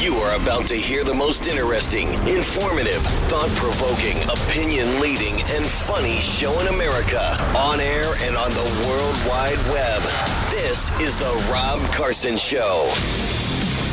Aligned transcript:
You 0.00 0.16
are 0.16 0.36
about 0.36 0.66
to 0.66 0.74
hear 0.74 1.04
the 1.04 1.14
most 1.14 1.46
interesting, 1.46 2.08
informative, 2.28 3.00
thought 3.30 3.48
provoking, 3.56 4.20
opinion 4.24 5.00
leading, 5.00 5.34
and 5.54 5.64
funny 5.64 6.16
show 6.16 6.58
in 6.60 6.66
America 6.66 7.20
on 7.56 7.80
air 7.80 8.12
and 8.22 8.36
on 8.36 8.50
the 8.50 8.84
World 8.86 9.16
Wide 9.26 9.56
Web. 9.72 10.02
This 10.50 10.90
is 11.00 11.16
The 11.16 11.32
Rob 11.50 11.80
Carson 11.92 12.36
Show. 12.36 12.84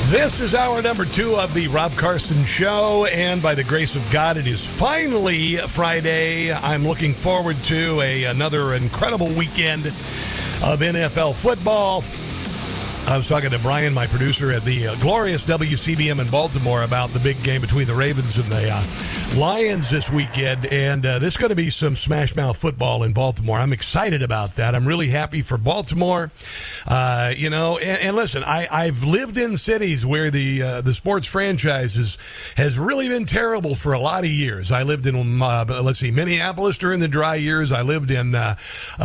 This 0.09 0.41
is 0.41 0.53
hour 0.53 0.81
number 0.81 1.05
two 1.05 1.37
of 1.37 1.53
the 1.53 1.67
Rob 1.69 1.93
Carson 1.93 2.43
Show, 2.45 3.05
and 3.05 3.41
by 3.41 3.55
the 3.55 3.63
grace 3.63 3.95
of 3.95 4.05
God, 4.11 4.35
it 4.35 4.47
is 4.47 4.65
finally 4.65 5.57
Friday. 5.57 6.51
I'm 6.51 6.85
looking 6.85 7.13
forward 7.13 7.55
to 7.65 8.01
a, 8.01 8.25
another 8.25 8.73
incredible 8.73 9.27
weekend 9.27 9.85
of 9.85 10.81
NFL 10.81 11.35
football. 11.35 12.03
I 13.07 13.17
was 13.17 13.27
talking 13.27 13.49
to 13.49 13.59
Brian, 13.59 13.93
my 13.93 14.07
producer 14.07 14.51
at 14.51 14.63
the 14.63 14.87
uh, 14.87 14.95
glorious 14.95 15.43
WCBM 15.43 16.21
in 16.21 16.29
Baltimore, 16.29 16.83
about 16.83 17.09
the 17.09 17.19
big 17.19 17.41
game 17.43 17.59
between 17.59 17.85
the 17.85 17.93
Ravens 17.93 18.37
and 18.37 18.47
the 18.47 18.71
uh, 18.71 19.37
Lions 19.37 19.89
this 19.89 20.09
weekend. 20.09 20.65
And 20.67 21.05
uh, 21.05 21.19
there's 21.19 21.35
going 21.35 21.49
to 21.49 21.55
be 21.55 21.69
some 21.69 21.97
smash 21.97 22.35
mouth 22.37 22.55
football 22.55 23.03
in 23.03 23.11
Baltimore. 23.11 23.57
I'm 23.57 23.73
excited 23.73 24.21
about 24.21 24.55
that. 24.55 24.75
I'm 24.75 24.87
really 24.87 25.09
happy 25.09 25.41
for 25.41 25.57
Baltimore. 25.57 26.31
Uh, 26.87 27.33
you 27.35 27.49
know, 27.49 27.77
and, 27.79 28.01
and 28.01 28.15
listen, 28.15 28.45
I, 28.45 28.67
I've 28.71 29.03
lived 29.03 29.37
in 29.37 29.57
cities 29.57 30.05
where 30.05 30.31
the 30.31 30.61
uh, 30.61 30.81
the 30.81 30.93
sports 30.93 31.27
franchises 31.27 32.17
has 32.55 32.79
really 32.79 33.09
been 33.09 33.25
terrible 33.25 33.75
for 33.75 33.91
a 33.91 33.99
lot 33.99 34.23
of 34.23 34.29
years. 34.29 34.71
I 34.71 34.83
lived 34.83 35.05
in, 35.05 35.41
uh, 35.41 35.81
let's 35.83 35.99
see, 35.99 36.11
Minneapolis 36.11 36.77
during 36.77 37.01
the 37.01 37.09
dry 37.09 37.35
years. 37.35 37.73
I 37.73 37.81
lived 37.81 38.11
in 38.11 38.35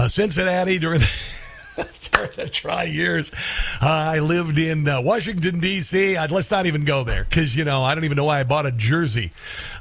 Cincinnati 0.07 0.79
during 0.79 1.01
the. 1.01 1.11
during 2.13 2.31
the 2.37 2.89
years. 2.91 3.33
Uh, 3.83 3.87
I 3.87 4.19
lived 4.21 4.59
in 4.59 4.89
uh, 4.89 5.01
Washington, 5.03 5.61
D.C. 5.61 6.19
Let's 6.19 6.51
not 6.51 6.67
even 6.67 6.85
go 6.85 7.05
there 7.05 7.25
because, 7.25 7.57
you 7.57 7.65
know, 7.65 7.83
I 7.83 7.95
don't 7.95 8.05
even 8.05 8.17
know 8.17 8.25
why 8.25 8.41
I 8.41 8.45
bought 8.45 8.67
a 8.67 8.73
jersey. 8.73 9.33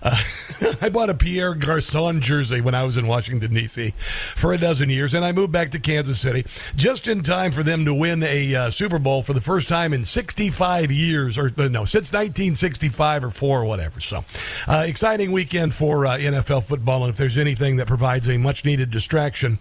Uh, 0.04 0.20
I 0.82 0.90
bought 0.90 1.10
a 1.10 1.14
Pierre 1.14 1.56
Garcon 1.56 2.22
jersey 2.22 2.62
when 2.62 2.76
I 2.76 2.84
was 2.84 2.98
in 2.98 3.08
Washington, 3.08 3.54
D.C. 3.54 3.92
for 3.92 4.54
a 4.54 4.58
dozen 4.58 4.90
years, 4.90 5.14
and 5.14 5.24
I 5.24 5.32
moved 5.32 5.52
back 5.52 5.72
to 5.72 5.80
Kansas 5.80 6.20
City 6.20 6.46
just 6.76 7.08
in 7.08 7.22
time 7.22 7.52
for 7.52 7.64
them 7.64 7.86
to 7.86 7.94
win 7.94 8.24
a 8.24 8.56
uh, 8.56 8.70
Super 8.70 9.00
Bowl 9.00 9.22
for 9.22 9.34
the 9.34 9.42
first 9.42 9.70
time 9.70 9.94
in 9.94 10.04
65 10.04 10.92
years, 10.92 11.38
or 11.38 11.52
uh, 11.58 11.68
no, 11.68 11.86
since 11.86 12.12
1965 12.12 13.24
or 13.24 13.30
four 13.30 13.62
or 13.62 13.66
whatever. 13.66 14.02
So, 14.02 14.26
uh, 14.68 14.84
exciting 14.86 15.32
weekend 15.32 15.74
for 15.74 16.04
NFL 16.04 16.66
football, 16.66 17.04
and 17.04 17.12
if 17.12 17.18
there's 17.18 17.38
anything 17.38 17.78
that 17.78 17.88
provides 17.88 18.28
a 18.28 18.38
much 18.38 18.66
needed 18.66 18.92
distraction, 18.92 19.60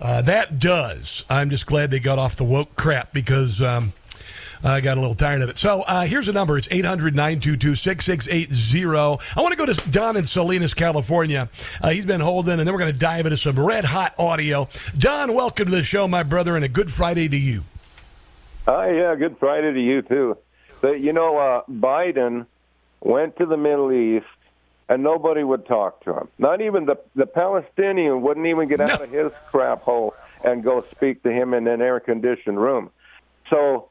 uh, 0.00 0.22
that 0.22 0.58
does. 0.58 1.24
I'm 1.28 1.50
just 1.50 1.66
glad 1.66 1.90
they 1.90 2.00
got 2.00 2.18
off 2.18 2.36
the 2.36 2.44
woke 2.44 2.74
crap 2.76 3.12
because 3.12 3.60
um, 3.60 3.92
I 4.62 4.80
got 4.80 4.98
a 4.98 5.00
little 5.00 5.14
tired 5.14 5.42
of 5.42 5.48
it. 5.48 5.58
So 5.58 5.82
uh, 5.82 6.04
here's 6.06 6.28
a 6.28 6.32
number. 6.32 6.58
It's 6.58 6.68
800 6.70 7.14
922 7.14 7.76
6680. 7.76 8.86
I 9.36 9.40
want 9.40 9.52
to 9.52 9.56
go 9.56 9.66
to 9.66 9.90
Don 9.90 10.16
in 10.16 10.24
Salinas, 10.24 10.74
California. 10.74 11.48
Uh, 11.80 11.90
he's 11.90 12.06
been 12.06 12.20
holding, 12.20 12.58
and 12.58 12.60
then 12.60 12.72
we're 12.72 12.80
going 12.80 12.92
to 12.92 12.98
dive 12.98 13.26
into 13.26 13.36
some 13.36 13.58
red 13.58 13.84
hot 13.84 14.14
audio. 14.18 14.68
Don, 14.98 15.34
welcome 15.34 15.66
to 15.66 15.70
the 15.70 15.84
show, 15.84 16.06
my 16.08 16.22
brother, 16.22 16.56
and 16.56 16.64
a 16.64 16.68
good 16.68 16.90
Friday 16.90 17.28
to 17.28 17.36
you. 17.36 17.64
Hi, 18.66 18.92
yeah, 18.92 19.14
good 19.16 19.38
Friday 19.38 19.72
to 19.72 19.80
you, 19.80 20.02
too. 20.02 20.36
But, 20.80 21.00
you 21.00 21.12
know, 21.12 21.38
uh, 21.38 21.62
Biden 21.70 22.46
went 23.00 23.36
to 23.36 23.46
the 23.46 23.56
Middle 23.56 23.92
East 23.92 24.26
and 24.90 25.04
nobody 25.04 25.44
would 25.44 25.64
talk 25.66 26.04
to 26.04 26.12
him. 26.12 26.28
Not 26.38 26.60
even 26.60 26.84
the 26.84 26.96
the 27.14 27.26
Palestinian 27.26 28.20
wouldn't 28.20 28.46
even 28.46 28.68
get 28.68 28.80
out 28.80 28.98
no. 28.98 29.04
of 29.04 29.10
his 29.10 29.32
crap 29.50 29.82
hole 29.82 30.14
and 30.44 30.62
go 30.62 30.82
speak 30.90 31.22
to 31.22 31.30
him 31.30 31.54
in 31.54 31.66
an 31.68 31.80
air 31.80 32.00
conditioned 32.00 32.60
room. 32.60 32.90
So, 33.48 33.88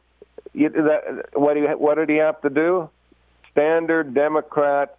you, 0.53 0.69
that, 0.69 1.29
what 1.33 1.55
he 1.55 1.63
what 1.63 1.95
did 1.95 2.09
he 2.09 2.17
have 2.17 2.41
to 2.41 2.49
do? 2.49 2.89
Standard 3.51 4.13
Democrat, 4.13 4.97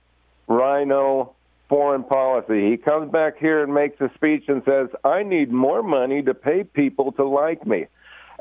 RINO 0.48 1.34
foreign 1.68 2.02
policy. 2.02 2.70
He 2.70 2.76
comes 2.78 3.12
back 3.12 3.38
here 3.38 3.62
and 3.62 3.72
makes 3.72 4.00
a 4.00 4.10
speech 4.14 4.44
and 4.48 4.62
says, 4.64 4.88
"I 5.04 5.22
need 5.22 5.52
more 5.52 5.82
money 5.82 6.22
to 6.22 6.32
pay 6.32 6.64
people 6.64 7.12
to 7.12 7.24
like 7.24 7.66
me." 7.66 7.86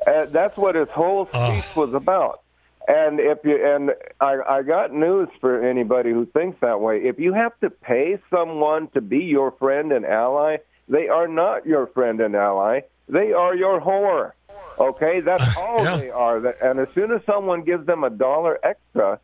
Uh, 0.08 0.26
that's 0.28 0.56
what 0.56 0.76
his 0.76 0.88
whole 0.90 1.26
speech 1.26 1.66
uh. 1.76 1.82
was 1.82 1.94
about. 1.94 2.42
And 2.90 3.20
if 3.20 3.38
you 3.44 3.64
and 3.64 3.92
I, 4.20 4.38
I 4.50 4.62
got 4.64 4.92
news 4.92 5.30
for 5.40 5.64
anybody 5.64 6.10
who 6.10 6.26
thinks 6.26 6.60
that 6.62 6.82
way. 6.82 6.98
If 7.04 7.20
you 7.20 7.34
have 7.34 7.52
to 7.60 7.70
pay 7.70 8.18
someone 8.32 8.88
to 8.96 9.02
be 9.02 9.20
your 9.20 9.52
friend 9.52 9.92
and 9.92 10.04
ally, 10.04 10.58
they 10.88 11.08
are 11.08 11.28
not 11.28 11.68
your 11.68 11.86
friend 11.86 12.20
and 12.20 12.36
ally. 12.36 12.82
They 13.08 13.32
are 13.32 13.56
your 13.56 13.80
whore. 13.80 14.32
Okay, 14.80 15.20
that's 15.20 15.56
all 15.58 15.84
yeah. 15.84 15.98
they 15.98 16.10
are. 16.10 16.44
And 16.48 16.80
as 16.80 16.88
soon 16.96 17.12
as 17.12 17.22
someone 17.28 17.62
gives 17.62 17.86
them 17.86 18.04
a 18.04 18.10
dollar 18.10 18.58
extra, 18.64 19.20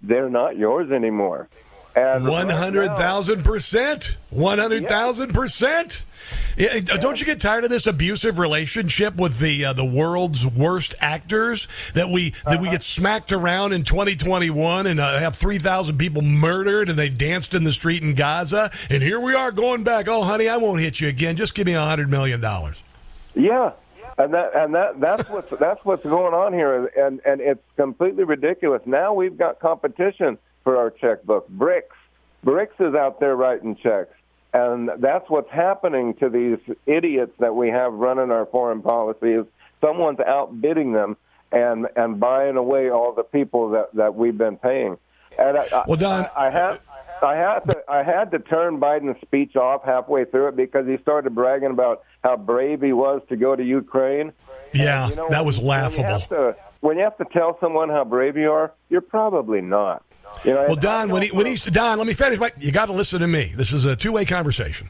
they're 0.00 0.30
not 0.30 0.56
yours 0.56 0.92
anymore. 0.92 1.48
And 1.94 2.26
one 2.26 2.48
hundred 2.48 2.96
thousand 2.96 3.44
percent, 3.44 4.16
one 4.30 4.58
hundred 4.58 4.86
thousand 4.88 5.34
percent. 5.34 6.04
Don't 6.56 7.18
you 7.18 7.26
get 7.26 7.40
tired 7.40 7.64
of 7.64 7.70
this 7.70 7.86
abusive 7.86 8.38
relationship 8.38 9.16
with 9.16 9.38
the 9.38 9.64
uh, 9.64 9.72
the 9.72 9.84
world's 9.84 10.46
worst 10.46 10.94
actors 11.00 11.66
that 11.94 12.10
we 12.10 12.30
that 12.30 12.46
uh-huh. 12.46 12.58
we 12.62 12.70
get 12.70 12.82
smacked 12.82 13.32
around 13.32 13.72
in 13.72 13.82
2021 13.82 14.86
and 14.86 15.00
uh, 15.00 15.18
have 15.18 15.36
3,000 15.36 15.98
people 15.98 16.22
murdered 16.22 16.88
and 16.88 16.98
they 16.98 17.08
danced 17.08 17.54
in 17.54 17.64
the 17.64 17.72
street 17.72 18.02
in 18.02 18.14
Gaza 18.14 18.70
and 18.88 19.02
here 19.02 19.18
we 19.18 19.34
are 19.34 19.50
going 19.50 19.84
back. 19.84 20.08
Oh, 20.08 20.22
honey, 20.22 20.48
I 20.48 20.56
won't 20.56 20.80
hit 20.80 21.00
you 21.00 21.08
again. 21.08 21.36
Just 21.36 21.54
give 21.54 21.66
me 21.66 21.72
a 21.72 21.84
hundred 21.84 22.10
million 22.10 22.40
dollars. 22.40 22.82
Yeah, 23.34 23.72
and 24.18 24.34
that 24.34 24.54
and 24.54 24.74
that 24.74 25.00
that's 25.00 25.28
what's 25.30 25.50
that's 25.50 25.84
what's 25.84 26.04
going 26.04 26.34
on 26.34 26.52
here, 26.52 26.86
and 26.86 27.20
and 27.24 27.40
it's 27.40 27.62
completely 27.76 28.24
ridiculous. 28.24 28.82
Now 28.86 29.14
we've 29.14 29.36
got 29.36 29.60
competition 29.60 30.38
for 30.64 30.76
our 30.76 30.90
checkbook. 30.90 31.50
BRICS, 31.50 31.96
BRICS 32.44 32.88
is 32.90 32.94
out 32.94 33.20
there 33.20 33.36
writing 33.36 33.76
checks. 33.76 34.14
And 34.52 34.90
that's 34.98 35.30
what's 35.30 35.50
happening 35.50 36.14
to 36.14 36.28
these 36.28 36.58
idiots 36.86 37.32
that 37.38 37.54
we 37.54 37.68
have 37.68 37.92
running 37.92 38.32
our 38.32 38.46
foreign 38.46 38.82
policy 38.82 39.32
is 39.32 39.46
someone's 39.80 40.18
outbidding 40.20 40.92
them 40.92 41.16
and 41.52 41.86
and 41.96 42.18
buying 42.18 42.56
away 42.56 42.90
all 42.90 43.12
the 43.12 43.22
people 43.22 43.70
that 43.70 43.94
that 43.94 44.14
we've 44.14 44.36
been 44.36 44.56
paying. 44.56 44.98
And 45.38 45.56
I, 45.56 45.84
well, 45.86 45.96
Don, 45.96 46.26
I, 46.36 46.46
I 46.46 46.50
had 46.50 46.80
I 47.22 47.36
had 47.36 47.60
to 47.60 47.82
I 47.88 48.02
had 48.02 48.30
to 48.32 48.38
turn 48.40 48.80
Biden's 48.80 49.20
speech 49.20 49.54
off 49.54 49.84
halfway 49.84 50.24
through 50.24 50.48
it 50.48 50.56
because 50.56 50.86
he 50.86 50.96
started 50.98 51.34
bragging 51.34 51.70
about 51.70 52.02
how 52.24 52.36
brave 52.36 52.82
he 52.82 52.92
was 52.92 53.22
to 53.28 53.36
go 53.36 53.54
to 53.54 53.62
Ukraine. 53.62 54.32
Yeah, 54.72 55.04
and, 55.04 55.10
you 55.10 55.16
know, 55.16 55.28
that 55.30 55.44
was 55.44 55.60
laughable. 55.60 56.04
When 56.04 56.20
you, 56.20 56.26
to, 56.26 56.56
when 56.80 56.96
you 56.98 57.04
have 57.04 57.18
to 57.18 57.24
tell 57.32 57.56
someone 57.60 57.88
how 57.88 58.04
brave 58.04 58.36
you 58.36 58.50
are, 58.50 58.72
you're 58.88 59.00
probably 59.00 59.60
not. 59.60 60.04
You 60.44 60.54
know, 60.54 60.64
well, 60.68 60.76
Don, 60.76 61.10
when 61.10 61.22
he 61.22 61.28
when 61.30 61.46
he's 61.46 61.64
Don, 61.64 61.98
let 61.98 62.06
me 62.06 62.14
finish. 62.14 62.38
My, 62.38 62.50
you 62.58 62.72
got 62.72 62.86
to 62.86 62.92
listen 62.92 63.20
to 63.20 63.26
me. 63.26 63.52
This 63.54 63.72
is 63.72 63.84
a 63.84 63.94
two 63.94 64.12
way 64.12 64.24
conversation. 64.24 64.88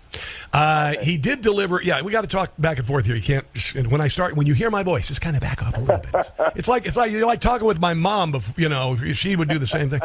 Uh, 0.52 0.94
he 1.02 1.18
did 1.18 1.40
deliver. 1.40 1.82
Yeah, 1.82 2.02
we 2.02 2.12
got 2.12 2.20
to 2.20 2.26
talk 2.26 2.52
back 2.58 2.78
and 2.78 2.86
forth 2.86 3.06
here. 3.06 3.16
You 3.16 3.22
can't. 3.22 3.46
When 3.90 4.00
I 4.00 4.08
start, 4.08 4.36
when 4.36 4.46
you 4.46 4.54
hear 4.54 4.70
my 4.70 4.82
voice, 4.82 5.08
just 5.08 5.20
kind 5.20 5.36
of 5.36 5.42
back 5.42 5.62
off 5.62 5.76
a 5.76 5.80
little 5.80 5.98
bit. 5.98 6.10
It's, 6.14 6.30
it's 6.56 6.68
like 6.68 6.86
it's 6.86 6.96
like 6.96 7.10
you're 7.10 7.26
like 7.26 7.40
talking 7.40 7.66
with 7.66 7.80
my 7.80 7.94
mom. 7.94 8.32
Before, 8.32 8.60
you 8.60 8.68
know, 8.68 8.96
she 8.96 9.34
would 9.34 9.48
do 9.48 9.58
the 9.58 9.66
same 9.66 9.90
thing. 9.90 10.00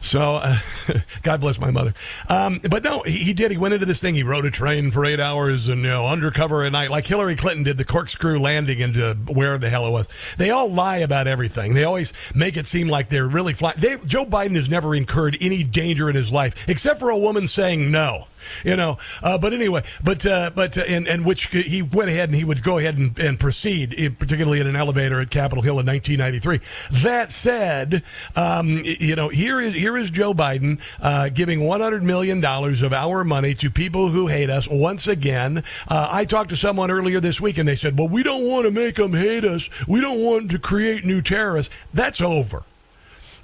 So, 0.00 0.36
uh, 0.42 0.58
God 1.22 1.40
bless 1.40 1.58
my 1.58 1.70
mother. 1.70 1.94
Um, 2.28 2.60
but 2.70 2.82
no, 2.82 3.02
he, 3.02 3.18
he, 3.18 3.34
did. 3.34 3.50
He 3.50 3.56
went 3.56 3.74
into 3.74 3.86
this 3.86 4.00
thing. 4.00 4.14
He 4.14 4.22
rode 4.22 4.46
a 4.46 4.50
train 4.50 4.90
for 4.90 5.04
eight 5.04 5.20
hours 5.20 5.68
and, 5.68 5.82
you 5.82 5.88
know, 5.88 6.06
undercover 6.06 6.62
at 6.64 6.72
night, 6.72 6.90
like 6.90 7.06
Hillary 7.06 7.36
Clinton 7.36 7.64
did 7.64 7.76
the 7.76 7.84
corkscrew 7.84 8.38
landing 8.38 8.80
into 8.80 9.14
where 9.26 9.58
the 9.58 9.70
hell 9.70 9.86
it 9.86 9.90
was. 9.90 10.08
They 10.36 10.50
all 10.50 10.70
lie 10.70 10.98
about 10.98 11.26
everything. 11.26 11.74
They 11.74 11.84
always 11.84 12.12
make 12.34 12.56
it 12.56 12.66
seem 12.66 12.88
like 12.88 13.08
they're 13.08 13.26
really 13.26 13.54
flying. 13.54 13.78
Joe 14.06 14.24
Biden 14.24 14.56
has 14.56 14.68
never 14.68 14.94
incurred 14.94 15.36
any 15.40 15.64
danger 15.64 16.08
in 16.08 16.16
his 16.16 16.32
life, 16.32 16.68
except 16.68 17.00
for 17.00 17.10
a 17.10 17.18
woman 17.18 17.46
saying 17.46 17.90
no 17.90 18.26
you 18.64 18.76
know. 18.76 18.98
Uh, 19.22 19.38
but 19.38 19.52
anyway, 19.52 19.82
but 20.02 20.24
uh, 20.26 20.50
but 20.54 20.76
uh, 20.76 20.82
and 20.82 21.06
and 21.06 21.24
which 21.24 21.46
he 21.46 21.82
went 21.82 22.10
ahead 22.10 22.28
and 22.28 22.36
he 22.36 22.44
would 22.44 22.62
go 22.62 22.78
ahead 22.78 22.96
and, 22.96 23.18
and 23.18 23.38
proceed, 23.40 23.90
particularly 24.18 24.60
in 24.60 24.66
an 24.66 24.76
elevator 24.76 25.20
at 25.20 25.30
Capitol 25.30 25.62
Hill 25.62 25.78
in 25.80 25.86
1993. 25.86 26.60
That 27.02 27.32
said, 27.32 28.02
um, 28.36 28.82
you 28.84 29.16
know, 29.16 29.28
here 29.28 29.60
is 29.60 29.74
here 29.74 29.96
is 29.96 30.10
Joe 30.10 30.34
Biden 30.34 30.80
uh, 31.00 31.28
giving 31.28 31.64
100 31.64 32.02
million 32.02 32.40
dollars 32.40 32.82
of 32.82 32.92
our 32.92 33.24
money 33.24 33.54
to 33.54 33.70
people 33.70 34.08
who 34.08 34.26
hate 34.26 34.50
us. 34.50 34.68
Once 34.68 35.06
again, 35.06 35.62
uh, 35.88 36.08
I 36.10 36.24
talked 36.24 36.50
to 36.50 36.56
someone 36.56 36.90
earlier 36.90 37.20
this 37.20 37.40
week, 37.40 37.58
and 37.58 37.68
they 37.68 37.76
said, 37.76 37.98
"Well, 37.98 38.08
we 38.08 38.22
don't 38.22 38.44
want 38.44 38.66
to 38.66 38.70
make 38.70 38.96
them 38.96 39.12
hate 39.12 39.44
us. 39.44 39.68
We 39.86 40.00
don't 40.00 40.20
want 40.20 40.50
to 40.50 40.58
create 40.58 41.04
new 41.04 41.22
terrorists." 41.22 41.74
That's 41.92 42.20
over. 42.20 42.64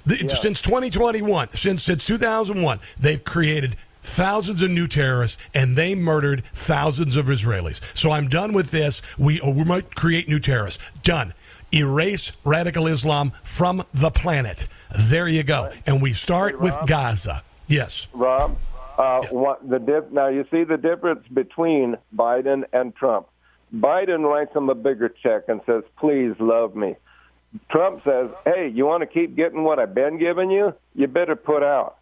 The, 0.05 0.23
yeah. 0.23 0.35
Since 0.35 0.61
2021, 0.61 1.49
since 1.51 1.83
since 1.83 2.05
2001, 2.05 2.79
they've 2.99 3.23
created 3.23 3.75
thousands 4.05 4.61
of 4.61 4.69
new 4.69 4.87
terrorists, 4.87 5.41
and 5.53 5.75
they 5.75 5.95
murdered 5.95 6.43
thousands 6.53 7.17
of 7.17 7.25
Israelis. 7.25 7.81
So 7.93 8.11
I'm 8.11 8.29
done 8.29 8.53
with 8.53 8.71
this. 8.71 9.01
We, 9.17 9.41
oh, 9.41 9.49
we 9.49 9.63
might 9.63 9.95
create 9.95 10.29
new 10.29 10.39
terrorists. 10.39 10.81
Done. 11.03 11.33
Erase 11.73 12.31
radical 12.43 12.87
Islam 12.87 13.33
from 13.43 13.83
the 13.93 14.11
planet. 14.11 14.67
There 14.97 15.27
you 15.27 15.43
go. 15.43 15.71
And 15.85 16.01
we 16.01 16.13
start 16.13 16.53
hey, 16.53 16.57
with 16.61 16.77
Gaza. 16.85 17.43
Yes. 17.67 18.07
Rob, 18.13 18.57
uh, 18.97 19.25
what 19.31 19.67
the 19.67 19.79
dip, 19.79 20.11
now 20.11 20.27
you 20.27 20.45
see 20.51 20.63
the 20.63 20.77
difference 20.77 21.27
between 21.33 21.97
Biden 22.15 22.63
and 22.71 22.95
Trump. 22.95 23.27
Biden 23.73 24.23
writes 24.23 24.55
him 24.55 24.69
a 24.69 24.75
bigger 24.75 25.09
check 25.09 25.49
and 25.49 25.59
says, 25.65 25.83
please 25.97 26.35
love 26.39 26.75
me. 26.75 26.95
Trump 27.71 28.03
says, 28.03 28.29
"Hey, 28.43 28.67
you 28.73 28.85
want 28.85 29.01
to 29.01 29.07
keep 29.07 29.35
getting 29.35 29.63
what 29.63 29.79
I've 29.79 29.95
been 29.95 30.17
giving 30.17 30.51
you? 30.51 30.73
You 30.93 31.07
better 31.07 31.35
put 31.35 31.63
out." 31.63 31.97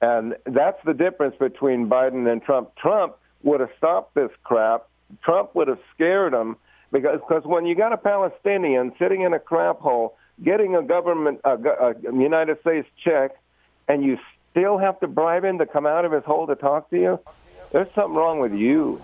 And 0.00 0.36
that's 0.44 0.78
the 0.84 0.94
difference 0.94 1.34
between 1.38 1.88
Biden 1.88 2.30
and 2.30 2.42
Trump. 2.42 2.74
Trump 2.76 3.16
would 3.42 3.60
have 3.60 3.70
stopped 3.76 4.14
this 4.14 4.30
crap. 4.44 4.88
Trump 5.22 5.54
would 5.54 5.68
have 5.68 5.80
scared 5.94 6.32
them 6.32 6.56
because 6.92 7.20
cause 7.28 7.42
when 7.44 7.66
you 7.66 7.74
got 7.74 7.92
a 7.92 7.96
Palestinian 7.96 8.92
sitting 8.98 9.22
in 9.22 9.32
a 9.32 9.38
crap 9.38 9.80
hole 9.80 10.16
getting 10.42 10.76
a 10.76 10.82
government 10.82 11.40
a, 11.44 11.54
a 11.54 11.94
United 12.12 12.60
States 12.60 12.88
check, 13.04 13.32
and 13.88 14.04
you 14.04 14.18
still 14.50 14.78
have 14.78 15.00
to 15.00 15.06
bribe 15.06 15.44
him 15.44 15.58
to 15.58 15.66
come 15.66 15.86
out 15.86 16.04
of 16.04 16.12
his 16.12 16.24
hole 16.24 16.46
to 16.46 16.54
talk 16.54 16.90
to 16.90 16.96
you, 16.96 17.20
there's 17.72 17.92
something 17.94 18.14
wrong 18.14 18.40
with 18.40 18.54
you. 18.54 19.02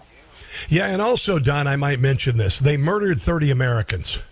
Yeah, 0.69 0.87
and 0.87 1.03
also, 1.03 1.39
Don, 1.39 1.67
I 1.67 1.77
might 1.77 2.01
mention 2.01 2.37
this. 2.37 2.59
They 2.59 2.77
murdered 2.77 3.21
30 3.21 3.51
Americans. 3.51 4.23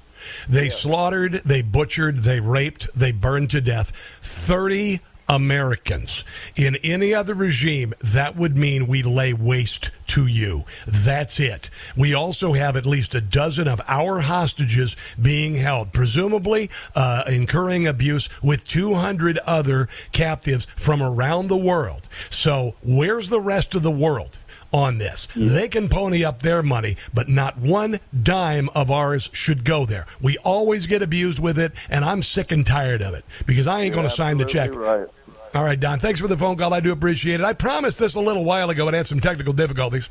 They 0.48 0.64
yeah. 0.64 0.70
slaughtered, 0.70 1.32
they 1.44 1.62
butchered, 1.62 2.18
they 2.18 2.40
raped, 2.40 2.88
they 2.94 3.12
burned 3.12 3.50
to 3.50 3.60
death 3.60 3.90
30 4.22 5.00
Americans. 5.32 6.24
In 6.56 6.76
any 6.76 7.14
other 7.14 7.32
regime, 7.32 7.94
that 8.02 8.36
would 8.36 8.54
mean 8.54 8.86
we 8.86 9.02
lay 9.02 9.32
waste 9.32 9.90
to 10.08 10.26
you. 10.26 10.64
That's 10.86 11.40
it. 11.40 11.70
We 11.96 12.12
also 12.12 12.52
have 12.52 12.76
at 12.76 12.84
least 12.84 13.14
a 13.14 13.22
dozen 13.22 13.66
of 13.66 13.80
our 13.88 14.20
hostages 14.20 14.94
being 15.20 15.56
held, 15.56 15.94
presumably 15.94 16.68
uh, 16.94 17.24
incurring 17.26 17.86
abuse 17.86 18.28
with 18.42 18.64
200 18.64 19.38
other 19.38 19.88
captives 20.12 20.66
from 20.76 21.02
around 21.02 21.46
the 21.46 21.56
world. 21.56 22.08
So, 22.28 22.74
where's 22.82 23.30
the 23.30 23.40
rest 23.40 23.74
of 23.74 23.82
the 23.82 23.90
world? 23.90 24.38
on 24.72 24.98
this. 24.98 25.28
They 25.36 25.68
can 25.68 25.88
pony 25.88 26.24
up 26.24 26.40
their 26.40 26.62
money, 26.62 26.96
but 27.12 27.28
not 27.28 27.58
one 27.58 28.00
dime 28.22 28.70
of 28.70 28.90
ours 28.90 29.28
should 29.32 29.64
go 29.64 29.84
there. 29.84 30.06
We 30.20 30.38
always 30.38 30.86
get 30.86 31.02
abused 31.02 31.38
with 31.38 31.58
it, 31.58 31.72
and 31.90 32.04
I'm 32.04 32.22
sick 32.22 32.50
and 32.50 32.66
tired 32.66 33.02
of 33.02 33.14
it 33.14 33.24
because 33.46 33.66
I 33.66 33.82
ain't 33.82 33.94
going 33.94 34.08
to 34.08 34.14
sign 34.14 34.38
the 34.38 34.44
check. 34.44 34.74
Right. 34.74 35.08
All 35.54 35.64
right, 35.64 35.78
Don. 35.78 35.98
Thanks 35.98 36.18
for 36.18 36.28
the 36.28 36.36
phone 36.36 36.56
call. 36.56 36.72
I 36.72 36.80
do 36.80 36.92
appreciate 36.92 37.40
it. 37.40 37.44
I 37.44 37.52
promised 37.52 37.98
this 37.98 38.14
a 38.14 38.20
little 38.20 38.44
while 38.44 38.70
ago 38.70 38.86
and 38.88 38.96
had 38.96 39.06
some 39.06 39.20
technical 39.20 39.52
difficulties. 39.52 40.08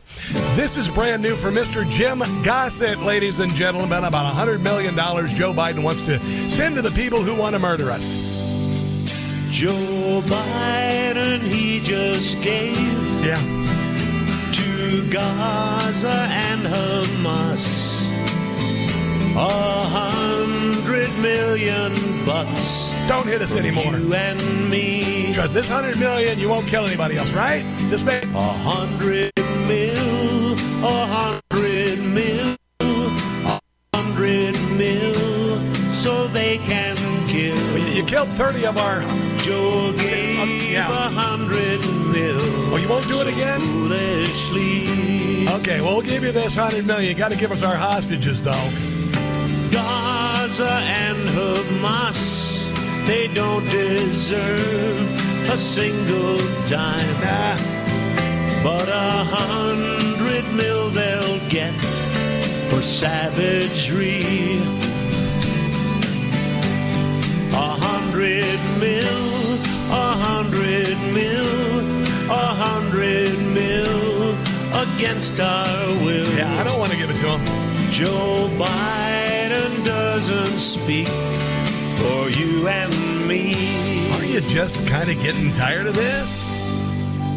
This 0.55 0.77
is 0.77 0.88
brand 0.88 1.23
new 1.23 1.35
for 1.35 1.51
Mr. 1.51 1.89
Jim 1.89 2.19
Gossett, 2.43 2.99
ladies 2.99 3.39
and 3.39 3.51
gentlemen. 3.53 4.03
About 4.03 4.33
$100 4.35 4.61
million 4.61 4.93
Joe 4.95 5.53
Biden 5.53 5.83
wants 5.83 6.05
to 6.05 6.19
send 6.49 6.75
to 6.75 6.81
the 6.81 6.91
people 6.91 7.21
who 7.21 7.35
want 7.35 7.55
to 7.55 7.59
murder 7.59 7.89
us. 7.89 8.29
Joe 9.51 10.21
Biden, 10.25 11.41
he 11.41 11.79
just 11.79 12.41
gave. 12.41 12.77
Yeah 13.25 13.61
to 14.91 15.09
Gaza 15.09 16.27
and 16.29 16.61
Hamas. 16.65 18.00
A 19.33 19.49
hundred 19.49 21.09
million 21.19 21.91
bucks. 22.25 22.93
Don't 23.07 23.25
hit 23.25 23.41
us 23.41 23.55
anymore. 23.55 23.97
You 23.97 24.13
and 24.13 24.69
me. 24.69 25.27
Because 25.27 25.53
this 25.53 25.69
hundred 25.69 25.97
million, 25.99 26.37
you 26.37 26.49
won't 26.49 26.67
kill 26.67 26.85
anybody 26.85 27.17
else, 27.17 27.31
right? 27.33 27.63
This 27.89 28.03
man. 28.03 28.23
A 28.35 28.41
hundred 28.41 29.31
mil. 29.67 30.53
A 30.83 31.05
hundred 31.05 31.99
mil. 32.03 32.55
A 32.81 33.59
hundred 33.95 34.55
mil. 34.77 35.15
So 35.91 36.27
they 36.27 36.57
can 36.57 36.97
kill. 37.27 37.55
Well, 37.55 37.87
you 37.93 38.03
killed 38.03 38.29
thirty 38.29 38.65
of 38.65 38.77
our. 38.77 39.01
Joe 39.37 39.93
gave 39.97 40.39
a 40.39 40.71
yeah. 40.71 40.83
hundred 40.83 41.79
mil. 42.11 42.39
Oh, 42.73 42.77
you 42.77 42.89
won't 42.89 43.07
do 43.07 43.21
it 43.21 43.27
again? 43.27 43.59
Foolishly. 43.61 45.47
Okay, 45.59 45.81
well, 45.81 45.93
we'll 45.93 46.05
give 46.05 46.23
you 46.23 46.31
this 46.31 46.53
hundred 46.53 46.85
million. 46.85 47.09
You 47.09 47.17
got 47.17 47.31
to 47.31 47.37
give 47.37 47.51
us 47.51 47.63
our 47.63 47.75
hostages, 47.75 48.43
though. 48.43 48.51
Gaza 49.71 50.69
and 50.69 51.18
Hamas, 51.35 52.68
they 53.07 53.27
don't 53.33 53.63
deserve 53.69 55.50
a 55.50 55.57
single 55.57 56.38
dime. 56.69 57.21
Nah. 57.21 57.57
But 58.63 58.88
a 58.89 59.25
hundred 59.38 60.45
mil 60.56 60.89
they'll 60.89 61.39
get 61.50 61.73
for 62.69 62.81
savagery. 62.81 64.62
A 67.53 67.69
hundred 67.88 68.59
mil, 68.79 69.57
a 69.91 70.13
hundred 70.27 70.97
mil, 71.13 71.50
a 72.29 72.47
hundred 72.65 73.33
mil 73.53 74.35
against 74.83 75.39
our 75.39 75.88
will. 76.03 76.31
Yeah, 76.38 76.59
I 76.59 76.63
don't 76.63 76.79
want 76.79 76.91
to 76.91 76.97
give 76.97 77.09
it 77.09 77.19
to 77.24 77.38
him. 77.38 77.91
Joe 77.91 78.47
Biden 78.57 79.20
doesn't 79.85 80.59
speak 80.59 81.07
for 81.07 82.29
you 82.29 82.67
and 82.67 83.27
me. 83.27 83.53
Are 84.13 84.25
you 84.25 84.41
just 84.41 84.87
kind 84.87 85.09
of 85.09 85.21
getting 85.21 85.51
tired 85.53 85.87
of 85.87 85.95
this? 85.95 86.51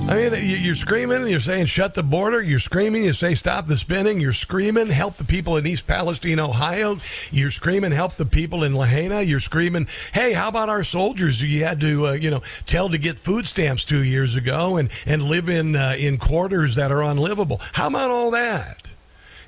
I 0.06 0.16
mean, 0.16 0.62
you're 0.62 0.74
screaming 0.74 1.22
and 1.22 1.30
you're 1.30 1.40
saying 1.40 1.64
shut 1.64 1.94
the 1.94 2.02
border. 2.02 2.42
You're 2.42 2.58
screaming, 2.58 3.04
you 3.04 3.14
say 3.14 3.32
stop 3.32 3.66
the 3.66 3.76
spinning. 3.76 4.20
You're 4.20 4.34
screaming 4.34 4.88
help 4.88 5.14
the 5.14 5.24
people 5.24 5.56
in 5.56 5.66
East 5.66 5.86
Palestine, 5.86 6.38
Ohio. 6.38 6.98
You're 7.30 7.50
screaming 7.50 7.90
help 7.90 8.16
the 8.16 8.26
people 8.26 8.64
in 8.64 8.74
Lahaina. 8.74 9.22
You're 9.22 9.40
screaming, 9.40 9.86
hey, 10.12 10.34
how 10.34 10.48
about 10.48 10.68
our 10.68 10.84
soldiers 10.84 11.40
who 11.40 11.46
you 11.46 11.64
had 11.64 11.80
to, 11.80 12.08
uh, 12.08 12.12
you 12.12 12.30
know, 12.30 12.42
tell 12.66 12.90
to 12.90 12.98
get 12.98 13.18
food 13.18 13.46
stamps 13.46 13.86
two 13.86 14.04
years 14.04 14.36
ago 14.36 14.76
and 14.76 14.90
and 15.06 15.22
live 15.22 15.48
in 15.48 15.74
uh, 15.74 15.96
in 15.98 16.18
quarters 16.18 16.74
that 16.74 16.92
are 16.92 17.02
unlivable? 17.02 17.62
How 17.72 17.86
about 17.86 18.10
all 18.10 18.30
that? 18.32 18.93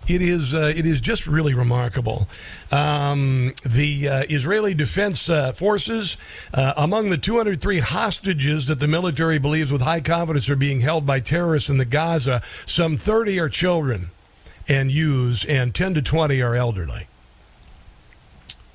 It 0.09 0.23
is 0.23 0.55
uh, 0.55 0.73
it 0.75 0.87
is 0.87 1.01
just 1.01 1.27
really 1.27 1.53
remarkable. 1.53 2.29
Um, 2.71 3.55
the 3.65 4.09
uh, 4.09 4.25
Israeli 4.29 4.73
Defense 4.73 5.29
uh, 5.29 5.53
Forces, 5.53 6.17
uh, 6.55 6.75
among 6.77 7.11
the 7.11 7.19
203 7.19 7.81
hostages 7.81 8.67
that 8.67 8.79
the 8.79 8.87
military 8.87 9.39
believes 9.39 9.73
with 9.73 9.83
high 9.83 10.01
confidence 10.01 10.49
are 10.49 10.57
being 10.57 10.81
held 10.81 11.07
by 11.07 11.19
terrorists 11.19 11.69
in 11.69 11.79
the 11.79 11.85
Gaza, 11.85 12.43
some 12.67 12.97
30 12.97 13.41
are 13.41 13.49
children 13.49 14.11
and 14.69 14.91
youths, 14.91 15.45
and 15.45 15.75
10 15.75 15.95
to 15.95 16.03
20 16.03 16.41
are 16.41 16.55
elderly. 16.55 17.07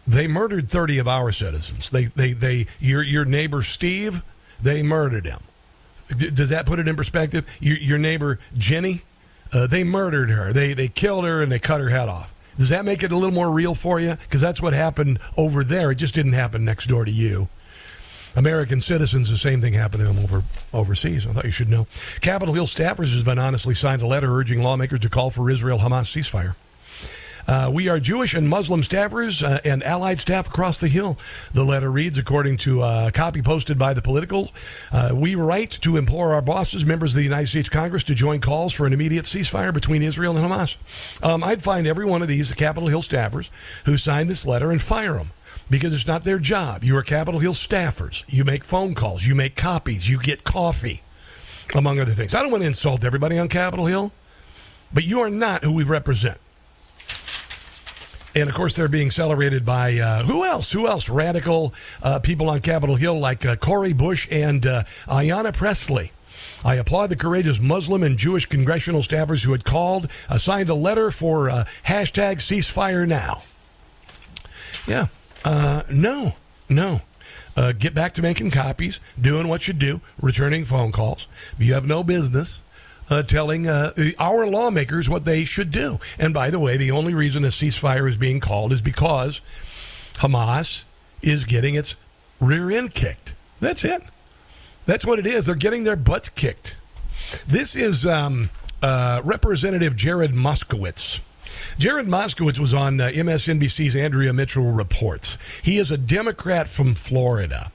They 0.08 0.28
murdered 0.28 0.70
30 0.70 0.98
of 0.98 1.08
our 1.08 1.32
citizens. 1.32 1.90
They, 1.90 2.06
they, 2.06 2.34
they, 2.34 2.68
your, 2.80 3.04
your 3.04 3.26
neighbor 3.26 3.62
Steve, 3.62 4.24
they 4.62 4.84
murdered 4.84 5.26
him. 5.26 5.40
Does 6.18 6.50
that 6.50 6.66
put 6.66 6.80
it 6.80 6.88
in 6.88 6.96
perspective? 6.96 7.48
Your, 7.60 7.78
your 7.78 7.98
neighbor 7.98 8.40
Jenny, 8.58 9.04
uh, 9.54 9.68
they 9.68 9.84
murdered 9.84 10.30
her. 10.30 10.54
They 10.54 10.74
they 10.74 10.88
killed 10.88 11.26
her 11.26 11.42
and 11.42 11.52
they 11.52 11.60
cut 11.60 11.82
her 11.82 11.90
head 11.90 12.10
off. 12.10 12.34
Does 12.58 12.70
that 12.70 12.86
make 12.86 13.02
it 13.04 13.12
a 13.12 13.16
little 13.16 13.34
more 13.34 13.50
real 13.50 13.74
for 13.74 14.00
you? 14.00 14.16
Because 14.16 14.42
that's 14.42 14.62
what 14.62 14.74
happened 14.74 15.20
over 15.38 15.64
there. 15.64 15.92
It 15.92 15.96
just 15.96 16.14
didn't 16.14 16.34
happen 16.34 16.66
next 16.66 16.88
door 16.88 17.06
to 17.06 17.12
you. 17.12 17.48
American 18.36 18.80
citizens, 18.80 19.30
the 19.30 19.38
same 19.38 19.62
thing 19.62 19.74
happened 19.74 20.02
to 20.02 20.08
them 20.08 20.20
over 20.20 20.44
overseas. 20.74 21.26
I 21.26 21.34
thought 21.34 21.46
you 21.46 21.52
should 21.52 21.70
know. 21.70 21.88
Capitol 22.22 22.54
Hill 22.54 22.66
staffers 22.66 23.16
have 23.16 23.26
been 23.26 23.40
honestly 23.40 23.76
signed 23.76 24.02
a 24.02 24.08
letter 24.08 24.34
urging 24.34 24.62
lawmakers 24.62 25.02
to 25.02 25.10
call 25.10 25.30
for 25.30 25.50
Israel 25.50 25.80
Hamas 25.80 26.06
ceasefire. 26.06 26.56
Uh, 27.48 27.70
we 27.74 27.88
are 27.88 28.00
Jewish 28.00 28.34
and 28.34 28.48
Muslim 28.48 28.82
staffers 28.82 29.48
uh, 29.48 29.60
and 29.64 29.84
allied 29.84 30.20
staff 30.20 30.48
across 30.48 30.80
the 30.80 30.88
Hill. 30.88 31.18
The 31.54 31.64
letter 31.64 31.92
reads, 31.92 32.18
according 32.18 32.58
to 32.58 32.82
a 32.84 33.12
copy 33.14 33.42
posted 33.42 33.78
by 33.78 33.94
the 33.94 34.02
Politico, 34.02 34.50
uh, 34.92 35.12
we 35.14 35.36
write 35.36 35.72
to 35.82 35.98
implore 35.98 36.34
our 36.34 36.42
bosses, 36.42 36.86
members 36.86 37.12
of 37.12 37.18
the 37.18 37.24
United 37.24 37.48
States 37.48 37.70
Congress, 37.70 38.04
to 38.06 38.16
join 38.16 38.42
calls 38.42 38.74
for 38.74 38.86
an 38.86 38.94
immediate 38.94 39.26
ceasefire 39.26 39.74
between 39.74 40.02
Israel 40.02 40.38
and 40.38 40.46
Hamas. 40.46 40.76
Um, 41.24 41.44
I'd 41.44 41.62
find 41.62 41.88
every 41.88 42.06
one 42.06 42.22
of 42.22 42.28
these 42.28 42.52
Capitol 42.52 42.90
Hill 42.90 43.02
staffers 43.02 43.50
who 43.86 43.98
signed 43.98 44.30
this 44.30 44.46
letter 44.46 44.72
and 44.72 44.82
fire 44.82 45.14
them 45.14 45.32
because 45.70 45.94
it's 45.94 46.08
not 46.08 46.24
their 46.24 46.40
job. 46.40 46.84
You 46.84 46.98
are 46.98 47.04
Capitol 47.04 47.40
Hill 47.40 47.54
staffers. 47.54 48.24
You 48.28 48.44
make 48.44 48.64
phone 48.64 48.94
calls, 48.94 49.26
you 49.26 49.36
make 49.36 49.56
copies, 49.56 50.10
you 50.10 50.20
get 50.20 50.44
coffee, 50.44 51.02
among 51.76 52.00
other 52.00 52.12
things. 52.12 52.36
I 52.36 52.42
don't 52.42 52.52
want 52.52 52.64
to 52.64 52.68
insult 52.68 53.06
everybody 53.06 53.38
on 53.40 53.48
Capitol 53.48 53.86
Hill, 53.86 54.12
but 54.94 55.04
you 55.04 55.22
are 55.22 55.30
not 55.30 55.64
who 55.64 55.72
we 55.72 55.84
represent. 55.84 56.38
And 58.34 58.50
of 58.50 58.56
course, 58.56 58.76
they're 58.76 58.88
being 58.88 59.12
celebrated 59.12 59.66
by 59.66 59.98
uh, 59.98 60.24
who 60.24 60.46
else? 60.46 60.72
Who 60.72 60.88
else? 60.88 61.10
Radical 61.10 61.74
uh, 62.02 62.20
people 62.20 62.50
on 62.50 62.62
Capitol 62.62 62.96
Hill 62.96 63.20
like 63.20 63.46
uh, 63.46 63.58
Cori 63.58 63.94
Bush 63.94 64.28
and 64.32 64.66
uh, 64.66 64.84
Ayanna 65.06 65.54
Pressley. 65.54 66.12
I 66.64 66.76
applaud 66.76 67.08
the 67.08 67.16
courageous 67.16 67.60
Muslim 67.60 68.04
and 68.04 68.18
Jewish 68.18 68.46
congressional 68.46 69.02
staffers 69.02 69.44
who 69.44 69.52
had 69.52 69.66
called, 69.66 70.08
uh, 70.30 70.38
signed 70.38 70.70
a 70.70 70.76
letter 70.76 71.12
for 71.12 71.50
uh, 71.50 71.66
hashtag 71.86 72.38
ceasefire 72.38 73.08
now. 73.08 73.42
Yeah, 74.88 75.08
no, 75.90 76.36
no. 76.70 77.02
get 77.78 77.94
back 77.94 78.14
to 78.14 78.22
making 78.22 78.52
copies, 78.52 79.00
doing 79.20 79.48
what 79.48 79.68
you 79.68 79.74
do, 79.74 80.02
returning 80.20 80.66
phone 80.66 80.92
calls. 80.92 81.28
You 81.60 81.74
have 81.74 81.86
no 81.86 82.04
business 82.04 82.64
uh, 83.12 83.22
telling 83.24 83.68
uh, 83.68 83.94
our 84.18 84.48
lawmakers 84.48 85.10
what 85.10 85.26
they 85.26 85.44
should 85.44 85.70
do. 85.70 86.00
And 86.18 86.34
by 86.34 86.50
the 86.50 86.60
way, 86.60 86.78
the 86.78 86.92
only 86.92 87.14
reason 87.14 87.44
a 87.44 87.50
ceasefire 87.50 88.10
is 88.10 88.18
being 88.18 88.40
called 88.40 88.72
is 88.72 88.82
because 88.82 89.42
Hamas 90.16 90.86
is 91.22 91.46
getting 91.46 91.76
its 91.76 91.96
rear 92.40 92.72
end 92.72 92.94
kicked. 92.94 93.36
That's 93.60 93.84
it. 93.84 94.02
That's 94.86 95.06
what 95.06 95.20
it 95.20 95.28
is. 95.28 95.46
They're 95.46 95.56
getting 95.56 95.84
their 95.84 95.96
butts 95.96 96.30
kicked. 96.30 96.76
This 97.48 97.76
is 97.76 98.06
um, 98.06 98.50
uh, 98.82 99.22
Representative 99.24 99.96
Jared 99.96 100.32
Moskowitz. 100.32 101.20
Jared 101.78 102.08
Moskowitz 102.08 102.60
was 102.60 102.74
on 102.74 103.00
uh, 103.00 103.10
MSNBC's 103.10 103.96
Andrea 103.96 104.34
Mitchell 104.34 104.72
Reports. 104.72 105.38
He 105.62 105.78
is 105.78 105.92
a 105.92 105.98
Democrat 105.98 106.68
from 106.68 106.96
Florida. 106.96 107.72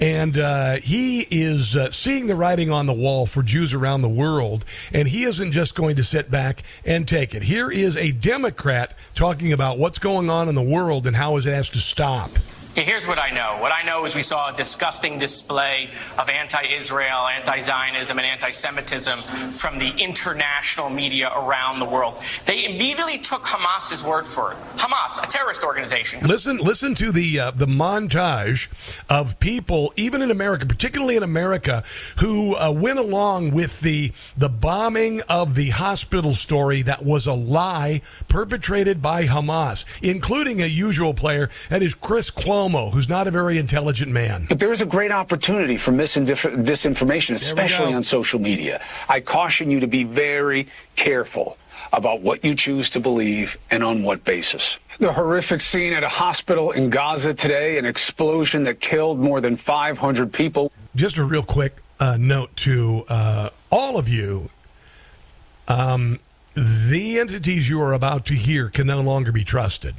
And 0.00 0.38
uh, 0.38 0.76
he 0.76 1.26
is 1.30 1.76
uh, 1.76 1.90
seeing 1.90 2.26
the 2.26 2.34
writing 2.34 2.70
on 2.70 2.86
the 2.86 2.92
wall 2.92 3.26
for 3.26 3.42
Jews 3.42 3.74
around 3.74 4.02
the 4.02 4.08
world, 4.08 4.64
and 4.92 5.08
he 5.08 5.24
isn't 5.24 5.52
just 5.52 5.74
going 5.74 5.96
to 5.96 6.04
sit 6.04 6.30
back 6.30 6.62
and 6.84 7.06
take 7.06 7.34
it. 7.34 7.42
Here 7.42 7.70
is 7.70 7.96
a 7.96 8.12
Democrat 8.12 8.94
talking 9.14 9.52
about 9.52 9.78
what's 9.78 9.98
going 9.98 10.30
on 10.30 10.48
in 10.48 10.54
the 10.54 10.62
world 10.62 11.06
and 11.06 11.16
how 11.16 11.36
it 11.36 11.44
has 11.44 11.70
to 11.70 11.78
stop. 11.78 12.30
Here's 12.76 13.06
what 13.06 13.20
I 13.20 13.30
know. 13.30 13.58
What 13.60 13.70
I 13.70 13.86
know 13.86 14.04
is 14.04 14.16
we 14.16 14.22
saw 14.22 14.52
a 14.52 14.56
disgusting 14.56 15.16
display 15.16 15.88
of 16.18 16.28
anti 16.28 16.64
Israel, 16.74 17.28
anti 17.28 17.60
Zionism, 17.60 18.18
and 18.18 18.26
anti 18.26 18.50
Semitism 18.50 19.20
from 19.20 19.78
the 19.78 19.90
international 19.96 20.90
media 20.90 21.30
around 21.36 21.78
the 21.78 21.84
world. 21.84 22.20
They 22.46 22.64
immediately 22.64 23.18
took 23.18 23.44
Hamas's 23.44 24.02
word 24.02 24.26
for 24.26 24.52
it. 24.52 24.58
Hamas, 24.76 25.22
a 25.22 25.26
terrorist 25.28 25.62
organization. 25.62 26.26
Listen, 26.26 26.56
listen 26.56 26.96
to 26.96 27.12
the 27.12 27.38
uh, 27.38 27.50
the 27.52 27.66
montage 27.66 28.68
of 29.08 29.38
people, 29.38 29.92
even 29.94 30.20
in 30.20 30.32
America, 30.32 30.66
particularly 30.66 31.14
in 31.14 31.22
America, 31.22 31.84
who 32.18 32.56
uh, 32.56 32.72
went 32.72 32.98
along 32.98 33.52
with 33.52 33.82
the 33.82 34.10
the 34.36 34.48
bombing 34.48 35.22
of 35.28 35.54
the 35.54 35.70
hospital 35.70 36.34
story 36.34 36.82
that 36.82 37.04
was 37.04 37.28
a 37.28 37.34
lie 37.34 38.00
perpetrated 38.26 39.00
by 39.00 39.26
Hamas, 39.26 39.84
including 40.02 40.60
a 40.60 40.66
usual 40.66 41.14
player, 41.14 41.48
that 41.68 41.80
is 41.80 41.94
Chris 41.94 42.32
Cuomo 42.32 42.63
Cuomo, 42.64 42.92
who's 42.92 43.08
not 43.08 43.26
a 43.26 43.30
very 43.30 43.58
intelligent 43.58 44.10
man. 44.10 44.46
But 44.48 44.58
there 44.58 44.72
is 44.72 44.80
a 44.80 44.86
great 44.86 45.10
opportunity 45.10 45.76
for 45.76 45.92
disinformation, 45.92 47.34
especially 47.34 47.92
on 47.92 48.02
social 48.02 48.40
media. 48.40 48.80
I 49.08 49.20
caution 49.20 49.70
you 49.70 49.80
to 49.80 49.86
be 49.86 50.04
very 50.04 50.68
careful 50.96 51.58
about 51.92 52.22
what 52.22 52.44
you 52.44 52.54
choose 52.54 52.90
to 52.90 53.00
believe 53.00 53.58
and 53.70 53.82
on 53.84 54.02
what 54.02 54.24
basis. 54.24 54.78
The 54.98 55.12
horrific 55.12 55.60
scene 55.60 55.92
at 55.92 56.02
a 56.02 56.08
hospital 56.08 56.70
in 56.70 56.90
Gaza 56.90 57.34
today, 57.34 57.78
an 57.78 57.84
explosion 57.84 58.64
that 58.64 58.80
killed 58.80 59.20
more 59.20 59.40
than 59.40 59.56
500 59.56 60.32
people. 60.32 60.72
Just 60.94 61.18
a 61.18 61.24
real 61.24 61.42
quick 61.42 61.76
uh, 62.00 62.16
note 62.18 62.54
to 62.56 63.04
uh, 63.08 63.50
all 63.70 63.98
of 63.98 64.08
you. 64.08 64.50
Um, 65.68 66.20
the 66.54 67.18
entities 67.18 67.68
you 67.68 67.80
are 67.82 67.92
about 67.92 68.26
to 68.26 68.34
hear 68.34 68.68
can 68.68 68.86
no 68.86 69.00
longer 69.00 69.32
be 69.32 69.44
trusted 69.44 69.94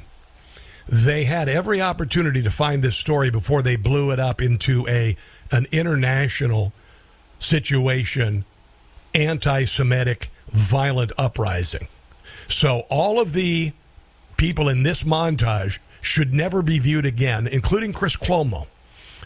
they 0.88 1.24
had 1.24 1.50
every 1.50 1.82
opportunity 1.82 2.42
to 2.42 2.52
find 2.52 2.84
this 2.84 2.96
story 2.96 3.30
before 3.30 3.62
they 3.62 3.76
blew 3.76 4.12
it 4.12 4.20
up 4.20 4.42
into 4.42 4.88
a 4.88 5.18
an 5.52 5.68
international 5.72 6.74
situation, 7.40 8.46
anti-Semitic 9.14 10.32
violent 10.50 11.12
uprising. 11.18 11.88
So 12.48 12.82
all 12.90 13.20
of 13.20 13.34
the 13.34 13.74
people 14.38 14.70
in 14.70 14.84
this 14.84 15.04
montage 15.04 15.80
should 16.02 16.34
never 16.34 16.62
be 16.62 16.80
viewed 16.80 17.06
again, 17.06 17.48
including 17.48 17.94
Chris 17.94 18.16
Cuomo. 18.16 18.68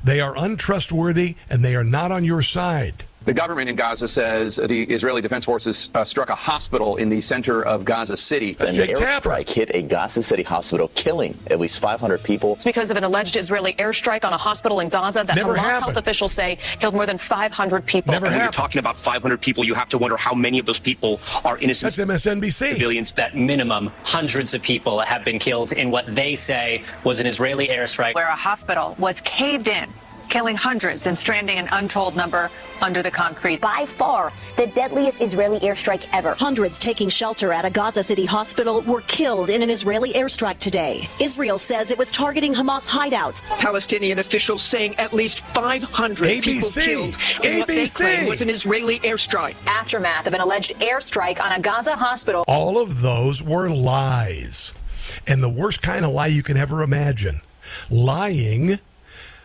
They 0.03 0.21
are 0.21 0.37
untrustworthy 0.37 1.35
and 1.49 1.63
they 1.63 1.75
are 1.75 1.83
not 1.83 2.11
on 2.11 2.23
your 2.23 2.41
side. 2.41 3.03
The 3.29 3.35
government 3.35 3.69
in 3.69 3.75
Gaza 3.75 4.07
says 4.07 4.55
the 4.55 4.85
Israeli 4.85 5.21
Defense 5.21 5.45
Forces 5.45 5.91
uh, 5.93 6.03
struck 6.03 6.31
a 6.31 6.35
hospital 6.35 6.95
in 6.95 7.09
the 7.09 7.21
center 7.21 7.63
of 7.63 7.85
Gaza 7.85 8.17
City. 8.17 8.55
An 8.59 8.73
airstrike 8.73 9.47
hit 9.47 9.69
a 9.75 9.83
Gaza 9.83 10.23
City 10.23 10.41
hospital, 10.41 10.89
killing 10.95 11.37
at 11.45 11.59
least 11.59 11.79
500 11.79 12.23
people. 12.23 12.53
It's 12.53 12.63
because 12.63 12.89
of 12.89 12.97
an 12.97 13.03
alleged 13.03 13.35
Israeli 13.35 13.73
airstrike 13.73 14.25
on 14.25 14.33
a 14.33 14.37
hospital 14.37 14.79
in 14.79 14.89
Gaza 14.89 15.23
that 15.27 15.35
Never 15.35 15.53
Hamas 15.53 15.57
happened. 15.57 15.83
health 15.83 15.97
officials 15.97 16.31
say 16.31 16.57
killed 16.79 16.95
more 16.95 17.05
than 17.05 17.19
500 17.19 17.85
people. 17.85 18.13
Never 18.13 18.25
and 18.25 18.33
when 18.33 18.39
happened. 18.41 18.55
you're 18.57 18.63
talking 18.63 18.79
about 18.79 18.97
500 18.97 19.39
people, 19.39 19.63
you 19.63 19.75
have 19.75 19.89
to 19.89 19.99
wonder 19.99 20.17
how 20.17 20.33
many 20.33 20.57
of 20.57 20.65
those 20.65 20.79
people 20.79 21.19
are 21.45 21.59
innocent 21.59 21.95
That's 21.95 22.25
MSNBC. 22.25 22.73
civilians. 22.73 23.11
That 23.11 23.37
minimum 23.37 23.91
hundreds 24.05 24.55
of 24.55 24.63
people 24.63 25.01
have 25.01 25.23
been 25.23 25.37
killed 25.37 25.71
in 25.71 25.91
what 25.91 26.07
they 26.15 26.33
say 26.33 26.81
was 27.03 27.19
an 27.19 27.27
Israeli 27.27 27.67
airstrike. 27.67 28.15
where 28.15 28.27
a 28.27 28.35
hospital 28.35 28.95
was 28.97 29.21
caved 29.21 29.67
in, 29.67 29.87
killing 30.29 30.55
hundreds 30.55 31.07
and 31.07 31.17
stranding 31.17 31.57
an 31.57 31.67
untold 31.71 32.15
number 32.15 32.49
under 32.81 33.01
the 33.01 33.11
concrete. 33.11 33.61
By 33.61 33.85
far, 33.85 34.31
the 34.55 34.67
deadliest 34.67 35.21
Israeli 35.21 35.59
airstrike 35.59 36.07
ever. 36.13 36.33
Hundreds 36.35 36.79
taking 36.79 37.09
shelter 37.09 37.51
at 37.51 37.65
a 37.65 37.69
Gaza 37.69 38.03
City 38.03 38.25
hospital 38.25 38.81
were 38.81 39.01
killed 39.01 39.49
in 39.49 39.61
an 39.61 39.69
Israeli 39.69 40.13
airstrike 40.13 40.59
today. 40.59 41.07
Israel 41.19 41.57
says 41.57 41.91
it 41.91 41.97
was 41.97 42.11
targeting 42.11 42.53
Hamas 42.53 42.89
hideouts. 42.89 43.43
Palestinian 43.59 44.19
officials 44.19 44.61
saying 44.61 44.95
at 44.95 45.13
least 45.13 45.41
500 45.47 46.43
people 46.43 46.69
killed 46.69 47.17
in 47.43 47.59
what 47.59 47.67
they 47.67 47.87
claim 47.87 48.27
was 48.27 48.41
an 48.41 48.49
Israeli 48.49 48.99
airstrike. 48.99 49.55
Aftermath 49.65 50.27
of 50.27 50.33
an 50.33 50.41
alleged 50.41 50.79
airstrike 50.79 51.41
on 51.41 51.51
a 51.51 51.59
Gaza 51.59 51.95
hospital. 51.95 52.45
All 52.47 52.81
of 52.81 53.01
those 53.01 53.41
were 53.41 53.69
lies. 53.69 54.73
And 55.27 55.43
the 55.43 55.49
worst 55.49 55.81
kind 55.81 56.05
of 56.05 56.11
lie 56.11 56.27
you 56.27 56.43
can 56.43 56.57
ever 56.57 56.81
imagine. 56.81 57.41
Lying, 57.89 58.79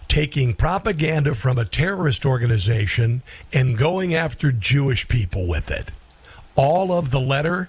taking 0.09 0.55
propaganda 0.55 1.35
from 1.35 1.59
a 1.59 1.65
terrorist 1.65 2.25
organization 2.25 3.23
and 3.53 3.77
going 3.79 4.15
after 4.15 4.53
Jewish 4.53 5.09
people 5.09 5.47
with 5.47 5.71
it. 5.71 5.91
All 6.57 6.93
of 6.93 7.11
the 7.11 7.21
letter 7.21 7.69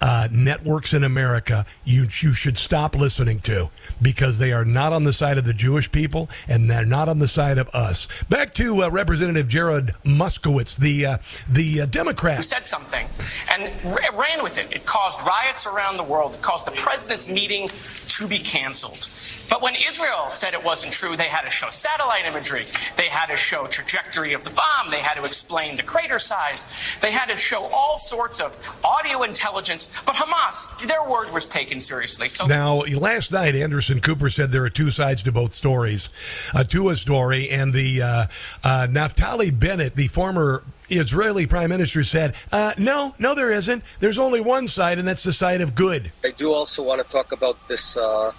uh, 0.00 0.28
networks 0.30 0.94
in 0.94 1.04
America 1.04 1.66
you 1.84 2.06
you 2.20 2.32
should 2.32 2.56
stop 2.56 2.94
listening 2.94 3.38
to 3.40 3.68
because 4.00 4.38
they 4.38 4.52
are 4.52 4.64
not 4.64 4.92
on 4.92 5.04
the 5.04 5.12
side 5.12 5.38
of 5.38 5.44
the 5.44 5.52
Jewish 5.52 5.90
people 5.90 6.28
and 6.48 6.70
they're 6.70 6.86
not 6.86 7.08
on 7.08 7.18
the 7.18 7.28
side 7.28 7.58
of 7.58 7.68
us. 7.70 8.08
Back 8.28 8.54
to 8.54 8.84
uh, 8.84 8.90
Representative 8.90 9.48
Jared 9.48 9.94
Moskowitz, 10.04 10.78
the 10.78 11.06
uh, 11.06 11.18
the 11.48 11.82
uh, 11.82 11.86
who 11.86 12.42
said 12.42 12.66
something 12.66 13.06
and 13.52 13.70
ra- 13.84 14.18
ran 14.18 14.42
with 14.42 14.58
it. 14.58 14.74
It 14.74 14.86
caused 14.86 15.24
riots 15.26 15.66
around 15.66 15.96
the 15.96 16.04
world. 16.04 16.34
It 16.34 16.42
caused 16.42 16.66
the 16.66 16.72
president's 16.72 17.28
meeting 17.28 17.68
to 17.68 18.26
be 18.26 18.38
canceled. 18.38 19.08
But 19.48 19.62
when 19.62 19.74
Israel 19.74 20.28
said 20.28 20.54
it 20.54 20.62
wasn't 20.62 20.92
true, 20.92 21.16
they 21.16 21.28
had 21.28 21.42
to 21.42 21.50
show 21.50 21.68
satellite 21.68 22.26
imagery. 22.26 22.66
They 22.96 23.08
had 23.08 23.26
to 23.26 23.36
show 23.36 23.66
trajectory 23.66 24.32
of 24.32 24.44
the 24.44 24.50
bomb. 24.50 24.90
They 24.90 25.00
had 25.00 25.14
to 25.14 25.24
explain 25.24 25.76
the 25.76 25.82
crater 25.82 26.18
size. 26.18 26.98
They 27.00 27.12
had 27.12 27.26
to 27.26 27.36
show 27.36 27.64
all 27.72 27.96
sorts 27.96 28.40
of 28.40 28.56
audio 28.84 29.22
intelligence. 29.22 29.89
But 30.06 30.16
Hamas, 30.16 30.86
their 30.86 31.02
word 31.08 31.32
was 31.32 31.48
taken 31.48 31.80
seriously. 31.80 32.28
So 32.28 32.46
Now, 32.46 32.76
last 32.80 33.32
night, 33.32 33.54
Anderson 33.54 34.00
Cooper 34.00 34.30
said 34.30 34.52
there 34.52 34.64
are 34.64 34.70
two 34.70 34.90
sides 34.90 35.22
to 35.24 35.32
both 35.32 35.52
stories, 35.52 36.08
uh, 36.54 36.64
to 36.64 36.90
a 36.90 36.96
story, 36.96 37.50
and 37.50 37.72
the 37.72 38.02
uh, 38.02 38.26
uh, 38.64 38.86
Naftali 38.90 39.56
Bennett, 39.58 39.94
the 39.94 40.06
former 40.08 40.64
Israeli 40.88 41.46
prime 41.46 41.70
minister, 41.70 42.04
said, 42.04 42.34
uh, 42.52 42.74
"No, 42.78 43.14
no, 43.18 43.34
there 43.34 43.52
isn't. 43.52 43.84
There's 44.00 44.18
only 44.18 44.40
one 44.40 44.66
side, 44.68 44.98
and 44.98 45.06
that's 45.06 45.22
the 45.22 45.32
side 45.32 45.60
of 45.60 45.74
good." 45.74 46.12
I 46.24 46.30
do 46.30 46.52
also 46.52 46.82
want 46.82 47.04
to 47.04 47.10
talk 47.10 47.32
about 47.32 47.56
this 47.68 47.96
uh, 47.96 48.32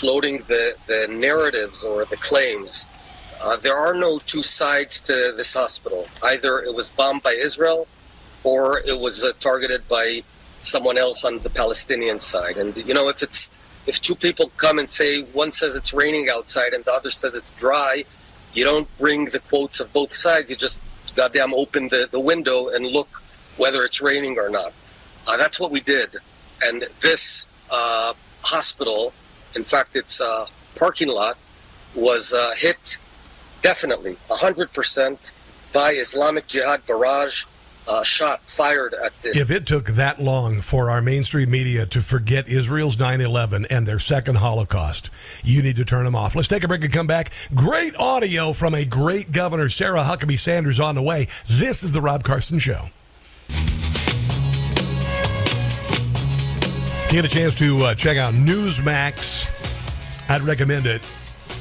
floating 0.00 0.38
the, 0.48 0.74
the 0.86 1.06
narratives 1.10 1.84
or 1.84 2.04
the 2.04 2.16
claims. 2.16 2.88
Uh, 3.42 3.56
there 3.56 3.76
are 3.76 3.94
no 3.94 4.18
two 4.18 4.42
sides 4.42 5.00
to 5.02 5.32
this 5.36 5.52
hospital. 5.52 6.06
Either 6.22 6.60
it 6.60 6.74
was 6.74 6.90
bombed 6.90 7.22
by 7.22 7.32
Israel 7.32 7.86
or 8.44 8.80
it 8.80 8.98
was 8.98 9.24
uh, 9.24 9.32
targeted 9.40 9.86
by 9.88 10.22
someone 10.60 10.98
else 10.98 11.24
on 11.24 11.38
the 11.38 11.50
Palestinian 11.50 12.20
side. 12.20 12.56
And, 12.56 12.76
you 12.76 12.94
know, 12.94 13.08
if 13.08 13.22
it's 13.22 13.50
if 13.86 14.00
two 14.00 14.14
people 14.14 14.50
come 14.56 14.78
and 14.78 14.88
say 14.88 15.22
one 15.22 15.52
says 15.52 15.74
it's 15.74 15.92
raining 15.92 16.28
outside 16.28 16.74
and 16.74 16.84
the 16.84 16.92
other 16.92 17.10
says 17.10 17.34
it's 17.34 17.52
dry, 17.52 18.04
you 18.52 18.64
don't 18.64 18.86
bring 18.98 19.26
the 19.26 19.38
quotes 19.38 19.80
of 19.80 19.92
both 19.92 20.12
sides. 20.12 20.50
You 20.50 20.56
just 20.56 20.80
goddamn 21.16 21.54
open 21.54 21.88
the, 21.88 22.08
the 22.10 22.20
window 22.20 22.68
and 22.68 22.86
look 22.86 23.22
whether 23.56 23.84
it's 23.84 24.00
raining 24.00 24.38
or 24.38 24.48
not. 24.48 24.72
Uh, 25.26 25.36
that's 25.36 25.58
what 25.58 25.70
we 25.70 25.80
did. 25.80 26.16
And 26.62 26.84
this 27.00 27.46
uh, 27.70 28.12
hospital, 28.42 29.12
in 29.54 29.64
fact, 29.64 29.96
its 29.96 30.20
uh, 30.20 30.46
parking 30.76 31.08
lot, 31.08 31.38
was 31.94 32.32
uh, 32.32 32.52
hit 32.54 32.98
definitely 33.62 34.16
100% 34.28 35.32
by 35.72 35.92
Islamic 35.92 36.46
Jihad 36.46 36.86
barrage 36.86 37.44
uh, 37.90 38.02
shot 38.04 38.40
fired 38.42 38.94
at 38.94 39.12
this. 39.20 39.36
If 39.36 39.50
it 39.50 39.66
took 39.66 39.86
that 39.86 40.20
long 40.20 40.60
for 40.60 40.90
our 40.90 41.02
mainstream 41.02 41.50
media 41.50 41.86
to 41.86 42.00
forget 42.00 42.48
Israel's 42.48 42.98
9 42.98 43.20
11 43.20 43.66
and 43.66 43.86
their 43.86 43.98
second 43.98 44.36
Holocaust, 44.36 45.10
you 45.42 45.62
need 45.62 45.76
to 45.76 45.84
turn 45.84 46.04
them 46.04 46.14
off. 46.14 46.36
Let's 46.36 46.48
take 46.48 46.62
a 46.62 46.68
break 46.68 46.84
and 46.84 46.92
come 46.92 47.06
back. 47.08 47.32
Great 47.54 47.96
audio 47.96 48.52
from 48.52 48.74
a 48.74 48.84
great 48.84 49.32
governor, 49.32 49.68
Sarah 49.68 50.02
Huckabee 50.04 50.38
Sanders, 50.38 50.78
on 50.78 50.94
the 50.94 51.02
way. 51.02 51.26
This 51.48 51.82
is 51.82 51.92
The 51.92 52.00
Rob 52.00 52.22
Carson 52.22 52.60
Show. 52.60 52.86
If 57.02 57.12
you 57.12 57.22
get 57.22 57.24
a 57.24 57.34
chance 57.34 57.56
to 57.56 57.86
uh, 57.86 57.94
check 57.96 58.16
out 58.16 58.34
Newsmax, 58.34 59.50
I'd 60.30 60.42
recommend 60.42 60.86
it. 60.86 61.02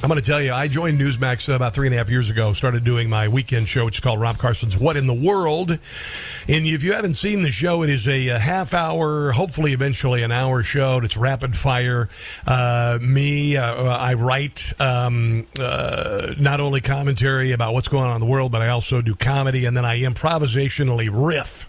I'm 0.02 0.08
going 0.08 0.22
to 0.22 0.26
tell 0.26 0.42
you, 0.42 0.54
I 0.54 0.70
joined 0.70 0.98
Newsmax 0.98 1.54
about 1.54 1.74
three 1.74 1.86
and 1.86 1.94
a 1.94 1.98
half 1.98 2.10
years 2.10 2.30
ago, 2.30 2.54
started 2.54 2.86
doing 2.86 3.10
my 3.10 3.28
weekend 3.28 3.68
show, 3.68 3.84
which 3.84 3.98
is 3.98 4.00
called 4.00 4.22
Rob 4.22 4.38
Carson's 4.38 4.78
What 4.78 4.96
in 4.96 5.08
the 5.08 5.14
World. 5.14 5.72
And 5.72 6.66
if 6.66 6.84
you 6.84 6.94
haven't 6.94 7.16
seen 7.16 7.42
the 7.42 7.52
show, 7.52 7.84
it 7.84 7.90
is 7.90 8.08
a, 8.08 8.28
half 8.40 8.74
hour, 8.74 9.34
hopefully 9.34 9.74
eventually 9.74 10.24
an 10.24 10.32
hour 10.32 10.64
show. 10.64 11.02
It's 11.04 11.18
rapid 11.18 11.54
fire. 11.54 12.08
Uh, 12.48 12.98
me, 13.02 13.58
uh, 13.58 13.76
I 13.76 14.14
write 14.14 14.72
um, 14.80 15.46
uh, 15.60 16.34
not 16.40 16.62
only 16.62 16.80
commentary 16.80 17.52
about 17.52 17.74
what's 17.74 17.90
going 17.90 18.06
on 18.06 18.16
in 18.16 18.22
the 18.22 18.26
world, 18.26 18.54
but 18.54 18.62
I 18.62 18.70
also 18.70 19.02
do 19.02 19.16
comedy, 19.16 19.66
and 19.66 19.76
then 19.76 19.84
I 19.84 20.00
improvisationally 20.00 21.10
riff 21.12 21.69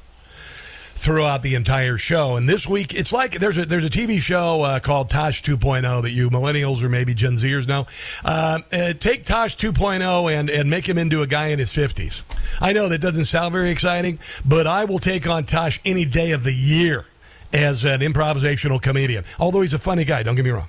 throughout 1.00 1.40
the 1.40 1.54
entire 1.54 1.96
show. 1.96 2.36
And 2.36 2.46
this 2.46 2.66
week, 2.66 2.94
it's 2.94 3.12
like 3.12 3.38
there's 3.38 3.56
a 3.56 3.64
there's 3.64 3.84
a 3.84 3.90
TV 3.90 4.20
show 4.20 4.62
uh, 4.62 4.80
called 4.80 5.08
Tosh 5.08 5.42
2.0 5.42 6.02
that 6.02 6.10
you 6.10 6.28
millennials 6.28 6.82
or 6.82 6.90
maybe 6.90 7.14
Gen 7.14 7.36
Zers 7.36 7.66
know. 7.66 7.86
Uh, 8.22 8.60
uh, 8.70 8.92
take 8.92 9.24
Tosh 9.24 9.56
2.0 9.56 10.32
and 10.32 10.50
and 10.50 10.68
make 10.68 10.86
him 10.86 10.98
into 10.98 11.22
a 11.22 11.26
guy 11.26 11.48
in 11.48 11.58
his 11.58 11.72
50s. 11.72 12.22
I 12.60 12.74
know 12.74 12.88
that 12.90 13.00
doesn't 13.00 13.24
sound 13.24 13.52
very 13.52 13.70
exciting, 13.70 14.18
but 14.44 14.66
I 14.66 14.84
will 14.84 14.98
take 14.98 15.26
on 15.26 15.44
Tosh 15.44 15.80
any 15.86 16.04
day 16.04 16.32
of 16.32 16.44
the 16.44 16.52
year 16.52 17.06
as 17.52 17.84
an 17.84 18.00
improvisational 18.00 18.80
comedian. 18.80 19.24
Although 19.38 19.62
he's 19.62 19.74
a 19.74 19.78
funny 19.78 20.04
guy, 20.04 20.22
don't 20.22 20.36
get 20.36 20.44
me 20.44 20.50
wrong. 20.50 20.68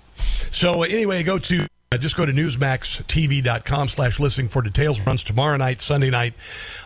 So 0.50 0.83
anyway, 0.83 1.23
go 1.23 1.39
to 1.39 1.67
uh, 1.91 1.97
just 1.97 2.15
go 2.15 2.25
to 2.25 2.31
newsmaxtv.com 2.31 3.89
slash 3.89 4.17
listening 4.17 4.47
for 4.47 4.61
details. 4.61 5.01
Runs 5.01 5.25
tomorrow 5.25 5.57
night, 5.57 5.81
Sunday 5.81 6.09
night, 6.09 6.35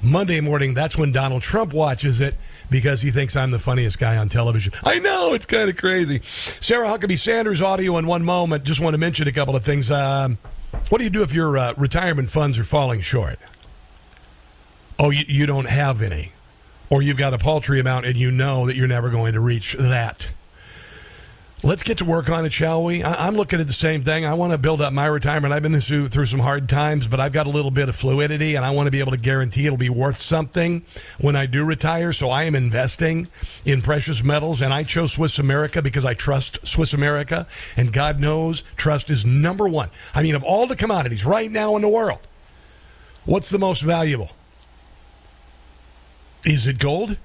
Monday 0.01 0.41
morning. 0.41 0.73
That's 0.73 0.97
when 0.97 1.11
Donald 1.11 1.43
Trump 1.43 1.73
watches 1.73 2.21
it 2.21 2.33
because 2.69 3.01
he 3.01 3.11
thinks 3.11 3.35
I'm 3.35 3.51
the 3.51 3.59
funniest 3.59 3.99
guy 3.99 4.17
on 4.17 4.29
television. 4.29 4.73
I 4.83 4.99
know, 4.99 5.33
it's 5.33 5.45
kind 5.45 5.69
of 5.69 5.77
crazy. 5.77 6.21
Sarah 6.23 6.87
Huckabee 6.87 7.19
Sanders 7.19 7.61
audio 7.61 7.97
in 7.97 8.07
one 8.07 8.23
moment. 8.23 8.63
Just 8.63 8.79
want 8.79 8.93
to 8.93 8.97
mention 8.97 9.27
a 9.27 9.31
couple 9.31 9.55
of 9.55 9.63
things. 9.63 9.91
Um, 9.91 10.37
what 10.89 10.99
do 10.99 11.03
you 11.03 11.09
do 11.09 11.23
if 11.23 11.33
your 11.33 11.57
uh, 11.57 11.73
retirement 11.77 12.29
funds 12.29 12.59
are 12.59 12.63
falling 12.63 13.01
short? 13.01 13.39
Oh, 14.99 15.09
you, 15.09 15.25
you 15.27 15.45
don't 15.45 15.67
have 15.67 16.01
any. 16.01 16.31
Or 16.89 17.01
you've 17.01 17.17
got 17.17 17.33
a 17.33 17.37
paltry 17.37 17.79
amount 17.79 18.05
and 18.05 18.15
you 18.15 18.31
know 18.31 18.67
that 18.67 18.75
you're 18.75 18.87
never 18.87 19.09
going 19.09 19.33
to 19.33 19.39
reach 19.39 19.73
that. 19.73 20.31
Let's 21.65 21.81
get 21.81 21.97
to 21.97 22.05
work 22.05 22.29
on 22.29 22.45
it, 22.45 22.53
shall 22.53 22.83
we? 22.83 23.01
I- 23.01 23.27
am 23.27 23.35
looking 23.35 23.59
at 23.59 23.65
the 23.65 23.73
same 23.73 24.03
thing. 24.03 24.23
I 24.23 24.35
want 24.35 24.51
to 24.51 24.59
build 24.59 24.81
up 24.81 24.93
my 24.93 25.07
retirement. 25.07 25.51
I've 25.51 25.63
been 25.63 25.81
through, 25.81 26.09
through 26.09 26.27
some 26.27 26.41
hard 26.41 26.69
times, 26.69 27.07
but 27.07 27.19
I've 27.19 27.33
got 27.33 27.47
a 27.47 27.49
little 27.49 27.71
bit 27.71 27.89
of 27.89 27.95
fluidity, 27.95 28.53
and 28.53 28.63
I 28.63 28.69
want 28.69 28.85
to 28.85 28.91
be 28.91 28.99
able 28.99 29.13
to 29.13 29.17
guarantee 29.17 29.65
it'll 29.65 29.75
be 29.75 29.89
worth 29.89 30.17
something 30.17 30.85
when 31.17 31.35
I 31.35 31.47
do 31.47 31.65
retire. 31.65 32.13
So 32.13 32.29
I 32.29 32.43
am 32.43 32.53
investing 32.53 33.29
in 33.65 33.81
precious 33.81 34.23
metals, 34.23 34.61
and 34.61 34.71
I 34.71 34.83
chose 34.83 35.13
Swiss 35.13 35.39
America 35.39 35.81
because 35.81 36.05
I 36.05 36.13
trust 36.13 36.59
Swiss 36.67 36.93
America, 36.93 37.47
and 37.75 37.91
God 37.91 38.19
knows 38.19 38.63
trust 38.77 39.09
is 39.09 39.25
number 39.25 39.67
one. 39.67 39.89
I 40.13 40.21
mean, 40.21 40.35
of 40.35 40.43
all 40.43 40.67
the 40.67 40.75
commodities 40.75 41.25
right 41.25 41.49
now 41.49 41.75
in 41.75 41.81
the 41.81 41.89
world, 41.89 42.19
what's 43.25 43.49
the 43.49 43.57
most 43.57 43.81
valuable? 43.81 44.29
Is 46.45 46.67
it 46.67 46.77
gold? 46.77 47.17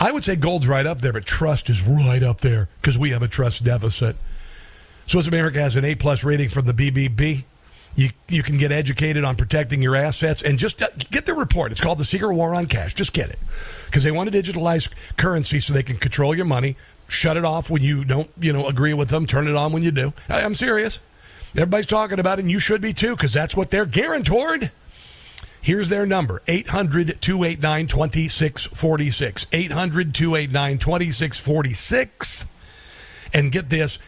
I 0.00 0.12
would 0.12 0.24
say 0.24 0.36
gold's 0.36 0.66
right 0.66 0.86
up 0.86 1.00
there, 1.00 1.12
but 1.12 1.24
trust 1.24 1.70
is 1.70 1.86
right 1.86 2.22
up 2.22 2.40
there 2.40 2.68
because 2.80 2.98
we 2.98 3.10
have 3.10 3.22
a 3.22 3.28
trust 3.28 3.64
deficit. 3.64 4.16
Swiss 5.06 5.26
America 5.26 5.60
has 5.60 5.76
an 5.76 5.84
A 5.84 5.94
plus 5.94 6.24
rating 6.24 6.48
from 6.48 6.66
the 6.66 6.72
BBB. 6.72 7.44
You, 7.96 8.10
you 8.28 8.42
can 8.42 8.58
get 8.58 8.72
educated 8.72 9.22
on 9.22 9.36
protecting 9.36 9.80
your 9.80 9.94
assets 9.94 10.42
and 10.42 10.58
just 10.58 10.82
uh, 10.82 10.88
get 11.10 11.26
the 11.26 11.34
report. 11.34 11.70
It's 11.70 11.80
called 11.80 11.98
The 11.98 12.04
Secret 12.04 12.34
War 12.34 12.54
on 12.54 12.66
Cash. 12.66 12.94
Just 12.94 13.12
get 13.12 13.30
it. 13.30 13.38
Because 13.86 14.02
they 14.02 14.10
want 14.10 14.32
to 14.32 14.42
digitalize 14.42 14.92
currency 15.16 15.60
so 15.60 15.72
they 15.72 15.84
can 15.84 15.96
control 15.96 16.34
your 16.34 16.44
money, 16.44 16.76
shut 17.06 17.36
it 17.36 17.44
off 17.44 17.70
when 17.70 17.82
you 17.82 18.04
don't 18.04 18.30
you 18.40 18.52
know, 18.52 18.66
agree 18.66 18.94
with 18.94 19.10
them, 19.10 19.26
turn 19.26 19.46
it 19.46 19.54
on 19.54 19.70
when 19.70 19.84
you 19.84 19.92
do. 19.92 20.12
I'm 20.28 20.54
serious. 20.54 20.98
Everybody's 21.52 21.86
talking 21.86 22.18
about 22.18 22.40
it, 22.40 22.42
and 22.42 22.50
you 22.50 22.58
should 22.58 22.80
be 22.80 22.92
too, 22.92 23.14
because 23.14 23.32
that's 23.32 23.54
what 23.54 23.70
they're 23.70 23.86
guaranteed. 23.86 24.72
Here's 25.64 25.88
their 25.88 26.04
number 26.04 26.42
800 26.46 27.22
289 27.22 27.86
2646. 27.86 29.46
800 29.50 30.14
289 30.14 30.76
2646. 30.76 32.44
And 33.32 33.50
get 33.50 33.70
this 33.70 33.98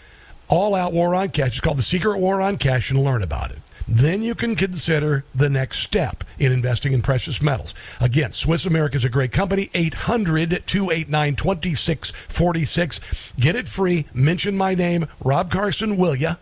all 0.48 0.74
out 0.74 0.92
war 0.92 1.14
on 1.14 1.30
cash. 1.30 1.46
It's 1.52 1.60
called 1.62 1.78
the 1.78 1.82
Secret 1.82 2.18
War 2.18 2.42
on 2.42 2.58
Cash 2.58 2.90
and 2.90 3.02
learn 3.02 3.22
about 3.22 3.52
it. 3.52 3.58
Then 3.88 4.20
you 4.20 4.34
can 4.34 4.54
consider 4.54 5.24
the 5.34 5.48
next 5.48 5.78
step 5.78 6.24
in 6.38 6.52
investing 6.52 6.92
in 6.92 7.00
precious 7.00 7.40
metals. 7.40 7.74
Again, 8.00 8.32
Swiss 8.32 8.66
America 8.66 8.96
is 8.96 9.06
a 9.06 9.08
great 9.08 9.32
company. 9.32 9.70
800 9.72 10.62
289 10.66 11.36
2646. 11.36 13.32
Get 13.40 13.56
it 13.56 13.66
free. 13.66 14.04
Mention 14.12 14.58
my 14.58 14.74
name, 14.74 15.06
Rob 15.24 15.50
Carson, 15.50 15.96
will 15.96 16.16
ya? 16.16 16.34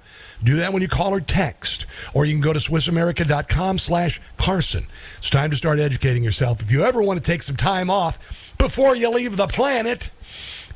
Do 0.44 0.56
that 0.56 0.72
when 0.72 0.82
you 0.82 0.88
call 0.88 1.12
or 1.12 1.20
text. 1.20 1.86
Or 2.12 2.24
you 2.24 2.34
can 2.34 2.42
go 2.42 2.52
to 2.52 2.58
SwissAmerica.com 2.58 3.78
slash 3.78 4.20
Carson. 4.36 4.86
It's 5.18 5.30
time 5.30 5.50
to 5.50 5.56
start 5.56 5.80
educating 5.80 6.22
yourself. 6.22 6.60
If 6.60 6.70
you 6.70 6.84
ever 6.84 7.02
want 7.02 7.22
to 7.22 7.24
take 7.24 7.42
some 7.42 7.56
time 7.56 7.90
off 7.90 8.54
before 8.58 8.94
you 8.94 9.10
leave 9.10 9.36
the 9.36 9.46
planet, 9.46 10.10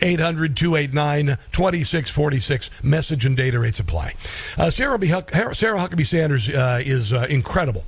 800 0.01 0.57
289 0.57 1.39
2646. 1.53 2.71
Message 2.83 3.25
and 3.25 3.37
data 3.37 3.59
rates 3.59 3.81
apply. 3.81 4.15
Uh, 4.57 4.71
Sarah. 4.71 4.99
Huck- 5.07 5.31
Sarah 5.55 5.79
Huckabee 5.79 6.07
Sanders 6.07 6.49
uh, 6.49 6.81
is 6.85 7.13
uh, 7.13 7.27
incredible. 7.29 7.85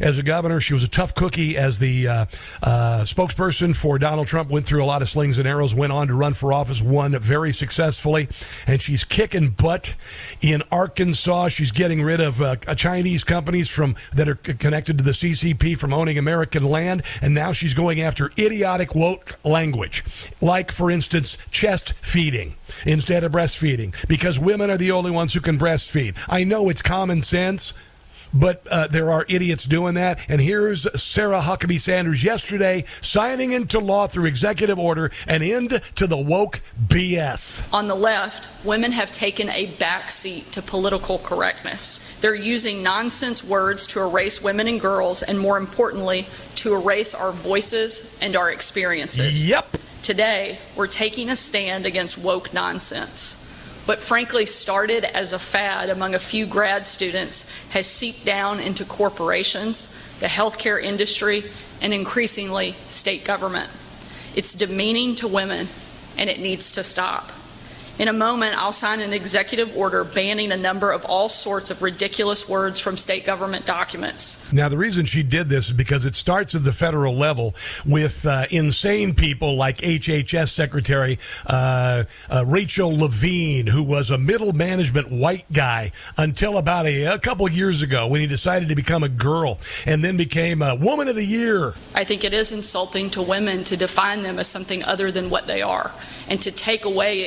As 0.00 0.18
a 0.18 0.22
governor, 0.22 0.60
she 0.60 0.74
was 0.74 0.82
a 0.82 0.88
tough 0.88 1.14
cookie. 1.14 1.56
As 1.56 1.78
the 1.78 2.06
uh, 2.08 2.26
uh, 2.62 3.00
spokesperson 3.02 3.74
for 3.74 3.98
Donald 3.98 4.28
Trump, 4.28 4.50
went 4.50 4.66
through 4.66 4.82
a 4.82 4.86
lot 4.86 5.02
of 5.02 5.08
slings 5.08 5.38
and 5.38 5.48
arrows, 5.48 5.74
went 5.74 5.92
on 5.92 6.06
to 6.08 6.14
run 6.14 6.34
for 6.34 6.52
office, 6.52 6.80
won 6.80 7.18
very 7.18 7.52
successfully, 7.52 8.28
and 8.66 8.80
she's 8.80 9.04
kicking 9.04 9.50
butt 9.50 9.94
in 10.40 10.62
Arkansas. 10.70 11.48
She's 11.48 11.72
getting 11.72 12.02
rid 12.02 12.20
of 12.20 12.40
uh, 12.40 12.56
Chinese 12.76 13.24
companies 13.24 13.68
from 13.68 13.96
that 14.12 14.28
are 14.28 14.34
connected 14.34 14.98
to 14.98 15.04
the 15.04 15.10
CCP 15.12 15.76
from 15.78 15.92
owning 15.92 16.18
American 16.18 16.64
land, 16.64 17.02
and 17.20 17.34
now 17.34 17.52
she's 17.52 17.74
going 17.74 18.00
after 18.00 18.30
idiotic 18.38 18.94
woke 18.94 19.38
language, 19.44 20.04
like, 20.40 20.70
for 20.70 20.90
instance, 20.90 21.38
chest 21.52 21.92
feeding 22.00 22.54
instead 22.84 23.22
of 23.22 23.30
breastfeeding 23.30 23.94
because 24.08 24.38
women 24.38 24.70
are 24.70 24.78
the 24.78 24.90
only 24.90 25.10
ones 25.10 25.34
who 25.34 25.40
can 25.40 25.58
breastfeed. 25.58 26.16
I 26.28 26.42
know 26.42 26.68
it's 26.68 26.82
common 26.82 27.22
sense, 27.22 27.74
but 28.34 28.66
uh, 28.70 28.86
there 28.86 29.10
are 29.10 29.26
idiots 29.28 29.64
doing 29.64 29.94
that. 29.94 30.18
And 30.28 30.40
here's 30.40 30.88
Sarah 31.00 31.40
Huckabee 31.40 31.80
Sanders 31.80 32.24
yesterday 32.24 32.84
signing 33.00 33.52
into 33.52 33.78
law 33.78 34.06
through 34.06 34.26
executive 34.26 34.78
order 34.78 35.10
an 35.26 35.42
end 35.42 35.80
to 35.96 36.06
the 36.06 36.16
woke 36.16 36.60
BS. 36.86 37.72
On 37.72 37.88
the 37.88 37.94
left, 37.94 38.48
women 38.64 38.92
have 38.92 39.12
taken 39.12 39.50
a 39.50 39.66
backseat 39.66 40.50
to 40.52 40.62
political 40.62 41.18
correctness. 41.18 42.02
They're 42.20 42.34
using 42.34 42.82
nonsense 42.82 43.44
words 43.44 43.86
to 43.88 44.00
erase 44.00 44.42
women 44.42 44.66
and 44.66 44.80
girls, 44.80 45.22
and 45.22 45.38
more 45.38 45.58
importantly, 45.58 46.26
to 46.56 46.74
erase 46.74 47.14
our 47.14 47.32
voices 47.32 48.18
and 48.22 48.36
our 48.36 48.50
experiences. 48.50 49.46
Yep. 49.46 49.76
Today, 50.02 50.58
we're 50.74 50.88
taking 50.88 51.30
a 51.30 51.36
stand 51.36 51.86
against 51.86 52.18
woke 52.18 52.52
nonsense. 52.52 53.38
What 53.84 54.00
frankly 54.00 54.46
started 54.46 55.04
as 55.04 55.32
a 55.32 55.38
fad 55.38 55.90
among 55.90 56.16
a 56.16 56.18
few 56.18 56.44
grad 56.44 56.88
students 56.88 57.48
has 57.70 57.86
seeped 57.86 58.24
down 58.24 58.58
into 58.58 58.84
corporations, 58.84 59.96
the 60.18 60.26
healthcare 60.26 60.82
industry, 60.82 61.44
and 61.80 61.94
increasingly 61.94 62.72
state 62.88 63.24
government. 63.24 63.70
It's 64.34 64.56
demeaning 64.56 65.14
to 65.16 65.28
women, 65.28 65.68
and 66.18 66.28
it 66.28 66.40
needs 66.40 66.72
to 66.72 66.82
stop. 66.82 67.30
In 67.98 68.08
a 68.08 68.12
moment, 68.12 68.56
I'll 68.56 68.72
sign 68.72 69.00
an 69.00 69.12
executive 69.12 69.76
order 69.76 70.02
banning 70.02 70.50
a 70.50 70.56
number 70.56 70.90
of 70.90 71.04
all 71.04 71.28
sorts 71.28 71.70
of 71.70 71.82
ridiculous 71.82 72.48
words 72.48 72.80
from 72.80 72.96
state 72.96 73.26
government 73.26 73.66
documents. 73.66 74.50
Now, 74.50 74.70
the 74.70 74.78
reason 74.78 75.04
she 75.04 75.22
did 75.22 75.50
this 75.50 75.66
is 75.66 75.72
because 75.72 76.06
it 76.06 76.14
starts 76.14 76.54
at 76.54 76.64
the 76.64 76.72
federal 76.72 77.14
level 77.14 77.54
with 77.84 78.24
uh, 78.24 78.46
insane 78.50 79.14
people 79.14 79.56
like 79.56 79.76
HHS 79.78 80.48
Secretary 80.48 81.18
uh, 81.46 82.04
uh, 82.30 82.44
Rachel 82.46 82.96
Levine, 82.96 83.66
who 83.66 83.82
was 83.82 84.10
a 84.10 84.16
middle 84.16 84.52
management 84.52 85.10
white 85.10 85.44
guy 85.52 85.92
until 86.16 86.56
about 86.56 86.86
a, 86.86 87.04
a 87.04 87.18
couple 87.18 87.46
years 87.50 87.82
ago 87.82 88.06
when 88.06 88.22
he 88.22 88.26
decided 88.26 88.70
to 88.70 88.74
become 88.74 89.02
a 89.02 89.08
girl 89.08 89.58
and 89.84 90.02
then 90.02 90.16
became 90.16 90.62
a 90.62 90.74
Woman 90.74 91.08
of 91.08 91.16
the 91.16 91.24
Year. 91.24 91.74
I 91.94 92.04
think 92.04 92.24
it 92.24 92.32
is 92.32 92.52
insulting 92.52 93.10
to 93.10 93.20
women 93.20 93.64
to 93.64 93.76
define 93.76 94.22
them 94.22 94.38
as 94.38 94.48
something 94.48 94.82
other 94.82 95.12
than 95.12 95.28
what 95.28 95.46
they 95.46 95.60
are 95.60 95.92
and 96.28 96.40
to 96.40 96.50
take 96.50 96.84
away 96.84 97.22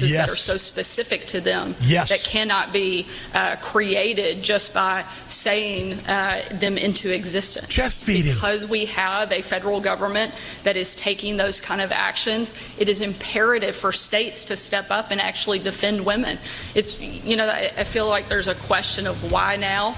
experiences 0.00 0.14
Yes. 0.14 0.26
that 0.26 0.32
are 0.32 0.36
so 0.36 0.56
specific 0.56 1.26
to 1.28 1.40
them 1.40 1.74
Yes. 1.80 2.08
that 2.08 2.20
cannot 2.22 2.72
be 2.72 3.06
uh, 3.34 3.56
created 3.60 4.42
just 4.42 4.74
by 4.74 5.04
saying 5.28 5.94
uh, 6.08 6.42
them 6.52 6.78
into 6.78 7.12
existence. 7.14 7.68
Chest 7.68 8.04
feeding. 8.04 8.32
Because 8.32 8.66
we 8.66 8.86
have 8.86 9.32
a 9.32 9.42
federal 9.42 9.80
government 9.80 10.32
that 10.64 10.76
is 10.76 10.94
taking 10.94 11.36
those 11.36 11.60
kind 11.60 11.80
of 11.80 11.92
actions, 11.92 12.54
it 12.78 12.88
is 12.88 13.00
imperative 13.00 13.74
for 13.74 13.92
states 13.92 14.44
to 14.46 14.56
step 14.56 14.90
up 14.90 15.10
and 15.10 15.20
actually 15.20 15.58
defend 15.58 16.04
women. 16.04 16.38
It's, 16.74 17.00
you 17.00 17.36
know, 17.36 17.48
I, 17.48 17.70
I 17.76 17.84
feel 17.84 18.08
like 18.08 18.28
there's 18.28 18.48
a 18.48 18.54
question 18.54 19.06
of 19.06 19.30
why 19.32 19.56
now. 19.56 19.94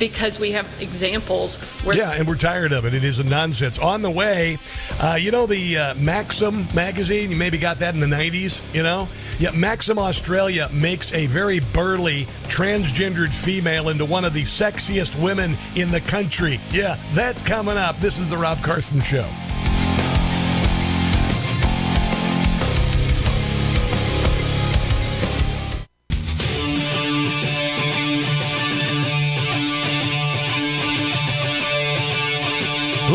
Because 0.00 0.40
we 0.40 0.50
have 0.52 0.66
examples 0.80 1.58
where 1.84 1.96
Yeah, 1.96 2.12
and 2.12 2.26
we're 2.26 2.34
tired 2.34 2.72
of 2.72 2.84
it. 2.86 2.94
It 2.94 3.04
is 3.04 3.20
a 3.20 3.24
nonsense. 3.24 3.78
On 3.78 4.02
the 4.02 4.10
way, 4.10 4.58
uh, 5.00 5.14
you 5.14 5.30
know 5.30 5.46
the 5.46 5.78
uh, 5.78 5.94
Maxim 5.94 6.66
magazine? 6.74 7.30
You 7.30 7.36
maybe 7.36 7.58
got 7.58 7.78
that 7.78 7.94
in 7.94 8.00
the 8.00 8.06
90s, 8.06 8.60
you 8.74 8.82
know? 8.82 9.08
Yeah, 9.38 9.52
Maxim 9.52 9.98
Australia 9.98 10.68
makes 10.72 11.12
a 11.12 11.26
very 11.26 11.60
burly 11.60 12.24
transgendered 12.48 13.32
female 13.32 13.90
into 13.90 14.04
one 14.04 14.24
of 14.24 14.32
the 14.32 14.42
sexiest 14.42 15.20
women 15.22 15.56
in 15.76 15.90
the 15.90 16.00
country. 16.00 16.58
Yeah, 16.72 16.98
that's 17.12 17.42
coming 17.42 17.76
up. 17.76 17.98
This 18.00 18.18
is 18.18 18.28
The 18.28 18.36
Rob 18.36 18.62
Carson 18.62 19.00
Show. 19.00 19.28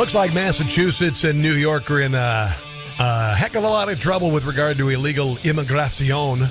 Looks 0.05 0.13
like 0.13 0.35
Massachusetts 0.35 1.23
and 1.23 1.41
New 1.41 1.55
York 1.55 1.89
are 1.89 1.99
in 1.99 2.13
uh, 2.13 2.53
a 2.99 3.33
heck 3.33 3.55
of 3.55 3.63
a 3.63 3.67
lot 3.67 3.89
of 3.89 3.99
trouble 3.99 4.29
with 4.29 4.45
regard 4.45 4.77
to 4.77 4.89
illegal 4.89 5.39
immigration. 5.43 6.41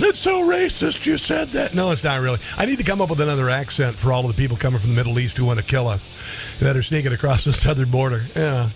That's 0.00 0.18
so 0.18 0.42
racist. 0.42 1.06
You 1.06 1.16
said 1.16 1.50
that. 1.50 1.74
No, 1.74 1.92
it's 1.92 2.02
not 2.02 2.20
really. 2.20 2.40
I 2.56 2.66
need 2.66 2.78
to 2.78 2.82
come 2.82 3.00
up 3.00 3.08
with 3.08 3.20
another 3.20 3.50
accent 3.50 3.94
for 3.94 4.12
all 4.12 4.28
of 4.28 4.34
the 4.34 4.42
people 4.42 4.56
coming 4.56 4.80
from 4.80 4.90
the 4.90 4.96
Middle 4.96 5.20
East 5.20 5.38
who 5.38 5.44
want 5.44 5.60
to 5.60 5.64
kill 5.64 5.86
us, 5.86 6.04
that 6.58 6.76
are 6.76 6.82
sneaking 6.82 7.12
across 7.12 7.44
the 7.44 7.52
southern 7.52 7.88
border. 7.88 8.24
Yeah. 8.34 8.70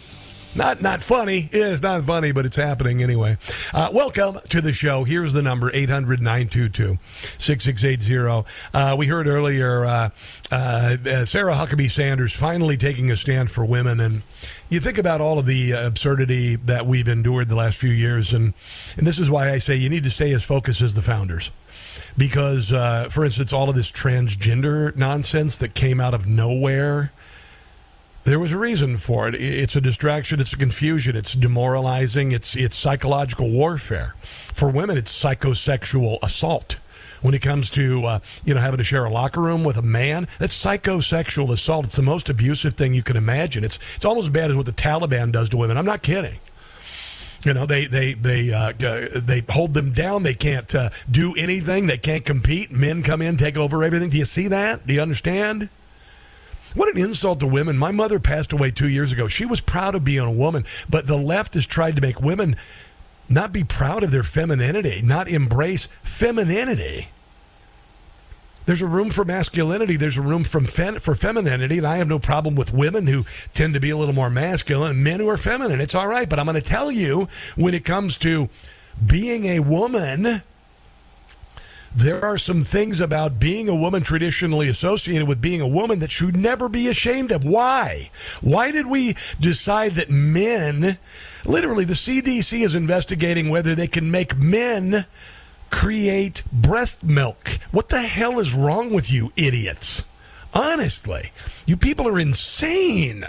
Not 0.55 0.83
not 0.83 1.01
funny. 1.01 1.49
Yeah, 1.51 1.69
it's 1.69 1.81
not 1.81 2.05
funny, 2.05 2.31
but 2.33 2.45
it's 2.45 2.57
happening 2.57 3.03
anyway. 3.03 3.39
Uh, 3.73 3.89
welcome 3.91 4.37
to 4.51 4.61
the 4.61 4.75
show. 4.75 5.05
Here's 5.05 5.33
the 5.33 5.41
number 5.41 5.71
800 5.73 6.21
922 6.21 6.99
6680. 7.39 8.47
Uh, 8.75 8.95
we 8.97 9.07
heard 9.07 9.27
earlier 9.27 9.87
uh, 9.87 10.11
uh, 10.51 11.25
Sarah 11.25 11.55
Huckabee 11.55 11.91
Sanders 11.91 12.35
finally 12.35 12.77
taking 12.77 13.11
a 13.11 13.17
stand 13.17 13.51
for 13.51 13.65
women. 13.65 13.99
And 13.99 14.23
you 14.69 14.79
think 14.79 14.99
about 14.99 15.23
all 15.23 15.39
of 15.39 15.47
the 15.47 15.73
absurdity 15.73 16.57
that 16.57 16.85
we've 16.85 17.09
endured 17.09 17.49
the 17.49 17.57
last 17.57 17.79
few 17.79 17.91
years. 17.91 18.35
And, 18.35 18.53
and 18.99 19.07
this 19.07 19.19
is 19.19 19.31
why 19.31 19.51
I 19.51 19.57
say 19.57 19.77
you 19.77 19.89
need 19.89 20.05
to 20.05 20.11
stay 20.11 20.35
as 20.35 20.45
focused 20.45 20.83
as 20.83 20.95
the 20.95 21.03
founders 21.03 21.51
because, 22.19 22.73
uh, 22.73 23.09
for 23.11 23.25
instance, 23.25 23.53
all 23.53 23.71
of 23.71 23.77
this 23.77 23.91
transgender 23.91 24.95
nonsense 24.97 25.59
that 25.59 25.75
came 25.75 26.01
out 26.01 26.13
of 26.13 26.27
nowhere. 26.27 27.11
There 28.25 28.39
was 28.39 28.53
a 28.53 28.59
reason 28.59 28.99
for 28.99 29.29
it. 29.29 29.35
It's 29.35 29.75
a 29.75 29.81
distraction. 29.81 30.39
It's 30.39 30.53
a 30.53 30.57
confusion. 30.57 31.17
It's 31.17 31.35
demoralizing. 31.35 32.31
It's 32.31 32.55
it's 32.55 32.77
psychological 32.77 33.51
warfare. 33.51 34.15
For 34.23 34.69
women, 34.69 34.97
it's 34.97 35.13
psychosexual 35.13 36.19
assault. 36.23 36.79
When 37.21 37.35
it 37.35 37.41
comes 37.43 37.69
to 37.71 38.05
uh, 38.05 38.19
you 38.45 38.55
know 38.55 38.61
having 38.61 38.79
to 38.79 38.85
share 38.85 39.05
a 39.05 39.11
locker 39.11 39.41
room 39.41 39.65
with 39.65 39.77
a 39.77 39.83
man, 39.83 40.29
that's 40.39 40.55
psychosexual 40.61 41.53
assault. 41.53 41.87
It's 41.87 41.97
the 41.97 42.03
most 42.03 42.29
abusive 42.29 42.75
thing 42.75 42.95
you 42.95 43.03
can 43.03 43.17
imagine. 43.17 43.65
It's 43.65 43.81
it's 43.97 44.05
almost 44.05 44.27
as 44.27 44.33
bad 44.33 44.51
as 44.51 44.57
what 44.57 44.67
the 44.67 44.73
Taliban 44.73 45.33
does 45.33 45.51
to 45.51 45.57
women. 45.57 45.77
I'm 45.77 45.85
not 45.85 46.03
kidding. 46.03 46.39
You 47.45 47.55
know, 47.55 47.67
they 47.67 47.87
they 47.87 48.15
they 48.15 48.53
uh, 48.53 48.73
they 49.17 49.43
hold 49.49 49.75
them 49.75 49.91
down. 49.93 50.23
They 50.23 50.35
can't 50.35 50.73
uh, 50.77 50.91
do 51.11 51.35
anything. 51.35 51.89
They 51.89 51.99
can't 51.99 52.25
compete. 52.25 52.71
Men 52.71 53.03
come 53.03 53.21
in, 53.21 53.37
take 53.37 53.57
over 53.57 53.83
everything. 53.83 54.11
Do 54.11 54.19
you 54.19 54.25
see 54.25 54.47
that? 54.49 54.87
Do 54.87 54.95
you 54.95 55.01
understand? 55.01 55.69
What 56.75 56.95
an 56.95 57.03
insult 57.03 57.41
to 57.41 57.47
women. 57.47 57.77
My 57.77 57.91
mother 57.91 58.19
passed 58.19 58.53
away 58.53 58.71
two 58.71 58.89
years 58.89 59.13
ago. 59.13 59.29
She 59.29 59.45
was 59.45 59.61
proud 59.61 59.95
of 59.95 60.05
being 60.05 60.21
a 60.21 60.31
woman, 60.31 60.65
but 60.89 61.07
the 61.07 61.19
left 61.19 61.55
has 61.55 61.67
tried 61.67 61.97
to 61.97 62.01
make 62.01 62.21
women 62.21 62.57
not 63.29 63.53
be 63.53 63.65
proud 63.65 64.03
of 64.03 64.11
their 64.11 64.23
femininity, 64.23 65.03
not 65.03 65.29
embrace 65.29 65.89
femininity. 66.03 67.09
There's 68.65 68.83
a 68.83 68.87
room 68.87 69.11
for 69.11 69.25
masculinity. 69.25 69.97
There's 69.97 70.19
a 70.19 70.23
room 70.23 70.45
fem- 70.45 71.01
for 71.01 71.15
femininity, 71.15 71.79
and 71.79 71.87
I 71.87 71.97
have 71.97 72.09
no 72.09 72.19
problem 72.19 72.55
with 72.55 72.73
women 72.73 73.07
who 73.07 73.25
tend 73.53 73.75
to 73.75 73.81
be 73.81 73.91
a 73.91 73.97
little 73.97 74.15
more 74.15 74.31
masculine 74.31 74.93
and 74.93 75.05
men 75.05 75.19
who 75.19 75.29
are 75.29 75.37
feminine. 75.37 75.81
It's 75.81 75.95
all 75.95 76.07
right, 76.07 76.29
but 76.29 76.39
I'm 76.39 76.47
going 76.47 76.55
to 76.55 76.61
tell 76.61 76.91
you 76.91 77.29
when 77.57 77.75
it 77.75 77.85
comes 77.85 78.19
to 78.19 78.49
being 79.05 79.47
a 79.47 79.61
woman, 79.61 80.43
there 81.95 82.25
are 82.25 82.39
some 82.39 82.65
things 82.65 83.01
about 83.01 83.39
being 83.39 83.69
a 83.69 83.75
woman 83.75 84.03
traditionally 84.03 84.69
associated 84.69 85.29
with 85.29 85.41
being 85.41 85.61
a 85.61 85.69
woman 85.69 85.99
that 86.01 86.11
should 86.11 86.37
never 86.37 86.69
be 86.69 86.89
ashamed 86.89 87.31
of. 87.31 87.45
Why? 87.45 88.11
Why 88.41 88.71
did 88.71 88.87
we 88.87 89.17
decide 89.41 89.93
that 89.93 90.11
men, 90.11 90.99
literally, 91.45 91.85
the 91.85 91.93
CDC 91.93 92.65
is 92.65 92.75
investigating 92.75 93.51
whether 93.51 93.75
they 93.75 93.89
can 93.89 94.11
make 94.11 94.37
men 94.37 95.07
create 95.71 96.43
breast 96.51 97.05
milk? 97.05 97.59
What 97.71 97.89
the 97.89 98.03
hell 98.03 98.39
is 98.39 98.55
wrong 98.55 98.93
with 98.93 99.13
you, 99.13 99.33
idiots? 99.37 100.05
Honestly, 100.55 101.33
you 101.67 101.77
people 101.77 102.09
are 102.09 102.19
insane. 102.19 103.25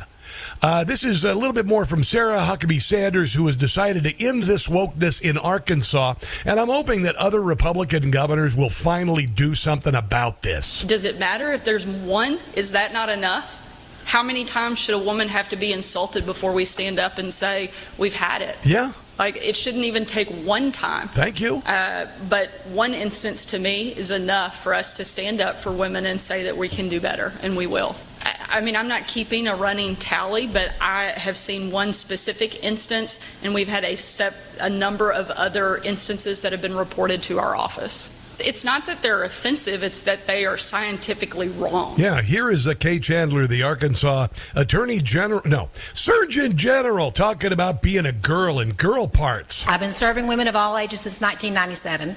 Uh, 0.63 0.81
this 0.81 1.03
is 1.03 1.25
a 1.25 1.33
little 1.33 1.51
bit 1.51 1.65
more 1.65 1.83
from 1.83 2.01
Sarah 2.01 2.37
Huckabee 2.37 2.81
Sanders, 2.81 3.33
who 3.33 3.47
has 3.47 3.57
decided 3.57 4.05
to 4.05 4.25
end 4.25 4.43
this 4.43 4.67
wokeness 4.67 5.21
in 5.21 5.37
Arkansas. 5.37 6.13
And 6.45 6.57
I'm 6.57 6.69
hoping 6.69 7.01
that 7.01 7.17
other 7.17 7.41
Republican 7.41 8.11
governors 8.11 8.55
will 8.55 8.69
finally 8.69 9.25
do 9.25 9.55
something 9.55 9.93
about 9.93 10.41
this. 10.41 10.83
Does 10.83 11.03
it 11.03 11.19
matter 11.19 11.51
if 11.51 11.65
there's 11.65 11.85
one? 11.85 12.39
Is 12.55 12.71
that 12.71 12.93
not 12.93 13.09
enough? 13.09 13.59
How 14.05 14.23
many 14.23 14.45
times 14.45 14.79
should 14.79 14.95
a 14.95 14.99
woman 14.99 15.27
have 15.27 15.49
to 15.49 15.57
be 15.57 15.73
insulted 15.73 16.25
before 16.25 16.53
we 16.53 16.63
stand 16.63 16.97
up 16.97 17.17
and 17.17 17.33
say, 17.33 17.71
we've 17.97 18.15
had 18.15 18.41
it? 18.41 18.57
Yeah. 18.63 18.93
Like, 19.19 19.35
it 19.35 19.57
shouldn't 19.57 19.83
even 19.83 20.05
take 20.05 20.29
one 20.29 20.71
time. 20.71 21.09
Thank 21.09 21.41
you. 21.41 21.61
Uh, 21.65 22.07
but 22.29 22.49
one 22.71 22.93
instance 22.93 23.43
to 23.47 23.59
me 23.59 23.89
is 23.89 24.11
enough 24.11 24.63
for 24.63 24.73
us 24.73 24.93
to 24.93 25.03
stand 25.03 25.41
up 25.41 25.57
for 25.57 25.73
women 25.73 26.05
and 26.05 26.21
say 26.21 26.43
that 26.43 26.55
we 26.55 26.69
can 26.69 26.87
do 26.87 27.01
better, 27.01 27.33
and 27.41 27.57
we 27.57 27.67
will. 27.67 27.97
I 28.23 28.61
mean, 28.61 28.75
I'm 28.75 28.87
not 28.87 29.07
keeping 29.07 29.47
a 29.47 29.55
running 29.55 29.95
tally, 29.95 30.47
but 30.47 30.73
I 30.79 31.05
have 31.05 31.37
seen 31.37 31.71
one 31.71 31.93
specific 31.93 32.63
instance, 32.63 33.37
and 33.43 33.53
we've 33.53 33.67
had 33.67 33.83
a, 33.83 33.95
sep- 33.95 34.35
a 34.61 34.69
number 34.69 35.11
of 35.11 35.29
other 35.31 35.77
instances 35.77 36.41
that 36.41 36.51
have 36.51 36.61
been 36.61 36.75
reported 36.75 37.23
to 37.23 37.39
our 37.39 37.55
office. 37.55 38.19
It's 38.39 38.63
not 38.63 38.85
that 38.87 39.01
they're 39.01 39.23
offensive, 39.23 39.83
it's 39.83 40.01
that 40.03 40.25
they 40.25 40.45
are 40.45 40.57
scientifically 40.57 41.49
wrong. 41.49 41.95
Yeah, 41.97 42.21
here 42.21 42.49
is 42.49 42.65
a 42.65 42.75
Kay 42.75 42.99
Chandler, 42.99 43.45
the 43.45 43.63
Arkansas 43.63 44.27
Attorney 44.55 44.99
General, 44.99 45.41
no, 45.45 45.69
Surgeon 45.93 46.57
General, 46.57 47.11
talking 47.11 47.51
about 47.51 47.81
being 47.81 48.05
a 48.05 48.11
girl 48.11 48.59
and 48.59 48.75
girl 48.75 49.07
parts. 49.07 49.67
I've 49.67 49.79
been 49.79 49.91
serving 49.91 50.27
women 50.27 50.47
of 50.47 50.55
all 50.55 50.77
ages 50.77 51.01
since 51.01 51.21
1997 51.21 52.15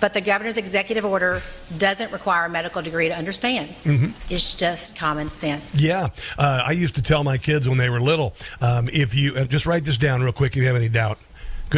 but 0.00 0.14
the 0.14 0.20
governor's 0.20 0.56
executive 0.56 1.04
order 1.04 1.42
doesn't 1.78 2.10
require 2.12 2.46
a 2.46 2.48
medical 2.48 2.82
degree 2.82 3.08
to 3.08 3.16
understand. 3.16 3.68
Mm-hmm. 3.84 4.10
It's 4.32 4.54
just 4.54 4.98
common 4.98 5.28
sense. 5.28 5.80
Yeah, 5.80 6.08
uh, 6.38 6.62
I 6.66 6.72
used 6.72 6.94
to 6.96 7.02
tell 7.02 7.22
my 7.22 7.38
kids 7.38 7.68
when 7.68 7.78
they 7.78 7.90
were 7.90 8.00
little, 8.00 8.34
um, 8.60 8.88
if 8.92 9.14
you 9.14 9.36
uh, 9.36 9.44
just 9.44 9.66
write 9.66 9.84
this 9.84 9.98
down 9.98 10.22
real 10.22 10.32
quick, 10.32 10.52
if 10.52 10.56
you 10.56 10.66
have 10.66 10.76
any 10.76 10.88
doubt. 10.88 11.18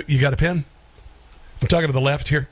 You 0.06 0.20
got 0.20 0.32
a 0.32 0.36
pen? 0.38 0.64
I'm 1.60 1.68
talking 1.68 1.88
to 1.88 1.92
the 1.92 2.00
left 2.00 2.28
here. 2.28 2.48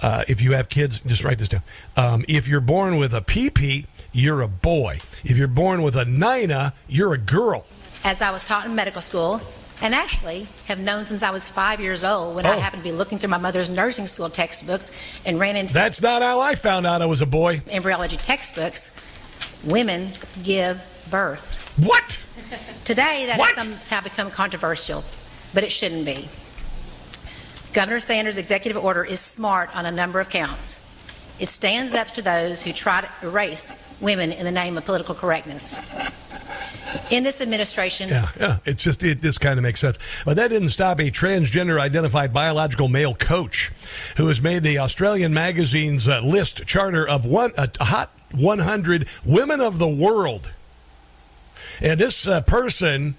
Uh, 0.00 0.24
if 0.28 0.40
you 0.40 0.52
have 0.52 0.68
kids, 0.68 1.00
just 1.06 1.24
write 1.24 1.38
this 1.38 1.48
down. 1.48 1.62
Um, 1.96 2.24
if 2.28 2.48
you're 2.48 2.60
born 2.60 2.96
with 2.96 3.12
a 3.12 3.20
PP, 3.20 3.86
you're 4.12 4.40
a 4.40 4.48
boy. 4.48 4.98
If 5.24 5.36
you're 5.36 5.48
born 5.48 5.82
with 5.82 5.96
a 5.96 6.04
Nina, 6.04 6.72
you're 6.88 7.12
a 7.12 7.18
girl. 7.18 7.66
As 8.04 8.22
I 8.22 8.30
was 8.30 8.44
taught 8.44 8.64
in 8.64 8.74
medical 8.74 9.02
school, 9.02 9.40
and 9.80 9.94
actually 9.94 10.46
have 10.66 10.78
known 10.78 11.04
since 11.04 11.22
I 11.22 11.30
was 11.30 11.48
five 11.48 11.80
years 11.80 12.04
old 12.04 12.34
when 12.36 12.46
oh. 12.46 12.50
I 12.50 12.56
happened 12.56 12.82
to 12.82 12.88
be 12.88 12.94
looking 12.94 13.18
through 13.18 13.30
my 13.30 13.38
mother's 13.38 13.70
nursing 13.70 14.06
school 14.06 14.28
textbooks 14.28 14.92
and 15.24 15.38
ran 15.38 15.56
into. 15.56 15.74
That's 15.74 16.02
not 16.02 16.22
how 16.22 16.40
I 16.40 16.54
found 16.54 16.86
out 16.86 17.02
I 17.02 17.06
was 17.06 17.22
a 17.22 17.26
boy. 17.26 17.62
Embryology 17.70 18.16
textbooks. 18.16 18.98
Women 19.64 20.10
give 20.42 20.82
birth. 21.10 21.56
What? 21.84 22.20
Today, 22.84 23.26
that 23.26 23.38
what? 23.38 23.54
has 23.54 23.84
somehow 23.84 24.02
become 24.02 24.30
controversial, 24.30 25.04
but 25.54 25.64
it 25.64 25.70
shouldn't 25.70 26.04
be. 26.04 26.28
Governor 27.72 28.00
Sanders' 28.00 28.38
executive 28.38 28.82
order 28.82 29.04
is 29.04 29.20
smart 29.20 29.74
on 29.76 29.86
a 29.86 29.90
number 29.90 30.20
of 30.20 30.30
counts. 30.30 30.84
It 31.38 31.48
stands 31.48 31.94
up 31.94 32.08
to 32.14 32.22
those 32.22 32.62
who 32.62 32.72
try 32.72 33.02
to 33.02 33.08
erase 33.22 33.96
women 34.00 34.32
in 34.32 34.44
the 34.44 34.50
name 34.50 34.76
of 34.76 34.84
political 34.84 35.14
correctness. 35.14 36.10
In 37.10 37.22
this 37.22 37.40
administration. 37.40 38.08
Yeah, 38.08 38.28
yeah. 38.38 38.58
It's 38.64 38.82
just, 38.82 39.02
it, 39.02 39.20
this 39.20 39.38
kind 39.38 39.58
of 39.58 39.62
makes 39.62 39.80
sense. 39.80 39.98
But 40.24 40.36
that 40.36 40.48
didn't 40.48 40.70
stop 40.70 41.00
a 41.00 41.10
transgender 41.10 41.80
identified 41.80 42.32
biological 42.32 42.88
male 42.88 43.14
coach 43.14 43.70
who 44.16 44.28
has 44.28 44.40
made 44.40 44.62
the 44.62 44.78
Australian 44.78 45.34
magazine's 45.34 46.08
uh, 46.08 46.20
list 46.20 46.66
charter 46.66 47.06
of 47.06 47.26
one, 47.26 47.52
uh, 47.56 47.66
hot 47.80 48.10
100 48.32 49.06
women 49.24 49.60
of 49.60 49.78
the 49.78 49.88
world. 49.88 50.50
And 51.80 52.00
this 52.00 52.26
uh, 52.26 52.40
person 52.42 53.16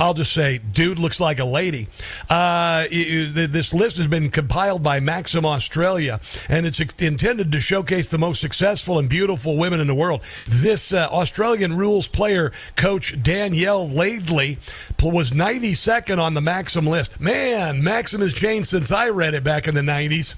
I'll 0.00 0.14
just 0.14 0.32
say, 0.32 0.58
dude 0.58 0.98
looks 0.98 1.20
like 1.20 1.38
a 1.38 1.44
lady. 1.44 1.88
Uh, 2.28 2.86
this 2.90 3.72
list 3.72 3.98
has 3.98 4.06
been 4.06 4.30
compiled 4.30 4.82
by 4.82 5.00
Maxim 5.00 5.46
Australia, 5.46 6.20
and 6.48 6.66
it's 6.66 6.80
intended 6.80 7.52
to 7.52 7.60
showcase 7.60 8.08
the 8.08 8.18
most 8.18 8.40
successful 8.40 8.98
and 8.98 9.08
beautiful 9.08 9.56
women 9.56 9.80
in 9.80 9.86
the 9.86 9.94
world. 9.94 10.22
This 10.48 10.92
uh, 10.92 11.08
Australian 11.10 11.76
rules 11.76 12.08
player 12.08 12.52
coach 12.76 13.22
Danielle 13.22 13.88
Laidley 13.88 14.58
was 15.02 15.30
92nd 15.30 16.18
on 16.18 16.34
the 16.34 16.40
Maxim 16.40 16.86
list. 16.86 17.20
Man, 17.20 17.82
Maxim 17.82 18.20
has 18.20 18.34
changed 18.34 18.68
since 18.68 18.90
I 18.90 19.08
read 19.10 19.34
it 19.34 19.44
back 19.44 19.68
in 19.68 19.74
the 19.74 19.82
90s. 19.82 20.36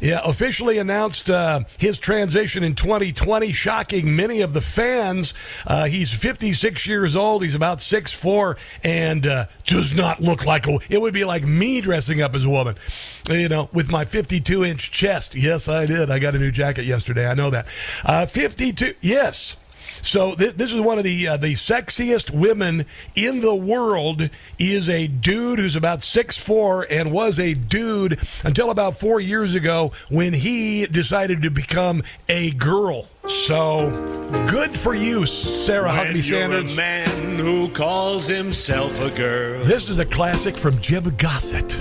Yeah, 0.00 0.20
officially 0.24 0.78
announced 0.78 1.28
uh, 1.28 1.60
his 1.78 1.98
transition 1.98 2.62
in 2.62 2.74
2020, 2.74 3.52
shocking 3.52 4.14
many 4.14 4.40
of 4.40 4.52
the 4.52 4.60
fans. 4.60 5.34
Uh, 5.66 5.86
he's 5.86 6.12
56 6.12 6.86
years 6.86 7.16
old. 7.16 7.42
He's 7.42 7.54
about 7.54 7.78
6'4 7.78 8.58
and 8.84 9.26
uh, 9.26 9.46
does 9.64 9.94
not 9.94 10.20
look 10.22 10.44
like 10.44 10.68
a. 10.68 10.78
It 10.88 11.00
would 11.00 11.14
be 11.14 11.24
like 11.24 11.44
me 11.44 11.80
dressing 11.80 12.22
up 12.22 12.34
as 12.34 12.44
a 12.44 12.50
woman, 12.50 12.76
you 13.28 13.48
know, 13.48 13.68
with 13.72 13.90
my 13.90 14.04
52 14.04 14.64
inch 14.64 14.90
chest. 14.92 15.34
Yes, 15.34 15.68
I 15.68 15.86
did. 15.86 16.10
I 16.10 16.18
got 16.18 16.34
a 16.34 16.38
new 16.38 16.52
jacket 16.52 16.84
yesterday. 16.84 17.26
I 17.26 17.34
know 17.34 17.50
that. 17.50 17.66
Uh, 18.04 18.26
52. 18.26 18.94
Yes. 19.00 19.56
So 20.02 20.34
this, 20.34 20.54
this 20.54 20.72
is 20.72 20.80
one 20.80 20.98
of 20.98 21.04
the 21.04 21.28
uh, 21.28 21.36
the 21.36 21.54
sexiest 21.54 22.30
women 22.30 22.86
in 23.14 23.40
the 23.40 23.54
world. 23.54 24.30
Is 24.58 24.88
a 24.88 25.06
dude 25.06 25.58
who's 25.58 25.76
about 25.76 26.02
six 26.02 26.36
four 26.36 26.86
and 26.90 27.12
was 27.12 27.38
a 27.38 27.54
dude 27.54 28.18
until 28.44 28.70
about 28.70 28.98
four 28.98 29.20
years 29.20 29.54
ago 29.54 29.92
when 30.08 30.32
he 30.32 30.86
decided 30.86 31.42
to 31.42 31.50
become 31.50 32.02
a 32.28 32.50
girl. 32.52 33.08
So 33.28 33.90
good 34.48 34.76
for 34.76 34.94
you, 34.94 35.26
Sarah 35.26 35.88
When 35.88 35.96
Huckabee 36.08 36.28
you're 36.28 36.40
Sanders. 36.40 36.72
a 36.72 36.76
man 36.76 37.38
who 37.38 37.68
calls 37.68 38.26
himself 38.26 38.98
a 39.00 39.10
girl. 39.10 39.62
This 39.64 39.90
is 39.90 39.98
a 39.98 40.06
classic 40.06 40.56
from 40.56 40.80
Jim 40.80 41.14
Gossett. 41.16 41.78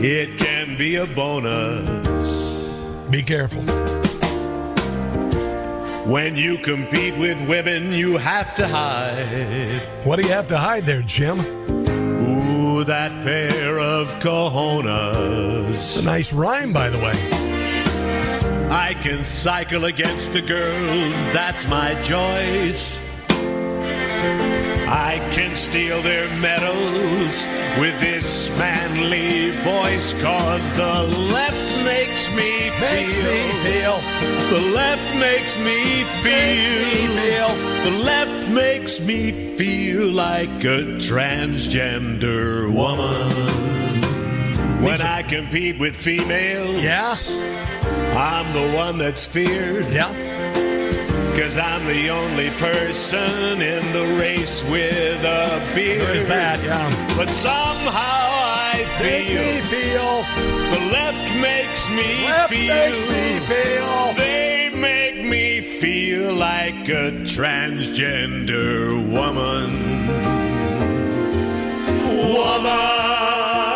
It 0.00 0.38
can 0.38 0.76
be 0.78 0.96
a 0.96 1.06
bonus. 1.06 3.08
Be 3.10 3.22
careful. 3.22 3.62
When 6.08 6.36
you 6.36 6.56
compete 6.56 7.18
with 7.18 7.38
women, 7.46 7.92
you 7.92 8.16
have 8.16 8.54
to 8.54 8.66
hide. 8.66 9.82
What 10.04 10.16
do 10.16 10.26
you 10.26 10.32
have 10.32 10.48
to 10.48 10.56
hide 10.56 10.84
there, 10.84 11.02
Jim? 11.02 11.40
Ooh, 11.40 12.82
that 12.84 13.12
pair 13.24 13.78
of 13.78 14.08
cojones. 14.14 15.70
It's 15.74 15.98
a 15.98 16.02
nice 16.02 16.32
rhyme, 16.32 16.72
by 16.72 16.88
the 16.88 16.96
way. 16.96 17.12
I 18.70 18.94
can 18.94 19.22
cycle 19.22 19.84
against 19.84 20.32
the 20.32 20.40
girls, 20.40 21.14
that's 21.34 21.68
my 21.68 21.94
choice. 22.00 22.98
I 24.90 25.18
can 25.32 25.54
steal 25.54 26.02
their 26.02 26.28
medals 26.36 27.46
with 27.78 27.98
this 28.00 28.48
manly 28.58 29.50
voice, 29.62 30.14
cause 30.14 30.66
the 30.72 31.02
left 31.32 31.84
makes 31.84 32.28
me 32.34 32.70
feel. 32.70 33.22
Me 33.24 33.52
feel. 33.62 34.00
The 34.50 34.70
left 34.74 35.14
makes 35.16 35.56
me 35.58 36.04
feel. 36.22 36.32
Makes 36.32 36.68
me 36.84 37.06
feel. 37.20 37.48
The 37.90 37.98
left 38.04 38.48
makes 38.48 39.00
me 39.00 39.56
feel 39.56 40.10
like 40.10 40.64
a 40.64 40.98
transgender 41.08 42.72
woman. 42.72 43.30
When 44.82 45.00
I 45.02 45.22
compete 45.22 45.78
with 45.78 45.96
females, 45.96 46.82
Yeah. 46.82 47.16
I'm 48.16 48.52
the 48.52 48.76
one 48.76 48.98
that's 48.98 49.26
feared. 49.26 49.86
Yeah. 49.86 50.27
Cause 51.38 51.56
I'm 51.56 51.86
the 51.86 52.10
only 52.10 52.50
person 52.50 53.62
in 53.62 53.92
the 53.92 54.16
race 54.18 54.64
with 54.64 55.22
a 55.22 55.70
beard. 55.72 56.00
There 56.00 56.14
is 56.16 56.26
that, 56.26 56.60
yeah. 56.64 56.90
But 57.16 57.30
somehow 57.30 57.94
I 57.94 58.84
feel. 58.98 59.38
Make 59.38 59.54
me 59.54 59.62
feel. 59.62 60.24
the 60.74 60.80
left 60.92 61.30
makes 61.40 61.88
me 61.90 62.26
Left 62.26 62.50
feel. 62.52 62.74
makes 62.74 63.08
me 63.08 63.38
feel. 63.38 64.14
They 64.14 64.70
make 64.74 65.24
me 65.24 65.60
feel 65.60 66.34
like 66.34 66.88
a 66.88 67.12
transgender 67.22 68.96
woman. 69.08 70.08
Woman. 72.34 73.67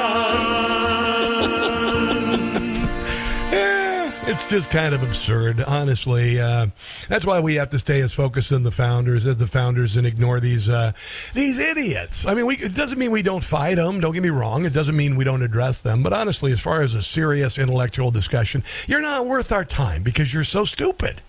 It's 4.32 4.46
just 4.46 4.70
kind 4.70 4.94
of 4.94 5.02
absurd, 5.02 5.60
honestly. 5.60 6.40
Uh, 6.40 6.68
that's 7.06 7.26
why 7.26 7.40
we 7.40 7.56
have 7.56 7.68
to 7.68 7.78
stay 7.78 8.00
as 8.00 8.14
focused 8.14 8.50
on 8.50 8.62
the 8.62 8.70
founders 8.70 9.26
as 9.26 9.36
the 9.36 9.46
founders 9.46 9.98
and 9.98 10.06
ignore 10.06 10.40
these 10.40 10.70
uh, 10.70 10.92
these 11.34 11.58
idiots. 11.58 12.26
I 12.26 12.32
mean, 12.32 12.46
we, 12.46 12.56
it 12.56 12.74
doesn't 12.74 12.98
mean 12.98 13.10
we 13.10 13.20
don't 13.20 13.44
fight 13.44 13.74
them. 13.74 14.00
Don't 14.00 14.14
get 14.14 14.22
me 14.22 14.30
wrong. 14.30 14.64
It 14.64 14.72
doesn't 14.72 14.96
mean 14.96 15.16
we 15.16 15.24
don't 15.24 15.42
address 15.42 15.82
them. 15.82 16.02
But 16.02 16.14
honestly, 16.14 16.50
as 16.50 16.62
far 16.62 16.80
as 16.80 16.94
a 16.94 17.02
serious 17.02 17.58
intellectual 17.58 18.10
discussion, 18.10 18.64
you're 18.86 19.02
not 19.02 19.26
worth 19.26 19.52
our 19.52 19.66
time 19.66 20.02
because 20.02 20.32
you're 20.32 20.44
so 20.44 20.64
stupid. 20.64 21.20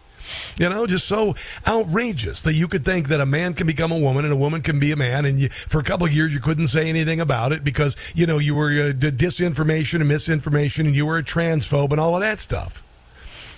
You 0.58 0.70
know, 0.70 0.88
just 0.88 1.06
so 1.06 1.36
outrageous 1.68 2.42
that 2.44 2.54
you 2.54 2.70
could 2.70 2.86
think 2.86 3.10
that 3.10 3.20
a 3.20 3.26
man 3.26 3.54
can 3.54 3.68
become 3.68 3.92
a 3.92 4.00
woman 4.00 4.24
and 4.24 4.34
a 4.34 4.38
woman 4.38 4.62
can 4.62 4.80
be 4.80 4.94
a 4.94 4.96
man, 4.96 5.26
and 5.26 5.38
you, 5.38 5.50
for 5.50 5.80
a 5.80 5.84
couple 5.84 6.08
of 6.08 6.14
years 6.14 6.34
you 6.34 6.40
couldn't 6.40 6.70
say 6.70 6.88
anything 6.88 7.20
about 7.20 7.52
it 7.52 7.66
because 7.66 7.98
you 8.16 8.26
know 8.26 8.38
you 8.38 8.56
were 8.56 8.70
uh, 8.70 8.94
disinformation 8.94 10.00
and 10.00 10.08
misinformation, 10.08 10.86
and 10.86 10.96
you 10.96 11.06
were 11.06 11.18
a 11.18 11.24
transphobe 11.24 11.92
and 11.92 12.00
all 12.00 12.16
of 12.16 12.22
that 12.22 12.40
stuff. 12.40 12.82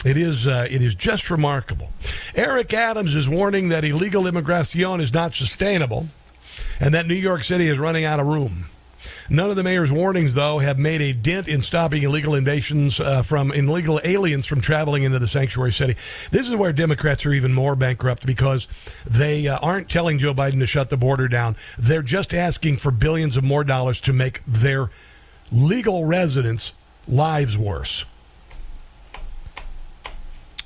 It 0.06 0.18
is 0.18 0.46
uh, 0.46 0.68
it 0.70 0.84
is 0.84 0.94
just 0.94 1.32
remarkable. 1.32 1.89
Eric 2.36 2.74
Adams 2.76 3.15
is 3.15 3.28
warning 3.28 3.70
that 3.70 3.84
illegal 3.84 4.28
immigration 4.28 5.02
is 5.02 5.12
not 5.12 5.34
sustainable, 5.34 6.08
and 6.80 6.94
that 6.94 7.08
New 7.08 7.15
York 7.15 7.44
City 7.44 7.68
is 7.68 7.80
running 7.80 8.06
out 8.06 8.20
of 8.20 8.28
room. 8.28 8.68
None 9.30 9.50
of 9.50 9.56
the 9.56 9.63
mayor's 9.63 9.91
warnings, 9.91 10.36
though, 10.36 10.60
have 10.60 10.78
made 10.78 11.02
a 11.02 11.12
dent 11.12 11.48
in 11.48 11.63
stopping 11.63 12.04
illegal 12.04 12.36
invasions 12.36 13.00
uh, 13.00 13.24
from 13.24 13.52
illegal 13.52 14.00
aliens 14.04 14.46
from 14.46 14.62
traveling 14.62 15.02
into 15.02 15.18
the 15.18 15.28
sanctuary 15.28 15.72
city. 15.72 15.96
This 16.30 16.48
is 16.48 16.56
where 16.56 16.72
Democrats 16.72 17.26
are 17.26 17.34
even 17.34 17.52
more 17.52 17.76
bankrupt 17.76 18.28
because 18.28 18.68
they 19.08 19.48
uh, 19.48 19.58
aren't 19.58 19.89
telling 19.89 20.20
Joe 20.20 20.36
Biden 20.36 20.60
to 20.60 20.68
shut 20.68 20.91
the 20.91 20.98
border 20.98 21.28
down. 21.28 21.56
They're 21.80 22.04
just 22.04 22.34
asking 22.34 22.78
for 22.78 22.91
billions 22.91 23.38
of 23.38 23.44
more 23.44 23.63
dollars 23.63 24.02
to 24.02 24.13
make 24.13 24.44
their 24.46 24.91
legal 25.52 26.06
residents' 26.06 26.74
lives 27.08 27.58
worse. 27.58 28.06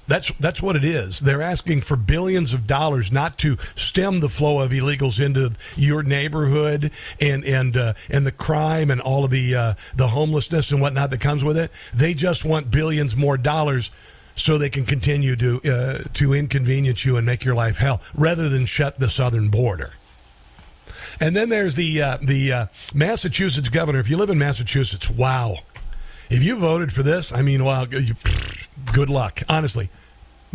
That's 0.10 0.32
that's 0.40 0.60
what 0.60 0.76
it 0.76 0.84
is. 0.84 1.20
They're 1.20 1.44
asking 1.44 1.82
for 1.82 1.96
billions 1.96 2.52
of 2.52 2.66
dollars 2.66 3.12
not 3.12 3.38
to 3.40 3.58
stem 3.76 4.22
the 4.22 4.28
flow 4.28 4.60
of 4.60 4.72
illegals 4.72 5.24
into 5.24 5.52
your 5.76 6.02
neighborhood 6.02 6.92
and 7.22 7.46
and 7.46 7.78
uh, 7.78 7.94
and 8.10 8.26
the 8.26 8.32
crime 8.32 8.90
and 8.90 9.00
all 9.00 9.24
of 9.24 9.30
the 9.30 9.56
uh, 9.56 9.74
the 9.96 10.08
homelessness 10.08 10.72
and 10.72 10.82
whatnot 10.82 11.12
that 11.12 11.22
comes 11.22 11.44
with 11.44 11.60
it. 11.60 11.72
They 11.94 12.16
just 12.16 12.44
want 12.44 12.72
billions 12.72 13.16
more 13.16 13.38
dollars 13.38 13.92
so 14.36 14.58
they 14.58 14.72
can 14.72 14.84
continue 14.84 15.36
to 15.36 15.62
uh, 15.72 16.04
to 16.16 16.34
inconvenience 16.34 17.06
you 17.06 17.16
and 17.16 17.26
make 17.26 17.46
your 17.46 17.54
life 17.54 17.78
hell, 17.78 18.02
rather 18.16 18.50
than 18.50 18.66
shut 18.66 18.98
the 18.98 19.10
southern 19.10 19.50
border. 19.50 19.92
And 21.22 21.36
then 21.36 21.50
there's 21.50 21.76
the 21.76 22.02
uh, 22.02 22.18
the 22.20 22.52
uh, 22.52 22.66
Massachusetts 22.96 23.70
governor. 23.70 24.00
If 24.00 24.10
you 24.10 24.18
live 24.18 24.32
in 24.32 24.40
Massachusetts, 24.40 25.08
wow. 25.08 25.60
If 26.32 26.44
you 26.44 26.56
voted 26.56 26.94
for 26.94 27.04
this, 27.04 27.32
I 27.32 27.42
mean, 27.42 27.64
wow, 27.64 27.86
you, 27.86 28.16
good 28.94 29.10
luck. 29.10 29.42
Honestly, 29.50 29.90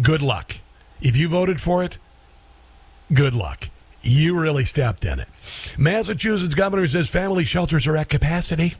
good 0.00 0.22
luck. 0.22 0.56
If 1.00 1.16
you 1.16 1.28
voted 1.28 1.60
for 1.60 1.84
it, 1.84 1.98
good 3.12 3.34
luck. 3.34 3.68
You 4.02 4.38
really 4.38 4.64
stepped 4.64 5.04
in 5.04 5.18
it. 5.18 5.28
Massachusetts 5.78 6.54
governor 6.54 6.86
says 6.86 7.08
family 7.08 7.44
shelters 7.44 7.86
are 7.86 7.96
at 7.96 8.08
capacity, 8.08 8.74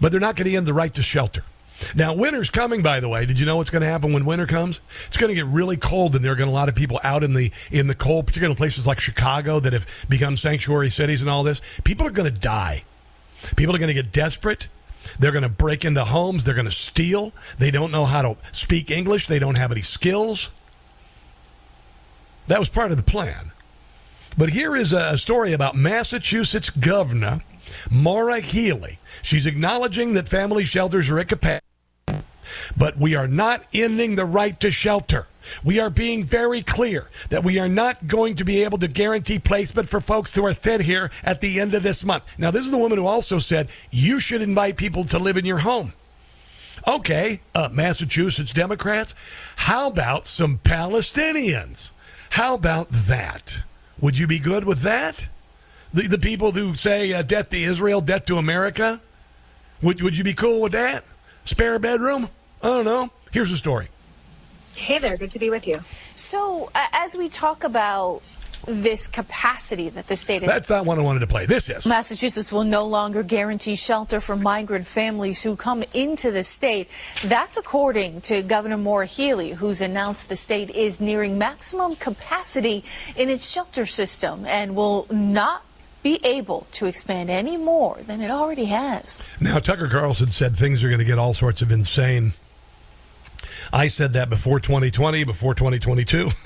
but 0.00 0.10
they're 0.10 0.20
not 0.20 0.36
going 0.36 0.50
to 0.50 0.56
end 0.56 0.66
the 0.66 0.74
right 0.74 0.92
to 0.94 1.02
shelter. 1.02 1.44
Now, 1.94 2.14
winter's 2.14 2.50
coming. 2.50 2.82
By 2.82 3.00
the 3.00 3.08
way, 3.08 3.24
did 3.24 3.38
you 3.38 3.46
know 3.46 3.56
what's 3.56 3.70
going 3.70 3.82
to 3.82 3.88
happen 3.88 4.12
when 4.12 4.24
winter 4.24 4.46
comes? 4.46 4.80
It's 5.06 5.16
going 5.16 5.28
to 5.28 5.34
get 5.34 5.46
really 5.46 5.76
cold, 5.76 6.16
and 6.16 6.24
there 6.24 6.32
are 6.32 6.36
going 6.36 6.48
to 6.48 6.52
be 6.52 6.56
a 6.56 6.58
lot 6.58 6.68
of 6.68 6.74
people 6.74 6.98
out 7.04 7.22
in 7.22 7.34
the 7.34 7.52
in 7.70 7.86
the 7.86 7.94
cold, 7.94 8.26
particularly 8.26 8.56
places 8.56 8.86
like 8.86 8.98
Chicago 8.98 9.60
that 9.60 9.72
have 9.72 9.86
become 10.08 10.36
sanctuary 10.36 10.90
cities 10.90 11.20
and 11.20 11.30
all 11.30 11.44
this. 11.44 11.60
People 11.84 12.06
are 12.06 12.10
going 12.10 12.32
to 12.32 12.36
die. 12.36 12.82
People 13.56 13.76
are 13.76 13.78
going 13.78 13.88
to 13.88 13.94
get 13.94 14.10
desperate. 14.10 14.68
They're 15.18 15.32
going 15.32 15.42
to 15.42 15.48
break 15.48 15.84
into 15.84 16.04
homes. 16.04 16.44
They're 16.44 16.54
going 16.54 16.66
to 16.66 16.72
steal. 16.72 17.32
They 17.58 17.70
don't 17.70 17.90
know 17.90 18.04
how 18.04 18.22
to 18.22 18.36
speak 18.52 18.90
English. 18.90 19.26
They 19.26 19.38
don't 19.38 19.56
have 19.56 19.72
any 19.72 19.82
skills. 19.82 20.50
That 22.46 22.58
was 22.58 22.68
part 22.68 22.90
of 22.90 22.96
the 22.96 23.02
plan. 23.02 23.52
But 24.36 24.50
here 24.50 24.76
is 24.76 24.92
a 24.92 25.18
story 25.18 25.52
about 25.52 25.74
Massachusetts 25.74 26.70
Governor 26.70 27.42
Maura 27.90 28.40
Healey. 28.40 28.98
She's 29.22 29.46
acknowledging 29.46 30.14
that 30.14 30.28
family 30.28 30.64
shelters 30.64 31.10
are 31.10 31.18
at 31.18 31.28
capacity, 31.28 31.64
but 32.76 32.96
we 32.96 33.14
are 33.14 33.28
not 33.28 33.64
ending 33.74 34.14
the 34.14 34.24
right 34.24 34.58
to 34.60 34.70
shelter. 34.70 35.26
We 35.64 35.80
are 35.80 35.90
being 35.90 36.24
very 36.24 36.62
clear 36.62 37.08
that 37.30 37.44
we 37.44 37.58
are 37.58 37.68
not 37.68 38.06
going 38.06 38.36
to 38.36 38.44
be 38.44 38.64
able 38.64 38.78
to 38.78 38.88
guarantee 38.88 39.38
placement 39.38 39.88
for 39.88 40.00
folks 40.00 40.34
who 40.34 40.44
are 40.46 40.52
fed 40.52 40.82
here 40.82 41.10
at 41.24 41.40
the 41.40 41.60
end 41.60 41.74
of 41.74 41.82
this 41.82 42.04
month. 42.04 42.38
Now, 42.38 42.50
this 42.50 42.64
is 42.64 42.70
the 42.70 42.78
woman 42.78 42.98
who 42.98 43.06
also 43.06 43.38
said 43.38 43.68
you 43.90 44.20
should 44.20 44.42
invite 44.42 44.76
people 44.76 45.04
to 45.04 45.18
live 45.18 45.36
in 45.36 45.44
your 45.44 45.58
home. 45.58 45.92
Okay, 46.86 47.40
uh, 47.54 47.68
Massachusetts 47.72 48.52
Democrats, 48.52 49.14
how 49.56 49.88
about 49.88 50.26
some 50.26 50.58
Palestinians? 50.58 51.92
How 52.30 52.54
about 52.54 52.88
that? 52.90 53.62
Would 54.00 54.16
you 54.16 54.26
be 54.26 54.38
good 54.38 54.64
with 54.64 54.80
that? 54.82 55.28
The, 55.92 56.06
the 56.06 56.18
people 56.18 56.52
who 56.52 56.74
say 56.74 57.12
uh, 57.12 57.22
death 57.22 57.50
to 57.50 57.60
Israel, 57.60 58.00
death 58.00 58.26
to 58.26 58.36
America? 58.36 59.00
Would, 59.82 60.02
would 60.02 60.16
you 60.16 60.24
be 60.24 60.34
cool 60.34 60.60
with 60.60 60.72
that? 60.72 61.04
Spare 61.44 61.78
bedroom? 61.78 62.28
I 62.62 62.66
don't 62.66 62.84
know. 62.84 63.10
Here's 63.32 63.50
the 63.50 63.56
story. 63.56 63.88
Hey 64.78 64.98
there, 64.98 65.16
good 65.16 65.32
to 65.32 65.40
be 65.40 65.50
with 65.50 65.66
you. 65.66 65.74
So, 66.14 66.70
uh, 66.72 66.86
as 66.92 67.16
we 67.16 67.28
talk 67.28 67.64
about 67.64 68.22
this 68.64 69.08
capacity 69.08 69.88
that 69.88 70.06
the 70.06 70.16
state 70.16 70.42
is. 70.42 70.48
That's 70.48 70.70
not 70.70 70.86
what 70.86 70.98
I 70.98 71.02
wanted 71.02 71.20
to 71.20 71.26
play. 71.26 71.46
This 71.46 71.68
is. 71.68 71.84
Massachusetts 71.84 72.52
will 72.52 72.64
no 72.64 72.86
longer 72.86 73.22
guarantee 73.22 73.74
shelter 73.74 74.20
for 74.20 74.36
migrant 74.36 74.86
families 74.86 75.42
who 75.42 75.56
come 75.56 75.82
into 75.94 76.30
the 76.30 76.42
state. 76.42 76.88
That's 77.24 77.56
according 77.56 78.20
to 78.22 78.42
Governor 78.42 78.78
Maura 78.78 79.06
Healey, 79.06 79.52
who's 79.52 79.80
announced 79.80 80.28
the 80.28 80.36
state 80.36 80.70
is 80.70 81.00
nearing 81.00 81.38
maximum 81.38 81.96
capacity 81.96 82.84
in 83.16 83.30
its 83.30 83.50
shelter 83.50 83.84
system 83.84 84.46
and 84.46 84.76
will 84.76 85.06
not 85.10 85.64
be 86.02 86.20
able 86.24 86.66
to 86.72 86.86
expand 86.86 87.30
any 87.30 87.56
more 87.56 87.98
than 88.06 88.20
it 88.20 88.30
already 88.30 88.66
has. 88.66 89.26
Now, 89.40 89.58
Tucker 89.58 89.88
Carlson 89.88 90.28
said 90.28 90.56
things 90.56 90.84
are 90.84 90.88
going 90.88 91.00
to 91.00 91.04
get 91.04 91.18
all 91.18 91.34
sorts 91.34 91.62
of 91.62 91.72
insane. 91.72 92.32
I 93.72 93.88
said 93.88 94.12
that 94.14 94.30
before 94.30 94.60
2020, 94.60 95.24
before 95.24 95.54
2022. 95.54 96.30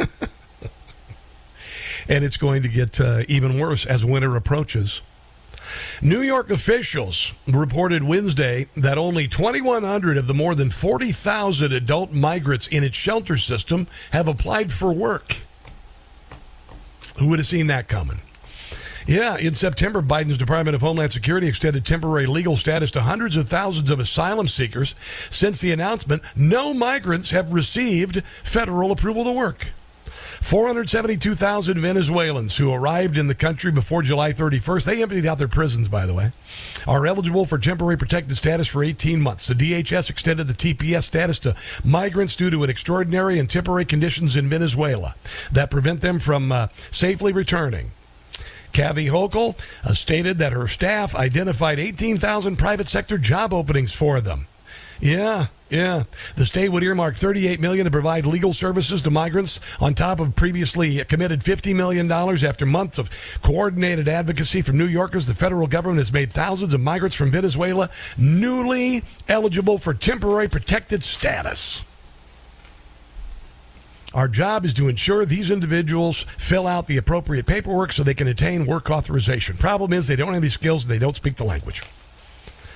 and 2.08 2.24
it's 2.24 2.36
going 2.36 2.62
to 2.62 2.68
get 2.68 3.00
uh, 3.00 3.22
even 3.28 3.58
worse 3.58 3.86
as 3.86 4.04
winter 4.04 4.36
approaches. 4.36 5.00
New 6.00 6.20
York 6.20 6.50
officials 6.50 7.32
reported 7.46 8.02
Wednesday 8.02 8.66
that 8.76 8.98
only 8.98 9.28
2,100 9.28 10.16
of 10.16 10.26
the 10.26 10.34
more 10.34 10.54
than 10.54 10.70
40,000 10.70 11.72
adult 11.72 12.12
migrants 12.12 12.66
in 12.66 12.84
its 12.84 12.96
shelter 12.96 13.36
system 13.36 13.86
have 14.10 14.28
applied 14.28 14.72
for 14.72 14.92
work. 14.92 15.36
Who 17.18 17.28
would 17.28 17.38
have 17.38 17.46
seen 17.46 17.68
that 17.68 17.88
coming? 17.88 18.20
Yeah, 19.06 19.36
in 19.36 19.54
September, 19.54 20.00
Biden's 20.00 20.38
Department 20.38 20.74
of 20.74 20.80
Homeland 20.80 21.12
Security 21.12 21.48
extended 21.48 21.84
temporary 21.84 22.26
legal 22.26 22.56
status 22.56 22.90
to 22.92 23.00
hundreds 23.00 23.36
of 23.36 23.48
thousands 23.48 23.90
of 23.90 23.98
asylum 23.98 24.48
seekers. 24.48 24.94
Since 25.30 25.60
the 25.60 25.72
announcement, 25.72 26.22
no 26.36 26.72
migrants 26.72 27.30
have 27.30 27.52
received 27.52 28.24
federal 28.44 28.92
approval 28.92 29.24
to 29.24 29.32
work. 29.32 29.68
472,000 30.42 31.78
Venezuelans 31.78 32.56
who 32.56 32.72
arrived 32.72 33.16
in 33.16 33.28
the 33.28 33.34
country 33.34 33.70
before 33.70 34.02
July 34.02 34.32
31st, 34.32 34.84
they 34.84 35.02
emptied 35.02 35.24
out 35.24 35.38
their 35.38 35.46
prisons, 35.46 35.88
by 35.88 36.04
the 36.04 36.14
way, 36.14 36.32
are 36.86 37.06
eligible 37.06 37.44
for 37.44 37.58
temporary 37.58 37.96
protected 37.96 38.36
status 38.36 38.66
for 38.66 38.82
18 38.82 39.20
months. 39.20 39.46
The 39.46 39.54
DHS 39.54 40.10
extended 40.10 40.48
the 40.48 40.54
TPS 40.54 41.04
status 41.04 41.38
to 41.40 41.54
migrants 41.84 42.34
due 42.34 42.50
to 42.50 42.64
an 42.64 42.70
extraordinary 42.70 43.38
and 43.38 43.48
temporary 43.48 43.84
conditions 43.84 44.36
in 44.36 44.48
Venezuela 44.48 45.14
that 45.52 45.70
prevent 45.70 46.00
them 46.00 46.18
from 46.18 46.50
uh, 46.50 46.68
safely 46.90 47.32
returning. 47.32 47.92
Kathy 48.72 49.06
Hochul 49.06 49.58
uh, 49.84 49.94
stated 49.94 50.38
that 50.38 50.52
her 50.52 50.68
staff 50.68 51.14
identified 51.14 51.78
18,000 51.78 52.56
private 52.56 52.88
sector 52.88 53.18
job 53.18 53.52
openings 53.52 53.92
for 53.92 54.20
them. 54.20 54.46
Yeah, 55.00 55.46
yeah. 55.68 56.04
The 56.36 56.46
state 56.46 56.68
would 56.68 56.84
earmark 56.84 57.16
38 57.16 57.58
million 57.58 57.86
to 57.86 57.90
provide 57.90 58.24
legal 58.24 58.52
services 58.52 59.02
to 59.02 59.10
migrants 59.10 59.58
on 59.80 59.94
top 59.94 60.20
of 60.20 60.36
previously 60.36 61.04
committed 61.06 61.42
50 61.42 61.74
million 61.74 62.06
dollars 62.06 62.44
after 62.44 62.64
months 62.64 62.98
of 62.98 63.10
coordinated 63.42 64.06
advocacy 64.06 64.62
from 64.62 64.78
New 64.78 64.86
Yorkers. 64.86 65.26
The 65.26 65.34
federal 65.34 65.66
government 65.66 65.98
has 65.98 66.12
made 66.12 66.30
thousands 66.30 66.72
of 66.72 66.80
migrants 66.80 67.16
from 67.16 67.32
Venezuela 67.32 67.90
newly 68.16 69.02
eligible 69.28 69.76
for 69.76 69.92
temporary 69.92 70.48
protected 70.48 71.02
status. 71.02 71.82
Our 74.14 74.28
job 74.28 74.64
is 74.64 74.74
to 74.74 74.88
ensure 74.88 75.24
these 75.24 75.50
individuals 75.50 76.22
fill 76.22 76.66
out 76.66 76.86
the 76.86 76.96
appropriate 76.96 77.46
paperwork 77.46 77.92
so 77.92 78.02
they 78.02 78.14
can 78.14 78.28
attain 78.28 78.66
work 78.66 78.90
authorization. 78.90 79.56
Problem 79.56 79.92
is, 79.92 80.06
they 80.06 80.16
don't 80.16 80.34
have 80.34 80.42
any 80.42 80.50
skills 80.50 80.84
and 80.84 80.90
they 80.90 80.98
don't 80.98 81.16
speak 81.16 81.36
the 81.36 81.44
language. 81.44 81.82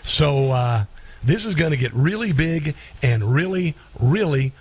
So, 0.02 0.52
uh, 0.52 0.84
this 1.22 1.44
is 1.44 1.54
going 1.54 1.72
to 1.72 1.76
get 1.76 1.92
really 1.92 2.32
big 2.32 2.74
and 3.02 3.24
really, 3.24 3.74
really 4.00 4.52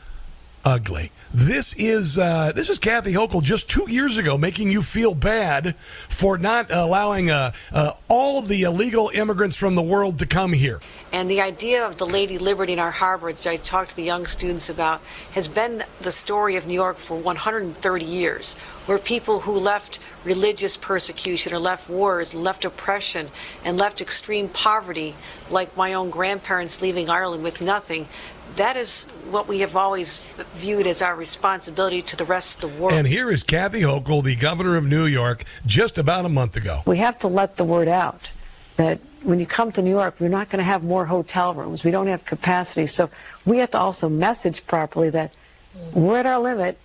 ugly. 0.65 1.11
This 1.31 1.75
is 1.75 2.17
uh, 2.17 2.51
this 2.55 2.69
is 2.69 2.79
Kathy 2.79 3.13
Hochul 3.13 3.43
just 3.43 3.69
two 3.69 3.85
years 3.89 4.17
ago 4.17 4.37
making 4.37 4.71
you 4.71 4.81
feel 4.81 5.13
bad 5.13 5.75
for 6.09 6.37
not 6.37 6.71
allowing 6.71 7.29
uh, 7.29 7.51
uh, 7.71 7.91
all 8.07 8.41
the 8.41 8.63
illegal 8.63 9.11
immigrants 9.13 9.57
from 9.57 9.75
the 9.75 9.81
world 9.81 10.17
to 10.19 10.25
come 10.25 10.53
here. 10.53 10.81
And 11.11 11.29
the 11.29 11.41
idea 11.41 11.85
of 11.85 11.97
the 11.97 12.05
Lady 12.05 12.37
Liberty 12.37 12.73
in 12.73 12.79
our 12.79 12.91
harbor, 12.91 13.27
which 13.27 13.45
I 13.45 13.57
talked 13.57 13.91
to 13.91 13.95
the 13.95 14.03
young 14.03 14.25
students 14.25 14.69
about, 14.69 15.01
has 15.33 15.47
been 15.47 15.83
the 16.01 16.11
story 16.11 16.55
of 16.55 16.67
New 16.67 16.73
York 16.73 16.97
for 16.97 17.17
130 17.17 18.05
years, 18.05 18.55
where 18.85 18.97
people 18.97 19.41
who 19.41 19.57
left 19.57 19.99
religious 20.23 20.77
persecution 20.77 21.53
or 21.53 21.59
left 21.59 21.89
wars, 21.89 22.33
left 22.33 22.65
oppression, 22.65 23.29
and 23.63 23.77
left 23.77 24.01
extreme 24.01 24.49
poverty, 24.49 25.15
like 25.49 25.77
my 25.77 25.93
own 25.93 26.09
grandparents 26.09 26.81
leaving 26.81 27.09
Ireland 27.09 27.43
with 27.43 27.61
nothing, 27.61 28.07
that 28.55 28.77
is 28.77 29.03
what 29.29 29.47
we 29.47 29.59
have 29.59 29.75
always 29.75 30.37
viewed 30.55 30.87
as 30.87 31.01
our 31.01 31.15
responsibility 31.15 32.01
to 32.01 32.15
the 32.15 32.25
rest 32.25 32.63
of 32.63 32.71
the 32.71 32.81
world. 32.81 32.93
And 32.93 33.07
here 33.07 33.31
is 33.31 33.43
Kathy 33.43 33.81
Hochul, 33.81 34.23
the 34.23 34.35
governor 34.35 34.75
of 34.75 34.85
New 34.85 35.05
York, 35.05 35.43
just 35.65 35.97
about 35.97 36.25
a 36.25 36.29
month 36.29 36.55
ago. 36.55 36.81
We 36.85 36.97
have 36.97 37.17
to 37.19 37.27
let 37.27 37.57
the 37.57 37.63
word 37.63 37.87
out 37.87 38.31
that 38.77 38.99
when 39.23 39.39
you 39.39 39.45
come 39.45 39.71
to 39.73 39.81
New 39.81 39.91
York, 39.91 40.15
we're 40.19 40.29
not 40.29 40.49
going 40.49 40.59
to 40.59 40.65
have 40.65 40.83
more 40.83 41.05
hotel 41.05 41.53
rooms. 41.53 41.83
We 41.83 41.91
don't 41.91 42.07
have 42.07 42.25
capacity. 42.25 42.85
So 42.85 43.09
we 43.45 43.57
have 43.57 43.71
to 43.71 43.79
also 43.79 44.07
message 44.07 44.65
properly 44.67 45.09
that 45.09 45.33
we're 45.93 46.19
at 46.19 46.25
our 46.25 46.39
limit. 46.39 46.77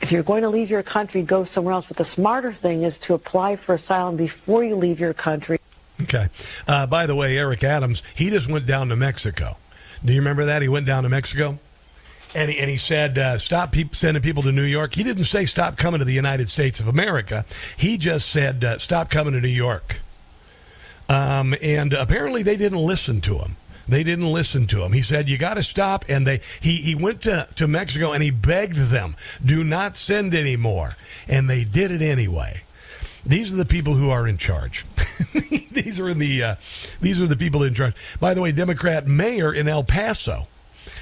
If 0.00 0.12
you're 0.12 0.22
going 0.22 0.42
to 0.42 0.50
leave 0.50 0.70
your 0.70 0.82
country, 0.82 1.22
go 1.22 1.44
somewhere 1.44 1.72
else. 1.72 1.86
But 1.86 1.96
the 1.96 2.04
smarter 2.04 2.52
thing 2.52 2.82
is 2.82 2.98
to 3.00 3.14
apply 3.14 3.56
for 3.56 3.74
asylum 3.74 4.16
before 4.16 4.62
you 4.62 4.76
leave 4.76 5.00
your 5.00 5.14
country. 5.14 5.58
Okay. 6.02 6.28
Uh, 6.68 6.86
by 6.86 7.06
the 7.06 7.14
way, 7.14 7.38
Eric 7.38 7.64
Adams, 7.64 8.02
he 8.14 8.28
just 8.28 8.50
went 8.50 8.66
down 8.66 8.88
to 8.90 8.96
Mexico. 8.96 9.56
Do 10.04 10.12
you 10.12 10.20
remember 10.20 10.46
that? 10.46 10.62
He 10.62 10.68
went 10.68 10.86
down 10.86 11.04
to 11.04 11.08
Mexico. 11.08 11.58
And 12.34 12.50
he, 12.50 12.58
and 12.58 12.68
he 12.68 12.76
said, 12.76 13.16
uh, 13.16 13.38
stop 13.38 13.70
pe- 13.72 13.88
sending 13.92 14.22
people 14.22 14.42
to 14.42 14.50
New 14.50 14.64
York. 14.64 14.94
He 14.94 15.04
didn't 15.04 15.24
say 15.24 15.44
stop 15.44 15.76
coming 15.76 16.00
to 16.00 16.04
the 16.04 16.12
United 16.12 16.48
States 16.48 16.80
of 16.80 16.88
America. 16.88 17.44
He 17.76 17.96
just 17.96 18.28
said, 18.28 18.64
uh, 18.64 18.78
stop 18.78 19.08
coming 19.08 19.34
to 19.34 19.40
New 19.40 19.46
York. 19.46 20.00
Um, 21.08 21.54
and 21.62 21.92
apparently 21.92 22.42
they 22.42 22.56
didn't 22.56 22.84
listen 22.84 23.20
to 23.22 23.38
him. 23.38 23.56
They 23.86 24.02
didn't 24.02 24.32
listen 24.32 24.66
to 24.68 24.82
him. 24.82 24.92
He 24.92 25.02
said, 25.02 25.28
"You 25.28 25.36
got 25.36 25.54
to 25.54 25.62
stop." 25.62 26.04
And 26.08 26.26
they 26.26 26.40
he 26.60 26.76
he 26.76 26.94
went 26.94 27.20
to 27.22 27.46
to 27.56 27.68
Mexico 27.68 28.12
and 28.12 28.22
he 28.22 28.30
begged 28.30 28.76
them, 28.76 29.14
"Do 29.44 29.62
not 29.62 29.96
send 29.96 30.34
anymore." 30.34 30.96
And 31.28 31.50
they 31.50 31.64
did 31.64 31.90
it 31.90 32.00
anyway. 32.00 32.62
These 33.26 33.52
are 33.52 33.56
the 33.56 33.64
people 33.64 33.94
who 33.94 34.10
are 34.10 34.28
in 34.28 34.36
charge. 34.36 34.84
these 35.70 35.98
are 35.98 36.08
in 36.08 36.18
the 36.18 36.42
uh, 36.42 36.54
these 37.00 37.20
are 37.20 37.26
the 37.26 37.36
people 37.36 37.62
in 37.62 37.74
charge. 37.74 37.94
By 38.20 38.34
the 38.34 38.42
way, 38.42 38.52
Democrat 38.52 39.06
mayor 39.06 39.52
in 39.52 39.66
El 39.68 39.84
Paso 39.84 40.46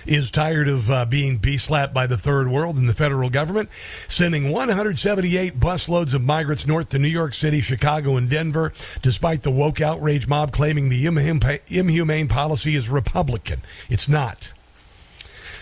is 0.07 0.31
tired 0.31 0.69
of 0.69 0.91
uh, 0.91 1.05
being 1.05 1.39
B 1.39 1.57
slapped 1.57 1.95
by 1.95 2.07
the 2.07 2.17
third 2.17 2.49
world 2.49 2.77
and 2.77 2.89
the 2.89 2.95
federal 2.95 3.31
government, 3.31 3.69
sending 4.09 4.51
178 4.51 5.59
busloads 5.59 6.15
of 6.15 6.23
migrants 6.23 6.67
north 6.67 6.89
to 6.91 6.99
New 6.99 7.09
York 7.09 7.35
City, 7.35 7.61
Chicago, 7.61 8.17
and 8.17 8.29
Denver, 8.29 8.73
despite 9.01 9.43
the 9.43 9.51
woke 9.51 9.81
outrage 9.81 10.27
mob 10.27 10.53
claiming 10.53 10.89
the 10.89 11.07
inhumane 11.07 12.29
policy 12.29 12.75
is 12.75 12.89
Republican. 12.89 13.61
It's 13.89 14.09
not. 14.09 14.53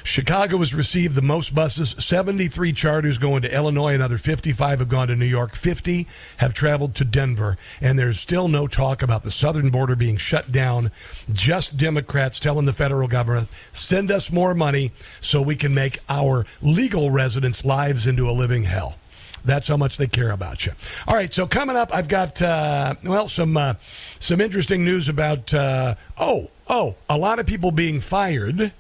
Chicago 0.03 0.59
has 0.59 0.75
received 0.75 1.15
the 1.15 1.23
most 1.23 1.55
buses, 1.55 1.95
73 1.99 2.73
charters 2.73 3.19
going 3.19 3.43
to 3.43 3.55
Illinois, 3.55 3.95
another 3.95 4.19
55 4.19 4.79
have 4.79 4.89
gone 4.89 5.09
to 5.09 5.17
New 5.17 5.27
York, 5.27 5.55
50 5.55 6.07
have 6.39 6.55
traveled 6.55 6.95
to 6.97 7.05
Denver, 7.05 7.57
and 7.81 7.99
there's 7.99 8.19
still 8.19 8.49
no 8.49 8.67
talk 8.67 9.03
about 9.03 9.23
the 9.23 9.31
southern 9.31 9.71
border 9.71 9.97
being 9.97 10.17
shut 10.17 10.51
down. 10.53 10.91
Just 11.33 11.77
Democrats 11.77 12.41
telling 12.41 12.67
the 12.67 12.73
federal 12.73 13.09
government, 13.09 13.49
send 13.73 14.11
us 14.11 14.31
more 14.33 14.55
money 14.55 14.93
so 15.21 15.43
we 15.43 15.57
can 15.57 15.75
make 15.75 15.99
our 16.09 16.47
legal 16.63 17.11
residents' 17.11 17.65
lives 17.65 18.07
into 18.07 18.29
a 18.29 18.33
living 18.33 18.65
hell. 18.65 18.97
That's 19.45 19.69
how 19.69 19.77
much 19.77 19.97
they 19.97 20.07
care 20.07 20.31
about 20.31 20.67
you. 20.67 20.73
All 21.09 21.15
right, 21.15 21.33
so 21.33 21.47
coming 21.47 21.77
up, 21.77 21.95
I've 21.95 22.09
got 22.09 22.43
uh, 22.43 22.95
well 23.03 23.29
some 23.29 23.57
uh, 23.57 23.75
some 23.81 24.41
interesting 24.41 24.85
news 24.85 25.09
about 25.09 25.55
uh, 25.55 25.95
oh 26.19 26.51
oh 26.69 26.97
a 27.09 27.17
lot 27.17 27.39
of 27.39 27.47
people 27.47 27.71
being 27.71 28.01
fired 28.01 28.73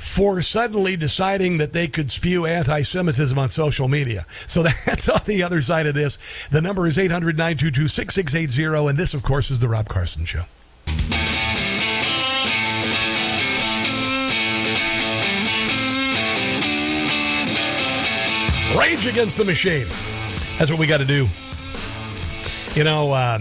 for 0.00 0.40
suddenly 0.40 0.96
deciding 0.96 1.58
that 1.58 1.74
they 1.74 1.86
could 1.86 2.10
spew 2.10 2.46
anti 2.46 2.82
Semitism 2.82 3.38
on 3.38 3.50
social 3.50 3.86
media. 3.86 4.26
So 4.46 4.62
that's 4.86 5.08
on 5.08 5.20
the 5.26 5.42
other 5.42 5.60
side 5.60 5.86
of 5.86 5.94
this. 5.94 6.18
The 6.50 6.60
number 6.60 6.86
is 6.86 6.98
800 6.98 7.36
922 7.36 7.88
6680, 7.88 8.88
and 8.88 8.98
this, 8.98 9.14
of 9.14 9.22
course, 9.22 9.50
is 9.50 9.60
The 9.60 9.68
Rob 9.68 9.88
Carson 9.88 10.24
Show. 10.24 10.44
Rage 18.78 19.06
against 19.06 19.36
the 19.36 19.44
machine. 19.44 19.86
That's 20.58 20.70
what 20.70 20.80
we 20.80 20.86
got 20.86 20.98
to 20.98 21.04
do. 21.04 21.28
You 22.74 22.84
know, 22.84 23.12
uh, 23.12 23.40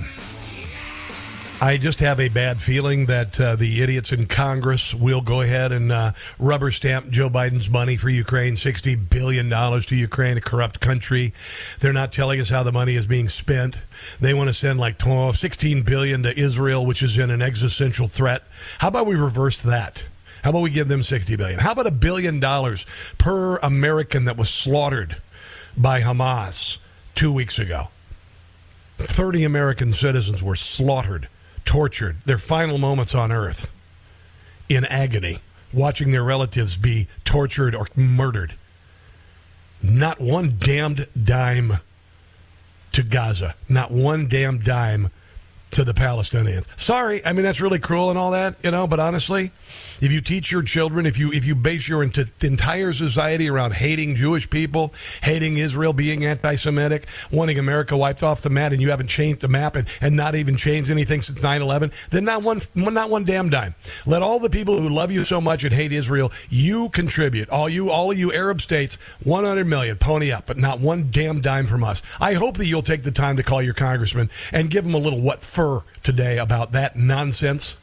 I 1.62 1.76
just 1.76 2.00
have 2.00 2.22
a 2.22 2.30
bad 2.30 2.62
feeling 2.62 3.08
that 3.08 3.38
uh, 3.38 3.58
the 3.58 3.82
idiots 3.82 4.14
in 4.14 4.28
Congress 4.28 4.94
will 4.94 5.20
go 5.20 5.42
ahead 5.42 5.74
and 5.74 5.92
uh, 5.92 6.14
rubber 6.40 6.72
stamp 6.72 7.10
Joe 7.10 7.30
Biden's 7.30 7.70
money 7.70 7.98
for 7.98 8.08
Ukraine, 8.08 8.54
$60 8.54 9.10
billion 9.10 9.50
to 9.50 9.96
Ukraine, 9.96 10.38
a 10.38 10.42
corrupt 10.42 10.80
country. 10.80 11.34
They're 11.82 11.92
not 11.92 12.14
telling 12.14 12.40
us 12.40 12.48
how 12.48 12.64
the 12.64 12.72
money 12.72 12.96
is 12.96 13.06
being 13.06 13.28
spent. 13.28 13.76
They 14.22 14.34
want 14.34 14.48
to 14.48 14.54
send 14.54 14.80
like 14.80 14.98
12, 14.98 15.36
$16 15.36 15.86
billion 15.86 16.24
to 16.24 16.40
Israel, 16.40 16.86
which 16.86 17.04
is 17.04 17.18
in 17.18 17.30
an 17.30 17.42
existential 17.42 18.08
threat. 18.08 18.44
How 18.78 18.88
about 18.88 19.06
we 19.06 19.16
reverse 19.16 19.62
that? 19.64 20.08
How 20.46 20.52
about 20.52 20.62
we 20.62 20.70
give 20.70 20.88
them 20.88 21.04
60 21.04 21.36
billion? 21.36 21.60
How 21.60 21.74
about 21.74 21.88
a 21.88 21.92
billion 21.92 22.40
dollars 22.40 22.86
per 23.18 23.58
American 23.58 24.24
that 24.26 24.38
was 24.38 24.50
slaughtered 24.50 25.18
by 25.76 26.00
Hamas 26.00 26.78
two 27.16 27.34
weeks 27.34 27.60
ago? 27.60 27.90
30 28.98 29.44
American 29.44 29.92
citizens 29.92 30.42
were 30.42 30.56
slaughtered 30.56 31.28
tortured, 31.70 32.18
their 32.26 32.40
final 32.40 32.80
moments 32.80 33.14
on 33.14 33.32
earth 33.32 33.72
in 34.70 34.84
agony, 34.86 35.38
watching 35.72 36.10
their 36.10 36.24
relatives 36.24 36.78
be 36.78 37.08
tortured 37.24 37.76
or 37.76 37.88
murdered. 37.96 38.56
Not 39.84 40.20
one 40.20 40.56
damned 40.58 41.08
dime 41.24 41.78
to 42.94 43.04
Gaza. 43.04 43.54
Not 43.70 43.92
one 43.92 44.28
damn 44.28 44.58
dime 44.58 45.12
to 45.80 45.86
the 45.86 45.94
Palestinians. 45.94 46.68
Sorry, 46.78 47.26
I 47.26 47.32
mean 47.32 47.44
that's 47.44 47.62
really 47.62 47.80
cruel 47.80 48.10
and 48.10 48.20
all 48.20 48.32
that, 48.32 48.56
you 48.64 48.72
know. 48.72 48.86
But 48.86 49.00
honestly, 49.00 49.52
if 50.02 50.12
you 50.12 50.20
teach 50.20 50.52
your 50.52 50.62
children, 50.62 51.06
if 51.06 51.18
you 51.18 51.32
if 51.32 51.46
you 51.46 51.56
base 51.56 51.88
your 51.88 52.04
ent- 52.04 52.32
entire 52.44 52.92
society 52.92 53.50
around 53.50 53.76
hating 53.76 54.16
Jewish 54.16 54.50
people, 54.50 54.94
hating 55.24 55.58
Israel, 55.58 55.94
being 55.94 56.26
anti-Semitic, 56.26 57.08
wanting 57.32 57.60
America 57.60 57.96
wiped 57.96 58.24
off 58.24 58.42
the 58.42 58.50
map, 58.50 58.74
and 58.74 58.82
you 58.82 58.90
haven't 58.90 59.08
changed 59.08 59.40
the 59.40 59.48
map 59.48 59.78
and, 59.78 59.88
and 60.02 60.18
not 60.18 60.36
even 60.36 60.58
changed 60.58 60.92
anything 60.92 61.22
since 61.22 61.40
9/11, 61.40 61.94
then 62.10 62.26
not 62.26 62.44
one 62.44 62.60
not 62.76 63.10
one 63.10 63.24
damn 63.24 63.50
dime. 63.50 63.74
Let 64.06 64.22
all 64.22 64.40
the 64.40 64.50
people 64.50 64.82
who 64.82 64.90
love 64.90 65.12
you 65.12 65.24
so 65.24 65.40
much 65.40 65.64
and 65.64 65.74
hate 65.74 65.94
Israel, 65.94 66.30
you 66.50 66.90
contribute. 66.90 67.50
All 67.50 67.70
you 67.70 67.90
all 67.90 68.12
of 68.12 68.20
you 68.20 68.34
Arab 68.34 68.60
states, 68.60 68.96
100 69.24 69.66
million, 69.66 69.98
pony 69.98 70.30
up, 70.30 70.46
but 70.46 70.58
not 70.58 70.82
one 70.82 71.08
damn 71.10 71.40
dime 71.40 71.68
from 71.68 71.86
us. 71.86 72.02
I 72.20 72.34
hope 72.34 72.58
that 72.58 72.66
you'll 72.66 72.82
take 72.82 73.04
the 73.04 73.12
time 73.12 73.38
to 73.38 73.44
call 73.44 73.62
your 73.62 73.74
congressman 73.74 74.30
and 74.52 74.70
give 74.70 74.86
him 74.86 74.94
a 74.94 74.98
little 74.98 75.22
what 75.22 75.42
fur 75.70 75.84
today 76.02 76.38
about 76.38 76.72
that 76.72 76.96
nonsense. 76.96 77.76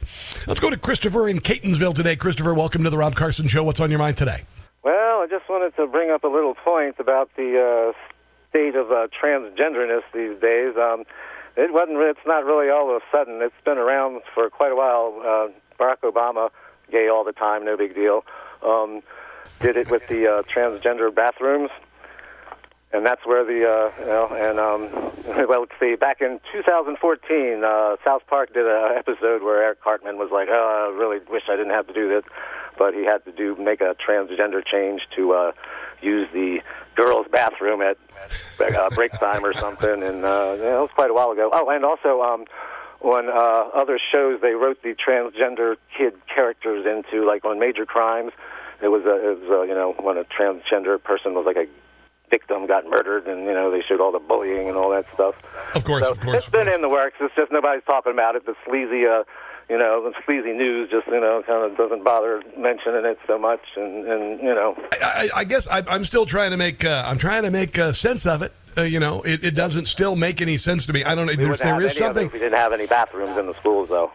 Let's 0.47 0.59
go 0.59 0.69
to 0.69 0.77
Christopher 0.77 1.27
in 1.27 1.39
Catonsville 1.39 1.95
today. 1.95 2.15
Christopher, 2.15 2.53
welcome 2.53 2.83
to 2.83 2.89
the 2.89 2.97
Rob 2.97 3.15
Carson 3.15 3.47
Show. 3.47 3.63
What's 3.63 3.79
on 3.79 3.89
your 3.89 3.99
mind 3.99 4.17
today? 4.17 4.43
Well, 4.83 5.21
I 5.21 5.27
just 5.29 5.49
wanted 5.49 5.75
to 5.77 5.87
bring 5.87 6.11
up 6.11 6.23
a 6.23 6.27
little 6.27 6.55
point 6.55 6.95
about 6.99 7.29
the 7.35 7.93
uh, 7.93 7.97
state 8.49 8.75
of 8.75 8.91
uh, 8.91 9.07
transgenderness 9.21 10.03
these 10.13 10.39
days. 10.41 10.75
Um, 10.77 11.03
it 11.55 11.73
wasn't. 11.73 11.97
It's 11.99 12.19
not 12.25 12.45
really 12.45 12.69
all 12.69 12.95
of 12.95 13.01
a 13.01 13.05
sudden. 13.11 13.41
It's 13.41 13.55
been 13.65 13.77
around 13.77 14.21
for 14.33 14.49
quite 14.49 14.71
a 14.71 14.75
while. 14.75 15.21
Uh, 15.21 15.47
Barack 15.79 16.01
Obama, 16.03 16.49
gay 16.91 17.07
all 17.07 17.23
the 17.23 17.31
time, 17.31 17.65
no 17.65 17.77
big 17.77 17.95
deal. 17.95 18.23
Um, 18.63 19.01
did 19.61 19.77
it 19.77 19.89
with 19.89 20.07
the 20.07 20.27
uh, 20.27 20.41
transgender 20.43 21.13
bathrooms 21.13 21.69
and 22.93 23.05
that's 23.05 23.25
where 23.25 23.43
the 23.43 23.67
uh, 23.67 23.91
you 23.99 24.05
know 24.05 24.27
and 24.31 24.59
um, 24.59 25.47
well 25.47 25.61
let's 25.61 25.73
see 25.79 25.95
back 25.95 26.21
in 26.21 26.39
2014 26.53 27.63
uh, 27.63 27.95
South 28.03 28.25
Park 28.27 28.53
did 28.53 28.65
an 28.65 28.97
episode 28.97 29.43
where 29.43 29.61
Eric 29.61 29.81
Cartman 29.81 30.17
was 30.17 30.29
like 30.31 30.47
oh 30.49 30.91
I 30.91 30.97
really 30.97 31.19
wish 31.29 31.43
I 31.49 31.55
didn't 31.55 31.73
have 31.73 31.87
to 31.87 31.93
do 31.93 32.07
this 32.07 32.23
but 32.77 32.93
he 32.93 33.03
had 33.03 33.25
to 33.25 33.31
do 33.31 33.55
make 33.55 33.81
a 33.81 33.95
transgender 33.95 34.65
change 34.65 35.01
to 35.15 35.33
uh, 35.33 35.51
use 36.01 36.27
the 36.33 36.59
girls 36.95 37.27
bathroom 37.31 37.81
at 37.81 37.97
uh, 38.59 38.89
break 38.91 39.11
time 39.13 39.45
or 39.45 39.53
something 39.53 40.03
and 40.03 40.23
uh, 40.25 40.55
know, 40.55 40.77
it 40.77 40.81
was 40.81 40.91
quite 40.95 41.09
a 41.09 41.13
while 41.13 41.31
ago. 41.31 41.49
Oh 41.53 41.69
and 41.69 41.83
also 41.83 42.21
um, 42.21 42.45
on 43.01 43.29
uh, 43.29 43.79
other 43.79 43.99
shows 44.11 44.39
they 44.41 44.53
wrote 44.53 44.81
the 44.81 44.95
transgender 44.95 45.75
kid 45.95 46.13
characters 46.33 46.85
into 46.85 47.25
like 47.25 47.45
on 47.45 47.59
major 47.59 47.85
crimes. 47.85 48.31
It 48.81 48.89
was 48.89 49.05
a, 49.05 49.31
it 49.31 49.39
was 49.41 49.49
a, 49.49 49.67
you 49.67 49.73
know 49.73 49.93
when 49.99 50.17
a 50.17 50.23
transgender 50.23 51.01
person 51.01 51.33
was 51.33 51.45
like 51.45 51.57
a 51.57 51.67
victim 52.29 52.67
got 52.67 52.85
murdered, 52.85 53.27
and 53.27 53.45
you 53.45 53.53
know 53.53 53.71
they 53.71 53.81
showed 53.81 54.01
all 54.01 54.11
the 54.11 54.19
bullying 54.19 54.67
and 54.67 54.77
all 54.77 54.89
that 54.91 55.05
stuff. 55.13 55.35
Of 55.75 55.83
course, 55.83 56.05
so 56.05 56.11
of 56.11 56.19
course. 56.19 56.37
It's 56.37 56.49
been 56.49 56.67
in 56.67 56.81
the 56.81 56.89
works. 56.89 57.17
It's 57.19 57.35
just 57.35 57.51
nobody's 57.51 57.83
talking 57.85 58.11
about 58.11 58.35
it. 58.35 58.45
The 58.45 58.55
sleazy, 58.65 59.05
uh, 59.05 59.23
you 59.69 59.77
know, 59.77 60.03
the 60.03 60.13
sleazy 60.25 60.53
news 60.53 60.89
just 60.89 61.07
you 61.07 61.19
know 61.19 61.43
kind 61.45 61.69
of 61.69 61.77
doesn't 61.77 62.03
bother 62.03 62.41
mentioning 62.57 63.05
it 63.05 63.19
so 63.27 63.37
much, 63.37 63.61
and 63.75 64.05
and 64.07 64.39
you 64.41 64.53
know. 64.53 64.75
I, 65.01 65.29
I 65.35 65.43
guess 65.43 65.67
I, 65.67 65.83
I'm 65.87 66.05
still 66.05 66.25
trying 66.25 66.51
to 66.51 66.57
make 66.57 66.83
uh, 66.85 67.03
I'm 67.05 67.17
trying 67.17 67.43
to 67.43 67.51
make 67.51 67.77
uh, 67.77 67.91
sense 67.91 68.25
of 68.25 68.41
it. 68.41 68.53
Uh, 68.77 68.83
you 68.83 68.99
know, 68.99 69.23
it, 69.23 69.43
it 69.43 69.55
doesn't 69.55 69.87
still 69.87 70.15
make 70.15 70.39
any 70.39 70.55
sense 70.55 70.85
to 70.85 70.93
me. 70.93 71.03
I 71.03 71.15
don't 71.15 71.25
know. 71.25 71.31
We 71.31 71.37
There's, 71.37 71.49
wouldn't 71.49 71.79
there 71.79 71.81
is 71.81 71.93
of 71.93 71.97
something. 71.97 72.29
we 72.31 72.39
didn't 72.39 72.57
have 72.59 72.73
any 72.73 72.85
bathrooms 72.85 73.35
in 73.37 73.47
the 73.47 73.55
schools, 73.55 73.89
though. 73.89 74.11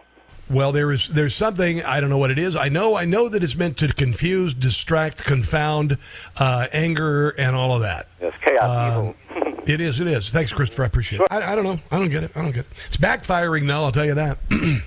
Well, 0.49 0.71
there 0.71 0.91
is 0.91 1.07
there's 1.07 1.35
something 1.35 1.81
I 1.83 1.99
don't 2.01 2.09
know 2.09 2.17
what 2.17 2.29
it 2.31 2.37
is. 2.37 2.55
I 2.55 2.69
know 2.69 2.95
I 2.95 3.05
know 3.05 3.29
that 3.29 3.43
it's 3.43 3.55
meant 3.55 3.77
to 3.77 3.87
confuse, 3.93 4.53
distract, 4.53 5.23
confound, 5.23 5.97
uh, 6.37 6.67
anger, 6.73 7.29
and 7.29 7.55
all 7.55 7.73
of 7.73 7.81
that. 7.81 8.07
Yes, 8.21 8.33
chaos, 8.41 8.97
Um, 8.97 9.15
it 9.65 9.79
is. 9.79 9.99
It 10.01 10.07
is. 10.07 10.31
Thanks, 10.31 10.51
Christopher. 10.51 10.83
I 10.83 10.87
appreciate 10.87 11.21
it. 11.21 11.27
I, 11.31 11.53
I 11.53 11.55
don't 11.55 11.63
know. 11.63 11.79
I 11.91 11.97
don't 11.97 12.09
get 12.09 12.23
it. 12.23 12.31
I 12.35 12.41
don't 12.41 12.51
get 12.51 12.65
it. 12.65 12.71
It's 12.87 12.97
backfiring, 12.97 13.67
though. 13.67 13.83
I'll 13.85 13.91
tell 13.91 14.05
you 14.05 14.15
that. 14.15 14.37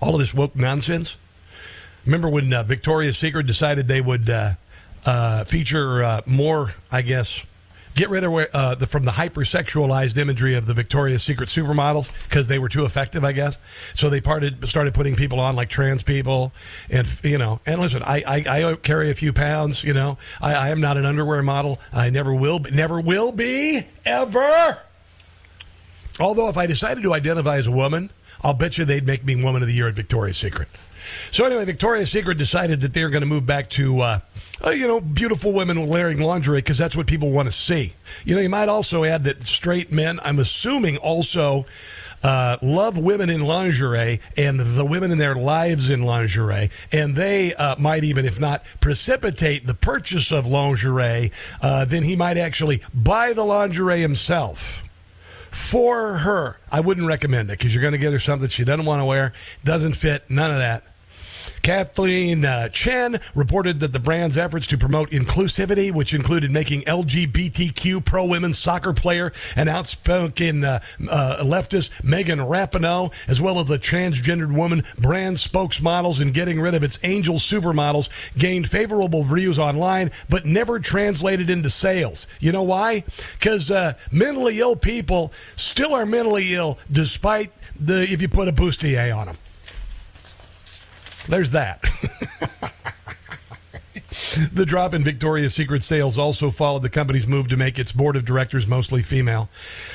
all 0.00 0.14
of 0.14 0.20
this 0.20 0.34
woke 0.34 0.54
nonsense. 0.54 1.16
Remember 2.04 2.28
when 2.28 2.52
uh, 2.52 2.62
Victoria's 2.62 3.18
Secret 3.18 3.46
decided 3.46 3.88
they 3.88 4.00
would 4.00 4.28
uh, 4.28 4.52
uh, 5.04 5.44
feature 5.44 6.02
uh, 6.02 6.20
more? 6.26 6.74
I 6.92 7.02
guess 7.02 7.44
get 7.94 8.10
rid 8.10 8.24
of 8.24 8.32
uh, 8.32 8.74
the, 8.74 8.86
from 8.86 9.04
the 9.04 9.10
hypersexualized 9.12 10.16
imagery 10.16 10.54
of 10.54 10.66
the 10.66 10.74
Victoria's 10.74 11.22
Secret 11.22 11.48
supermodels 11.48 12.10
because 12.28 12.48
they 12.48 12.58
were 12.58 12.68
too 12.68 12.84
effective, 12.84 13.24
I 13.24 13.32
guess. 13.32 13.58
So 13.94 14.10
they 14.10 14.20
parted, 14.20 14.66
started 14.68 14.94
putting 14.94 15.16
people 15.16 15.40
on 15.40 15.56
like 15.56 15.68
trans 15.68 16.02
people, 16.02 16.52
and 16.88 17.06
you 17.22 17.38
know. 17.38 17.60
And 17.66 17.80
listen, 17.80 18.02
I 18.02 18.22
I, 18.26 18.70
I 18.70 18.74
carry 18.76 19.10
a 19.10 19.14
few 19.14 19.32
pounds. 19.32 19.84
You 19.84 19.94
know, 19.94 20.18
I, 20.40 20.54
I 20.54 20.68
am 20.70 20.80
not 20.80 20.96
an 20.96 21.04
underwear 21.04 21.42
model. 21.42 21.78
I 21.92 22.10
never 22.10 22.34
will, 22.34 22.58
be, 22.58 22.70
never 22.70 23.00
will 23.00 23.32
be 23.32 23.86
ever. 24.04 24.78
Although 26.18 26.48
if 26.48 26.56
I 26.56 26.66
decided 26.66 27.02
to 27.04 27.14
identify 27.14 27.56
as 27.56 27.66
a 27.66 27.72
woman, 27.72 28.10
I'll 28.42 28.54
bet 28.54 28.78
you 28.78 28.84
they'd 28.84 29.06
make 29.06 29.24
me 29.24 29.42
Woman 29.42 29.62
of 29.62 29.68
the 29.68 29.74
Year 29.74 29.88
at 29.88 29.94
Victoria's 29.94 30.36
Secret. 30.36 30.68
So 31.32 31.44
anyway, 31.44 31.64
Victoria's 31.64 32.10
Secret 32.10 32.38
decided 32.38 32.80
that 32.82 32.92
they're 32.94 33.08
going 33.08 33.22
to 33.22 33.26
move 33.26 33.46
back 33.46 33.70
to, 33.70 34.00
uh, 34.00 34.18
uh, 34.64 34.70
you 34.70 34.86
know, 34.86 35.00
beautiful 35.00 35.52
women 35.52 35.86
wearing 35.86 36.18
lingerie 36.18 36.58
because 36.58 36.78
that's 36.78 36.96
what 36.96 37.06
people 37.06 37.30
want 37.30 37.48
to 37.48 37.52
see. 37.52 37.94
You 38.24 38.34
know, 38.34 38.42
you 38.42 38.48
might 38.48 38.68
also 38.68 39.04
add 39.04 39.24
that 39.24 39.44
straight 39.44 39.90
men, 39.90 40.20
I'm 40.22 40.38
assuming, 40.38 40.96
also 40.98 41.66
uh, 42.22 42.58
love 42.60 42.98
women 42.98 43.30
in 43.30 43.40
lingerie 43.40 44.20
and 44.36 44.60
the 44.60 44.84
women 44.84 45.10
in 45.10 45.18
their 45.18 45.34
lives 45.34 45.88
in 45.88 46.02
lingerie, 46.02 46.70
and 46.92 47.16
they 47.16 47.54
uh, 47.54 47.76
might 47.78 48.04
even, 48.04 48.24
if 48.26 48.38
not 48.38 48.62
precipitate 48.80 49.66
the 49.66 49.74
purchase 49.74 50.30
of 50.30 50.46
lingerie, 50.46 51.32
uh, 51.62 51.84
then 51.84 52.02
he 52.02 52.16
might 52.16 52.36
actually 52.36 52.82
buy 52.92 53.32
the 53.32 53.44
lingerie 53.44 54.00
himself 54.00 54.84
for 55.50 56.18
her. 56.18 56.58
I 56.70 56.80
wouldn't 56.80 57.06
recommend 57.06 57.50
it 57.50 57.58
because 57.58 57.74
you're 57.74 57.82
going 57.82 57.92
to 57.92 57.98
get 57.98 58.12
her 58.12 58.20
something 58.20 58.48
she 58.48 58.64
doesn't 58.64 58.86
want 58.86 59.00
to 59.00 59.06
wear, 59.06 59.32
doesn't 59.64 59.94
fit, 59.94 60.28
none 60.30 60.50
of 60.50 60.58
that. 60.58 60.84
Kathleen 61.62 62.44
uh, 62.44 62.68
Chen 62.68 63.20
reported 63.34 63.80
that 63.80 63.92
the 63.92 63.98
brand's 63.98 64.38
efforts 64.38 64.66
to 64.68 64.78
promote 64.78 65.10
inclusivity, 65.10 65.92
which 65.92 66.14
included 66.14 66.50
making 66.50 66.82
LGBTQ 66.82 68.04
pro 68.04 68.24
women 68.24 68.54
soccer 68.54 68.92
player 68.92 69.32
and 69.56 69.68
outspoken 69.68 70.64
uh, 70.64 70.80
uh, 71.08 71.42
leftist 71.42 71.90
Megan 72.02 72.38
Rapinoe, 72.38 73.12
as 73.28 73.40
well 73.40 73.58
as 73.60 73.68
the 73.68 73.78
transgendered 73.78 74.54
woman 74.54 74.82
brand 74.98 75.36
spokesmodels 75.36 76.20
and 76.20 76.32
getting 76.32 76.60
rid 76.60 76.74
of 76.74 76.82
its 76.82 76.98
angel 77.02 77.36
supermodels, 77.36 78.08
gained 78.38 78.68
favorable 78.68 79.24
reviews 79.24 79.58
online, 79.58 80.10
but 80.28 80.46
never 80.46 80.78
translated 80.78 81.50
into 81.50 81.70
sales. 81.70 82.26
You 82.40 82.52
know 82.52 82.62
why? 82.62 83.04
Because 83.38 83.70
uh, 83.70 83.94
mentally 84.10 84.60
ill 84.60 84.76
people 84.76 85.32
still 85.56 85.94
are 85.94 86.06
mentally 86.06 86.54
ill, 86.54 86.78
despite 86.90 87.52
the 87.78 88.02
if 88.02 88.22
you 88.22 88.28
put 88.28 88.48
a 88.48 88.52
bustier 88.52 89.16
on 89.16 89.26
them. 89.26 89.36
There's 91.28 91.52
that. 91.52 91.82
the 94.52 94.66
drop 94.66 94.94
in 94.94 95.04
Victoria's 95.04 95.54
Secret 95.54 95.82
sales 95.82 96.18
also 96.18 96.50
followed 96.50 96.82
the 96.82 96.90
company's 96.90 97.26
move 97.26 97.48
to 97.48 97.56
make 97.56 97.78
its 97.78 97.92
board 97.92 98.16
of 98.16 98.24
directors 98.24 98.66
mostly 98.66 99.02
female. 99.02 99.48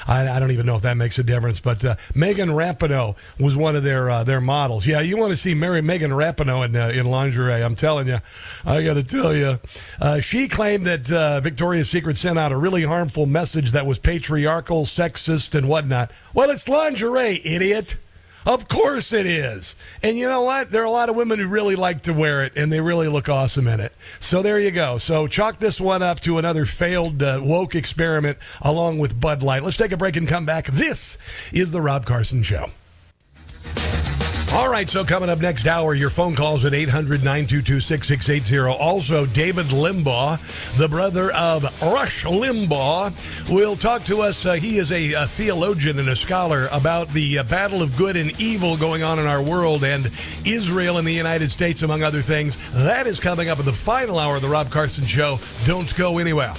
I, 0.07 0.27
I 0.27 0.39
don't 0.39 0.51
even 0.51 0.65
know 0.65 0.75
if 0.75 0.81
that 0.83 0.95
makes 0.95 1.19
a 1.19 1.23
difference, 1.23 1.59
but 1.59 1.83
uh, 1.83 1.95
Megan 2.13 2.49
Rapinoe 2.49 3.15
was 3.39 3.55
one 3.55 3.75
of 3.75 3.83
their 3.83 4.09
uh, 4.09 4.23
their 4.23 4.41
models. 4.41 4.87
Yeah, 4.87 5.01
you 5.01 5.17
want 5.17 5.31
to 5.31 5.37
see 5.37 5.53
Mary 5.53 5.81
Megan 5.81 6.11
Rapinoe 6.11 6.65
in, 6.65 6.75
uh, 6.75 6.89
in 6.89 7.05
lingerie? 7.05 7.63
I'm 7.63 7.75
telling 7.75 8.07
you, 8.07 8.19
I 8.65 8.83
got 8.83 8.95
to 8.95 9.03
tell 9.03 9.35
you, 9.35 9.59
uh, 10.01 10.19
she 10.19 10.47
claimed 10.47 10.85
that 10.85 11.11
uh, 11.11 11.39
Victoria's 11.41 11.89
Secret 11.89 12.17
sent 12.17 12.39
out 12.39 12.51
a 12.51 12.57
really 12.57 12.83
harmful 12.83 13.25
message 13.25 13.71
that 13.71 13.85
was 13.85 13.99
patriarchal, 13.99 14.85
sexist, 14.85 15.55
and 15.55 15.67
whatnot. 15.67 16.11
Well, 16.33 16.49
it's 16.49 16.67
lingerie, 16.67 17.41
idiot. 17.43 17.97
Of 18.45 18.67
course 18.67 19.11
it 19.11 19.25
is. 19.25 19.75
And 20.03 20.17
you 20.17 20.27
know 20.27 20.41
what? 20.41 20.69
There 20.69 20.83
are 20.83 20.85
a 20.85 20.91
lot 20.91 21.09
of 21.09 21.15
women 21.15 21.39
who 21.39 21.47
really 21.47 21.75
like 21.75 22.01
to 22.03 22.13
wear 22.13 22.43
it 22.43 22.53
and 22.55 22.71
they 22.71 22.79
really 22.79 23.07
look 23.07 23.27
awesome 23.27 23.67
in 23.67 23.79
it. 23.79 23.91
So 24.19 24.43
there 24.43 24.59
you 24.59 24.69
go. 24.71 24.99
So 24.99 25.27
chalk 25.27 25.57
this 25.57 25.81
one 25.81 26.03
up 26.03 26.19
to 26.21 26.37
another 26.37 26.65
failed 26.65 27.23
uh, 27.23 27.39
woke 27.43 27.73
experiment 27.73 28.37
along 28.61 28.99
with 28.99 29.19
Bud 29.19 29.41
Light. 29.41 29.63
Let's 29.63 29.77
take 29.77 29.91
a 29.91 29.97
break 29.97 30.15
and 30.15 30.27
come 30.27 30.45
back. 30.45 30.67
This 30.67 31.17
is 31.51 31.71
The 31.71 31.81
Rob 31.81 32.05
Carson 32.05 32.43
Show. 32.43 32.69
All 34.55 34.69
right, 34.69 34.87
so 34.87 35.03
coming 35.03 35.29
up 35.29 35.41
next 35.41 35.67
hour, 35.67 35.93
your 35.93 36.09
phone 36.09 36.33
calls 36.33 36.63
at 36.63 36.73
800 36.73 37.25
922 37.25 37.81
6680. 37.81 38.81
Also, 38.81 39.25
David 39.25 39.65
Limbaugh, 39.65 40.77
the 40.77 40.87
brother 40.87 41.29
of 41.33 41.63
Rush 41.81 42.23
Limbaugh, 42.23 43.49
will 43.53 43.75
talk 43.75 44.05
to 44.05 44.21
us. 44.21 44.45
Uh, 44.45 44.53
he 44.53 44.77
is 44.77 44.93
a, 44.93 45.11
a, 45.11 45.25
theologian 45.25 45.99
and 45.99 46.07
a 46.07 46.15
scholar 46.15 46.69
about 46.71 47.09
the 47.09 47.39
uh, 47.39 47.43
battle 47.43 47.81
of 47.81 47.97
good 47.97 48.15
and 48.15 48.39
evil 48.39 48.77
going 48.77 49.03
on 49.03 49.19
in 49.19 49.27
our 49.27 49.41
world 49.41 49.83
and 49.83 50.09
Israel 50.45 50.99
and 50.99 51.05
the 51.05 51.11
United 51.11 51.51
States, 51.51 51.81
among 51.81 52.01
other 52.01 52.21
things. 52.21 52.55
That 52.71 53.07
is 53.07 53.19
coming 53.19 53.49
up 53.49 53.59
in 53.59 53.65
the 53.65 53.73
final 53.73 54.17
hour 54.17 54.37
of 54.37 54.41
the 54.41 54.47
Rob 54.47 54.71
Carson 54.71 55.05
Show. 55.05 55.37
Don't 55.65 55.93
go 55.97 56.17
anywhere. 56.17 56.53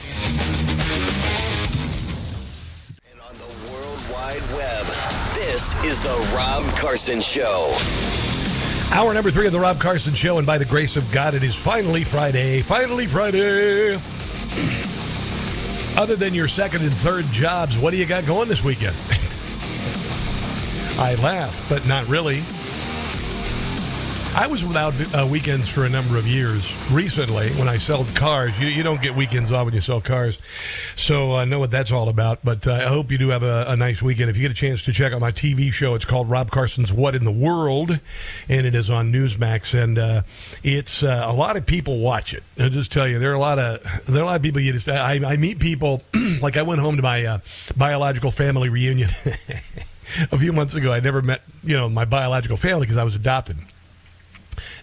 And 3.11 3.21
on 3.23 3.35
the 3.39 3.71
World 3.73 4.01
Wide 4.13 4.43
Web, 4.55 5.16
this 5.47 5.75
is 5.85 6.03
the 6.03 6.35
Rob 6.37 6.65
Carson 6.77 7.21
Show. 7.21 7.73
Hour 8.93 9.15
number 9.15 9.31
three 9.31 9.47
of 9.47 9.53
the 9.53 9.61
Rob 9.61 9.79
Carson 9.79 10.13
Show, 10.13 10.39
and 10.39 10.47
by 10.47 10.59
the 10.59 10.65
grace 10.65 10.97
of 10.97 11.09
God, 11.13 11.35
it 11.35 11.45
is 11.45 11.55
finally 11.55 12.03
Friday. 12.03 12.63
Finally 12.63 13.07
Friday. 13.07 13.95
Other 15.97 16.17
than 16.17 16.35
your 16.35 16.49
second 16.49 16.83
and 16.83 16.93
third 16.93 17.27
jobs, 17.27 17.79
what 17.79 17.93
do 17.93 17.97
you 17.97 18.07
got 18.07 18.27
going 18.27 18.49
this 18.49 18.65
weekend? 18.65 18.97
I 20.99 21.15
laugh, 21.23 21.65
but 21.69 21.87
not 21.87 22.09
really. 22.09 22.43
I 24.37 24.49
was 24.49 24.63
without 24.63 24.93
uh, 25.15 25.27
weekends 25.27 25.67
for 25.67 25.87
a 25.87 25.89
number 25.89 26.19
of 26.19 26.27
years. 26.27 26.71
Recently, 26.93 27.49
when 27.53 27.71
I 27.71 27.79
sold 27.79 28.15
cars, 28.15 28.61
you, 28.61 28.67
you 28.67 28.83
don't 28.83 29.01
get 29.01 29.17
weekends 29.17 29.51
off 29.51 29.65
when 29.65 29.73
you 29.73 29.81
sell 29.81 30.03
cars. 30.03 30.39
So 30.95 31.35
I 31.35 31.47
know 31.47 31.59
what 31.59 31.71
that's 31.71 31.91
all 31.91 32.11
about. 32.11 32.41
But 32.45 32.67
uh, 32.67 32.73
I 32.73 32.83
hope 32.83 33.11
you 33.11 33.17
do 33.17 33.31
have 33.31 33.43
a, 33.43 33.65
a, 33.69 33.77
nice 33.77 34.03
weekend. 34.03 34.29
If 34.29 34.37
you 34.37 34.43
get 34.43 34.51
a 34.51 34.55
chance 34.55 34.83
to 34.83 34.93
check 34.93 35.15
out 35.15 35.23
my 35.23 35.33
TV 35.33 35.73
show, 35.73 35.95
it's 35.95 36.05
called 36.05 36.29
Rob 36.29 36.51
Carson's 36.51 36.93
What 36.93 37.15
in 37.15 37.25
the 37.25 37.33
World, 37.33 37.99
and 38.47 38.67
it 38.67 38.75
is 38.75 38.91
on 38.91 39.11
Newsmax. 39.11 39.73
And 39.73 39.99
uh, 39.99 40.23
it's 40.63 41.03
uh, 41.03 41.25
a 41.27 41.33
lot 41.33 41.57
of 41.57 41.65
people 41.65 42.01
watch 42.01 42.35
it. 42.35 42.43
I'll 42.61 42.69
just 42.69 42.93
tell 42.93 43.09
you, 43.09 43.19
there 43.19 43.31
are 43.31 43.37
a 43.37 43.41
lot 43.41 43.59
of 43.59 43.83
there 44.05 44.21
are 44.21 44.25
a 44.25 44.27
lot 44.27 44.37
of 44.37 44.43
people. 44.43 44.61
You 44.61 44.75
just 44.75 44.91
I, 44.91 45.15
I 45.15 45.39
meet 45.39 45.61
people 45.61 46.03
like 46.43 46.59
I 46.59 46.63
went 46.63 46.83
home 46.83 46.97
to 46.97 47.03
my 47.03 47.25
uh, 47.25 47.39
biological 47.75 48.31
family 48.31 48.69
reunion. 48.69 49.09
a 50.31 50.37
few 50.37 50.53
months 50.53 50.75
ago, 50.75 50.93
I 50.93 51.01
never 51.01 51.23
met, 51.23 51.43
you 51.65 51.75
know, 51.75 51.89
my 51.89 52.05
biological 52.05 52.59
family 52.59 52.83
because 52.83 52.99
I 52.99 53.05
was 53.05 53.15
adopted 53.15 53.57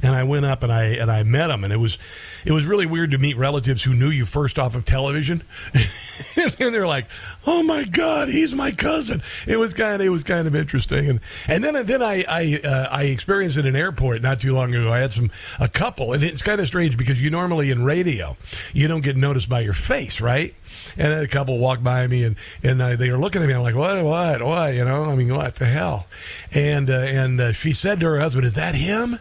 and 0.02 0.16
I 0.16 0.24
went 0.24 0.46
up 0.46 0.64
and 0.64 0.72
I 0.72 0.86
and 0.86 1.12
I 1.12 1.24
met 1.24 1.50
him, 1.50 1.64
and 1.64 1.72
it 1.72 1.78
was 1.78 1.98
it 2.46 2.52
was 2.52 2.66
really 2.66 2.86
weird 2.86 3.12
to 3.12 3.18
meet 3.18 3.38
relatives 3.38 3.84
who 3.84 3.94
knew 3.94 4.10
you 4.10 4.26
first 4.26 4.60
off 4.60 4.76
of 4.76 4.86
television, 4.86 5.44
and 6.38 6.74
they're 6.74 6.88
like, 6.88 7.08
"Oh 7.46 7.64
my 7.64 7.84
God, 7.84 8.30
he's 8.30 8.56
my 8.56 8.72
cousin." 8.72 9.22
It 9.48 9.58
was 9.58 9.74
kind 9.74 10.02
of 10.02 10.02
it 10.02 10.10
was 10.10 10.24
kind 10.24 10.48
of 10.48 10.56
interesting, 10.56 11.10
and 11.10 11.20
and 11.48 11.64
then 11.64 11.86
then 11.86 12.02
I 12.02 12.26
I 12.28 12.62
uh, 12.64 12.88
I 12.92 13.04
experienced 13.04 13.58
at 13.58 13.66
an 13.66 13.76
airport 13.76 14.22
not 14.22 14.40
too 14.40 14.54
long 14.54 14.74
ago. 14.74 14.92
I 14.92 15.00
had 15.00 15.14
some 15.14 15.32
a 15.60 15.68
couple, 15.68 16.14
and 16.14 16.24
it's 16.24 16.42
kind 16.42 16.60
of 16.60 16.68
strange 16.68 16.98
because 16.98 17.22
you 17.22 17.30
normally 17.30 17.72
in 17.72 17.84
radio 17.84 18.38
you 18.74 18.88
don't 18.88 19.02
get 19.02 19.16
noticed 19.16 19.50
by 19.50 19.62
your 19.62 19.74
face, 19.74 20.22
right? 20.22 20.54
And 20.98 21.12
then 21.12 21.24
a 21.24 21.28
couple 21.28 21.58
walked 21.58 21.84
by 21.84 22.08
me, 22.08 22.24
and 22.24 22.36
and 22.64 22.82
uh, 22.82 22.96
they 22.96 23.10
were 23.10 23.18
looking 23.18 23.42
at 23.42 23.48
me. 23.48 23.54
I'm 23.54 23.62
like, 23.62 23.76
what, 23.76 24.04
what, 24.04 24.42
what? 24.44 24.74
You 24.74 24.86
know, 24.86 25.06
I 25.06 25.16
mean, 25.16 25.34
what 25.34 25.56
the 25.56 25.66
hell? 25.66 26.08
And 26.54 26.90
uh, 26.90 26.94
and 26.94 27.40
uh, 27.40 27.52
she 27.54 27.74
said 27.74 28.00
to 28.00 28.06
her 28.08 28.20
husband, 28.20 28.46
"Is 28.46 28.54
that 28.56 28.76
him?" 28.76 29.20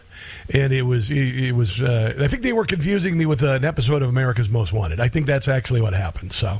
and 0.49 0.73
it 0.73 0.83
was 0.83 1.09
it, 1.11 1.53
was 1.53 1.81
uh, 1.81 2.13
I 2.19 2.27
think 2.27 2.43
they 2.43 2.53
were 2.53 2.65
confusing 2.65 3.17
me 3.17 3.25
with 3.25 3.41
an 3.43 3.63
episode 3.63 4.01
of 4.01 4.09
America's 4.09 4.49
Most 4.49 4.73
Wanted. 4.73 4.99
I 4.99 5.07
think 5.07 5.25
that's 5.25 5.47
actually 5.47 5.81
what 5.81 5.93
happened. 5.93 6.31
So 6.31 6.59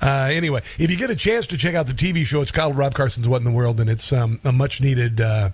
uh, 0.00 0.28
anyway, 0.30 0.62
if 0.78 0.90
you 0.90 0.96
get 0.96 1.10
a 1.10 1.16
chance 1.16 1.46
to 1.48 1.56
check 1.56 1.74
out 1.74 1.86
the 1.86 1.92
TV 1.92 2.24
show, 2.24 2.42
it's 2.42 2.52
called 2.52 2.76
Rob 2.76 2.94
Carson's 2.94 3.28
What 3.28 3.38
in 3.38 3.44
the 3.44 3.50
World, 3.50 3.80
and 3.80 3.90
it's 3.90 4.12
um, 4.12 4.40
a 4.44 4.52
much 4.52 4.80
needed. 4.80 5.20
Uh, 5.20 5.50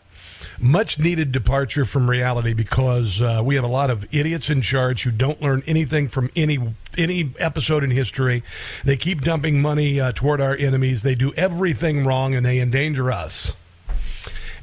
much 0.61 0.99
needed 0.99 1.33
departure 1.33 1.85
from 1.85 2.09
reality 2.09 2.53
because 2.53 3.23
uh, 3.23 3.41
we 3.43 3.55
have 3.55 3.65
a 3.65 3.69
lot 3.69 3.91
of 3.91 4.07
idiots 4.15 4.51
in 4.51 4.61
charge 4.61 5.03
who 5.05 5.11
don't 5.11 5.41
learn 5.41 5.63
anything 5.67 6.09
from 6.09 6.31
any 6.37 6.59
any 6.99 7.33
episode 7.39 7.83
in 7.83 7.91
history. 7.91 8.43
They 8.85 8.97
keep 8.97 9.23
dumping 9.23 9.63
money 9.63 10.01
uh, 10.01 10.13
toward 10.13 10.41
our 10.41 10.55
enemies. 10.57 11.03
They 11.03 11.15
do 11.15 11.33
everything 11.35 12.05
wrong 12.05 12.35
and 12.35 12.45
they 12.45 12.61
endanger 12.61 13.11
us 13.11 13.55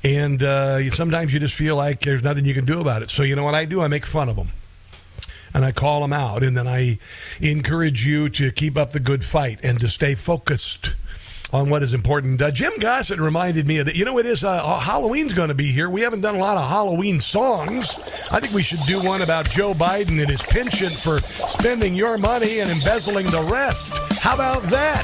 and 0.04 0.44
uh, 0.44 0.90
sometimes 0.92 1.34
you 1.34 1.40
just 1.40 1.56
feel 1.56 1.76
like 1.76 2.02
there's 2.02 2.24
nothing 2.24 2.46
you 2.46 2.54
can 2.54 2.66
do 2.66 2.80
about 2.80 3.02
it. 3.02 3.10
So 3.10 3.24
you 3.24 3.36
know 3.36 3.44
what 3.44 3.56
I 3.56 3.66
do? 3.66 3.82
I 3.82 3.88
make 3.88 4.06
fun 4.06 4.30
of 4.30 4.36
them. 4.36 4.50
And 5.54 5.66
I 5.66 5.72
call 5.72 6.02
them 6.02 6.14
out, 6.14 6.44
and 6.44 6.56
then 6.56 6.68
I 6.68 7.00
encourage 7.40 8.06
you 8.06 8.30
to 8.30 8.52
keep 8.52 8.78
up 8.78 8.92
the 8.92 9.00
good 9.00 9.24
fight 9.24 9.60
and 9.64 9.80
to 9.80 9.88
stay 9.88 10.14
focused 10.14 10.94
on 11.54 11.70
what 11.70 11.84
is 11.84 11.94
important. 11.94 12.42
Uh, 12.42 12.52
Jim 12.52 12.74
Gossett 12.80 13.20
reminded 13.20 13.68
me 13.68 13.78
of 13.78 13.86
that. 13.86 13.96
You 13.96 14.06
know, 14.06 14.18
it 14.18 14.26
is 14.26 14.44
uh, 14.44 14.50
uh 14.50 14.80
Halloween's 14.80 15.34
going 15.34 15.50
to 15.50 15.56
be 15.56 15.72
here. 15.72 15.90
We 15.90 16.02
haven't 16.02 16.22
done 16.22 16.36
a 16.36 16.40
lot 16.40 16.58
of 16.58 16.70
Halloween 16.70 17.20
songs. 17.20 17.98
I 18.32 18.40
think 18.40 18.54
we 18.54 18.64
should 18.64 18.82
do 18.88 19.02
one 19.02 19.22
about 19.22 19.50
Joe 19.50 19.74
Biden 19.74 20.20
and 20.20 20.30
his 20.30 20.42
penchant 20.44 20.94
for 20.94 21.20
spending 21.22 21.94
your 21.94 22.18
money 22.18 22.60
and 22.60 22.70
embezzling 22.70 23.28
the 23.28 23.42
rest. 23.44 23.94
How 24.20 24.36
about 24.36 24.64
that? 24.64 25.04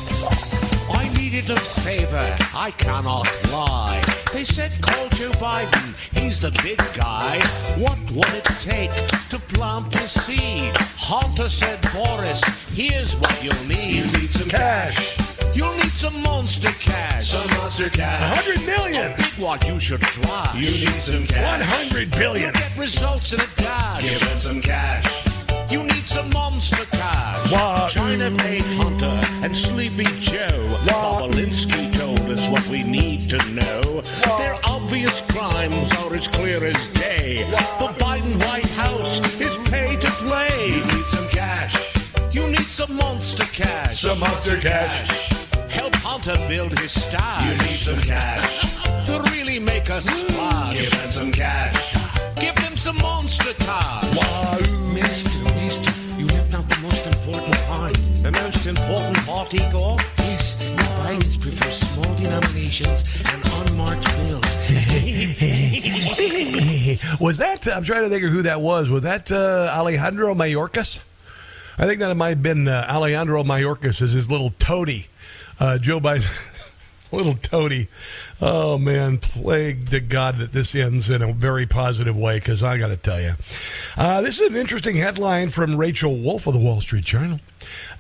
I 0.92 1.12
needed 1.18 1.50
a 1.50 1.60
favor. 1.60 2.36
I 2.54 2.72
cannot 2.72 3.28
lie. 3.52 4.04
They 4.34 4.44
said 4.44 4.74
call 4.82 5.10
Joe 5.10 5.32
Biden, 5.34 6.20
he's 6.20 6.40
the 6.40 6.52
big 6.64 6.80
guy. 6.96 7.40
What 7.78 8.00
would 8.12 8.34
it 8.34 8.46
take 8.60 8.92
to 9.30 9.40
plant 9.40 9.92
the 9.92 10.08
seed? 10.08 10.76
Hunter 10.98 11.50
said, 11.50 11.80
Boris, 11.94 12.44
here's 12.72 13.16
what 13.16 13.44
you'll 13.44 13.68
need. 13.68 14.06
You 14.06 14.20
need 14.20 14.32
some 14.32 14.50
cash. 14.50 15.33
You'll 15.56 15.76
need 15.76 15.92
some 15.92 16.22
monster 16.24 16.72
cash. 16.80 17.28
Some 17.28 17.48
monster 17.58 17.90
cash. 17.90 18.20
A 18.22 18.36
hundred 18.36 18.66
million. 18.66 19.12
A 19.12 19.18
big 19.18 19.34
one 19.38 19.60
you 19.68 19.80
should 19.80 20.06
flash. 20.06 20.56
You 20.56 20.90
need 20.90 21.02
some 21.02 21.28
cash. 21.28 21.44
One 21.44 21.62
hundred 21.62 22.10
billion. 22.12 22.54
You'll 22.54 22.64
get 22.64 22.78
results 22.78 23.34
in 23.34 23.40
a 23.40 23.48
dash. 23.58 24.02
Give 24.02 24.20
them 24.20 24.40
some 24.40 24.62
cash. 24.62 25.06
You 25.70 25.84
need 25.84 26.08
some 26.08 26.30
monster 26.32 26.86
cash. 26.86 27.52
What? 27.52 27.92
China 27.92 28.32
Bay 28.32 28.62
Hunter 28.78 29.20
and 29.44 29.56
Sleepy 29.56 30.06
Joe. 30.20 30.80
Bobulinski 30.86 31.96
told 31.98 32.30
us 32.32 32.48
what 32.48 32.66
we 32.68 32.82
need 32.84 33.30
to 33.30 33.38
know. 33.52 34.02
What? 34.26 34.38
Their 34.40 34.58
obvious 34.64 35.22
crimes 35.22 35.92
are 36.00 36.16
as 36.16 36.28
clear 36.28 36.66
as 36.66 36.88
day. 36.90 37.46
What? 37.52 37.98
The 37.98 38.04
Biden 38.04 38.44
White 38.44 38.70
House 38.72 39.20
is 39.40 39.56
paid 39.70 40.02
to 40.02 40.10
play. 40.12 40.70
You 40.70 40.84
need 40.84 41.06
some 41.06 41.28
cash. 41.30 41.76
You 42.32 42.48
need 42.48 42.66
some 42.66 42.96
monster 42.96 43.46
cash. 43.46 44.02
Some 44.02 44.20
monster 44.20 44.60
cash. 44.60 45.43
Help 46.04 46.26
Hunter 46.26 46.48
build 46.50 46.78
his 46.80 46.92
star. 46.92 47.42
You 47.46 47.52
need 47.60 47.80
some 47.80 48.02
cash. 48.02 48.62
to 49.06 49.22
really 49.32 49.58
make 49.58 49.90
us 49.90 50.04
splash. 50.06 50.78
Give 50.78 50.92
them 50.92 51.10
some 51.10 51.32
cash. 51.32 51.96
Give 52.36 52.54
them 52.56 52.76
some 52.76 52.98
monster 52.98 53.54
cash. 53.54 54.18
Wow. 54.18 54.58
Mister, 54.94 55.30
mister, 55.56 55.90
you 56.20 56.28
left 56.28 56.54
out 56.56 56.68
the 56.68 56.78
most 56.82 57.08
important 57.08 57.56
part. 57.68 57.94
The 58.22 58.34
most 58.34 58.66
important 58.66 59.18
part, 59.26 59.54
Igor? 59.54 59.96
Yes, 60.18 60.56
the 60.56 60.76
Bidens 60.76 61.40
prefer 61.42 61.72
small 61.72 62.14
denominations 62.16 63.06
and 63.32 63.42
unmarked 63.70 64.04
bills. 64.18 64.44
was 67.22 67.38
that, 67.38 67.66
I'm 67.74 67.86
trying 67.86 68.04
to 68.04 68.10
think 68.10 68.26
of 68.26 68.32
who 68.32 68.42
that 68.42 68.60
was. 68.60 68.90
Was 68.90 69.04
that 69.04 69.32
uh, 69.32 69.72
Alejandro 69.74 70.36
Mayorkas? 70.36 71.00
I 71.78 71.86
think 71.88 72.02
that 72.02 72.12
it 72.12 72.16
might 72.16 72.30
have 72.30 72.44
been 72.44 72.68
uh, 72.68 72.86
Alejandro 72.90 73.44
Mayorkas 73.44 74.02
as 74.02 74.12
his 74.12 74.30
little 74.30 74.50
toady. 74.52 75.08
Uh, 75.64 75.78
Joe 75.78 76.02
Biden. 76.02 76.28
little 77.14 77.36
toady. 77.36 77.88
Oh 78.42 78.78
man, 78.78 79.18
plague 79.18 79.92
to 79.92 80.02
God 80.02 80.36
that 80.40 80.52
this 80.52 80.76
ends 80.76 81.10
in 81.10 81.22
a 81.22 81.32
very 81.32 81.66
positive 81.66 82.18
way. 82.18 82.36
Because 82.36 82.62
I 82.62 82.78
got 82.78 82.90
to 82.90 82.98
tell 82.98 83.22
you, 83.22 83.36
uh, 83.96 84.20
this 84.20 84.42
is 84.42 84.50
an 84.50 84.58
interesting 84.58 84.98
headline 84.98 85.48
from 85.48 85.78
Rachel 85.78 86.18
Wolfe 86.18 86.48
of 86.48 86.54
the 86.54 86.60
Wall 86.60 86.82
Street 86.82 87.06
Journal. 87.06 87.40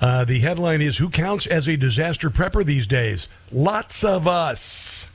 Uh, 0.01 0.25
the 0.25 0.39
headline 0.39 0.81
is 0.81 0.97
"Who 0.97 1.09
counts 1.09 1.47
as 1.47 1.69
a 1.69 1.77
disaster 1.77 2.29
prepper 2.29 2.65
these 2.65 2.85
days? 2.85 3.29
Lots 3.49 4.03
of 4.03 4.27
us." 4.27 5.07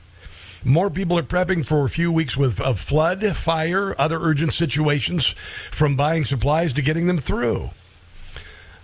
More 0.63 0.89
people 0.89 1.19
are 1.19 1.23
prepping 1.23 1.67
for 1.67 1.85
a 1.85 1.89
few 1.89 2.11
weeks 2.11 2.35
with 2.35 2.59
of 2.59 2.79
flood, 2.79 3.35
fire, 3.35 3.93
other 4.01 4.19
urgent 4.19 4.53
situations, 4.53 5.27
from 5.27 5.95
buying 5.95 6.25
supplies 6.25 6.73
to 6.73 6.81
getting 6.81 7.05
them 7.05 7.19
through. 7.19 7.69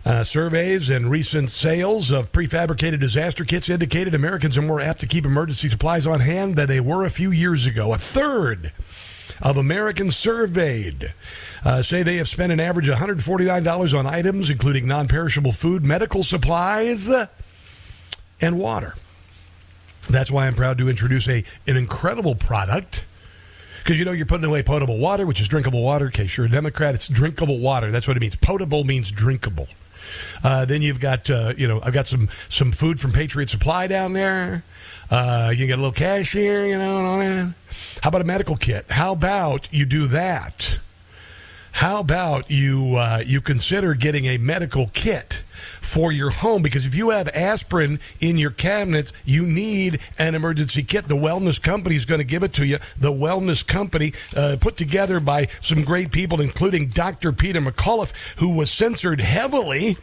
Uh, 0.06 0.24
surveys 0.24 0.92
and 0.92 1.10
recent 1.10 1.50
sales 1.50 2.12
of 2.12 2.32
prefabricated 2.32 3.00
disaster 3.00 3.44
kits 3.44 3.70
indicated 3.70 4.14
Americans 4.14 4.56
are 4.56 4.62
more 4.62 4.80
apt 4.80 5.00
to 5.00 5.08
keep 5.08 5.26
emergency 5.26 5.68
supplies 5.68 6.06
on 6.06 6.20
hand 6.20 6.56
than 6.56 6.68
they 6.68 6.80
were 6.80 7.04
a 7.04 7.10
few 7.10 7.32
years 7.32 7.66
ago. 7.66 7.92
A 7.92 7.98
third 7.98 8.72
of 9.42 9.58
Americans 9.58 10.16
surveyed 10.16 11.12
uh, 11.64 11.82
say 11.82 12.04
they 12.04 12.18
have 12.18 12.30
spent 12.30 12.52
an 12.52 12.60
average 12.60 12.88
of 12.88 13.00
$149 13.00 13.98
on 13.98 14.06
items, 14.06 14.52
including 14.52 14.88
non 14.88 15.08
perishable 15.08 15.52
food, 15.52 15.84
medical 15.84 16.22
supplies, 16.22 17.10
and 18.40 18.60
water. 18.60 18.94
That's 20.08 20.30
why 20.30 20.46
I'm 20.46 20.54
proud 20.54 20.78
to 20.78 20.88
introduce 20.88 21.28
a, 21.28 21.44
an 21.66 21.78
incredible 21.78 22.36
product 22.36 23.06
because 23.80 23.98
you 23.98 24.06
know 24.06 24.12
you're 24.12 24.28
putting 24.28 24.46
away 24.46 24.62
potable 24.62 25.00
water, 25.00 25.26
which 25.26 25.42
is 25.42 25.48
drinkable 25.48 25.82
water. 25.82 26.06
In 26.06 26.12
case 26.12 26.38
you're 26.38 26.46
a 26.46 26.50
Democrat, 26.50 26.94
it's 26.94 27.10
drinkable 27.10 27.58
water. 27.58 27.90
That's 27.90 28.08
what 28.08 28.16
it 28.16 28.20
means. 28.20 28.36
Potable 28.36 28.84
means 28.84 29.10
drinkable. 29.10 29.68
Uh, 30.44 30.66
then 30.66 30.82
you've 30.82 31.00
got, 31.00 31.30
uh, 31.30 31.54
you 31.58 31.68
know, 31.68 31.82
I've 31.84 31.94
got 31.94 32.08
some 32.08 32.30
some 32.50 32.72
food 32.72 33.00
from 33.00 33.12
Patriot 33.12 33.50
Supply 33.50 33.88
down 33.88 34.14
there. 34.14 34.64
Uh, 35.10 35.50
you 35.52 35.58
can 35.58 35.68
get 35.68 35.74
a 35.74 35.82
little 35.82 35.92
cash 35.92 36.34
here, 36.34 36.66
you 36.66 36.78
know. 36.78 37.54
How 38.02 38.10
about 38.10 38.22
a 38.22 38.26
medical 38.26 38.56
kit? 38.56 38.86
How 38.90 39.12
about 39.14 39.68
you 39.72 39.86
do 39.86 40.08
that? 40.08 40.80
How 41.76 42.00
about 42.00 42.50
you 42.50 42.96
uh, 42.96 43.22
you 43.26 43.42
consider 43.42 43.96
getting 43.96 44.28
a 44.28 44.38
medical 44.38 44.90
kit 44.94 45.44
for 45.82 46.10
your 46.10 46.30
home? 46.30 46.62
Because 46.62 46.86
if 46.86 46.96
you 46.96 47.10
have 47.10 47.28
aspirin 47.28 48.00
in 48.22 48.38
your 48.38 48.52
cabinets, 48.52 49.12
you 49.26 49.46
need 49.46 50.00
an 50.18 50.36
emergency 50.36 50.84
kit. 50.84 51.10
The 51.10 51.18
Wellness 51.18 51.62
Company 51.62 51.98
is 51.98 52.06
going 52.06 52.20
to 52.20 52.24
give 52.24 52.44
it 52.44 52.54
to 52.54 52.66
you. 52.66 52.80
The 52.98 53.12
Wellness 53.12 53.68
Company, 53.68 54.14
uh, 54.38 54.56
put 54.62 54.78
together 54.78 55.20
by 55.20 55.50
some 55.60 55.84
great 55.84 56.14
people, 56.14 56.40
including 56.40 56.88
Dr. 56.88 57.34
Peter 57.34 57.60
McCullough, 57.60 58.14
who 58.38 58.52
was 58.52 58.72
censored 58.72 59.20
heavily 59.20 59.98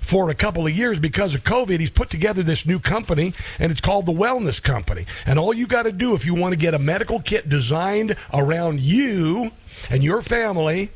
for 0.00 0.30
a 0.30 0.34
couple 0.34 0.64
of 0.64 0.72
years 0.72 1.00
because 1.00 1.34
of 1.34 1.42
COVID. 1.42 1.80
He's 1.80 1.90
put 1.90 2.10
together 2.10 2.44
this 2.44 2.66
new 2.66 2.78
company, 2.78 3.34
and 3.58 3.72
it's 3.72 3.80
called 3.80 4.06
the 4.06 4.12
Wellness 4.12 4.62
Company. 4.62 5.06
And 5.26 5.40
all 5.40 5.52
you 5.52 5.66
got 5.66 5.82
to 5.82 5.92
do 5.92 6.14
if 6.14 6.24
you 6.24 6.34
want 6.34 6.52
to 6.52 6.56
get 6.56 6.72
a 6.72 6.78
medical 6.78 7.18
kit 7.18 7.48
designed 7.48 8.14
around 8.32 8.78
you 8.78 9.50
and 9.90 10.04
your 10.04 10.22
family 10.22 10.90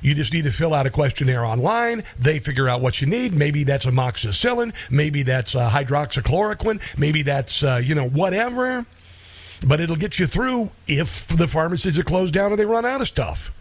you 0.00 0.14
just 0.14 0.32
need 0.32 0.44
to 0.44 0.52
fill 0.52 0.74
out 0.74 0.86
a 0.86 0.90
questionnaire 0.90 1.44
online. 1.44 2.04
They 2.18 2.38
figure 2.38 2.68
out 2.68 2.80
what 2.80 3.00
you 3.00 3.06
need. 3.06 3.34
Maybe 3.34 3.64
that's 3.64 3.86
amoxicillin. 3.86 4.74
Maybe 4.90 5.22
that's 5.22 5.54
uh, 5.54 5.70
hydroxychloroquine. 5.70 6.80
Maybe 6.98 7.22
that's, 7.22 7.62
uh, 7.62 7.80
you 7.82 7.94
know, 7.94 8.08
whatever. 8.08 8.86
but 9.66 9.80
it'll 9.80 9.96
get 9.96 10.18
you 10.18 10.26
through 10.26 10.70
if 10.86 11.26
the 11.28 11.48
pharmacies 11.48 11.98
are 11.98 12.04
closed 12.04 12.34
down 12.34 12.52
or 12.52 12.56
they 12.56 12.64
run 12.64 12.86
out 12.86 13.00
of 13.00 13.08
stuff. 13.08 13.52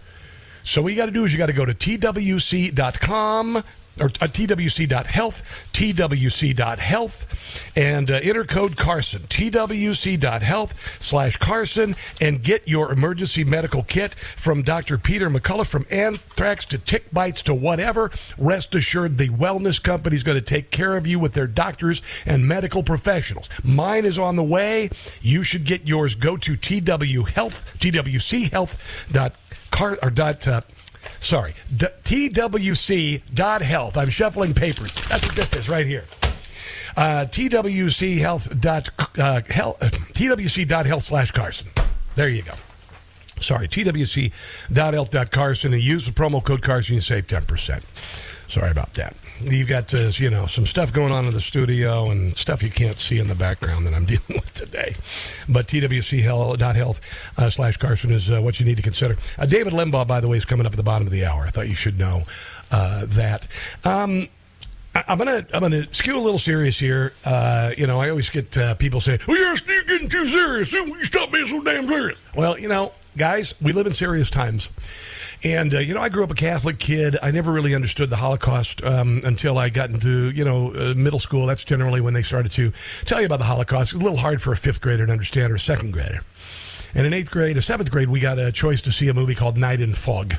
So 0.63 0.81
what 0.81 0.89
you 0.89 0.97
got 0.97 1.05
to 1.07 1.11
do 1.11 1.23
is 1.23 1.31
you 1.31 1.37
got 1.37 1.45
to 1.47 1.53
go 1.53 1.65
to 1.65 1.73
twc.com 1.73 3.63
or 3.99 4.05
uh, 4.05 4.27
twc.health, 4.27 5.69
twc.health, 5.73 7.71
and 7.75 8.11
uh, 8.11 8.19
enter 8.21 8.43
code 8.43 8.77
Carson, 8.77 9.21
twc.health 9.21 11.01
slash 11.01 11.37
Carson, 11.37 11.95
and 12.21 12.43
get 12.43 12.67
your 12.67 12.91
emergency 12.91 13.43
medical 13.43 13.83
kit 13.83 14.13
from 14.13 14.63
Dr. 14.63 14.97
Peter 14.97 15.29
McCullough 15.29 15.69
from 15.69 15.85
anthrax 15.89 16.65
to 16.67 16.77
tick 16.77 17.11
bites 17.11 17.41
to 17.43 17.53
whatever. 17.53 18.11
Rest 18.37 18.75
assured, 18.75 19.17
the 19.17 19.29
wellness 19.29 19.81
company 19.81 20.15
is 20.15 20.23
going 20.23 20.37
to 20.37 20.45
take 20.45 20.71
care 20.71 20.97
of 20.97 21.07
you 21.07 21.19
with 21.19 21.33
their 21.33 21.47
doctors 21.47 22.01
and 22.25 22.47
medical 22.47 22.83
professionals. 22.83 23.49
Mine 23.63 24.05
is 24.05 24.19
on 24.19 24.35
the 24.35 24.43
way. 24.43 24.89
You 25.21 25.43
should 25.43 25.63
get 25.63 25.87
yours. 25.87 26.15
Go 26.15 26.37
to 26.37 26.57
twhealth, 26.57 27.77
twchealth.car 27.79 29.97
or 30.01 30.09
dot, 30.09 30.47
uh, 30.47 30.61
sorry, 31.19 31.53
D- 31.75 31.87
twc.health. 32.03 33.97
I'm 33.97 34.09
shuffling 34.09 34.53
papers. 34.53 34.95
That's 35.07 35.25
what 35.25 35.35
this 35.35 35.53
is 35.53 35.67
right 35.69 35.85
here. 35.85 36.05
Uh, 36.95 37.25
twchealth 37.29 38.59
dot 38.59 38.89
uh, 39.19 39.41
health, 39.49 39.79
twc.health 39.79 41.03
slash 41.03 41.31
Carson. 41.31 41.69
There 42.15 42.29
you 42.29 42.41
go. 42.41 42.53
Sorry, 43.39 43.67
twc.health.carson 43.67 45.73
and 45.73 45.81
use 45.81 46.07
the 46.07 46.11
promo 46.11 46.43
code 46.43 46.63
Carson 46.63 46.95
you 46.95 47.01
save 47.01 47.27
10%. 47.27 48.51
Sorry 48.51 48.71
about 48.71 48.95
that. 48.95 49.15
You've 49.41 49.67
got, 49.67 49.91
you 50.19 50.29
know, 50.29 50.45
some 50.45 50.65
stuff 50.65 50.91
going 50.91 51.11
on 51.11 51.25
in 51.25 51.33
the 51.33 51.41
studio 51.41 52.09
and 52.09 52.35
stuff 52.37 52.63
you 52.63 52.71
can't 52.71 52.97
see 52.97 53.19
in 53.19 53.27
the 53.27 53.35
background 53.35 53.85
that 53.85 53.93
I'm 53.93 54.05
dealing 54.07 54.23
with 54.29 54.51
today. 54.53 54.95
But 55.47 55.67
twc.health 55.67 57.01
uh, 57.37 57.49
slash 57.49 57.77
Carson 57.77 58.11
is 58.11 58.31
uh, 58.31 58.41
what 58.41 58.59
you 58.59 58.65
need 58.65 58.77
to 58.77 58.83
consider. 58.83 59.17
Uh, 59.37 59.45
David 59.45 59.73
Limbaugh, 59.73 60.07
by 60.07 60.19
the 60.19 60.27
way, 60.27 60.37
is 60.37 60.45
coming 60.45 60.65
up 60.65 60.73
at 60.73 60.77
the 60.77 60.83
bottom 60.83 61.07
of 61.07 61.11
the 61.11 61.25
hour. 61.25 61.43
I 61.45 61.49
thought 61.49 61.67
you 61.67 61.75
should 61.75 61.99
know 61.99 62.23
uh, 62.71 63.05
that. 63.07 63.47
Um, 63.83 64.27
I'm 65.07 65.17
gonna 65.19 65.45
I'm 65.53 65.61
gonna 65.61 65.93
skew 65.93 66.17
a 66.17 66.19
little 66.19 66.39
serious 66.39 66.79
here. 66.79 67.13
Uh, 67.23 67.71
you 67.77 67.85
know, 67.85 68.01
I 68.01 68.09
always 68.09 68.31
get 68.31 68.57
uh, 68.57 68.73
people 68.75 68.99
saying, 68.99 69.19
"Oh, 69.27 69.35
you're 69.35 69.55
you're 69.67 69.83
getting 69.83 70.09
too 70.09 70.27
serious. 70.27 70.71
You 70.71 71.03
stop 71.03 71.31
being 71.31 71.47
so 71.47 71.61
damn 71.61 71.87
serious." 71.87 72.19
Well, 72.35 72.57
you 72.57 72.67
know, 72.67 72.93
guys, 73.15 73.53
we 73.61 73.73
live 73.73 73.85
in 73.85 73.93
serious 73.93 74.31
times. 74.31 74.69
And 75.43 75.73
uh, 75.73 75.79
you 75.79 75.93
know, 75.93 76.01
I 76.01 76.09
grew 76.09 76.23
up 76.23 76.31
a 76.31 76.35
Catholic 76.35 76.79
kid. 76.79 77.17
I 77.21 77.31
never 77.31 77.51
really 77.51 77.75
understood 77.75 78.09
the 78.09 78.15
Holocaust 78.15 78.83
um, 78.83 79.21
until 79.23 79.57
I 79.57 79.69
got 79.69 79.89
into 79.89 80.31
you 80.31 80.43
know 80.43 80.73
uh, 80.73 80.93
middle 80.95 81.19
school. 81.19 81.45
That's 81.45 81.63
generally 81.63 82.01
when 82.01 82.13
they 82.13 82.23
started 82.23 82.51
to 82.53 82.71
tell 83.05 83.19
you 83.19 83.27
about 83.27 83.39
the 83.39 83.45
Holocaust. 83.45 83.93
A 83.93 83.97
little 83.97 84.17
hard 84.17 84.41
for 84.41 84.51
a 84.51 84.57
fifth 84.57 84.81
grader 84.81 85.05
to 85.05 85.11
understand 85.11 85.51
or 85.51 85.55
a 85.55 85.59
second 85.59 85.91
grader. 85.91 86.21
And 86.95 87.05
in 87.05 87.13
eighth 87.13 87.29
grade, 87.29 87.57
or 87.57 87.61
seventh 87.61 87.91
grade, 87.91 88.09
we 88.09 88.19
got 88.19 88.39
a 88.39 88.51
choice 88.51 88.81
to 88.83 88.91
see 88.91 89.07
a 89.09 89.13
movie 89.13 89.35
called 89.35 89.57
Night 89.57 89.81
and 89.81 89.95
Fog. 89.95 90.35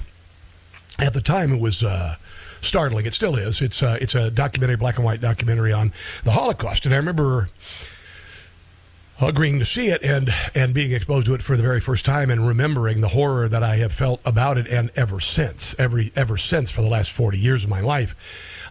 At 0.98 1.12
the 1.12 1.20
time, 1.20 1.52
it 1.52 1.60
was 1.60 1.84
uh, 1.84 2.16
startling. 2.60 3.06
It 3.06 3.14
still 3.14 3.36
is. 3.36 3.62
It's 3.62 3.82
uh, 3.82 3.98
it's 4.00 4.16
a 4.16 4.30
documentary, 4.30 4.76
black 4.76 4.96
and 4.96 5.04
white 5.04 5.20
documentary 5.20 5.72
on 5.72 5.92
the 6.24 6.32
Holocaust. 6.32 6.86
And 6.86 6.94
I 6.94 6.96
remember 6.96 7.48
agreeing 9.20 9.58
to 9.58 9.64
see 9.64 9.88
it 9.88 10.02
and 10.02 10.30
and 10.54 10.72
being 10.72 10.92
exposed 10.92 11.26
to 11.26 11.34
it 11.34 11.42
for 11.42 11.56
the 11.56 11.62
very 11.62 11.80
first 11.80 12.04
time 12.04 12.30
and 12.30 12.46
remembering 12.46 13.00
the 13.00 13.08
horror 13.08 13.48
that 13.48 13.62
I 13.62 13.76
have 13.76 13.92
felt 13.92 14.20
about 14.24 14.58
it 14.58 14.68
and 14.68 14.90
ever 14.94 15.18
since 15.18 15.74
every 15.78 16.12
ever 16.14 16.36
since 16.36 16.70
for 16.70 16.82
the 16.82 16.88
last 16.88 17.10
40 17.10 17.38
years 17.38 17.64
of 17.64 17.70
my 17.70 17.80
life. 17.80 18.14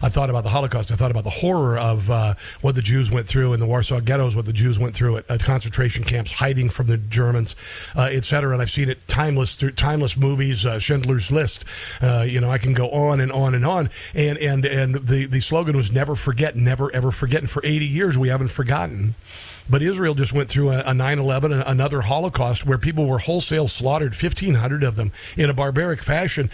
I 0.00 0.08
thought 0.08 0.30
about 0.30 0.44
the 0.44 0.50
Holocaust. 0.50 0.92
I 0.92 0.96
thought 0.96 1.10
about 1.10 1.24
the 1.24 1.30
horror 1.30 1.76
of 1.76 2.08
uh, 2.08 2.34
what 2.60 2.76
the 2.76 2.82
Jews 2.82 3.10
went 3.10 3.26
through 3.26 3.52
in 3.52 3.60
the 3.60 3.66
Warsaw 3.66 4.00
ghettos 4.00 4.34
what 4.34 4.46
the 4.46 4.52
Jews 4.52 4.78
went 4.78 4.94
through 4.94 5.18
at, 5.18 5.30
at 5.30 5.42
concentration 5.42 6.04
camps 6.04 6.32
hiding 6.32 6.70
from 6.70 6.86
the 6.86 6.96
Germans 6.96 7.54
uh, 7.96 8.02
etc 8.02 8.52
and 8.52 8.62
I've 8.62 8.70
seen 8.70 8.88
it 8.88 9.06
timeless 9.06 9.56
through 9.56 9.72
timeless 9.72 10.16
movies 10.16 10.64
uh, 10.64 10.78
Schindler's 10.78 11.30
List. 11.30 11.64
Uh, 12.00 12.22
you 12.22 12.40
know 12.40 12.50
I 12.50 12.58
can 12.58 12.72
go 12.72 12.90
on 12.90 13.20
and 13.20 13.32
on 13.32 13.54
and 13.54 13.66
on. 13.66 13.90
And 14.14 14.38
and 14.38 14.64
and 14.64 14.94
the 14.94 15.26
the 15.26 15.40
slogan 15.40 15.76
was 15.76 15.92
never 15.92 16.14
forget 16.14 16.56
never 16.56 16.94
ever 16.94 17.10
forget. 17.10 17.40
And 17.40 17.50
for 17.50 17.60
80 17.64 17.84
years 17.84 18.16
we 18.16 18.28
haven't 18.28 18.48
forgotten 18.48 19.14
but 19.68 19.82
Israel 19.82 20.14
just 20.14 20.32
went 20.32 20.48
through 20.48 20.70
a, 20.70 20.80
a 20.80 20.92
9/11, 20.92 21.62
another 21.66 22.02
Holocaust, 22.02 22.66
where 22.66 22.78
people 22.78 23.06
were 23.06 23.18
wholesale 23.18 23.68
slaughtered, 23.68 24.14
1,500 24.14 24.82
of 24.82 24.96
them 24.96 25.12
in 25.36 25.50
a 25.50 25.54
barbaric 25.54 26.02
fashion, 26.02 26.50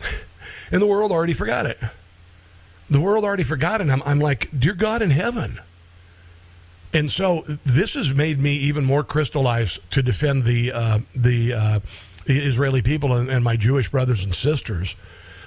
and 0.70 0.80
the 0.80 0.86
world 0.86 1.12
already 1.12 1.32
forgot 1.32 1.66
it. 1.66 1.78
The 2.90 3.00
world 3.00 3.24
already 3.24 3.42
forgot 3.42 3.80
it. 3.80 3.90
I'm, 3.90 4.02
I'm 4.04 4.18
like, 4.18 4.48
dear 4.58 4.72
God 4.72 5.02
in 5.02 5.10
heaven. 5.10 5.60
And 6.92 7.10
so 7.10 7.44
this 7.66 7.94
has 7.94 8.14
made 8.14 8.38
me 8.38 8.56
even 8.56 8.84
more 8.84 9.04
crystallized 9.04 9.78
to 9.90 10.02
defend 10.02 10.44
the 10.44 10.72
uh, 10.72 10.98
the, 11.14 11.52
uh, 11.52 11.80
the 12.24 12.38
Israeli 12.38 12.80
people 12.80 13.12
and, 13.12 13.28
and 13.28 13.44
my 13.44 13.56
Jewish 13.56 13.90
brothers 13.90 14.24
and 14.24 14.34
sisters. 14.34 14.96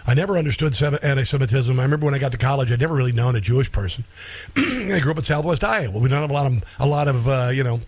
I 0.06 0.14
never 0.14 0.38
understood 0.38 0.82
anti-Semitism. 0.82 1.80
I 1.80 1.84
remember 1.84 2.06
when 2.06 2.16
I 2.16 2.20
got 2.20 2.32
to 2.32 2.38
college, 2.38 2.72
I'd 2.72 2.80
never 2.80 2.96
really 2.96 3.12
known 3.12 3.36
a 3.36 3.42
Jewish 3.42 3.72
person. 3.72 4.04
I 4.58 5.00
grew 5.00 5.12
up 5.12 5.18
in 5.18 5.24
Southwest 5.24 5.64
Iowa. 5.64 5.98
We 5.98 6.10
don't 6.10 6.22
have 6.22 6.32
a 6.32 6.34
lot 6.34 6.48
of 6.48 6.64
a 6.80 6.88
lot 6.88 7.08
of 7.08 7.30
uh, 7.30 7.50
you 7.50 7.64
know. 7.64 7.82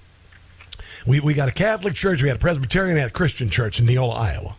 We 1.05 1.19
we 1.19 1.33
got 1.33 1.49
a 1.49 1.51
Catholic 1.51 1.95
church, 1.95 2.21
we 2.21 2.29
had 2.29 2.37
a 2.37 2.39
Presbyterian, 2.39 2.95
we 2.95 3.01
had 3.01 3.09
a 3.09 3.13
Christian 3.13 3.49
church 3.49 3.79
in 3.79 3.85
Neola, 3.85 4.15
Iowa. 4.15 4.55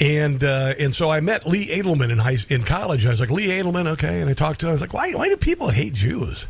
And 0.00 0.44
uh, 0.44 0.74
and 0.78 0.94
so 0.94 1.10
I 1.10 1.20
met 1.20 1.46
Lee 1.46 1.68
Edelman 1.68 2.10
in 2.10 2.18
high 2.18 2.38
in 2.48 2.64
college. 2.64 3.06
I 3.06 3.10
was 3.10 3.20
like 3.20 3.30
Lee 3.30 3.48
Edelman, 3.48 3.86
okay. 3.88 4.20
And 4.20 4.28
I 4.28 4.32
talked 4.32 4.60
to 4.60 4.66
him. 4.66 4.70
I 4.70 4.72
was 4.72 4.80
like, 4.80 4.92
why 4.92 5.12
why 5.12 5.28
do 5.28 5.36
people 5.36 5.70
hate 5.70 5.94
Jews? 5.94 6.46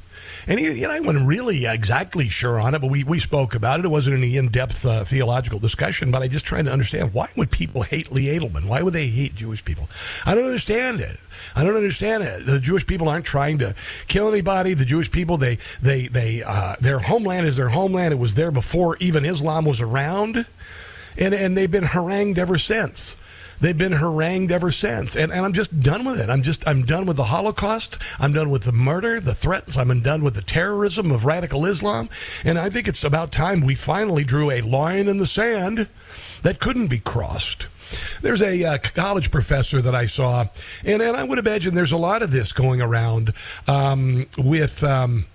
And 0.48 0.58
he, 0.58 0.80
know, 0.80 0.90
I 0.90 1.00
wasn't 1.00 1.26
really 1.26 1.66
exactly 1.66 2.30
sure 2.30 2.58
on 2.58 2.74
it, 2.74 2.80
but 2.80 2.90
we, 2.90 3.04
we 3.04 3.20
spoke 3.20 3.54
about 3.54 3.80
it. 3.80 3.84
It 3.84 3.90
wasn't 3.90 4.16
any 4.16 4.38
in 4.38 4.48
depth 4.48 4.86
uh, 4.86 5.04
theological 5.04 5.58
discussion, 5.58 6.10
but 6.10 6.22
I 6.22 6.28
just 6.28 6.46
trying 6.46 6.64
to 6.64 6.72
understand 6.72 7.12
why 7.12 7.28
would 7.36 7.50
people 7.50 7.82
hate 7.82 8.10
Lee 8.10 8.26
Edelman? 8.26 8.64
Why 8.64 8.80
would 8.80 8.94
they 8.94 9.08
hate 9.08 9.34
Jewish 9.34 9.62
people? 9.62 9.90
I 10.24 10.34
don't 10.34 10.46
understand 10.46 11.00
it. 11.00 11.18
I 11.54 11.64
don't 11.64 11.76
understand 11.76 12.22
it. 12.22 12.46
The 12.46 12.60
Jewish 12.60 12.86
people 12.86 13.10
aren't 13.10 13.26
trying 13.26 13.58
to 13.58 13.74
kill 14.06 14.26
anybody. 14.26 14.72
The 14.72 14.86
Jewish 14.86 15.10
people, 15.10 15.36
they 15.36 15.58
they 15.82 16.08
they 16.08 16.42
uh, 16.42 16.76
their 16.80 16.98
homeland 16.98 17.46
is 17.46 17.56
their 17.56 17.68
homeland. 17.68 18.12
It 18.12 18.18
was 18.18 18.34
there 18.34 18.50
before 18.50 18.96
even 19.00 19.26
Islam 19.26 19.66
was 19.66 19.82
around, 19.82 20.46
and 21.18 21.34
and 21.34 21.56
they've 21.58 21.70
been 21.70 21.84
harangued 21.84 22.38
ever 22.38 22.56
since. 22.56 23.16
They've 23.60 23.76
been 23.76 23.92
harangued 23.92 24.52
ever 24.52 24.70
since, 24.70 25.16
and, 25.16 25.32
and 25.32 25.44
I'm 25.44 25.52
just 25.52 25.80
done 25.80 26.04
with 26.04 26.20
it. 26.20 26.30
I'm 26.30 26.42
just 26.42 26.66
I'm 26.66 26.84
done 26.84 27.06
with 27.06 27.16
the 27.16 27.24
Holocaust. 27.24 27.98
I'm 28.20 28.32
done 28.32 28.50
with 28.50 28.64
the 28.64 28.72
murder, 28.72 29.20
the 29.20 29.34
threats. 29.34 29.76
I'm 29.76 30.00
done 30.00 30.22
with 30.22 30.34
the 30.34 30.42
terrorism 30.42 31.10
of 31.10 31.24
radical 31.24 31.66
Islam, 31.66 32.08
and 32.44 32.58
I 32.58 32.70
think 32.70 32.86
it's 32.86 33.04
about 33.04 33.32
time 33.32 33.60
we 33.60 33.74
finally 33.74 34.24
drew 34.24 34.50
a 34.50 34.60
line 34.60 35.08
in 35.08 35.18
the 35.18 35.26
sand 35.26 35.88
that 36.42 36.60
couldn't 36.60 36.86
be 36.86 37.00
crossed. 37.00 37.66
There's 38.20 38.42
a 38.42 38.64
uh, 38.64 38.78
college 38.78 39.30
professor 39.30 39.80
that 39.82 39.94
I 39.94 40.06
saw, 40.06 40.46
and, 40.84 41.02
and 41.02 41.16
I 41.16 41.24
would 41.24 41.38
imagine 41.38 41.74
there's 41.74 41.92
a 41.92 41.96
lot 41.96 42.22
of 42.22 42.30
this 42.30 42.52
going 42.52 42.80
around 42.80 43.32
um, 43.66 44.26
with. 44.36 44.84
Um, 44.84 45.26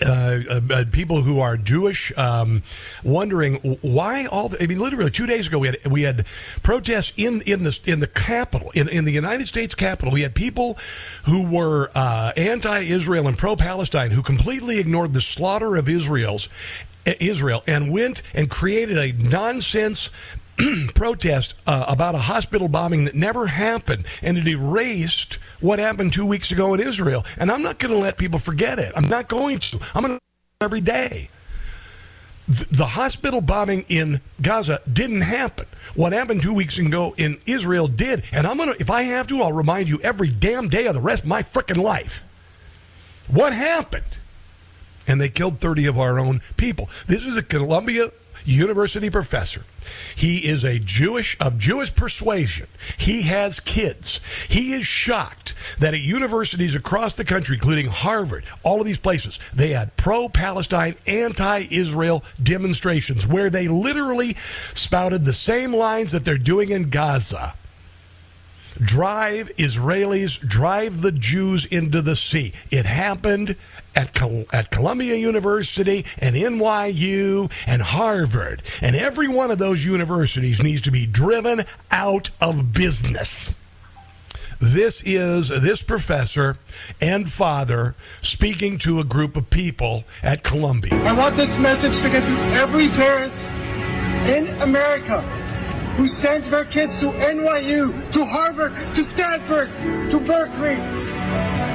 uh, 0.00 0.40
uh, 0.48 0.84
people 0.90 1.22
who 1.22 1.40
are 1.40 1.56
Jewish 1.56 2.16
um, 2.16 2.62
wondering 3.04 3.56
why 3.82 4.26
all. 4.26 4.48
The, 4.48 4.62
I 4.62 4.66
mean, 4.66 4.78
literally 4.78 5.10
two 5.10 5.26
days 5.26 5.46
ago 5.46 5.58
we 5.58 5.68
had 5.68 5.86
we 5.86 6.02
had 6.02 6.26
protests 6.62 7.12
in 7.16 7.42
in 7.42 7.62
the 7.62 7.78
in 7.86 8.00
the 8.00 8.06
capital 8.06 8.70
in, 8.70 8.88
in 8.88 9.04
the 9.04 9.12
United 9.12 9.48
States 9.48 9.74
Capitol. 9.74 10.12
We 10.12 10.22
had 10.22 10.34
people 10.34 10.78
who 11.24 11.46
were 11.46 11.90
uh, 11.94 12.32
anti-Israel 12.36 13.28
and 13.28 13.36
pro-Palestine 13.36 14.10
who 14.10 14.22
completely 14.22 14.78
ignored 14.78 15.12
the 15.12 15.20
slaughter 15.20 15.76
of 15.76 15.88
Israel's 15.88 16.48
Israel 17.04 17.62
and 17.66 17.90
went 17.90 18.22
and 18.34 18.48
created 18.48 18.96
a 18.96 19.12
nonsense 19.12 20.10
protest 20.94 21.54
uh, 21.66 21.86
about 21.88 22.14
a 22.14 22.18
hospital 22.18 22.68
bombing 22.68 23.04
that 23.04 23.14
never 23.14 23.46
happened, 23.46 24.04
and 24.22 24.38
it 24.38 24.46
erased 24.46 25.34
what 25.60 25.78
happened 25.78 26.12
two 26.12 26.26
weeks 26.26 26.52
ago 26.52 26.74
in 26.74 26.80
Israel. 26.80 27.24
And 27.38 27.50
I'm 27.50 27.62
not 27.62 27.78
going 27.78 27.92
to 27.92 27.98
let 27.98 28.18
people 28.18 28.38
forget 28.38 28.78
it. 28.78 28.92
I'm 28.94 29.08
not 29.08 29.28
going 29.28 29.58
to. 29.58 29.80
I'm 29.94 30.04
going 30.04 30.18
to 30.18 30.20
every 30.60 30.80
day. 30.80 31.28
The, 32.48 32.86
hospital 32.86 33.40
bombing 33.40 33.84
in 33.88 34.20
Gaza 34.42 34.80
didn't 34.92 35.22
happen. 35.22 35.66
What 35.94 36.12
happened 36.12 36.42
two 36.42 36.52
weeks 36.52 36.76
ago 36.76 37.14
in 37.16 37.40
Israel 37.46 37.86
did. 37.86 38.24
And 38.32 38.46
I'm 38.46 38.56
going 38.56 38.74
to, 38.74 38.80
if 38.80 38.90
I 38.90 39.02
have 39.02 39.28
to, 39.28 39.40
I'll 39.40 39.52
remind 39.52 39.88
you 39.88 40.00
every 40.02 40.28
damn 40.28 40.68
day 40.68 40.86
of 40.86 40.94
the 40.94 41.00
rest 41.00 41.22
of 41.22 41.28
my 41.28 41.42
freaking 41.42 41.82
life. 41.82 42.22
What 43.28 43.52
happened? 43.52 44.04
And 45.06 45.20
they 45.20 45.28
killed 45.28 45.60
30 45.60 45.86
of 45.86 45.98
our 45.98 46.18
own 46.18 46.40
people. 46.56 46.90
This 47.06 47.24
is 47.24 47.36
a 47.36 47.42
Columbia 47.42 48.10
University 48.44 49.10
professor. 49.10 49.62
He 50.14 50.46
is 50.46 50.64
a 50.64 50.78
Jewish 50.78 51.36
of 51.40 51.58
Jewish 51.58 51.94
persuasion. 51.94 52.66
He 52.96 53.22
has 53.22 53.60
kids. 53.60 54.20
He 54.48 54.72
is 54.72 54.86
shocked 54.86 55.54
that 55.78 55.94
at 55.94 56.00
universities 56.00 56.74
across 56.74 57.16
the 57.16 57.24
country, 57.24 57.56
including 57.56 57.86
Harvard, 57.86 58.44
all 58.62 58.80
of 58.80 58.86
these 58.86 58.98
places, 58.98 59.38
they 59.52 59.70
had 59.70 59.96
pro-Palestine, 59.96 60.94
anti-Israel 61.06 62.22
demonstrations 62.42 63.26
where 63.26 63.50
they 63.50 63.68
literally 63.68 64.34
spouted 64.72 65.24
the 65.24 65.32
same 65.32 65.74
lines 65.74 66.12
that 66.12 66.24
they're 66.24 66.38
doing 66.38 66.70
in 66.70 66.90
Gaza. 66.90 67.54
drive 68.78 69.50
Israelis, 69.56 70.38
drive 70.40 71.02
the 71.02 71.12
Jews 71.12 71.64
into 71.66 72.02
the 72.02 72.16
sea. 72.16 72.52
It 72.70 72.86
happened 72.86 73.56
at, 73.94 74.14
Col- 74.14 74.44
at 74.52 74.70
Columbia 74.70 75.16
University 75.16 76.04
and 76.18 76.34
NYU 76.36 77.50
and 77.66 77.82
Harvard. 77.82 78.62
And 78.80 78.96
every 78.96 79.28
one 79.28 79.50
of 79.50 79.58
those 79.58 79.84
universities 79.84 80.62
needs 80.62 80.82
to 80.82 80.90
be 80.90 81.06
driven 81.06 81.64
out 81.90 82.30
of 82.40 82.72
business. 82.72 83.54
This 84.60 85.02
is 85.04 85.48
this 85.48 85.82
professor 85.82 86.56
and 87.00 87.28
father 87.28 87.96
speaking 88.20 88.78
to 88.78 89.00
a 89.00 89.04
group 89.04 89.36
of 89.36 89.50
people 89.50 90.04
at 90.22 90.44
Columbia. 90.44 90.94
I 91.02 91.18
want 91.18 91.36
this 91.36 91.58
message 91.58 91.96
to 91.96 92.08
get 92.08 92.24
to 92.24 92.38
every 92.60 92.88
parent 92.88 93.32
in 94.28 94.46
America 94.62 95.20
who 95.96 96.06
sends 96.06 96.48
their 96.50 96.64
kids 96.64 96.98
to 97.00 97.06
NYU, 97.06 98.12
to 98.12 98.24
Harvard, 98.24 98.72
to 98.94 99.02
Stanford, 99.02 99.68
to 100.12 100.20
Berkeley. 100.20 101.71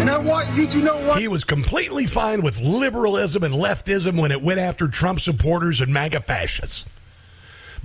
And 0.00 0.08
I 0.08 0.16
want 0.16 0.56
you 0.56 0.66
to 0.66 0.78
know 0.78 0.96
what. 1.06 1.20
He 1.20 1.28
was 1.28 1.44
completely 1.44 2.06
fine 2.06 2.40
with 2.40 2.58
liberalism 2.60 3.42
and 3.42 3.54
leftism 3.54 4.18
when 4.18 4.32
it 4.32 4.40
went 4.40 4.58
after 4.58 4.88
Trump 4.88 5.20
supporters 5.20 5.82
and 5.82 5.92
MAGA 5.92 6.20
fascists. 6.20 6.86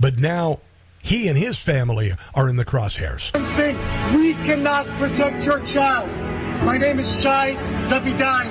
But 0.00 0.18
now 0.18 0.60
he 1.02 1.28
and 1.28 1.36
his 1.36 1.58
family 1.58 2.14
are 2.34 2.48
in 2.48 2.56
the 2.56 2.64
crosshairs. 2.64 3.30
Thing, 3.56 3.76
we 4.18 4.32
cannot 4.46 4.86
protect 4.98 5.44
your 5.44 5.60
child. 5.66 6.08
My 6.64 6.78
name 6.78 6.98
is 6.98 7.20
Shai 7.20 7.52
Davidai. 7.90 8.46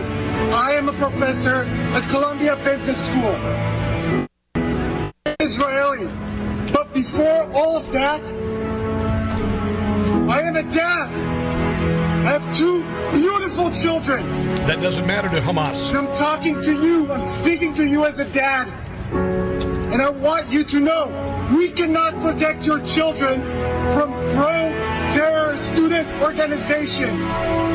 I 0.54 0.74
am 0.74 0.88
a 0.88 0.94
professor 0.94 1.64
at 1.64 2.04
Columbia 2.10 2.56
Business 2.58 3.04
School. 3.08 3.36
Israeli. 5.40 6.08
But 6.72 6.94
before 6.94 7.52
all 7.52 7.78
of 7.78 7.92
that, 7.94 8.22
I 10.30 10.42
am 10.42 10.56
a 10.56 10.64
dad. 10.64 11.45
I 12.26 12.30
have 12.30 12.58
two 12.58 12.82
beautiful 13.12 13.70
children. 13.70 14.26
That 14.66 14.82
doesn't 14.82 15.06
matter 15.06 15.30
to 15.30 15.40
Hamas. 15.42 15.90
And 15.90 16.00
I'm 16.00 16.08
talking 16.18 16.60
to 16.60 16.74
you. 16.74 17.12
I'm 17.12 17.24
speaking 17.36 17.76
to 17.76 17.86
you 17.86 18.04
as 18.06 18.18
a 18.18 18.26
dad. 18.26 18.68
And 19.94 20.02
I 20.02 20.10
want 20.10 20.50
you 20.50 20.64
to 20.64 20.80
know 20.80 21.06
we 21.56 21.70
cannot 21.70 22.20
protect 22.22 22.64
your 22.64 22.80
children 22.80 23.44
from 23.94 24.12
pro-terror 24.34 25.56
student 25.58 26.10
organizations 26.20 27.22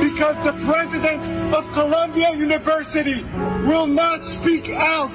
because 0.02 0.34
the 0.42 0.52
president 0.66 1.54
of 1.54 1.70
Columbia 1.70 2.34
University 2.34 3.22
will 3.68 3.86
not 3.86 4.24
speak 4.24 4.68
out 4.70 5.14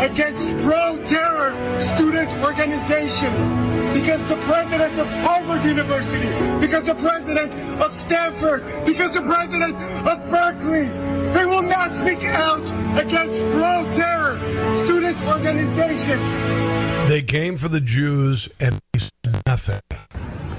against 0.00 0.46
pro-terror 0.64 1.52
student 1.82 2.32
organizations 2.42 3.67
because 4.00 4.24
the 4.28 4.36
president 4.36 4.96
of 4.98 5.08
Harvard 5.26 5.64
University, 5.64 6.28
because 6.60 6.84
the 6.84 6.94
president 6.94 7.52
of 7.82 7.92
Stanford, 7.92 8.62
because 8.86 9.12
the 9.12 9.22
president 9.22 9.74
of 10.06 10.30
Berkeley, 10.30 10.86
they 11.34 11.44
will 11.44 11.62
not 11.62 11.90
speak 11.92 12.22
out 12.22 12.62
against 12.96 13.42
pro-terror 13.50 14.38
student 14.84 15.16
organizations. 15.26 17.08
They 17.08 17.22
came 17.22 17.56
for 17.56 17.68
the 17.68 17.80
Jews 17.80 18.48
and 18.60 18.78
they 18.92 19.00
said 19.00 19.42
nothing. 19.46 19.80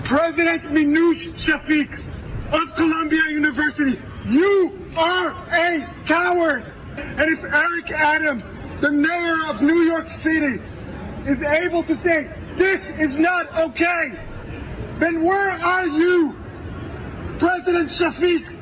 President 0.03 0.63
Minouche 0.63 1.29
Shafik 1.39 1.93
of 2.51 2.75
Columbia 2.75 3.21
University, 3.29 3.97
you 4.25 4.77
are 4.97 5.29
a 5.53 5.87
coward. 6.05 6.65
And 6.97 7.21
if 7.21 7.43
Eric 7.45 7.91
Adams, 7.91 8.51
the 8.81 8.91
mayor 8.91 9.49
of 9.49 9.61
New 9.61 9.83
York 9.83 10.07
City, 10.09 10.61
is 11.25 11.43
able 11.43 11.83
to 11.83 11.95
say, 11.95 12.29
this 12.55 12.89
is 12.91 13.19
not 13.19 13.53
okay, 13.57 14.19
then 14.97 15.23
where 15.23 15.51
are 15.51 15.87
you, 15.87 16.35
President 17.37 17.89
Shafik 17.89 18.55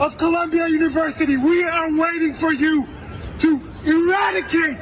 of 0.00 0.18
Columbia 0.18 0.68
University? 0.68 1.36
We 1.36 1.64
are 1.64 1.98
waiting 1.98 2.34
for 2.34 2.52
you 2.52 2.86
to 3.40 3.60
eradicate 3.84 4.78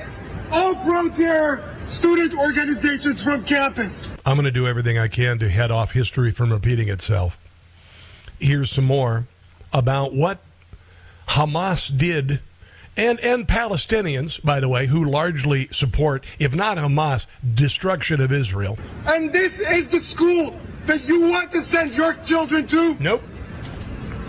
all 0.50 0.74
pro-terror 0.74 1.62
student 1.86 2.34
organizations 2.34 3.22
from 3.22 3.44
campus. 3.44 4.06
I'm 4.26 4.36
going 4.36 4.44
to 4.44 4.50
do 4.50 4.66
everything 4.66 4.98
I 4.98 5.08
can 5.08 5.38
to 5.38 5.48
head 5.48 5.70
off 5.70 5.92
history 5.92 6.30
from 6.30 6.52
repeating 6.52 6.88
itself. 6.88 7.38
Here's 8.38 8.70
some 8.70 8.84
more 8.84 9.26
about 9.72 10.14
what 10.14 10.38
Hamas 11.28 11.96
did 11.96 12.40
and 12.99 13.18
and 13.20 13.46
Palestinians, 13.46 14.42
by 14.42 14.61
the 14.61 14.68
way, 14.68 14.86
who 14.86 15.05
largely 15.05 15.68
support, 15.70 16.26
if 16.38 16.55
not 16.55 16.76
Hamas, 16.76 17.26
destruction 17.55 18.20
of 18.20 18.32
Israel. 18.32 18.76
And 19.07 19.32
this 19.32 19.61
is 19.61 19.88
the 19.88 20.01
school 20.01 20.55
that 20.86 21.07
you 21.07 21.30
want 21.30 21.53
to 21.53 21.62
send 21.62 21.94
your 21.94 22.14
children 22.14 22.66
to? 22.66 22.96
Nope. 23.01 23.22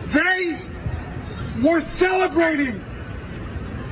They 0.07 0.61
were 1.61 1.81
celebrating 1.81 2.83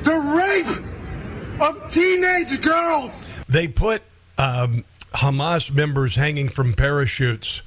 the 0.03 0.15
rape 0.15 1.61
of 1.61 1.91
teenage 1.91 2.61
girls. 2.61 3.25
They 3.49 3.67
put 3.67 4.03
um, 4.37 4.83
Hamas 5.13 5.73
members 5.73 6.15
hanging 6.15 6.49
from 6.49 6.73
parachutes 6.73 7.61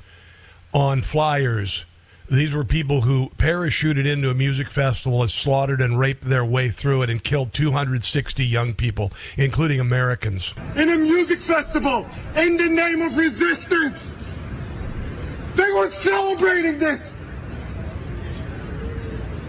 on 0.72 1.00
flyers. 1.00 1.84
These 2.30 2.54
were 2.54 2.62
people 2.62 3.00
who 3.00 3.28
parachuted 3.38 4.06
into 4.06 4.30
a 4.30 4.34
music 4.34 4.70
festival 4.70 5.20
and 5.20 5.28
slaughtered 5.28 5.80
and 5.80 5.98
raped 5.98 6.22
their 6.22 6.44
way 6.44 6.70
through 6.70 7.02
it 7.02 7.10
and 7.10 7.22
killed 7.22 7.52
260 7.52 8.46
young 8.46 8.72
people, 8.72 9.10
including 9.36 9.80
Americans. 9.80 10.54
In 10.76 10.88
a 10.90 10.96
music 10.96 11.40
festival, 11.40 12.06
in 12.36 12.56
the 12.56 12.68
name 12.68 13.02
of 13.02 13.16
resistance. 13.16 14.14
They 15.56 15.72
were 15.72 15.90
celebrating 15.90 16.78
this. 16.78 17.12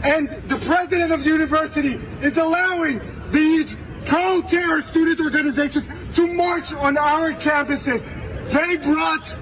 And 0.03 0.29
the 0.47 0.57
president 0.57 1.11
of 1.11 1.23
the 1.23 1.29
university 1.29 1.99
is 2.23 2.37
allowing 2.37 2.99
these 3.29 3.77
pro-terror 4.07 4.81
student 4.81 5.19
organizations 5.19 5.87
to 6.15 6.25
march 6.33 6.73
on 6.73 6.97
our 6.97 7.33
campuses. 7.33 8.01
They 8.51 8.77
brought 8.77 9.35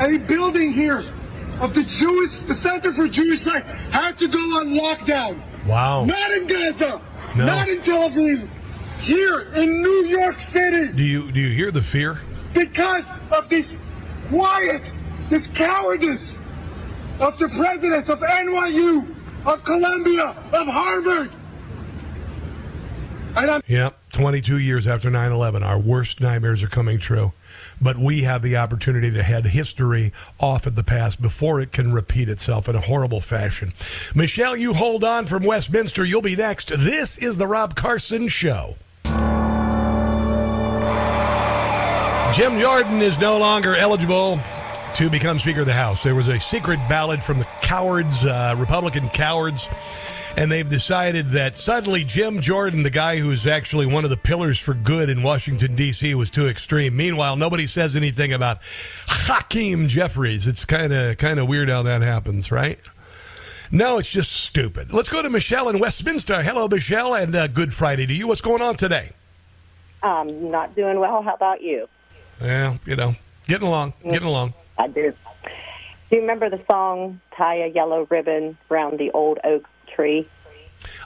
a 0.00 0.16
building 0.26 0.72
here 0.72 1.02
of 1.60 1.74
the 1.74 1.82
Jewish, 1.84 2.42
the 2.42 2.54
Center 2.54 2.92
for 2.92 3.08
Jewish 3.08 3.46
Life 3.46 3.64
had 3.90 4.18
to 4.18 4.28
go 4.28 4.38
on 4.38 4.68
lockdown. 4.68 5.40
Wow. 5.66 6.04
Not 6.04 6.30
in 6.32 6.46
Gaza. 6.46 7.00
No. 7.36 7.46
Not 7.46 7.68
in 7.68 7.82
Tel 7.82 8.08
Aviv. 8.08 8.48
Here 9.00 9.40
in 9.54 9.82
New 9.82 10.04
York 10.06 10.38
City. 10.38 10.92
Do 10.92 11.02
you 11.02 11.30
do 11.30 11.40
you 11.40 11.54
hear 11.54 11.70
the 11.70 11.82
fear? 11.82 12.20
Because 12.54 13.10
of 13.30 13.48
this 13.48 13.76
quiet, 14.28 14.90
this 15.28 15.48
cowardice 15.48 16.40
of 17.20 17.38
the 17.38 17.48
presidents 17.48 18.08
of 18.08 18.20
NYU, 18.20 19.14
of 19.46 19.64
Columbia, 19.64 20.28
of 20.30 20.66
Harvard. 20.66 21.30
And 23.36 23.50
I'm 23.50 23.62
Yep, 23.66 23.98
22 24.12 24.58
years 24.58 24.86
after 24.86 25.10
9 25.10 25.32
11, 25.32 25.62
our 25.62 25.78
worst 25.78 26.20
nightmares 26.20 26.62
are 26.62 26.68
coming 26.68 26.98
true. 26.98 27.32
But 27.80 27.98
we 27.98 28.22
have 28.22 28.42
the 28.42 28.56
opportunity 28.56 29.10
to 29.10 29.22
head 29.22 29.46
history 29.46 30.12
off 30.38 30.66
at 30.66 30.74
the 30.74 30.84
past 30.84 31.20
before 31.20 31.60
it 31.60 31.72
can 31.72 31.92
repeat 31.92 32.28
itself 32.28 32.68
in 32.68 32.76
a 32.76 32.80
horrible 32.80 33.20
fashion. 33.20 33.72
Michelle, 34.14 34.56
you 34.56 34.74
hold 34.74 35.04
on 35.04 35.26
from 35.26 35.44
Westminster. 35.44 36.04
You'll 36.04 36.22
be 36.22 36.36
next. 36.36 36.68
This 36.76 37.18
is 37.18 37.38
The 37.38 37.46
Rob 37.46 37.74
Carson 37.74 38.28
Show. 38.28 38.76
Jim 42.34 42.58
Jordan 42.58 43.00
is 43.00 43.20
no 43.20 43.38
longer 43.38 43.76
eligible 43.76 44.40
to 44.94 45.08
become 45.08 45.38
Speaker 45.38 45.60
of 45.60 45.66
the 45.66 45.72
House. 45.72 46.02
There 46.02 46.16
was 46.16 46.26
a 46.26 46.40
secret 46.40 46.78
ballot 46.88 47.22
from 47.22 47.38
the 47.38 47.44
cowards, 47.62 48.24
uh, 48.24 48.56
Republican 48.58 49.08
cowards, 49.10 49.68
and 50.36 50.50
they've 50.50 50.68
decided 50.68 51.28
that 51.30 51.56
suddenly 51.56 52.04
Jim 52.04 52.40
Jordan, 52.40 52.82
the 52.82 52.90
guy 52.90 53.18
who 53.18 53.30
is 53.30 53.46
actually 53.46 53.86
one 53.86 54.04
of 54.04 54.10
the 54.10 54.16
pillars 54.16 54.58
for 54.58 54.74
good 54.74 55.08
in 55.08 55.22
Washington, 55.22 55.76
D.C., 55.76 56.14
was 56.14 56.30
too 56.30 56.48
extreme. 56.48 56.96
Meanwhile, 56.96 57.36
nobody 57.36 57.66
says 57.66 57.94
anything 57.94 58.32
about 58.32 58.58
Hakeem 59.06 59.86
Jeffries. 59.88 60.48
It's 60.48 60.64
kind 60.64 60.92
of 60.92 61.18
kind 61.18 61.38
of 61.38 61.48
weird 61.48 61.68
how 61.68 61.82
that 61.84 62.02
happens, 62.02 62.50
right? 62.50 62.78
No, 63.70 63.98
it's 63.98 64.10
just 64.10 64.32
stupid. 64.32 64.92
Let's 64.92 65.08
go 65.08 65.22
to 65.22 65.30
Michelle 65.30 65.68
in 65.68 65.78
Westminster. 65.78 66.42
Hello, 66.42 66.68
Michelle, 66.68 67.14
and 67.14 67.34
uh, 67.34 67.46
good 67.46 67.72
Friday 67.72 68.06
to 68.06 68.12
you. 68.12 68.26
What's 68.26 68.40
going 68.40 68.62
on 68.62 68.76
today? 68.76 69.12
Um, 70.02 70.50
not 70.50 70.74
doing 70.74 71.00
well. 71.00 71.22
How 71.22 71.34
about 71.34 71.62
you? 71.62 71.88
Well, 72.40 72.78
you 72.86 72.96
know, 72.96 73.14
getting 73.46 73.66
along, 73.66 73.94
getting 74.02 74.28
along. 74.28 74.54
I 74.78 74.88
do. 74.88 75.12
Do 76.10 76.16
you 76.16 76.20
remember 76.20 76.50
the 76.50 76.60
song 76.70 77.20
"Tie 77.36 77.56
a 77.56 77.68
Yellow 77.68 78.06
Ribbon 78.10 78.58
Round 78.68 78.98
the 78.98 79.10
Old 79.12 79.38
Oak 79.44 79.64
Tree"? 79.94 80.28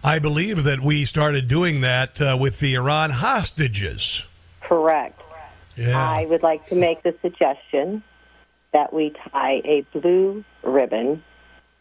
I 0.03 0.18
believe 0.18 0.64
that 0.64 0.80
we 0.80 1.05
started 1.05 1.49
doing 1.49 1.80
that 1.82 2.20
uh, 2.20 2.36
with 2.39 2.61
the 2.61 2.74
Iran 2.74 3.11
hostages. 3.11 4.24
Correct. 4.62 5.20
Yeah. 5.76 5.97
I 5.97 6.24
would 6.24 6.43
like 6.43 6.66
to 6.68 6.74
make 6.74 7.03
the 7.03 7.14
suggestion 7.22 8.03
that 8.72 8.93
we 8.93 9.14
tie 9.30 9.62
a 9.64 9.86
blue 9.93 10.45
ribbon 10.62 11.22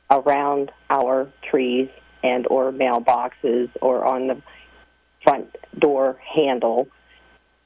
around 0.09 0.71
our 0.89 1.27
trees 1.49 1.89
and 2.23 2.47
or 2.47 2.71
mailboxes 2.71 3.69
or 3.81 4.05
on 4.05 4.27
the 4.27 4.41
front 5.23 5.55
door 5.79 6.17
handle 6.35 6.87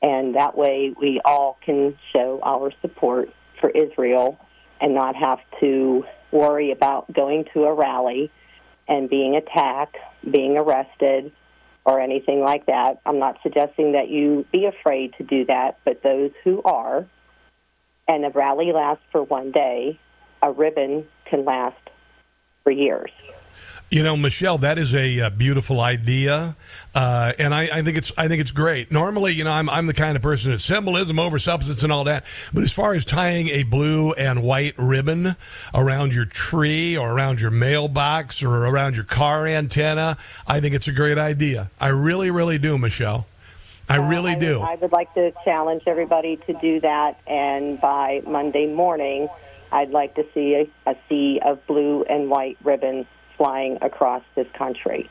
and 0.01 0.35
that 0.35 0.57
way 0.57 0.93
we 0.99 1.21
all 1.23 1.57
can 1.63 1.97
show 2.11 2.39
our 2.43 2.71
support 2.81 3.29
for 3.59 3.69
Israel 3.69 4.39
and 4.79 4.95
not 4.95 5.15
have 5.15 5.39
to 5.59 6.03
worry 6.31 6.71
about 6.71 7.11
going 7.13 7.45
to 7.53 7.65
a 7.65 7.73
rally 7.73 8.31
and 8.87 9.09
being 9.09 9.35
attacked, 9.35 9.97
being 10.29 10.57
arrested, 10.57 11.31
or 11.85 11.99
anything 11.99 12.41
like 12.41 12.65
that. 12.67 13.01
I'm 13.05 13.19
not 13.19 13.37
suggesting 13.41 13.93
that 13.93 14.09
you 14.09 14.45
be 14.51 14.65
afraid 14.65 15.13
to 15.17 15.23
do 15.23 15.45
that, 15.45 15.79
but 15.83 16.03
those 16.03 16.31
who 16.43 16.61
are, 16.63 17.07
and 18.07 18.25
a 18.25 18.29
rally 18.29 18.71
lasts 18.71 19.03
for 19.11 19.23
one 19.23 19.51
day, 19.51 19.99
a 20.41 20.51
ribbon 20.51 21.07
can 21.25 21.45
last 21.45 21.89
for 22.63 22.71
years. 22.71 23.11
You 23.91 24.03
know, 24.03 24.15
Michelle, 24.15 24.57
that 24.59 24.79
is 24.79 24.95
a, 24.95 25.19
uh, 25.19 25.29
beautiful 25.31 25.81
idea, 25.81 26.55
uh, 26.95 27.33
and 27.37 27.53
I, 27.53 27.63
I, 27.63 27.81
think 27.81 27.97
it's 27.97 28.09
I 28.17 28.29
think 28.29 28.39
it's 28.39 28.51
great. 28.51 28.89
Normally, 28.89 29.33
you 29.33 29.43
know, 29.43 29.51
I'm 29.51 29.69
I'm 29.69 29.85
the 29.85 29.93
kind 29.93 30.15
of 30.15 30.23
person 30.23 30.51
that 30.51 30.59
symbolism 30.59 31.19
over 31.19 31.37
substance 31.39 31.83
and 31.83 31.91
all 31.91 32.05
that, 32.05 32.23
but 32.53 32.63
as 32.63 32.71
far 32.71 32.93
as 32.93 33.03
tying 33.03 33.49
a 33.49 33.63
blue 33.63 34.13
and 34.13 34.43
white 34.43 34.75
ribbon 34.77 35.35
around 35.73 36.13
your 36.13 36.23
tree 36.23 36.95
or 36.95 37.11
around 37.11 37.41
your 37.41 37.51
mailbox 37.51 38.41
or 38.41 38.65
around 38.65 38.95
your 38.95 39.03
car 39.03 39.45
antenna, 39.45 40.17
I 40.47 40.61
think 40.61 40.73
it's 40.73 40.87
a 40.87 40.93
great 40.93 41.17
idea. 41.17 41.69
I 41.77 41.89
really, 41.89 42.31
really 42.31 42.59
do, 42.59 42.77
Michelle. 42.77 43.27
I 43.89 43.97
really 43.97 44.31
uh, 44.31 44.37
I 44.37 44.39
do. 44.39 44.59
Would, 44.61 44.69
I 44.69 44.75
would 44.75 44.91
like 44.93 45.13
to 45.15 45.33
challenge 45.43 45.83
everybody 45.85 46.37
to 46.47 46.53
do 46.61 46.79
that, 46.79 47.19
and 47.27 47.81
by 47.81 48.21
Monday 48.25 48.67
morning, 48.67 49.27
I'd 49.69 49.91
like 49.91 50.15
to 50.15 50.25
see 50.33 50.55
a, 50.55 50.89
a 50.89 50.95
sea 51.09 51.41
of 51.43 51.67
blue 51.67 52.03
and 52.03 52.29
white 52.29 52.55
ribbons 52.63 53.05
flying 53.41 53.79
across 53.81 54.21
this 54.35 54.45
country. 54.55 55.09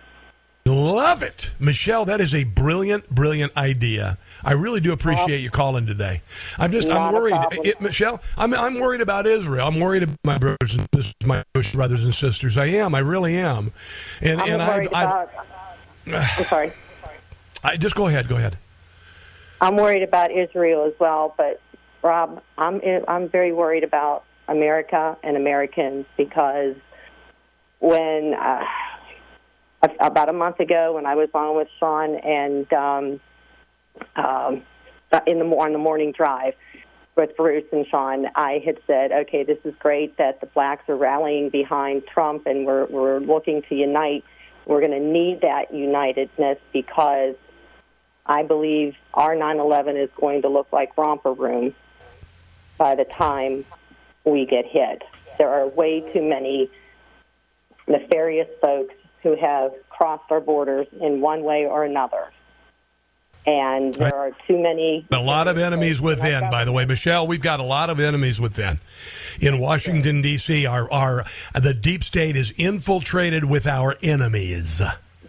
Love 0.64 1.24
it. 1.24 1.52
Michelle, 1.58 2.04
that 2.04 2.20
is 2.20 2.32
a 2.32 2.44
brilliant, 2.44 3.10
brilliant 3.10 3.56
idea. 3.56 4.18
I 4.44 4.52
really 4.52 4.78
do 4.78 4.92
appreciate 4.92 5.40
you 5.40 5.50
calling 5.50 5.84
today. 5.84 6.22
I'm 6.56 6.70
just, 6.70 6.88
I'm 6.88 7.12
worried. 7.12 7.34
Eh, 7.34 7.46
it, 7.64 7.76
eh, 7.76 7.84
Michelle, 7.84 8.22
I'm, 8.36 8.54
I'm 8.54 8.78
worried 8.78 9.00
about 9.00 9.26
Israel. 9.26 9.66
I'm 9.66 9.80
worried 9.80 10.04
about 10.04 10.18
my 10.22 10.38
brothers 10.38 10.76
and 10.76 10.86
sisters, 10.94 11.26
my 11.26 11.42
brothers 11.72 12.04
and 12.04 12.14
sisters. 12.14 12.56
I 12.56 12.66
am. 12.66 12.94
I 12.94 13.00
really 13.00 13.36
am. 13.36 13.72
And, 14.20 14.40
I'm 14.40 14.48
and 14.48 14.58
worried 14.62 14.94
I, 14.94 15.04
about, 15.04 15.30
I, 16.06 16.36
I'm 16.38 16.44
sorry. 16.44 16.72
I, 17.64 17.76
just 17.78 17.96
go 17.96 18.06
ahead. 18.06 18.28
Go 18.28 18.36
ahead. 18.36 18.56
I'm 19.60 19.74
worried 19.74 20.04
about 20.04 20.30
Israel 20.30 20.84
as 20.84 20.92
well, 21.00 21.34
but 21.36 21.60
Rob, 22.04 22.40
I'm, 22.56 22.80
I'm 23.08 23.28
very 23.28 23.52
worried 23.52 23.82
about 23.82 24.22
America 24.46 25.16
and 25.24 25.36
Americans 25.36 26.06
because 26.16 26.76
when 27.80 28.34
uh, 28.34 28.64
about 29.98 30.28
a 30.28 30.32
month 30.32 30.60
ago 30.60 30.94
when 30.94 31.06
I 31.06 31.14
was 31.14 31.28
on 31.34 31.56
with 31.56 31.68
Sean 31.78 32.14
and 32.16 32.72
um, 32.72 33.20
um, 34.16 34.62
in 35.26 35.38
the 35.38 35.44
on 35.46 35.72
the 35.72 35.78
morning 35.78 36.12
drive 36.12 36.54
with 37.16 37.36
Bruce 37.36 37.64
and 37.72 37.86
Sean, 37.86 38.26
I 38.36 38.62
had 38.64 38.78
said, 38.86 39.10
okay, 39.12 39.42
this 39.42 39.58
is 39.64 39.74
great 39.78 40.16
that 40.18 40.40
the 40.40 40.46
blacks 40.46 40.88
are 40.88 40.96
rallying 40.96 41.50
behind 41.50 42.06
Trump 42.06 42.46
and 42.46 42.66
we're 42.66 42.86
we're 42.86 43.18
looking 43.18 43.62
to 43.68 43.74
unite. 43.74 44.24
We're 44.66 44.80
going 44.80 44.92
to 44.92 45.00
need 45.00 45.40
that 45.40 45.72
unitedness 45.72 46.58
because 46.72 47.34
I 48.26 48.42
believe 48.42 48.94
our 49.14 49.34
9/11 49.34 50.02
is 50.02 50.10
going 50.20 50.42
to 50.42 50.48
look 50.48 50.68
like 50.72 50.96
romper 50.96 51.32
room 51.32 51.74
by 52.76 52.94
the 52.94 53.04
time 53.04 53.64
we 54.24 54.46
get 54.46 54.66
hit. 54.66 55.02
There 55.38 55.48
are 55.48 55.66
way 55.66 56.00
too 56.12 56.22
many 56.22 56.70
nefarious 57.90 58.48
folks 58.62 58.94
who 59.22 59.36
have 59.36 59.72
crossed 59.90 60.30
our 60.30 60.40
borders 60.40 60.86
in 61.00 61.20
one 61.20 61.42
way 61.42 61.66
or 61.66 61.84
another. 61.84 62.30
And 63.46 63.94
there 63.94 64.14
are 64.14 64.32
too 64.46 64.58
many. 64.62 65.06
A 65.10 65.16
lot 65.16 65.48
of 65.48 65.56
enemies 65.56 66.00
within, 66.00 66.50
by 66.50 66.64
the 66.66 66.72
way, 66.72 66.84
Michelle. 66.84 67.26
We've 67.26 67.40
got 67.40 67.58
a 67.58 67.64
lot 67.64 67.88
of 67.88 67.98
enemies 67.98 68.38
within. 68.38 68.78
In 69.40 69.58
Washington 69.58 70.20
D.C., 70.20 70.66
our 70.66 70.90
our 70.92 71.24
the 71.54 71.72
deep 71.72 72.04
state 72.04 72.36
is 72.36 72.52
infiltrated 72.58 73.44
with 73.44 73.66
our 73.66 73.96
enemies. 74.02 74.82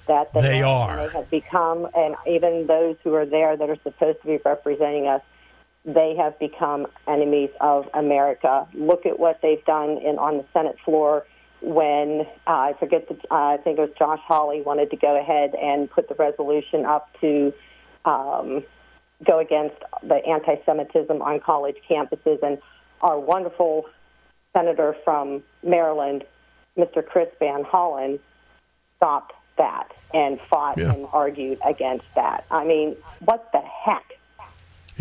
That 0.08 0.34
they, 0.34 0.42
they 0.42 0.62
are. 0.62 1.08
They 1.08 1.14
have 1.14 1.30
become, 1.30 1.88
and 1.96 2.16
even 2.28 2.68
those 2.68 2.98
who 3.02 3.14
are 3.14 3.26
there 3.26 3.56
that 3.56 3.70
are 3.70 3.78
supposed 3.82 4.20
to 4.22 4.28
be 4.28 4.40
representing 4.44 5.08
us, 5.08 5.22
they 5.86 6.16
have 6.18 6.38
become 6.38 6.88
enemies 7.08 7.50
of 7.62 7.88
America. 7.94 8.68
Look 8.74 9.06
at 9.06 9.20
what 9.20 9.40
they've 9.42 9.64
done 9.64 9.92
in 9.92 10.18
on 10.18 10.38
the 10.38 10.46
Senate 10.54 10.76
floor 10.84 11.26
when 11.62 12.22
uh, 12.48 12.52
I 12.52 12.74
forget 12.80 13.08
the, 13.08 13.16
uh, 13.30 13.54
I 13.54 13.58
think 13.58 13.78
it 13.78 13.82
was 13.82 13.92
Josh 13.98 14.20
Hawley 14.26 14.62
wanted 14.62 14.90
to 14.92 14.98
go 14.98 15.20
ahead 15.20 15.54
and 15.56 15.90
put 15.90 16.10
the 16.10 16.16
resolution 16.16 16.86
up 16.86 17.10
to 17.22 17.54
um, 18.06 18.64
go 19.26 19.40
against 19.40 19.76
the 20.04 20.16
anti-Semitism 20.16 21.22
on 21.22 21.40
college 21.40 21.78
campuses, 21.90 22.42
and 22.42 22.58
our 23.02 23.20
wonderful 23.20 23.86
senator 24.54 24.96
from 25.04 25.44
Maryland, 25.64 26.24
Mr. 26.78 27.06
Chris 27.06 27.30
Van 27.40 27.64
Hollen, 27.64 28.20
stopped 28.98 29.34
that 29.58 29.90
and 30.14 30.40
fought 30.50 30.78
yeah. 30.78 30.92
and 30.92 31.08
argued 31.14 31.60
against 31.66 32.06
that. 32.16 32.46
I 32.50 32.64
mean, 32.66 32.96
what 33.20 33.50
the 33.52 33.62
heck? 33.62 34.04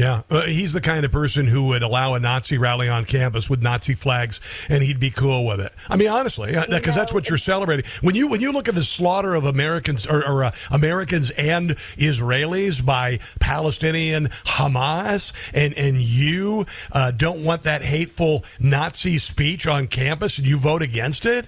Yeah, 0.01 0.22
uh, 0.30 0.46
he's 0.46 0.72
the 0.72 0.80
kind 0.80 1.05
of 1.05 1.12
person 1.12 1.46
who 1.46 1.64
would 1.64 1.82
allow 1.82 2.14
a 2.14 2.20
Nazi 2.20 2.57
rally 2.57 2.88
on 2.88 3.05
campus 3.05 3.51
with 3.51 3.61
Nazi 3.61 3.92
flags, 3.92 4.40
and 4.70 4.82
he'd 4.82 4.98
be 4.98 5.11
cool 5.11 5.44
with 5.44 5.61
it. 5.61 5.72
I 5.90 5.96
mean, 5.96 6.09
honestly, 6.09 6.53
because 6.53 6.96
uh, 6.96 7.01
that's 7.01 7.12
what 7.12 7.28
you're 7.28 7.36
celebrating 7.36 7.84
when 8.01 8.14
you 8.14 8.26
when 8.26 8.40
you 8.40 8.51
look 8.51 8.66
at 8.66 8.74
the 8.74 8.82
slaughter 8.82 9.34
of 9.34 9.44
Americans 9.44 10.07
or, 10.07 10.26
or 10.26 10.44
uh, 10.44 10.53
Americans 10.70 11.30
and 11.32 11.72
Israelis 11.98 12.82
by 12.82 13.18
Palestinian 13.40 14.28
Hamas, 14.28 15.34
and 15.53 15.74
and 15.74 16.01
you 16.01 16.64
uh, 16.92 17.11
don't 17.11 17.44
want 17.44 17.64
that 17.64 17.82
hateful 17.82 18.42
Nazi 18.59 19.18
speech 19.18 19.66
on 19.66 19.86
campus, 19.86 20.38
and 20.38 20.46
you 20.46 20.57
vote 20.57 20.80
against 20.80 21.26
it. 21.26 21.46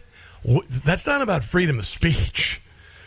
That's 0.84 1.06
not 1.06 1.22
about 1.22 1.42
freedom 1.42 1.78
of 1.78 1.86
speech. 1.86 2.60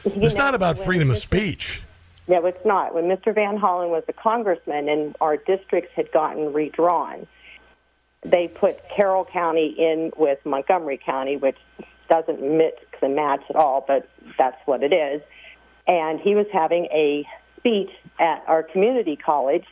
It's 0.05 0.37
not 0.37 0.55
about 0.55 0.79
freedom 0.79 1.11
of 1.11 1.17
speech. 1.17 1.83
No, 2.27 2.45
it's 2.45 2.65
not. 2.65 2.95
When 2.95 3.05
Mr. 3.05 3.33
Van 3.33 3.57
Hollen 3.57 3.89
was 3.89 4.03
a 4.07 4.13
congressman 4.13 4.89
and 4.89 5.15
our 5.21 5.37
districts 5.37 5.91
had 5.95 6.11
gotten 6.11 6.53
redrawn, 6.53 7.27
they 8.23 8.47
put 8.47 8.79
Carroll 8.89 9.25
County 9.25 9.75
in 9.77 10.11
with 10.17 10.39
Montgomery 10.45 10.99
County, 11.03 11.37
which 11.37 11.57
doesn't 12.09 12.41
mix 12.41 12.77
and 13.01 13.15
match 13.15 13.41
at 13.49 13.55
all, 13.55 13.85
but 13.87 14.09
that's 14.37 14.57
what 14.65 14.81
it 14.81 14.91
is. 14.91 15.21
And 15.87 16.19
he 16.19 16.33
was 16.33 16.47
having 16.51 16.85
a 16.85 17.27
speech 17.57 17.91
at 18.19 18.43
our 18.47 18.63
community 18.63 19.15
college, 19.15 19.65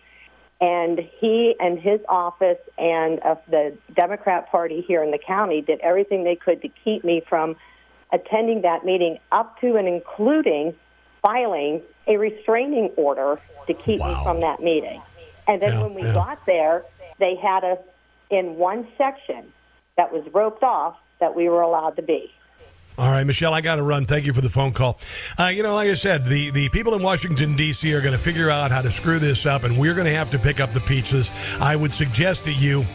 and 0.62 1.00
he 1.20 1.56
and 1.60 1.80
his 1.80 2.00
office 2.08 2.60
and 2.78 3.20
uh, 3.22 3.36
the 3.50 3.76
Democrat 3.96 4.52
Party 4.52 4.82
here 4.88 5.04
in 5.04 5.10
the 5.10 5.18
county 5.18 5.62
did 5.62 5.80
everything 5.80 6.24
they 6.24 6.36
could 6.36 6.62
to 6.62 6.70
keep 6.84 7.04
me 7.04 7.22
from 7.28 7.56
attending 8.12 8.62
that 8.62 8.86
meeting, 8.86 9.18
up 9.32 9.60
to 9.62 9.76
and 9.76 9.88
including 9.88 10.76
filing 11.24 11.82
a 12.08 12.18
restraining 12.18 12.92
order 12.98 13.42
to 13.66 13.74
keep 13.74 14.00
wow. 14.00 14.10
me 14.10 14.24
from 14.24 14.42
that 14.42 14.62
meeting. 14.62 15.02
And 15.48 15.60
then 15.62 15.74
yeah, 15.74 15.84
when 15.84 15.96
we 15.96 16.04
yeah. 16.04 16.14
got 16.14 16.46
there, 16.46 16.86
they 17.20 17.36
had 17.36 17.64
us 17.64 17.80
in 18.30 18.56
one 18.58 18.88
section 18.98 19.52
that 19.98 20.12
was 20.14 20.24
roped 20.34 20.64
off 20.64 20.98
that 21.20 21.36
we 21.36 21.50
were 21.50 21.62
allowed 21.62 21.96
to 21.96 22.02
be. 22.02 22.32
All 22.96 23.10
right, 23.10 23.24
Michelle, 23.24 23.56
I 23.56 23.62
got 23.62 23.78
to 23.78 23.82
run. 23.82 24.06
Thank 24.06 24.28
you 24.28 24.34
for 24.34 24.42
the 24.42 24.52
phone 24.52 24.72
call. 24.72 25.00
Uh, 25.40 25.46
you 25.46 25.64
know, 25.64 25.74
like 25.74 25.90
I 25.90 25.96
said, 25.96 26.26
the, 26.26 26.52
the 26.52 26.70
people 26.70 26.94
in 26.94 27.02
Washington, 27.02 27.56
D.C. 27.56 27.92
are 27.92 28.02
going 28.02 28.14
to 28.14 28.20
figure 28.20 28.52
out 28.52 28.70
how 28.70 28.84
to 28.84 28.92
screw 28.92 29.18
this 29.18 29.48
up, 29.48 29.64
and 29.64 29.80
we're 29.80 29.96
going 29.96 30.06
to 30.06 30.14
have 30.14 30.30
to 30.32 30.38
pick 30.38 30.60
up 30.60 30.72
the 30.72 30.80
pieces. 30.82 31.32
I 31.60 31.76
would 31.76 31.92
suggest 31.92 32.44
to 32.44 32.54
you 32.54 32.86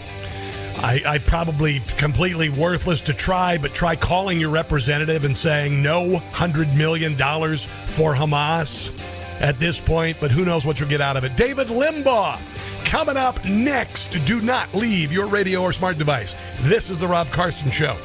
I, 0.80 1.02
I, 1.04 1.18
probably 1.18 1.80
completely 1.96 2.48
worthless 2.50 3.02
to 3.02 3.12
try, 3.12 3.58
but 3.58 3.74
try 3.74 3.96
calling 3.96 4.38
your 4.38 4.50
representative 4.50 5.24
and 5.24 5.36
saying 5.36 5.82
no 5.82 6.18
$100 6.18 6.76
million 6.76 7.14
for 7.14 8.14
Hamas 8.14 8.92
at 9.40 9.58
this 9.58 9.80
point, 9.80 10.16
but 10.20 10.30
who 10.30 10.44
knows 10.44 10.64
what 10.64 10.78
you'll 10.78 10.88
get 10.88 11.00
out 11.00 11.16
of 11.16 11.24
it. 11.24 11.36
David 11.36 11.66
Limbaugh 11.66 12.38
coming 12.84 13.16
up 13.16 13.44
next. 13.44 14.24
Do 14.24 14.40
not 14.40 14.72
leave 14.72 15.12
your 15.12 15.26
radio 15.26 15.62
or 15.62 15.72
smart 15.72 15.98
device. 15.98 16.36
This 16.60 16.90
is 16.90 17.00
The 17.00 17.08
Rob 17.08 17.28
Carson 17.28 17.70
Show. 17.70 17.96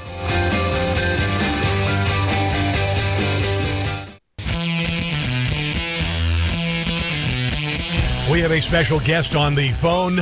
We 8.31 8.41
have 8.41 8.51
a 8.51 8.61
special 8.61 8.99
guest 8.99 9.35
on 9.35 9.53
the 9.53 9.71
phone. 9.73 10.17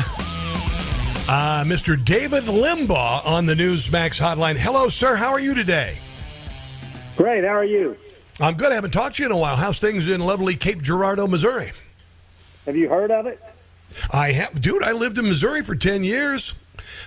Uh, 1.31 1.63
Mr. 1.63 1.95
David 2.03 2.43
Limbaugh 2.43 3.25
on 3.25 3.45
the 3.45 3.53
Newsmax 3.53 4.19
hotline. 4.19 4.57
Hello, 4.57 4.89
sir. 4.89 5.15
How 5.15 5.29
are 5.29 5.39
you 5.39 5.53
today? 5.53 5.97
Great. 7.15 7.45
How 7.45 7.51
are 7.51 7.63
you? 7.63 7.95
I'm 8.41 8.55
good. 8.55 8.73
I 8.73 8.75
haven't 8.75 8.91
talked 8.91 9.15
to 9.15 9.23
you 9.23 9.27
in 9.27 9.31
a 9.31 9.37
while. 9.37 9.55
How's 9.55 9.79
things 9.79 10.09
in 10.09 10.19
lovely 10.19 10.57
Cape 10.57 10.81
Girardeau, 10.81 11.27
Missouri? 11.27 11.71
Have 12.65 12.75
you 12.75 12.89
heard 12.89 13.11
of 13.11 13.27
it? 13.27 13.41
I 14.11 14.33
have, 14.33 14.59
dude. 14.59 14.83
I 14.83 14.91
lived 14.91 15.19
in 15.19 15.23
Missouri 15.25 15.61
for 15.61 15.73
ten 15.73 16.03
years. 16.03 16.53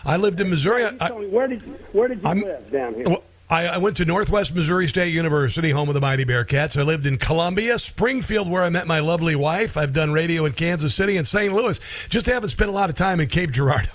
I 0.06 0.16
lived 0.16 0.40
in 0.40 0.48
Missouri. 0.48 0.84
I, 0.84 1.10
where 1.10 1.46
did 1.46 1.60
you, 1.60 1.72
where 1.92 2.08
did 2.08 2.22
you 2.22 2.28
I'm, 2.30 2.40
live 2.40 2.70
down 2.70 2.94
here? 2.94 3.04
Well, 3.06 3.24
I, 3.50 3.66
I, 3.66 3.76
went 3.76 3.98
to 3.98 4.06
Northwest 4.06 4.54
Missouri 4.54 4.88
State 4.88 5.12
University, 5.12 5.68
home 5.68 5.90
of 5.90 5.94
the 5.94 6.00
Mighty 6.00 6.24
Bearcats. 6.24 6.80
I 6.80 6.82
lived 6.82 7.04
in 7.04 7.18
Columbia, 7.18 7.78
Springfield, 7.78 8.48
where 8.48 8.64
I 8.64 8.70
met 8.70 8.86
my 8.86 9.00
lovely 9.00 9.36
wife. 9.36 9.76
I've 9.76 9.92
done 9.92 10.12
radio 10.12 10.46
in 10.46 10.54
Kansas 10.54 10.94
City 10.94 11.18
and 11.18 11.26
St. 11.26 11.52
Louis. 11.52 11.78
Just 12.08 12.24
haven't 12.24 12.48
spent 12.48 12.70
a 12.70 12.72
lot 12.72 12.88
of 12.88 12.96
time 12.96 13.20
in 13.20 13.28
Cape 13.28 13.50
Girardeau. 13.50 13.90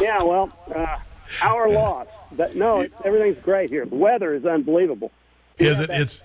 Yeah, 0.00 0.22
well, 0.22 0.52
uh, 0.74 0.98
our 1.42 1.68
loss. 1.68 2.06
But 2.32 2.54
no, 2.54 2.80
it's, 2.80 2.94
everything's 3.04 3.38
great 3.38 3.70
here. 3.70 3.84
The 3.84 3.96
weather 3.96 4.34
is 4.34 4.46
unbelievable. 4.46 5.10
Is 5.58 5.78
it? 5.78 5.88
That, 5.88 6.00
it's. 6.00 6.24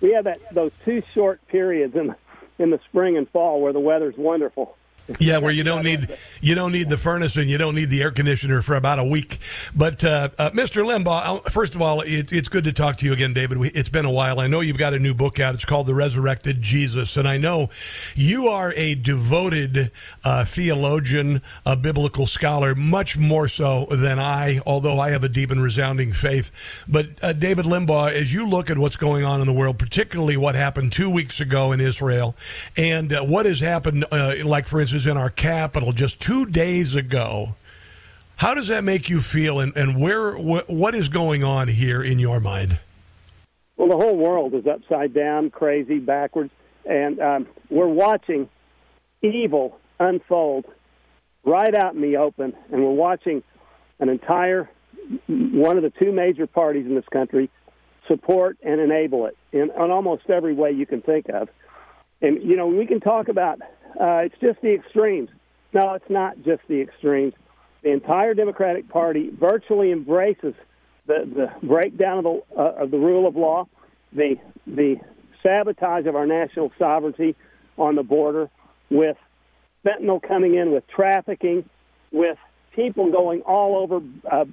We 0.00 0.12
have 0.12 0.24
that 0.24 0.38
those 0.52 0.72
two 0.84 1.02
short 1.14 1.46
periods 1.48 1.94
in 1.94 2.14
in 2.58 2.70
the 2.70 2.80
spring 2.88 3.16
and 3.16 3.28
fall 3.28 3.60
where 3.60 3.72
the 3.72 3.80
weather's 3.80 4.16
wonderful. 4.16 4.76
Yeah, 5.20 5.38
where 5.38 5.52
you 5.52 5.62
don't 5.62 5.84
need 5.84 6.08
you 6.40 6.54
don't 6.54 6.72
need 6.72 6.88
the 6.88 6.98
furnace 6.98 7.36
and 7.36 7.48
you 7.48 7.58
don't 7.58 7.76
need 7.76 7.90
the 7.90 8.02
air 8.02 8.10
conditioner 8.10 8.60
for 8.60 8.74
about 8.74 8.98
a 8.98 9.04
week. 9.04 9.38
But 9.74 10.02
uh, 10.04 10.30
uh, 10.36 10.50
Mr. 10.50 10.84
Limbaugh, 10.84 11.48
first 11.50 11.76
of 11.76 11.82
all, 11.82 12.00
it, 12.00 12.32
it's 12.32 12.48
good 12.48 12.64
to 12.64 12.72
talk 12.72 12.96
to 12.96 13.06
you 13.06 13.12
again, 13.12 13.32
David. 13.32 13.58
It's 13.76 13.88
been 13.88 14.04
a 14.04 14.10
while. 14.10 14.40
I 14.40 14.48
know 14.48 14.60
you've 14.60 14.78
got 14.78 14.94
a 14.94 14.98
new 14.98 15.14
book 15.14 15.38
out. 15.38 15.54
It's 15.54 15.64
called 15.64 15.86
The 15.86 15.94
Resurrected 15.94 16.60
Jesus, 16.60 17.16
and 17.16 17.28
I 17.28 17.36
know 17.36 17.70
you 18.16 18.48
are 18.48 18.72
a 18.74 18.96
devoted 18.96 19.92
uh, 20.24 20.44
theologian, 20.44 21.40
a 21.64 21.76
biblical 21.76 22.26
scholar, 22.26 22.74
much 22.74 23.16
more 23.16 23.46
so 23.46 23.86
than 23.90 24.18
I. 24.18 24.60
Although 24.66 24.98
I 24.98 25.10
have 25.10 25.22
a 25.22 25.28
deep 25.28 25.52
and 25.52 25.62
resounding 25.62 26.12
faith, 26.12 26.50
but 26.88 27.06
uh, 27.22 27.32
David 27.32 27.64
Limbaugh, 27.64 28.12
as 28.12 28.32
you 28.32 28.46
look 28.46 28.70
at 28.70 28.78
what's 28.78 28.96
going 28.96 29.24
on 29.24 29.40
in 29.40 29.46
the 29.46 29.52
world, 29.52 29.78
particularly 29.78 30.36
what 30.36 30.56
happened 30.56 30.92
two 30.92 31.08
weeks 31.08 31.38
ago 31.40 31.70
in 31.70 31.80
Israel, 31.80 32.34
and 32.76 33.12
uh, 33.12 33.22
what 33.22 33.46
has 33.46 33.60
happened, 33.60 34.04
uh, 34.10 34.34
like 34.44 34.66
for 34.66 34.80
instance 34.80 34.95
in 35.04 35.16
our 35.16 35.30
capital 35.30 35.92
just 35.92 36.20
two 36.20 36.46
days 36.46 36.94
ago. 36.94 37.56
How 38.36 38.54
does 38.54 38.68
that 38.68 38.84
make 38.84 39.08
you 39.08 39.20
feel, 39.20 39.58
and, 39.58 39.76
and 39.76 40.00
where 40.00 40.32
wh- 40.32 40.70
what 40.70 40.94
is 40.94 41.08
going 41.08 41.42
on 41.42 41.66
here 41.66 42.02
in 42.02 42.20
your 42.20 42.38
mind? 42.38 42.78
Well, 43.76 43.88
the 43.88 43.96
whole 43.96 44.16
world 44.16 44.54
is 44.54 44.66
upside 44.66 45.12
down, 45.12 45.50
crazy, 45.50 45.98
backwards, 45.98 46.52
and 46.84 47.18
um, 47.18 47.46
we're 47.68 47.88
watching 47.88 48.48
evil 49.22 49.78
unfold 49.98 50.66
right 51.44 51.74
out 51.74 51.94
in 51.94 52.00
the 52.02 52.18
open, 52.18 52.54
and 52.70 52.84
we're 52.84 52.90
watching 52.90 53.42
an 53.98 54.08
entire 54.08 54.70
one 55.28 55.76
of 55.76 55.82
the 55.82 55.92
two 56.02 56.12
major 56.12 56.46
parties 56.46 56.84
in 56.86 56.94
this 56.94 57.08
country 57.12 57.48
support 58.08 58.58
and 58.62 58.80
enable 58.80 59.26
it 59.26 59.36
in, 59.52 59.62
in 59.62 59.70
almost 59.90 60.28
every 60.28 60.54
way 60.54 60.72
you 60.72 60.86
can 60.86 61.00
think 61.00 61.28
of. 61.28 61.48
And 62.20 62.42
you 62.42 62.56
know, 62.56 62.66
we 62.66 62.86
can 62.86 63.00
talk 63.00 63.28
about 63.28 63.60
uh, 64.00 64.24
it's 64.24 64.34
just 64.40 64.60
the 64.60 64.74
extremes. 64.74 65.30
No, 65.72 65.94
it's 65.94 66.10
not 66.10 66.36
just 66.44 66.62
the 66.68 66.80
extremes. 66.80 67.34
The 67.82 67.92
entire 67.92 68.34
Democratic 68.34 68.88
Party 68.88 69.30
virtually 69.30 69.92
embraces 69.92 70.54
the, 71.06 71.28
the 71.60 71.66
breakdown 71.66 72.18
of 72.18 72.24
the, 72.24 72.42
uh, 72.58 72.82
of 72.82 72.90
the 72.90 72.98
rule 72.98 73.26
of 73.26 73.36
law, 73.36 73.66
the, 74.12 74.36
the 74.66 74.96
sabotage 75.42 76.06
of 76.06 76.16
our 76.16 76.26
national 76.26 76.72
sovereignty 76.78 77.36
on 77.78 77.94
the 77.94 78.02
border, 78.02 78.50
with 78.90 79.16
fentanyl 79.84 80.20
coming 80.20 80.54
in, 80.54 80.72
with 80.72 80.86
trafficking, 80.88 81.68
with 82.10 82.38
people 82.74 83.10
going 83.12 83.42
all 83.42 83.76
over, 83.76 84.00
uh, 84.30 84.44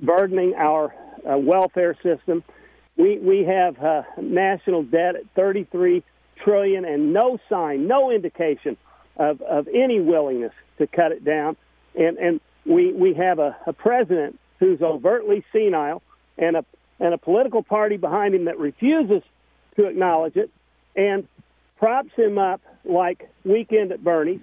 burdening 0.00 0.54
our 0.56 0.94
uh, 1.30 1.36
welfare 1.36 1.96
system. 2.02 2.42
We, 2.96 3.18
we 3.18 3.44
have 3.44 3.78
uh, 3.82 4.02
national 4.20 4.82
debt 4.84 5.16
at 5.16 5.22
33 5.36 6.02
trillion 6.42 6.84
and 6.84 7.12
no 7.12 7.38
sign, 7.48 7.86
no 7.86 8.10
indication 8.10 8.76
of, 9.20 9.42
of 9.42 9.68
any 9.68 10.00
willingness 10.00 10.52
to 10.78 10.86
cut 10.86 11.12
it 11.12 11.24
down. 11.24 11.56
And, 11.94 12.16
and 12.16 12.40
we, 12.64 12.92
we 12.92 13.14
have 13.14 13.38
a, 13.38 13.54
a 13.66 13.72
president 13.72 14.40
who's 14.58 14.80
overtly 14.80 15.44
senile 15.52 16.02
and 16.38 16.56
a, 16.56 16.64
and 16.98 17.12
a 17.12 17.18
political 17.18 17.62
party 17.62 17.98
behind 17.98 18.34
him 18.34 18.46
that 18.46 18.58
refuses 18.58 19.22
to 19.76 19.86
acknowledge 19.86 20.36
it 20.36 20.50
and 20.96 21.28
props 21.78 22.10
him 22.16 22.38
up 22.38 22.62
like 22.84 23.30
Weekend 23.44 23.92
at 23.92 24.02
Bernie's. 24.02 24.40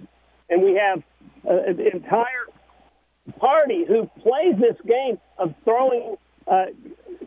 And 0.48 0.62
we 0.62 0.74
have 0.74 1.02
an 1.44 1.80
entire 1.80 2.46
party 3.38 3.84
who 3.86 4.08
plays 4.22 4.54
this 4.60 4.76
game 4.86 5.18
of 5.38 5.54
throwing 5.64 6.16
uh, 6.46 6.66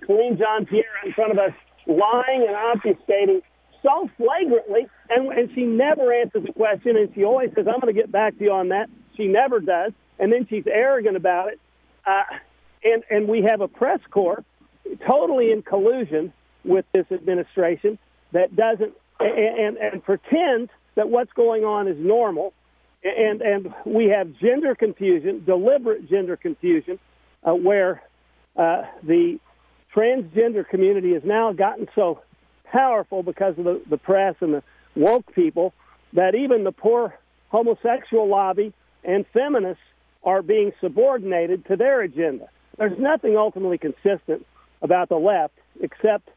Karine 0.07 0.37
Jean 0.37 0.65
Pierre 0.65 0.85
in 1.05 1.11
front 1.13 1.31
of 1.31 1.37
us, 1.37 1.51
lying 1.85 2.47
and 2.47 2.55
obfuscating 2.55 3.41
so 3.83 4.09
flagrantly, 4.17 4.87
and, 5.09 5.31
and 5.31 5.49
she 5.53 5.63
never 5.63 6.13
answers 6.13 6.43
the 6.45 6.53
question, 6.53 6.97
and 6.97 7.09
she 7.15 7.23
always 7.23 7.49
says, 7.55 7.65
I'm 7.67 7.79
going 7.79 7.93
to 7.93 7.99
get 7.99 8.11
back 8.11 8.37
to 8.37 8.43
you 8.43 8.51
on 8.51 8.69
that. 8.69 8.89
She 9.17 9.27
never 9.27 9.59
does, 9.59 9.91
and 10.19 10.31
then 10.31 10.47
she's 10.49 10.65
arrogant 10.67 11.17
about 11.17 11.49
it. 11.49 11.59
Uh, 12.05 12.23
and, 12.83 13.03
and 13.09 13.27
we 13.27 13.43
have 13.43 13.61
a 13.61 13.67
press 13.67 13.99
corps 14.09 14.43
totally 15.07 15.51
in 15.51 15.61
collusion 15.61 16.33
with 16.63 16.85
this 16.93 17.05
administration 17.11 17.97
that 18.31 18.55
doesn't 18.55 18.93
and, 19.19 19.59
and, 19.59 19.77
and 19.77 20.03
pretends 20.03 20.71
that 20.95 21.09
what's 21.09 21.31
going 21.33 21.63
on 21.63 21.87
is 21.87 21.97
normal. 21.99 22.53
And, 23.03 23.41
and 23.41 23.73
we 23.85 24.09
have 24.09 24.31
gender 24.39 24.75
confusion, 24.75 25.43
deliberate 25.45 26.09
gender 26.09 26.37
confusion, 26.37 26.99
uh, 27.43 27.53
where 27.53 28.03
uh, 28.55 28.83
the 29.03 29.39
transgender 29.95 30.67
community 30.67 31.13
has 31.13 31.23
now 31.23 31.51
gotten 31.51 31.87
so 31.95 32.21
powerful 32.71 33.23
because 33.23 33.57
of 33.57 33.65
the, 33.65 33.81
the 33.89 33.97
press 33.97 34.35
and 34.41 34.53
the 34.53 34.63
woke 34.95 35.33
people 35.33 35.73
that 36.13 36.35
even 36.35 36.63
the 36.63 36.71
poor 36.71 37.13
homosexual 37.49 38.27
lobby 38.27 38.73
and 39.03 39.25
feminists 39.33 39.83
are 40.23 40.41
being 40.41 40.71
subordinated 40.79 41.65
to 41.65 41.75
their 41.75 42.01
agenda. 42.01 42.47
There's 42.77 42.97
nothing 42.97 43.35
ultimately 43.35 43.77
consistent 43.77 44.45
about 44.81 45.09
the 45.09 45.15
left 45.15 45.53
except 45.81 46.29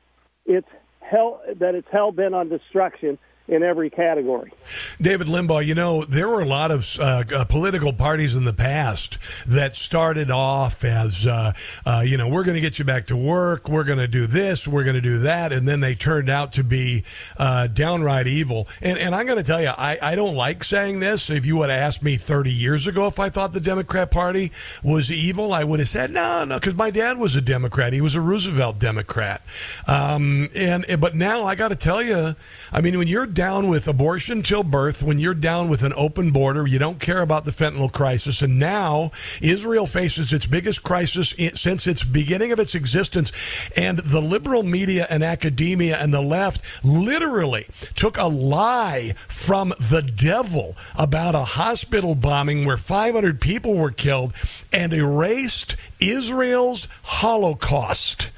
it's 0.46 0.68
hell 1.00 1.40
that 1.58 1.74
it's 1.74 1.88
hell 1.90 2.12
bent 2.12 2.34
on 2.34 2.48
destruction 2.48 3.18
in 3.46 3.62
every 3.62 3.90
category. 3.90 4.52
David 5.00 5.26
Limbaugh, 5.26 5.64
you 5.66 5.74
know, 5.74 6.04
there 6.04 6.28
were 6.28 6.40
a 6.40 6.46
lot 6.46 6.70
of 6.70 6.98
uh, 6.98 7.24
uh, 7.34 7.44
political 7.44 7.92
parties 7.92 8.34
in 8.34 8.44
the 8.44 8.54
past 8.54 9.18
that 9.46 9.76
started 9.76 10.30
off 10.30 10.82
as, 10.82 11.26
uh, 11.26 11.52
uh 11.84 12.02
you 12.04 12.16
know, 12.16 12.26
we're 12.26 12.44
going 12.44 12.54
to 12.54 12.60
get 12.60 12.78
you 12.78 12.86
back 12.86 13.06
to 13.06 13.16
work, 13.16 13.68
we're 13.68 13.84
going 13.84 13.98
to 13.98 14.08
do 14.08 14.26
this, 14.26 14.66
we're 14.66 14.82
going 14.82 14.94
to 14.94 15.02
do 15.02 15.18
that, 15.18 15.52
and 15.52 15.68
then 15.68 15.80
they 15.80 15.94
turned 15.94 16.30
out 16.30 16.52
to 16.54 16.64
be 16.64 17.04
uh, 17.36 17.66
downright 17.66 18.26
evil. 18.26 18.66
And, 18.80 18.98
and 18.98 19.14
I'm 19.14 19.26
going 19.26 19.38
to 19.38 19.44
tell 19.44 19.60
you, 19.60 19.68
I, 19.68 19.98
I 20.00 20.14
don't 20.14 20.34
like 20.34 20.64
saying 20.64 21.00
this. 21.00 21.28
If 21.28 21.44
you 21.44 21.58
would 21.58 21.68
have 21.68 21.78
asked 21.78 22.02
me 22.02 22.16
30 22.16 22.50
years 22.50 22.86
ago 22.86 23.06
if 23.06 23.18
I 23.18 23.28
thought 23.28 23.52
the 23.52 23.60
Democrat 23.60 24.10
Party 24.10 24.52
was 24.82 25.12
evil, 25.12 25.52
I 25.52 25.64
would 25.64 25.80
have 25.80 25.88
said, 25.88 26.10
no, 26.10 26.46
no, 26.46 26.58
because 26.58 26.76
my 26.76 26.90
dad 26.90 27.18
was 27.18 27.36
a 27.36 27.42
Democrat. 27.42 27.92
He 27.92 28.00
was 28.00 28.14
a 28.14 28.22
Roosevelt 28.22 28.78
Democrat. 28.78 29.42
Um, 29.86 30.48
and 30.54 30.86
But 30.98 31.14
now 31.14 31.44
I 31.44 31.56
got 31.56 31.68
to 31.68 31.76
tell 31.76 32.02
you, 32.02 32.36
I 32.72 32.80
mean, 32.80 32.96
when 32.96 33.06
you're 33.06 33.33
down 33.34 33.68
with 33.68 33.88
abortion 33.88 34.42
till 34.42 34.62
birth, 34.62 35.02
when 35.02 35.18
you're 35.18 35.34
down 35.34 35.68
with 35.68 35.82
an 35.82 35.92
open 35.96 36.30
border, 36.30 36.66
you 36.66 36.78
don't 36.78 37.00
care 37.00 37.20
about 37.20 37.44
the 37.44 37.50
fentanyl 37.50 37.92
crisis, 37.92 38.40
and 38.40 38.58
now 38.58 39.10
Israel 39.42 39.86
faces 39.86 40.32
its 40.32 40.46
biggest 40.46 40.82
crisis 40.82 41.34
since 41.54 41.86
its 41.86 42.04
beginning 42.04 42.52
of 42.52 42.60
its 42.60 42.74
existence, 42.74 43.32
and 43.76 43.98
the 43.98 44.20
liberal 44.20 44.62
media 44.62 45.06
and 45.10 45.22
academia 45.22 45.98
and 45.98 46.14
the 46.14 46.22
left 46.22 46.60
literally 46.84 47.66
took 47.94 48.16
a 48.16 48.24
lie 48.24 49.14
from 49.28 49.74
the 49.78 50.02
devil 50.02 50.76
about 50.96 51.34
a 51.34 51.44
hospital 51.44 52.14
bombing 52.14 52.64
where 52.64 52.76
500 52.76 53.40
people 53.40 53.74
were 53.74 53.90
killed 53.90 54.32
and 54.72 54.92
erased 54.92 55.76
Israel's 56.00 56.88
Holocaust. 57.02 58.30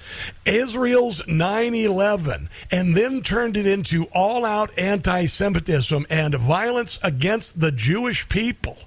Israel's 0.44 1.26
9 1.26 1.74
11, 1.74 2.48
and 2.70 2.94
then 2.94 3.20
turned 3.22 3.56
it 3.56 3.66
into 3.66 4.04
all 4.12 4.44
out 4.44 4.70
anti 4.78 5.26
Semitism 5.26 6.06
and 6.08 6.34
violence 6.34 6.98
against 7.02 7.60
the 7.60 7.72
Jewish 7.72 8.28
people. 8.28 8.78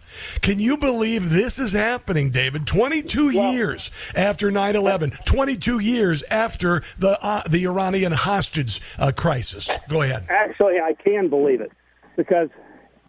Can 0.41 0.59
you 0.59 0.77
believe 0.77 1.29
this 1.29 1.59
is 1.59 1.73
happening, 1.73 2.31
David? 2.31 2.65
22 2.65 3.27
well, 3.35 3.53
years 3.53 3.91
after 4.15 4.51
9 4.51 4.75
11, 4.75 5.11
22 5.25 5.79
years 5.79 6.23
after 6.23 6.81
the, 6.97 7.21
uh, 7.21 7.43
the 7.47 7.65
Iranian 7.65 8.11
hostage 8.11 8.81
uh, 8.97 9.11
crisis. 9.15 9.69
Go 9.87 10.01
ahead. 10.01 10.25
Actually, 10.29 10.79
I 10.79 10.93
can 10.93 11.29
believe 11.29 11.61
it 11.61 11.71
because 12.15 12.49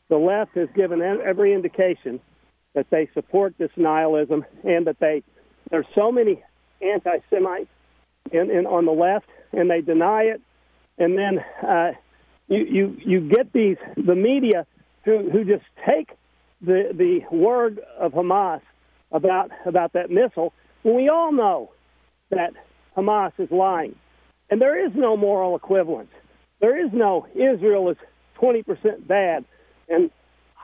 the 0.09 0.19
left 0.19 0.57
has 0.57 0.69
given 0.75 1.01
every 1.01 1.55
indication 1.55 2.21
that 2.75 2.87
they 2.91 3.09
support 3.15 3.55
this 3.59 3.71
nihilism 3.77 4.45
and 4.65 4.87
that 4.87 4.99
they 5.01 5.23
there's 5.71 5.87
so 5.95 6.11
many 6.11 6.43
anti-Semites 6.81 7.69
in, 8.33 8.51
in, 8.51 8.67
on 8.67 8.87
the 8.87 8.93
left, 8.93 9.27
and 9.53 9.71
they 9.71 9.81
deny 9.81 10.23
it. 10.23 10.41
And 10.99 11.17
then 11.19 11.45
uh, 11.67 11.93
you, 12.49 12.65
you 12.65 12.97
you 13.05 13.21
get 13.29 13.53
these 13.53 13.77
the 13.97 14.15
media 14.15 14.67
who 15.05 15.31
who 15.31 15.45
just 15.45 15.65
take 15.87 16.11
the 16.61 16.91
the 16.93 17.21
word 17.35 17.81
of 17.99 18.13
Hamas 18.13 18.61
about 19.11 19.51
about 19.65 19.93
that 19.95 20.11
missile 20.11 20.53
when 20.83 20.97
we 20.97 21.09
all 21.09 21.33
know 21.33 21.73
that 22.31 22.53
Hamas 22.97 23.33
is 23.39 23.51
lying, 23.51 23.95
and 24.51 24.61
there 24.61 24.85
is 24.85 24.93
no 24.95 25.17
moral 25.17 25.57
equivalence. 25.57 26.11
There 26.61 26.85
is 26.85 26.93
no 26.93 27.27
Israel 27.35 27.89
is 27.89 27.97
twenty 28.35 28.63
percent 28.63 29.07
bad 29.09 29.45
and 29.91 30.11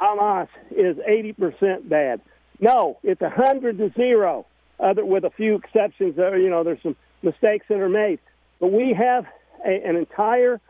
Hamas 0.01 0.49
is 0.71 0.97
eighty 1.07 1.33
percent 1.33 1.89
bad. 1.89 2.21
No, 2.61 2.99
it's 3.03 3.21
a 3.21 3.31
hundred 3.31 3.79
to 3.79 3.91
zero. 3.97 4.47
Other 4.79 5.05
with 5.05 5.25
a 5.25 5.31
few 5.31 5.57
exceptions, 5.57 6.17
there 6.17 6.39
you 6.39 6.51
know 6.51 6.65
there's 6.65 6.83
some 6.83 6.97
mistakes 7.23 7.67
that 7.69 7.79
are 7.79 7.89
made. 7.89 8.19
But 8.61 8.73
we 8.73 8.95
have 8.95 9.27
a, 9.65 9.71
an 9.89 9.97
entire 9.97 10.61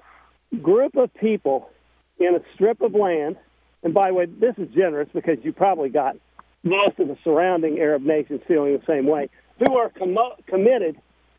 group 0.63 0.97
of 0.97 1.13
people 1.15 1.71
in 2.19 2.35
a 2.35 2.41
strip 2.55 2.81
of 2.81 2.95
land. 2.95 3.37
And 3.83 3.93
by 3.93 4.09
the 4.09 4.15
way, 4.15 4.27
this 4.27 4.55
is 4.59 4.69
generous 4.75 5.09
because 5.13 5.39
you 5.43 5.53
probably 5.53 5.89
got 5.89 6.17
most 6.63 6.99
of 6.99 7.09
the 7.09 7.17
surrounding 7.23 7.79
Arab 7.79 8.03
nations 8.03 8.41
feeling 8.49 8.73
the 8.73 8.83
same 8.87 9.07
way, 9.07 9.29
who 9.59 9.77
are 9.77 9.91
com- 9.91 10.17
committed 10.47 10.97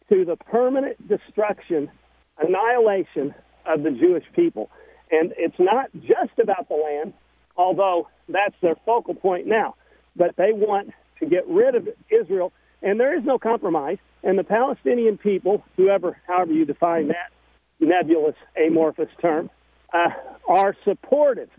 to 0.09 0.23
the 0.23 0.37
permanent 0.37 1.05
destruction, 1.07 1.89
annihilation 2.37 3.33
of 3.65 3.83
the 3.83 3.91
Jewish 3.91 4.23
people. 4.33 4.69
And 5.11 5.33
it's 5.37 5.59
not 5.59 5.89
just 6.01 6.39
about 6.41 6.69
the 6.69 6.75
land, 6.75 7.13
although 7.57 8.07
that's 8.29 8.55
their 8.61 8.75
focal 8.85 9.15
point 9.15 9.47
now, 9.47 9.75
but 10.15 10.35
they 10.37 10.53
want 10.53 10.91
to 11.19 11.25
get 11.25 11.47
rid 11.47 11.75
of 11.75 11.87
Israel, 12.09 12.53
and 12.81 12.99
there 12.99 13.17
is 13.17 13.23
no 13.23 13.37
compromise. 13.37 13.97
And 14.23 14.37
the 14.37 14.43
Palestinian 14.43 15.17
people, 15.17 15.63
whoever, 15.75 16.17
however 16.27 16.51
you 16.51 16.65
define 16.65 17.09
that 17.09 17.31
nebulous, 17.79 18.35
amorphous 18.57 19.09
term, 19.21 19.49
uh, 19.93 20.09
are 20.47 20.75
supportive 20.83 21.49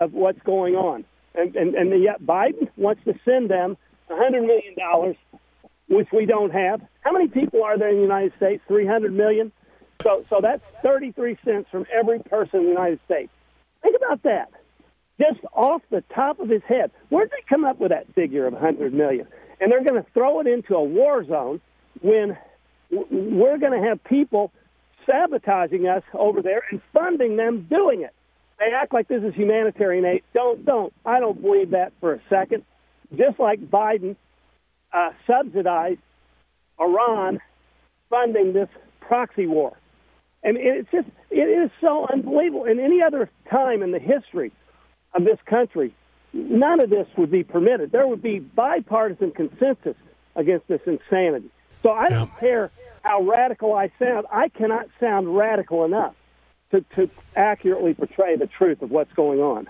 of 0.00 0.12
what's 0.12 0.40
going 0.42 0.74
on. 0.74 1.04
And, 1.34 1.54
and, 1.54 1.74
and 1.74 2.02
yet 2.02 2.22
Biden 2.22 2.68
wants 2.76 3.02
to 3.04 3.14
send 3.24 3.50
them 3.50 3.76
$100 4.10 4.46
million, 4.46 5.14
which 5.88 6.08
we 6.12 6.26
don't 6.26 6.50
have. 6.50 6.80
How 7.02 7.12
many 7.12 7.28
people 7.28 7.62
are 7.62 7.78
there 7.78 7.90
in 7.90 7.96
the 7.96 8.02
United 8.02 8.32
States? 8.36 8.62
300 8.66 9.12
million? 9.12 9.52
So, 10.02 10.24
so 10.30 10.40
that's 10.42 10.62
33 10.82 11.36
cents 11.44 11.68
from 11.70 11.84
every 11.92 12.18
person 12.20 12.60
in 12.60 12.64
the 12.66 12.72
United 12.72 13.00
States. 13.04 13.30
Think 13.82 13.96
about 13.96 14.22
that. 14.22 14.50
Just 15.20 15.40
off 15.52 15.82
the 15.90 16.02
top 16.14 16.40
of 16.40 16.48
his 16.48 16.62
head. 16.66 16.90
Where'd 17.10 17.30
they 17.30 17.44
come 17.48 17.64
up 17.64 17.78
with 17.78 17.90
that 17.90 18.12
figure 18.14 18.46
of 18.46 18.54
100 18.54 18.94
million? 18.94 19.26
And 19.60 19.70
they're 19.70 19.84
going 19.84 20.02
to 20.02 20.10
throw 20.12 20.40
it 20.40 20.46
into 20.46 20.74
a 20.74 20.82
war 20.82 21.24
zone 21.24 21.60
when 22.00 22.38
we're 22.90 23.58
going 23.58 23.80
to 23.80 23.86
have 23.86 24.02
people 24.04 24.50
sabotaging 25.06 25.86
us 25.86 26.02
over 26.14 26.40
there 26.40 26.62
and 26.70 26.80
funding 26.94 27.36
them 27.36 27.66
doing 27.68 28.02
it. 28.02 28.14
They 28.58 28.72
act 28.74 28.92
like 28.92 29.08
this 29.08 29.22
is 29.22 29.34
humanitarian 29.34 30.04
aid. 30.04 30.22
Don't, 30.32 30.64
don't. 30.64 30.92
I 31.04 31.20
don't 31.20 31.40
believe 31.40 31.70
that 31.70 31.92
for 32.00 32.14
a 32.14 32.20
second. 32.28 32.64
Just 33.16 33.38
like 33.38 33.60
Biden 33.60 34.16
uh, 34.92 35.10
subsidized 35.26 36.00
Iran 36.78 37.40
funding 38.08 38.52
this 38.52 38.68
proxy 39.00 39.46
war. 39.46 39.76
And 40.42 40.56
it's 40.58 40.90
just, 40.90 41.08
it 41.30 41.36
is 41.36 41.70
so 41.80 42.06
unbelievable. 42.10 42.64
In 42.64 42.80
any 42.80 43.02
other 43.02 43.30
time 43.50 43.82
in 43.82 43.92
the 43.92 43.98
history 43.98 44.52
of 45.14 45.24
this 45.24 45.38
country, 45.46 45.94
none 46.32 46.80
of 46.80 46.90
this 46.90 47.06
would 47.16 47.30
be 47.30 47.44
permitted. 47.44 47.92
There 47.92 48.06
would 48.06 48.22
be 48.22 48.38
bipartisan 48.38 49.32
consensus 49.32 49.96
against 50.36 50.68
this 50.68 50.80
insanity. 50.86 51.50
So 51.82 51.90
I 51.90 52.08
don't 52.08 52.30
care 52.38 52.70
how 53.02 53.22
radical 53.22 53.74
I 53.74 53.90
sound. 53.98 54.26
I 54.30 54.48
cannot 54.48 54.86
sound 55.00 55.36
radical 55.36 55.84
enough 55.84 56.14
to, 56.70 56.84
to 56.96 57.10
accurately 57.34 57.94
portray 57.94 58.36
the 58.36 58.46
truth 58.46 58.82
of 58.82 58.90
what's 58.90 59.12
going 59.14 59.40
on. 59.40 59.68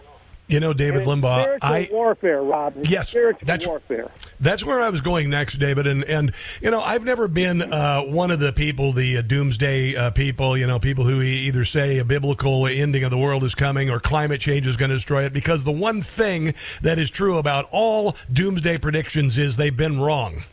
You 0.50 0.60
know, 0.60 0.72
David 0.72 1.06
Limbaugh, 1.06 1.58
I 1.62 1.88
warfare, 1.92 2.42
Rob. 2.42 2.76
It's 2.76 2.90
yes, 2.90 3.08
spiritual 3.10 3.46
that's 3.46 3.66
warfare. 3.66 4.10
That's 4.40 4.64
where 4.64 4.80
I 4.80 4.88
was 4.88 5.00
going 5.00 5.30
next, 5.30 5.58
David. 5.58 5.86
And 5.86 6.02
and 6.04 6.32
you 6.60 6.70
know, 6.70 6.80
I've 6.80 7.04
never 7.04 7.28
been 7.28 7.62
uh, 7.62 8.02
one 8.02 8.30
of 8.30 8.40
the 8.40 8.52
people, 8.52 8.92
the 8.92 9.18
uh, 9.18 9.22
doomsday 9.22 9.94
uh, 9.94 10.10
people. 10.10 10.56
You 10.56 10.66
know, 10.66 10.78
people 10.78 11.04
who 11.04 11.22
either 11.22 11.64
say 11.64 11.98
a 11.98 12.04
biblical 12.04 12.66
ending 12.66 13.04
of 13.04 13.10
the 13.10 13.18
world 13.18 13.44
is 13.44 13.54
coming 13.54 13.90
or 13.90 14.00
climate 14.00 14.40
change 14.40 14.66
is 14.66 14.76
going 14.76 14.90
to 14.90 14.96
destroy 14.96 15.24
it. 15.24 15.32
Because 15.32 15.64
the 15.64 15.72
one 15.72 16.02
thing 16.02 16.54
that 16.82 16.98
is 16.98 17.10
true 17.10 17.38
about 17.38 17.68
all 17.70 18.16
doomsday 18.32 18.78
predictions 18.78 19.38
is 19.38 19.56
they've 19.56 19.76
been 19.76 20.00
wrong. 20.00 20.44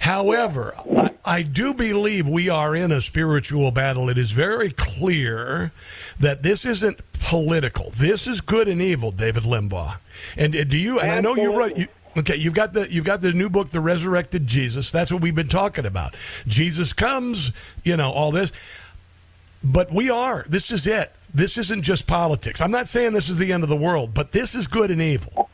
However, 0.00 0.74
I, 0.96 1.10
I, 1.24 1.42
do 1.42 1.74
believe 1.74 2.28
we 2.28 2.48
are 2.48 2.74
in 2.74 2.92
a 2.92 3.00
spiritual 3.00 3.70
battle. 3.70 4.08
It 4.08 4.18
is 4.18 4.32
very 4.32 4.70
clear 4.70 5.72
that 6.18 6.42
this 6.42 6.64
isn't 6.64 7.00
political. 7.20 7.90
This 7.90 8.26
is 8.26 8.40
good 8.40 8.68
and 8.68 8.80
evil, 8.82 9.10
David 9.10 9.44
Limbaugh. 9.44 9.98
And 10.36 10.54
uh, 10.54 10.64
do 10.64 10.76
you? 10.76 11.00
And 11.00 11.12
I 11.12 11.20
know 11.20 11.36
you're 11.36 11.56
right. 11.56 11.76
You, 11.76 11.88
Okay, 12.16 12.36
you've 12.36 12.54
got 12.54 12.72
the 12.72 12.90
you've 12.92 13.04
got 13.04 13.22
the 13.22 13.32
new 13.32 13.50
book, 13.50 13.70
The 13.70 13.80
Resurrected 13.80 14.46
Jesus. 14.46 14.92
That's 14.92 15.12
what 15.12 15.20
we've 15.20 15.34
been 15.34 15.48
talking 15.48 15.84
about. 15.84 16.14
Jesus 16.46 16.92
comes, 16.92 17.50
you 17.82 17.96
know, 17.96 18.12
all 18.12 18.30
this. 18.30 18.52
But 19.64 19.90
we 19.92 20.10
are. 20.10 20.44
This 20.48 20.70
is 20.70 20.86
it. 20.86 21.12
This 21.32 21.58
isn't 21.58 21.82
just 21.82 22.06
politics. 22.06 22.60
I'm 22.60 22.70
not 22.70 22.86
saying 22.86 23.14
this 23.14 23.28
is 23.28 23.38
the 23.38 23.52
end 23.52 23.64
of 23.64 23.68
the 23.68 23.76
world, 23.76 24.14
but 24.14 24.30
this 24.30 24.54
is 24.54 24.68
good 24.68 24.90
and 24.90 25.02
evil. 25.02 25.48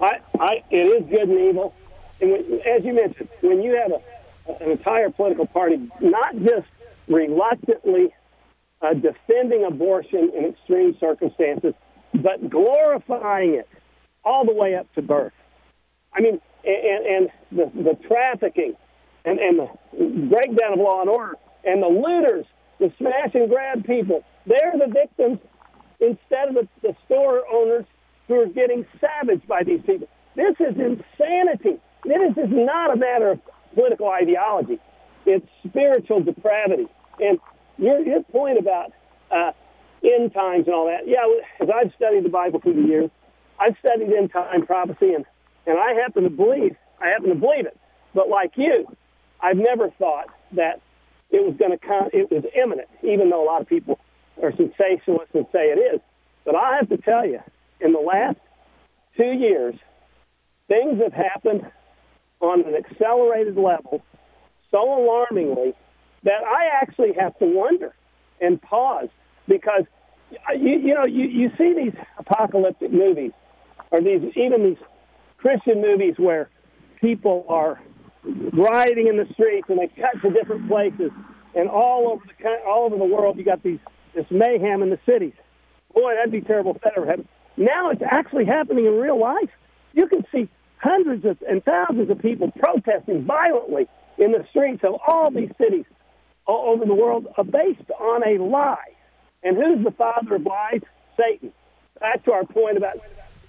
I, 0.00 0.18
I 0.38 0.62
it 0.70 0.76
is 0.76 1.08
good 1.08 1.28
and 1.28 1.40
evil. 1.48 1.74
And 2.20 2.32
when, 2.32 2.60
as 2.66 2.84
you 2.84 2.94
mentioned, 2.94 3.28
when 3.40 3.62
you 3.62 3.74
have 3.74 3.92
a, 3.92 4.64
an 4.64 4.70
entire 4.70 5.10
political 5.10 5.46
party 5.46 5.88
not 6.00 6.36
just 6.38 6.66
reluctantly 7.08 8.14
uh, 8.82 8.94
defending 8.94 9.64
abortion 9.64 10.30
in 10.36 10.46
extreme 10.46 10.96
circumstances, 10.98 11.74
but 12.14 12.48
glorifying 12.50 13.54
it 13.54 13.68
all 14.24 14.44
the 14.44 14.52
way 14.52 14.74
up 14.74 14.92
to 14.94 15.02
birth. 15.02 15.32
I 16.12 16.20
mean, 16.20 16.40
and, 16.64 17.06
and 17.06 17.28
the, 17.52 17.82
the 17.82 17.94
trafficking 18.06 18.74
and, 19.24 19.38
and 19.38 19.58
the 19.58 20.28
breakdown 20.28 20.74
of 20.74 20.78
law 20.78 21.00
and 21.00 21.10
order 21.10 21.36
and 21.64 21.82
the 21.82 21.88
looters, 21.88 22.46
the 22.78 22.92
smash 22.98 23.34
and 23.34 23.48
grab 23.48 23.84
people, 23.84 24.24
they're 24.46 24.74
the 24.78 24.92
victims 24.92 25.38
instead 26.00 26.48
of 26.48 26.54
the, 26.54 26.68
the 26.82 26.96
store 27.04 27.42
owners 27.52 27.84
who 28.28 28.40
are 28.40 28.46
getting 28.46 28.84
savaged 29.00 29.46
by 29.46 29.62
these 29.62 29.80
people. 29.86 30.08
This 30.34 30.54
is 30.60 30.76
insanity. 30.76 31.80
This 32.06 32.36
is 32.36 32.50
not 32.50 32.92
a 32.92 32.96
matter 32.96 33.32
of 33.32 33.40
political 33.74 34.08
ideology. 34.08 34.78
It's 35.26 35.46
spiritual 35.66 36.22
depravity. 36.22 36.86
And 37.18 37.38
your, 37.78 38.00
your 38.00 38.22
point 38.22 38.58
about 38.58 38.92
uh, 39.30 39.52
end 40.04 40.32
times 40.32 40.66
and 40.66 40.74
all 40.74 40.86
that, 40.86 41.08
yeah, 41.08 41.26
as 41.60 41.68
I've 41.74 41.92
studied 41.96 42.24
the 42.24 42.30
Bible 42.30 42.60
through 42.60 42.80
the 42.80 42.88
years, 42.88 43.10
I've 43.58 43.74
studied 43.80 44.12
end 44.12 44.32
time 44.32 44.66
prophecy, 44.66 45.14
and, 45.14 45.24
and 45.66 45.78
I 45.78 45.94
happen 45.94 46.22
to 46.24 46.30
believe, 46.30 46.76
I 47.00 47.08
happen 47.08 47.30
to 47.30 47.34
believe 47.34 47.66
it. 47.66 47.76
But 48.14 48.28
like 48.28 48.52
you, 48.56 48.86
I've 49.40 49.56
never 49.56 49.90
thought 49.98 50.26
that 50.52 50.80
it 51.30 51.44
was 51.44 51.56
going 51.58 51.72
to 51.72 51.78
come, 51.78 52.08
it 52.12 52.30
was 52.30 52.44
imminent, 52.54 52.88
even 53.02 53.30
though 53.30 53.42
a 53.42 53.48
lot 53.48 53.60
of 53.60 53.68
people 53.68 53.98
are 54.42 54.52
sensationalists 54.52 55.34
and 55.34 55.46
say 55.52 55.70
it 55.70 55.94
is. 55.94 56.00
But 56.44 56.54
I 56.54 56.76
have 56.76 56.88
to 56.90 56.98
tell 56.98 57.26
you, 57.26 57.40
in 57.80 57.92
the 57.92 57.98
last 57.98 58.38
two 59.16 59.32
years, 59.32 59.74
things 60.68 61.00
have 61.02 61.12
happened 61.12 61.70
on 62.40 62.64
an 62.64 62.74
accelerated 62.74 63.56
level 63.56 64.02
so 64.70 64.78
alarmingly 64.78 65.74
that 66.24 66.42
I 66.44 66.66
actually 66.82 67.12
have 67.18 67.38
to 67.38 67.46
wonder 67.46 67.94
and 68.40 68.60
pause 68.60 69.08
because 69.48 69.84
uh, 70.32 70.52
you, 70.52 70.78
you 70.78 70.94
know 70.94 71.06
you, 71.06 71.26
you 71.26 71.50
see 71.56 71.72
these 71.72 71.94
apocalyptic 72.18 72.92
movies 72.92 73.32
or 73.90 74.00
these 74.00 74.22
even 74.36 74.64
these 74.64 74.78
Christian 75.38 75.80
movies 75.80 76.14
where 76.16 76.50
people 77.00 77.46
are 77.48 77.80
rioting 78.52 79.06
in 79.06 79.16
the 79.16 79.26
streets 79.32 79.68
and 79.68 79.78
they 79.78 79.88
cut 79.88 80.20
to 80.22 80.30
different 80.30 80.68
places 80.68 81.10
and 81.54 81.68
all 81.68 82.08
over 82.08 82.24
the 82.26 82.48
all 82.66 82.86
over 82.86 82.96
the 82.96 83.04
world 83.04 83.38
you 83.38 83.44
got 83.44 83.62
these 83.62 83.78
this 84.14 84.26
mayhem 84.30 84.82
in 84.82 84.90
the 84.90 84.98
cities. 85.06 85.34
Boy, 85.94 86.14
that'd 86.14 86.32
be 86.32 86.40
terrible 86.40 86.74
if 86.74 86.82
that 86.82 86.94
ever 86.96 87.06
happened. 87.06 87.28
Now 87.56 87.90
it's 87.90 88.02
actually 88.02 88.44
happening 88.44 88.86
in 88.86 88.94
real 88.94 89.18
life. 89.18 89.50
You 89.92 90.08
can 90.08 90.24
see 90.32 90.48
hundreds 90.78 91.24
of, 91.24 91.38
and 91.48 91.64
thousands 91.64 92.10
of 92.10 92.20
people 92.20 92.52
protesting 92.52 93.24
violently 93.24 93.86
in 94.18 94.32
the 94.32 94.44
streets 94.50 94.82
of 94.84 94.94
all 95.06 95.30
these 95.30 95.50
cities 95.58 95.84
all 96.46 96.72
over 96.74 96.84
the 96.84 96.94
world 96.94 97.26
are 97.36 97.44
based 97.44 97.90
on 97.98 98.26
a 98.26 98.42
lie. 98.42 98.92
And 99.42 99.56
who's 99.56 99.84
the 99.84 99.90
father 99.90 100.36
of 100.36 100.42
lies? 100.42 100.80
Satan. 101.16 101.52
Back 102.00 102.24
to 102.24 102.32
our 102.32 102.44
point 102.44 102.76
about 102.76 102.98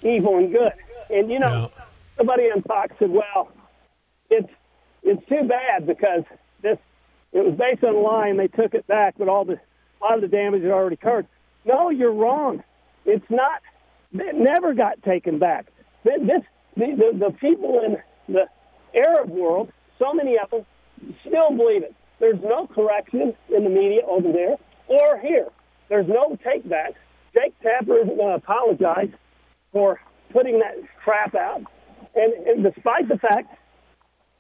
evil 0.01 0.38
and 0.38 0.51
good. 0.51 0.73
And 1.09 1.30
you 1.30 1.39
know, 1.39 1.71
yeah. 1.75 1.84
somebody 2.17 2.43
on 2.43 2.61
Fox 2.63 2.93
said, 2.99 3.09
"Well, 3.09 3.51
it's 4.30 4.49
it's 5.03 5.28
too 5.28 5.47
bad 5.47 5.86
because 5.86 6.23
this 6.61 6.78
it 7.34 7.45
was 7.45 7.55
based 7.55 7.84
on 7.84 7.95
a 7.95 7.99
lie 7.99 8.28
and 8.28 8.39
they 8.39 8.47
took 8.47 8.73
it 8.73 8.88
back, 8.88 9.15
but 9.17 9.28
all 9.28 9.45
the 9.45 9.53
a 9.53 10.03
lot 10.03 10.15
of 10.15 10.21
the 10.21 10.28
damage 10.28 10.61
had 10.61 10.71
already 10.71 10.95
occurred." 10.95 11.28
No, 11.65 11.89
you're 11.89 12.13
wrong. 12.13 12.63
It's 13.05 13.30
not. 13.30 13.61
It 14.13 14.36
never 14.36 14.73
got 14.73 15.03
taken 15.03 15.39
back. 15.39 15.68
This 16.03 16.43
the, 16.77 16.95
the, 16.95 17.25
the 17.25 17.31
people 17.39 17.81
in 17.85 17.97
the 18.33 18.45
Arab 18.95 19.29
world, 19.29 19.71
so 19.99 20.13
many 20.13 20.37
of 20.37 20.49
them, 20.49 20.65
still 21.25 21.49
believe 21.55 21.83
it. 21.83 21.93
There's 22.19 22.41
no 22.43 22.67
correction 22.67 23.33
in 23.55 23.63
the 23.63 23.69
media 23.69 24.01
over 24.07 24.31
there 24.31 24.55
or 24.87 25.19
here. 25.19 25.47
There's 25.89 26.07
no 26.07 26.37
take 26.43 26.67
back. 26.67 26.93
Jake 27.33 27.53
Tapper 27.61 27.97
isn't 27.97 28.17
going 28.17 28.29
uh, 28.29 28.37
to 28.37 28.43
apologize 28.43 29.09
for 29.71 29.99
putting 30.31 30.59
that 30.59 30.75
crap 31.03 31.35
out. 31.35 31.61
And, 32.15 32.33
and 32.47 32.63
despite 32.63 33.07
the 33.07 33.17
fact 33.17 33.55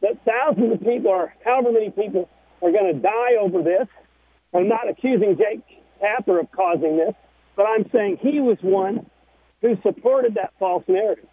that 0.01 0.17
thousands 0.25 0.73
of 0.73 0.79
people 0.79 1.11
or 1.11 1.33
however 1.45 1.71
many 1.71 1.91
people 1.91 2.29
are 2.61 2.71
going 2.71 2.93
to 2.93 2.99
die 2.99 3.35
over 3.39 3.61
this, 3.61 3.87
I'm 4.53 4.67
not 4.67 4.89
accusing 4.89 5.37
Jake 5.37 5.61
Tapper 5.99 6.39
of 6.39 6.51
causing 6.51 6.97
this, 6.97 7.13
but 7.55 7.63
I'm 7.63 7.89
saying 7.91 8.17
he 8.21 8.39
was 8.39 8.57
one 8.61 9.09
who 9.61 9.77
supported 9.83 10.35
that 10.35 10.53
false 10.59 10.83
narrative. 10.87 11.27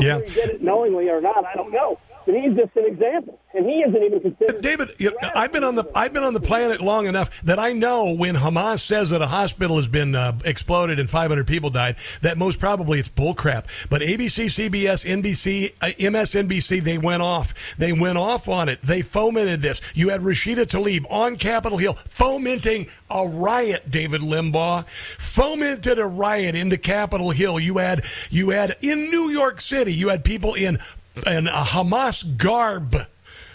Yeah. 0.00 0.16
Whether 0.16 0.26
he 0.26 0.34
did 0.34 0.50
it 0.50 0.62
knowingly 0.62 1.08
or 1.10 1.20
not, 1.20 1.44
I 1.44 1.54
don't 1.54 1.72
know. 1.72 1.98
And 2.26 2.36
he's 2.36 2.56
just 2.56 2.76
an 2.76 2.86
example, 2.86 3.40
and 3.54 3.66
he 3.66 3.80
isn't 3.80 4.02
even 4.02 4.20
considered. 4.20 4.62
David, 4.62 4.90
you 4.98 5.10
know, 5.10 5.30
I've 5.34 5.52
been 5.52 5.64
on 5.64 5.74
the 5.74 5.84
I've 5.94 6.12
been 6.12 6.22
on 6.22 6.34
the 6.34 6.40
planet 6.40 6.80
long 6.80 7.06
enough 7.06 7.42
that 7.42 7.58
I 7.58 7.72
know 7.72 8.12
when 8.12 8.34
Hamas 8.34 8.80
says 8.80 9.10
that 9.10 9.22
a 9.22 9.26
hospital 9.26 9.76
has 9.76 9.88
been 9.88 10.14
uh, 10.14 10.38
exploded 10.44 10.98
and 10.98 11.08
500 11.08 11.46
people 11.46 11.70
died, 11.70 11.96
that 12.22 12.38
most 12.38 12.58
probably 12.58 12.98
it's 12.98 13.08
bullcrap. 13.08 13.88
But 13.88 14.02
ABC, 14.02 14.46
CBS, 14.46 15.04
NBC, 15.04 15.74
uh, 15.80 15.86
MSNBC, 15.86 16.82
they 16.82 16.98
went 16.98 17.22
off. 17.22 17.76
They 17.76 17.92
went 17.92 18.18
off 18.18 18.48
on 18.48 18.68
it. 18.68 18.82
They 18.82 19.02
fomented 19.02 19.62
this. 19.62 19.80
You 19.94 20.10
had 20.10 20.20
Rashida 20.20 20.66
Tlaib 20.66 21.04
on 21.10 21.36
Capitol 21.36 21.78
Hill 21.78 21.94
fomenting 21.94 22.88
a 23.10 23.26
riot. 23.26 23.90
David 23.90 24.20
Limbaugh 24.20 24.86
fomented 24.88 25.98
a 25.98 26.06
riot 26.06 26.54
into 26.54 26.78
Capitol 26.78 27.30
Hill. 27.30 27.58
You 27.58 27.78
had 27.78 28.04
you 28.30 28.50
had 28.50 28.76
in 28.80 29.10
New 29.10 29.30
York 29.30 29.60
City. 29.60 29.92
You 29.92 30.08
had 30.08 30.24
people 30.24 30.54
in 30.54 30.78
in 31.26 31.46
a 31.46 31.62
Hamas 31.62 32.36
garb 32.36 32.96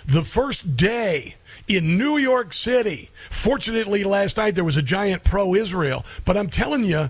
the 0.05 0.23
first 0.23 0.75
day 0.75 1.35
in 1.67 1.97
New 1.97 2.17
York 2.17 2.53
City. 2.53 3.09
Fortunately, 3.29 4.03
last 4.03 4.37
night 4.37 4.55
there 4.55 4.63
was 4.63 4.77
a 4.77 4.81
giant 4.81 5.23
pro-Israel. 5.23 6.05
But 6.25 6.37
I'm 6.37 6.49
telling 6.49 6.85
you, 6.85 7.09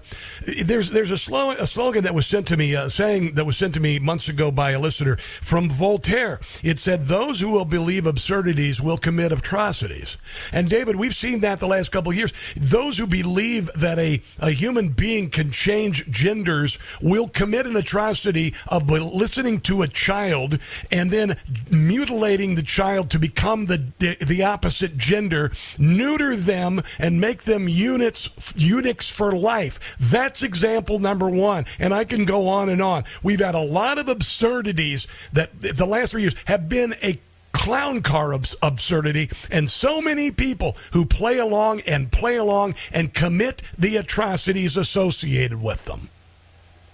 there's 0.64 0.90
there's 0.90 1.12
a, 1.12 1.18
slow, 1.18 1.52
a 1.52 1.68
slogan 1.68 2.04
that 2.04 2.16
was 2.16 2.26
sent 2.26 2.48
to 2.48 2.58
me, 2.58 2.76
uh, 2.76 2.90
saying 2.90 3.36
that 3.36 3.46
was 3.46 3.58
sent 3.58 3.74
to 3.76 3.80
me 3.80 4.00
months 4.00 4.28
ago 4.28 4.52
by 4.52 4.72
a 4.72 4.80
listener 4.80 5.18
from 5.18 5.70
Voltaire. 5.70 6.40
It 6.64 6.80
said, 6.80 7.04
"Those 7.04 7.40
who 7.40 7.50
will 7.50 7.66
believe 7.66 8.08
absurdities 8.08 8.82
will 8.82 8.98
commit 8.98 9.32
atrocities." 9.32 10.18
And 10.52 10.70
David, 10.70 10.96
we've 10.96 11.16
seen 11.16 11.42
that 11.42 11.60
the 11.60 11.68
last 11.68 11.92
couple 11.92 12.14
years. 12.14 12.34
Those 12.56 12.98
who 12.98 13.08
believe 13.08 13.70
that 13.76 14.00
a 14.00 14.22
a 14.40 14.52
human 14.52 14.90
being 14.90 15.30
can 15.30 15.52
change 15.52 16.10
genders 16.10 16.80
will 17.02 17.28
commit 17.28 17.68
an 17.68 17.76
atrocity 17.76 18.56
of 18.68 18.90
listening 18.90 19.60
to 19.62 19.84
a 19.84 19.88
child 19.88 20.60
and 20.92 21.12
then 21.12 21.38
mutilating 21.70 22.56
the 22.56 22.64
child 22.64 23.10
to 23.12 23.20
become 23.20 23.68
the 23.68 23.84
the 24.00 24.44
opposite 24.48 24.98
gender, 24.98 25.52
neuter 25.78 26.36
them, 26.36 26.82
and 26.98 27.22
make 27.22 27.44
them 27.44 27.68
units 27.68 28.30
eunuchs 28.56 29.10
for 29.10 29.32
life. 29.32 29.96
That's 30.00 30.42
example 30.42 31.00
number 31.00 31.30
one. 31.30 31.66
And 31.78 31.94
I 31.94 32.06
can 32.06 32.26
go 32.26 32.48
on 32.48 32.70
and 32.70 32.82
on. 32.82 33.04
We've 33.22 33.40
had 33.40 33.56
a 33.56 33.60
lot 33.60 34.00
of 34.00 34.08
absurdities 34.08 35.06
that 35.34 35.62
the 35.62 35.86
last 35.86 36.12
three 36.12 36.22
years 36.22 36.36
have 36.46 36.68
been 36.68 36.96
a 37.04 37.20
clown 37.52 38.02
car 38.02 38.34
abs- 38.34 38.56
absurdity, 38.62 39.30
and 39.52 39.70
so 39.70 40.00
many 40.00 40.32
people 40.32 40.78
who 40.94 41.06
play 41.06 41.38
along 41.38 41.82
and 41.82 42.12
play 42.12 42.36
along 42.38 42.76
and 42.94 43.14
commit 43.14 43.62
the 43.78 43.98
atrocities 43.98 44.78
associated 44.78 45.62
with 45.62 45.86
them. 45.86 46.10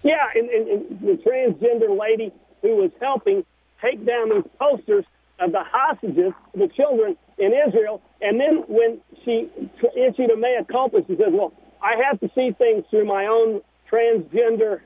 Yeah, 0.04 0.26
and, 0.36 0.50
and, 0.50 0.68
and 0.68 1.00
the 1.02 1.24
transgender 1.24 1.98
lady 1.98 2.32
who 2.62 2.76
was 2.78 2.92
helping 3.00 3.46
take 3.82 4.06
down 4.06 4.30
these 4.30 4.50
posters 4.58 5.06
of 5.44 5.52
the 5.52 5.64
hostages, 5.64 6.32
the 6.54 6.68
children 6.70 7.18
in 7.38 7.52
Israel. 7.68 8.02
And 8.22 8.40
then 8.40 8.64
when 8.68 9.02
she 9.26 9.50
issued 9.96 10.32
a 10.32 10.38
mea 10.38 10.62
culpa, 10.72 11.04
she 11.06 11.16
says, 11.18 11.32
well, 11.32 11.54
I 11.82 11.96
have 12.08 12.20
to 12.22 12.30
see 12.34 12.52
things 12.58 12.86
through 12.90 13.06
my 13.06 13.26
own 13.26 13.62
transgender 13.92 14.82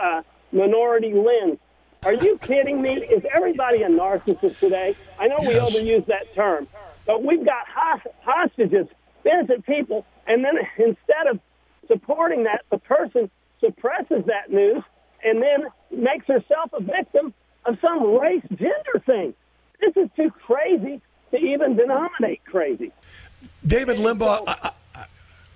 uh, 0.00 0.22
minority 0.52 1.14
lens. 1.14 1.58
Are 2.04 2.12
you 2.12 2.38
kidding 2.38 2.82
me? 2.82 2.96
Is 2.96 3.24
everybody 3.34 3.82
a 3.82 3.88
narcissist 3.88 4.58
today? 4.58 4.94
I 5.18 5.26
know 5.26 5.36
we 5.40 5.54
overuse 5.54 6.04
that 6.06 6.34
term, 6.34 6.68
but 7.06 7.24
we've 7.24 7.44
got 7.44 7.66
hostages, 8.22 8.86
innocent 9.24 9.64
people, 9.64 10.04
and 10.26 10.44
then 10.44 10.58
instead 10.76 11.26
of 11.30 11.40
supporting 11.88 12.44
that, 12.44 12.62
the 12.70 12.78
person 12.78 13.30
suppresses 13.58 14.24
that 14.26 14.50
news 14.50 14.82
and 15.22 15.42
then 15.42 15.64
makes 15.90 16.26
herself 16.26 16.70
a 16.74 16.82
victim 16.82 17.32
of 17.64 17.78
some 17.80 18.18
race 18.18 18.44
gender 18.50 19.02
thing. 19.06 19.32
This 19.84 20.04
is 20.04 20.10
too 20.16 20.30
crazy 20.30 21.00
to 21.30 21.36
even 21.36 21.76
denominate 21.76 22.44
crazy. 22.44 22.92
David 23.66 23.98
Limbaugh, 23.98 24.44
I, 24.46 24.70
I, 24.94 25.04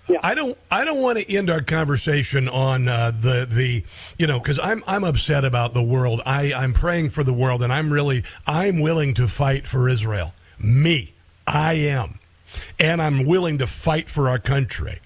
yeah. 0.08 0.18
I 0.22 0.34
don't. 0.34 0.56
I 0.70 0.84
don't 0.84 1.00
want 1.00 1.18
to 1.18 1.36
end 1.36 1.50
our 1.50 1.60
conversation 1.60 2.48
on 2.48 2.88
uh, 2.88 3.10
the 3.10 3.46
the 3.48 3.84
you 4.18 4.26
know 4.26 4.38
because 4.38 4.58
I'm 4.58 4.82
I'm 4.86 5.04
upset 5.04 5.44
about 5.44 5.74
the 5.74 5.82
world. 5.82 6.20
I 6.24 6.52
I'm 6.52 6.72
praying 6.72 7.10
for 7.10 7.22
the 7.22 7.32
world, 7.32 7.62
and 7.62 7.72
I'm 7.72 7.92
really 7.92 8.24
I'm 8.46 8.80
willing 8.80 9.14
to 9.14 9.28
fight 9.28 9.66
for 9.66 9.88
Israel. 9.88 10.34
Me, 10.58 11.14
I 11.46 11.74
am, 11.74 12.18
and 12.80 13.00
I'm 13.00 13.24
willing 13.24 13.58
to 13.58 13.66
fight 13.66 14.08
for 14.08 14.28
our 14.28 14.38
country. 14.38 15.00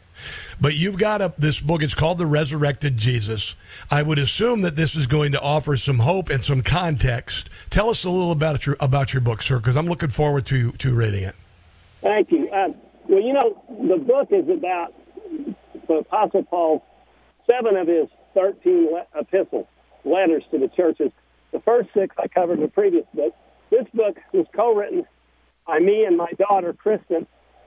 But 0.63 0.77
you've 0.77 0.97
got 0.97 1.21
a, 1.21 1.35
this 1.37 1.59
book. 1.59 1.83
It's 1.83 1.93
called 1.93 2.19
The 2.19 2.27
Resurrected 2.27 2.97
Jesus. 2.97 3.57
I 3.91 4.01
would 4.01 4.21
assume 4.21 4.63
that 4.63 4.77
this 4.77 4.95
is 4.95 5.09
going 5.09 5.33
to 5.33 5.41
offer 5.41 5.77
some 5.77 5.99
hope 5.99 6.31
and 6.31 6.43
some 6.43 6.63
context. 6.63 7.51
Tell 7.69 7.91
us 7.91 8.05
a 8.05 8.11
little 8.11 8.31
about 8.31 8.65
your 8.65 8.77
about 8.79 9.13
your 9.13 9.23
book, 9.23 9.43
sir, 9.43 9.59
because 9.59 9.77
I'm 9.77 9.89
looking 9.89 10.11
forward 10.11 10.47
to 10.47 10.71
to 10.71 10.95
reading 10.95 11.25
it. 11.25 11.35
Thank 12.01 12.31
you. 12.31 12.49
Uh, 12.49 12.69
well, 13.09 13.21
you 13.21 13.33
know, 13.33 13.61
the 13.89 13.97
book 13.97 14.29
is 14.31 14.49
about 14.49 14.95
the 15.89 15.95
Apostle 15.95 16.45
Paul, 16.45 16.87
seven 17.51 17.75
of 17.75 17.89
his 17.89 18.07
13 18.35 18.93
le- 18.93 19.21
epistles, 19.21 19.67
letters 20.05 20.45
to 20.53 20.59
the 20.59 20.69
churches. 20.69 21.11
The 21.51 21.59
first 21.59 21.89
six 21.93 22.15
I 22.19 22.29
covered 22.29 22.59
in 22.59 22.61
the 22.61 22.69
previous 22.69 23.05
book. 23.13 23.35
This 23.71 23.87
book 23.93 24.17
was 24.33 24.47
co-written 24.55 25.07
by 25.67 25.81
me 25.81 26.05
and 26.05 26.17
my 26.17 26.31
daughter, 26.39 26.73
Kristen, 26.73 27.27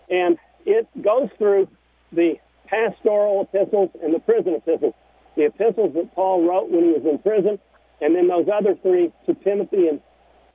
and 0.09 0.37
it 0.65 0.87
goes 1.01 1.27
through 1.37 1.67
the 2.13 2.35
pastoral 2.67 3.41
epistles 3.41 3.89
and 4.03 4.13
the 4.13 4.19
prison 4.19 4.55
epistles. 4.55 4.93
The 5.35 5.45
epistles 5.45 5.93
that 5.95 6.13
Paul 6.15 6.47
wrote 6.47 6.69
when 6.69 6.83
he 6.85 6.91
was 6.91 7.05
in 7.05 7.19
prison, 7.19 7.59
and 8.01 8.15
then 8.15 8.27
those 8.27 8.47
other 8.51 8.75
three 8.81 9.11
to 9.25 9.33
Timothy 9.33 9.87
and 9.87 10.01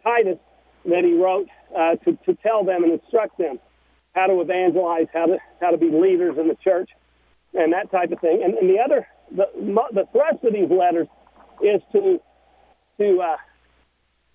Titus 0.02 0.38
that 0.86 1.04
he 1.04 1.14
wrote 1.14 1.48
uh, 1.76 1.96
to, 1.96 2.18
to 2.24 2.34
tell 2.42 2.64
them 2.64 2.84
and 2.84 2.92
instruct 2.92 3.36
them 3.38 3.58
how 4.14 4.26
to 4.26 4.40
evangelize, 4.40 5.06
how 5.12 5.26
to 5.26 5.38
how 5.60 5.70
to 5.70 5.76
be 5.76 5.90
leaders 5.90 6.36
in 6.38 6.48
the 6.48 6.56
church, 6.64 6.90
and 7.54 7.72
that 7.72 7.90
type 7.90 8.10
of 8.10 8.20
thing. 8.20 8.42
And, 8.42 8.54
and 8.54 8.68
the 8.68 8.78
other, 8.80 9.06
the, 9.30 9.46
the 9.92 10.06
thrust 10.12 10.42
of 10.42 10.52
these 10.52 10.70
letters 10.70 11.08
is 11.62 11.80
to 11.92 12.20
to 12.98 13.20
uh, 13.20 13.36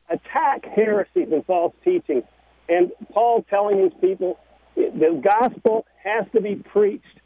attack 0.10 0.66
heresies 0.66 1.28
and 1.32 1.46
false 1.46 1.74
teaching. 1.84 2.24
And 2.70 2.92
Paul 3.12 3.46
telling 3.50 3.80
his 3.80 3.94
people 4.02 4.40
the 4.76 5.22
gospel 5.24 5.86
has 6.04 6.26
to 6.34 6.42
be 6.42 6.56
preached 6.56 7.20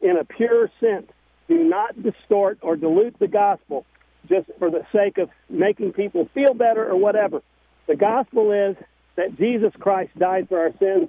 in 0.00 0.16
a 0.16 0.24
pure 0.24 0.70
sense. 0.80 1.06
Do 1.48 1.64
not 1.64 2.02
distort 2.02 2.58
or 2.62 2.76
dilute 2.76 3.18
the 3.18 3.28
gospel 3.28 3.86
just 4.28 4.50
for 4.58 4.70
the 4.70 4.84
sake 4.92 5.18
of 5.18 5.30
making 5.48 5.92
people 5.92 6.28
feel 6.34 6.54
better 6.54 6.86
or 6.88 6.96
whatever. 6.96 7.40
The 7.86 7.96
gospel 7.96 8.52
is 8.52 8.76
that 9.16 9.36
Jesus 9.38 9.72
Christ 9.80 10.10
died 10.18 10.48
for 10.48 10.58
our 10.58 10.72
sins, 10.78 11.08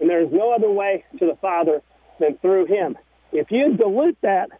and 0.00 0.10
there 0.10 0.22
is 0.22 0.28
no 0.30 0.52
other 0.52 0.70
way 0.70 1.04
to 1.18 1.26
the 1.26 1.36
Father 1.40 1.82
than 2.20 2.36
through 2.38 2.66
him. 2.66 2.98
If 3.32 3.50
you 3.50 3.76
dilute 3.76 4.18
that 4.22 4.50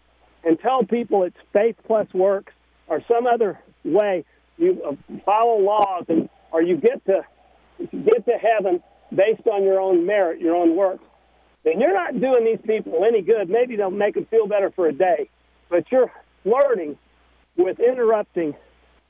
and 0.45 0.59
tell 0.59 0.85
people 0.85 1.25
it's 1.25 1.37
faith 1.53 1.77
plus 1.87 2.07
works 2.15 2.53
or 2.87 3.03
some 3.07 3.27
other 3.27 3.59
way, 3.85 4.25
you 4.57 4.83
uh, 4.83 4.95
follow 5.25 5.61
laws 5.61 6.05
and 6.09 6.29
or 6.51 6.63
you 6.63 6.77
get 6.77 7.05
to 7.07 7.21
get 7.79 8.25
to 8.25 8.33
heaven 8.33 8.83
based 9.15 9.47
on 9.47 9.63
your 9.63 9.81
own 9.81 10.07
merit, 10.07 10.41
your 10.41 10.57
own 10.57 10.77
works, 10.77 11.05
then 11.69 11.81
you're 11.81 11.95
not 11.95 12.19
doing 12.21 12.45
these 12.45 12.65
people 12.67 13.05
any 13.05 13.23
good. 13.23 13.49
Maybe 13.49 13.77
they'll 13.77 13.91
make 13.91 14.15
them 14.15 14.27
feel 14.27 14.47
better 14.47 14.71
for 14.71 14.89
a 14.89 14.93
day, 14.93 15.29
but 15.69 15.85
you're 15.91 16.11
flirting 16.43 16.97
with 17.57 17.79
interrupting 17.81 18.55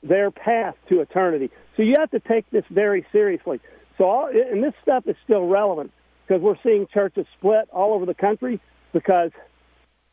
their 0.03 0.31
path 0.31 0.75
to 0.89 1.01
eternity. 1.01 1.51
So 1.77 1.83
you 1.83 1.95
have 1.99 2.11
to 2.11 2.19
take 2.19 2.49
this 2.51 2.63
very 2.69 3.05
seriously. 3.11 3.59
So, 3.97 4.05
all, 4.05 4.27
and 4.27 4.63
this 4.63 4.73
stuff 4.81 5.07
is 5.07 5.15
still 5.23 5.45
relevant 5.45 5.91
because 6.25 6.41
we're 6.41 6.57
seeing 6.63 6.87
churches 6.93 7.25
split 7.37 7.69
all 7.71 7.93
over 7.93 8.05
the 8.05 8.13
country 8.13 8.59
because 8.93 9.31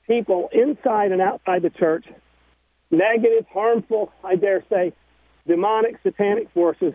people 0.06 0.48
inside 0.52 1.12
and 1.12 1.20
outside 1.20 1.62
the 1.62 1.70
church, 1.70 2.06
negative, 2.90 3.46
harmful, 3.52 4.12
I 4.24 4.36
dare 4.36 4.64
say, 4.70 4.92
demonic, 5.46 5.98
satanic 6.02 6.50
forces, 6.52 6.94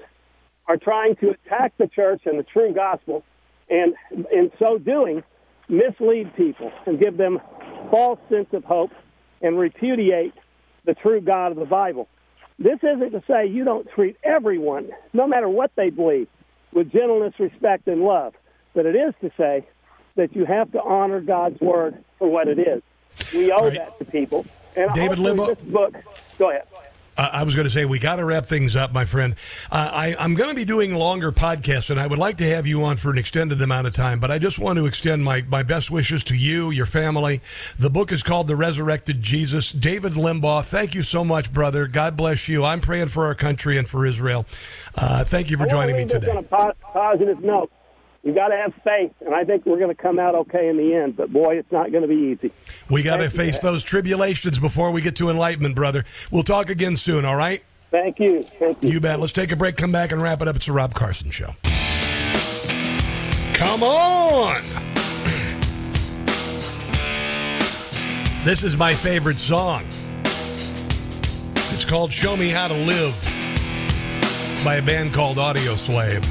are 0.67 0.77
trying 0.77 1.15
to 1.17 1.31
attack 1.31 1.73
the 1.77 1.87
church 1.87 2.21
and 2.25 2.37
the 2.37 2.43
true 2.43 2.73
gospel, 2.73 3.23
and 3.69 3.95
in 4.31 4.51
so 4.59 4.77
doing, 4.77 5.23
mislead 5.71 6.35
people 6.35 6.71
and 6.85 6.99
give 6.99 7.17
them 7.17 7.39
false 7.89 8.19
sense 8.29 8.47
of 8.53 8.63
hope 8.63 8.91
and 9.41 9.57
repudiate 9.57 10.33
the 10.85 10.93
true 10.93 11.21
God 11.21 11.51
of 11.51 11.57
the 11.57 11.65
Bible. 11.65 12.07
This 12.59 12.79
isn't 12.83 13.11
to 13.11 13.23
say 13.27 13.47
you 13.47 13.63
don't 13.63 13.89
treat 13.89 14.17
everyone, 14.23 14.91
no 15.13 15.25
matter 15.25 15.49
what 15.49 15.71
they 15.75 15.89
believe, 15.89 16.27
with 16.71 16.91
gentleness, 16.91 17.33
respect, 17.39 17.87
and 17.87 18.01
love, 18.03 18.33
but 18.73 18.85
it 18.85 18.95
is 18.95 19.13
to 19.21 19.31
say 19.35 19.65
that 20.15 20.35
you 20.35 20.45
have 20.45 20.71
to 20.73 20.81
honor 20.81 21.21
God's 21.21 21.59
word 21.59 22.03
for 22.19 22.29
what 22.29 22.47
it 22.47 22.59
is. 22.59 22.83
We 23.33 23.51
owe 23.51 23.65
right. 23.65 23.73
that 23.73 23.97
to 23.99 24.05
people. 24.05 24.45
And 24.75 24.93
David 24.93 25.17
this 25.19 25.59
book. 25.61 25.95
Go 26.37 26.49
ahead. 26.49 26.63
Uh, 27.21 27.29
I 27.33 27.43
was 27.43 27.55
going 27.55 27.65
to 27.65 27.69
say 27.69 27.85
we 27.85 27.99
got 27.99 28.15
to 28.15 28.25
wrap 28.25 28.47
things 28.47 28.75
up, 28.75 28.93
my 28.93 29.05
friend. 29.05 29.35
Uh, 29.71 29.91
I, 29.93 30.15
I'm 30.17 30.33
going 30.33 30.49
to 30.49 30.55
be 30.55 30.65
doing 30.65 30.95
longer 30.95 31.31
podcasts, 31.31 31.91
and 31.91 31.99
I 31.99 32.07
would 32.07 32.17
like 32.17 32.37
to 32.37 32.45
have 32.45 32.65
you 32.65 32.83
on 32.83 32.97
for 32.97 33.11
an 33.11 33.19
extended 33.19 33.61
amount 33.61 33.85
of 33.85 33.93
time. 33.93 34.19
But 34.19 34.31
I 34.31 34.39
just 34.39 34.57
want 34.57 34.77
to 34.77 34.87
extend 34.87 35.23
my 35.23 35.43
my 35.43 35.61
best 35.61 35.91
wishes 35.91 36.23
to 36.25 36.35
you, 36.35 36.71
your 36.71 36.87
family. 36.87 37.41
The 37.77 37.91
book 37.91 38.11
is 38.11 38.23
called 38.23 38.47
The 38.47 38.55
Resurrected 38.55 39.21
Jesus. 39.21 39.71
David 39.71 40.13
Limbaugh, 40.13 40.65
thank 40.65 40.95
you 40.95 41.03
so 41.03 41.23
much, 41.23 41.53
brother. 41.53 41.85
God 41.85 42.17
bless 42.17 42.49
you. 42.49 42.65
I'm 42.65 42.81
praying 42.81 43.09
for 43.09 43.27
our 43.27 43.35
country 43.35 43.77
and 43.77 43.87
for 43.87 44.03
Israel. 44.07 44.47
Uh, 44.95 45.23
thank 45.23 45.51
you 45.51 45.57
for 45.57 45.67
joining 45.67 45.97
me 45.97 46.07
today. 46.07 46.31
On 46.31 46.37
a 46.37 46.43
po- 46.43 46.73
positive 46.91 47.43
note, 47.43 47.71
you 48.23 48.33
got 48.33 48.49
to 48.49 48.55
have 48.55 48.73
faith, 48.83 49.13
and 49.21 49.33
I 49.33 49.43
think 49.43 49.65
we're 49.65 49.79
going 49.79 49.95
to 49.95 50.01
come 50.01 50.19
out 50.19 50.35
okay 50.35 50.69
in 50.69 50.77
the 50.77 50.93
end. 50.93 51.17
But 51.17 51.33
boy, 51.33 51.57
it's 51.57 51.71
not 51.71 51.91
going 51.91 52.03
to 52.03 52.07
be 52.07 52.15
easy. 52.15 52.53
We 52.89 53.03
got 53.03 53.17
to 53.17 53.29
face 53.29 53.59
those 53.59 53.83
tribulations 53.83 54.59
before 54.59 54.91
we 54.91 55.01
get 55.01 55.15
to 55.17 55.29
enlightenment, 55.29 55.75
brother. 55.75 56.05
We'll 56.29 56.43
talk 56.43 56.69
again 56.69 56.95
soon. 56.97 57.25
All 57.25 57.35
right. 57.35 57.63
Thank 57.89 58.19
you. 58.19 58.43
Thank 58.43 58.83
you. 58.83 58.91
You 58.91 58.99
bet. 58.99 59.19
Let's 59.19 59.33
take 59.33 59.51
a 59.51 59.55
break, 59.55 59.75
come 59.75 59.91
back, 59.91 60.11
and 60.11 60.21
wrap 60.21 60.41
it 60.41 60.47
up. 60.47 60.55
It's 60.55 60.65
the 60.65 60.71
Rob 60.71 60.93
Carson 60.93 61.31
Show. 61.31 61.55
Come 63.53 63.83
on. 63.83 64.63
This 68.43 68.63
is 68.63 68.75
my 68.75 68.95
favorite 68.95 69.37
song. 69.37 69.85
It's 71.73 71.85
called 71.85 72.11
Show 72.11 72.35
Me 72.35 72.49
How 72.49 72.67
to 72.69 72.73
Live 72.73 73.13
by 74.65 74.77
a 74.77 74.81
band 74.81 75.13
called 75.13 75.37
Audioslave, 75.37 76.25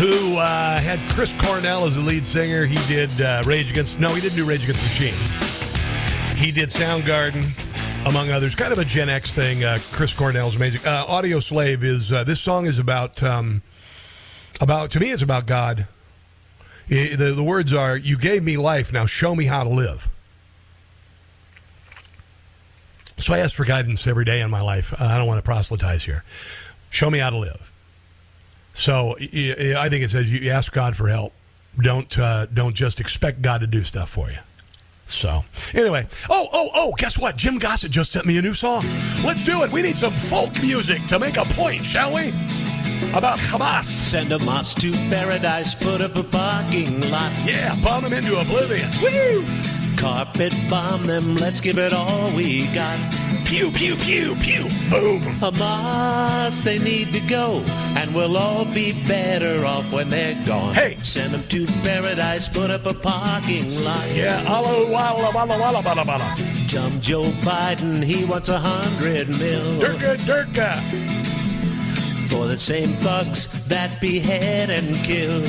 who 0.00 0.38
uh, 0.38 0.78
had 0.78 0.98
Chris 1.10 1.34
Cornell 1.34 1.84
as 1.84 1.94
the 1.94 2.00
lead 2.00 2.26
singer. 2.26 2.64
He 2.64 2.76
did 2.88 3.10
uh, 3.20 3.42
Rage 3.44 3.70
Against, 3.70 4.00
no, 4.00 4.08
he 4.14 4.22
didn't 4.22 4.36
do 4.36 4.46
Rage 4.48 4.64
Against 4.64 4.80
the 4.80 5.04
Machine. 5.04 6.36
He 6.38 6.50
did 6.50 6.70
Soundgarden, 6.70 7.44
among 8.08 8.30
others. 8.30 8.54
Kind 8.54 8.72
of 8.72 8.78
a 8.78 8.84
Gen 8.86 9.10
X 9.10 9.34
thing. 9.34 9.62
Uh, 9.62 9.76
Chris 9.92 10.14
Cornell's 10.14 10.56
amazing. 10.56 10.80
Uh, 10.86 11.04
Audioslave 11.04 11.82
is, 11.82 12.12
uh, 12.12 12.24
this 12.24 12.40
song 12.40 12.64
is 12.64 12.78
about, 12.78 13.22
um, 13.22 13.60
about, 14.62 14.90
to 14.92 15.00
me, 15.00 15.10
it's 15.10 15.20
about 15.20 15.44
God. 15.44 15.86
I- 16.90 17.14
the, 17.14 17.34
the 17.36 17.44
words 17.44 17.74
are, 17.74 17.94
You 17.94 18.16
gave 18.16 18.42
me 18.42 18.56
life, 18.56 18.94
now 18.94 19.04
show 19.04 19.36
me 19.36 19.44
how 19.44 19.64
to 19.64 19.70
live. 19.70 20.08
So 23.18 23.34
I 23.34 23.40
ask 23.40 23.54
for 23.54 23.66
guidance 23.66 24.06
every 24.06 24.24
day 24.24 24.40
in 24.40 24.50
my 24.50 24.62
life. 24.62 24.94
Uh, 24.98 25.04
I 25.04 25.18
don't 25.18 25.26
want 25.26 25.40
to 25.40 25.44
proselytize 25.44 26.04
here. 26.04 26.24
Show 26.88 27.10
me 27.10 27.18
how 27.18 27.28
to 27.28 27.36
live. 27.36 27.69
So 28.72 29.16
I 29.18 29.88
think 29.88 30.04
it 30.04 30.10
says 30.10 30.30
you 30.30 30.50
ask 30.50 30.72
God 30.72 30.96
for 30.96 31.08
help. 31.08 31.32
Don't 31.80 32.18
uh, 32.18 32.46
don't 32.46 32.74
just 32.74 33.00
expect 33.00 33.42
God 33.42 33.60
to 33.60 33.66
do 33.66 33.82
stuff 33.82 34.08
for 34.10 34.30
you. 34.30 34.38
So 35.06 35.44
anyway, 35.74 36.06
oh 36.28 36.48
oh 36.52 36.70
oh, 36.74 36.92
guess 36.96 37.18
what? 37.18 37.36
Jim 37.36 37.58
Gossett 37.58 37.90
just 37.90 38.12
sent 38.12 38.26
me 38.26 38.38
a 38.38 38.42
new 38.42 38.54
song. 38.54 38.82
Let's 39.24 39.44
do 39.44 39.62
it. 39.62 39.72
We 39.72 39.82
need 39.82 39.96
some 39.96 40.12
folk 40.12 40.50
music 40.62 41.04
to 41.08 41.18
make 41.18 41.36
a 41.36 41.44
point, 41.54 41.82
shall 41.82 42.14
we? 42.14 42.28
About 43.16 43.38
Hamas. 43.38 43.84
Send 43.84 44.30
Hamas 44.30 44.74
to 44.80 44.92
paradise, 45.14 45.74
put 45.74 46.00
up 46.00 46.14
a 46.16 46.22
parking 46.22 47.00
lot. 47.10 47.32
Yeah, 47.44 47.74
bomb 47.82 48.04
them 48.04 48.12
into 48.12 48.38
oblivion. 48.38 48.88
Woo! 49.02 49.44
Carpet 49.96 50.54
bomb 50.70 51.02
them, 51.04 51.34
let's 51.36 51.60
give 51.60 51.78
it 51.78 51.92
all 51.92 52.34
we 52.34 52.66
got. 52.74 53.29
Pew, 53.50 53.68
pew, 53.72 53.96
pew, 53.96 54.36
pew. 54.36 54.62
Boom. 54.90 55.20
Hamas, 55.42 56.62
they 56.62 56.78
need 56.78 57.12
to 57.12 57.18
go, 57.28 57.60
and 57.96 58.14
we'll 58.14 58.36
all 58.36 58.64
be 58.66 58.92
better 59.08 59.66
off 59.66 59.92
when 59.92 60.08
they're 60.08 60.36
gone. 60.46 60.72
Hey! 60.72 60.94
Send 61.02 61.32
them 61.32 61.42
to 61.48 61.66
paradise, 61.82 62.48
put 62.48 62.70
up 62.70 62.86
a 62.86 62.94
parking 62.94 63.64
lot. 63.84 64.08
Yeah, 64.14 64.40
alla, 64.46 64.92
walla, 64.92 65.32
walla, 65.34 65.58
walla, 65.58 65.82
walla, 65.84 66.04
walla. 66.06 66.34
Jump 66.68 67.02
Joe 67.02 67.24
Biden, 67.42 68.04
he 68.04 68.24
wants 68.24 68.50
a 68.50 68.60
hundred 68.60 69.26
mil. 69.30 69.80
Durka, 69.80 70.14
durka. 70.28 70.72
For 72.30 72.46
the 72.46 72.56
same 72.56 72.90
thugs 73.02 73.48
that 73.66 74.00
behead 74.00 74.70
and 74.70 74.86
kill. 75.02 75.42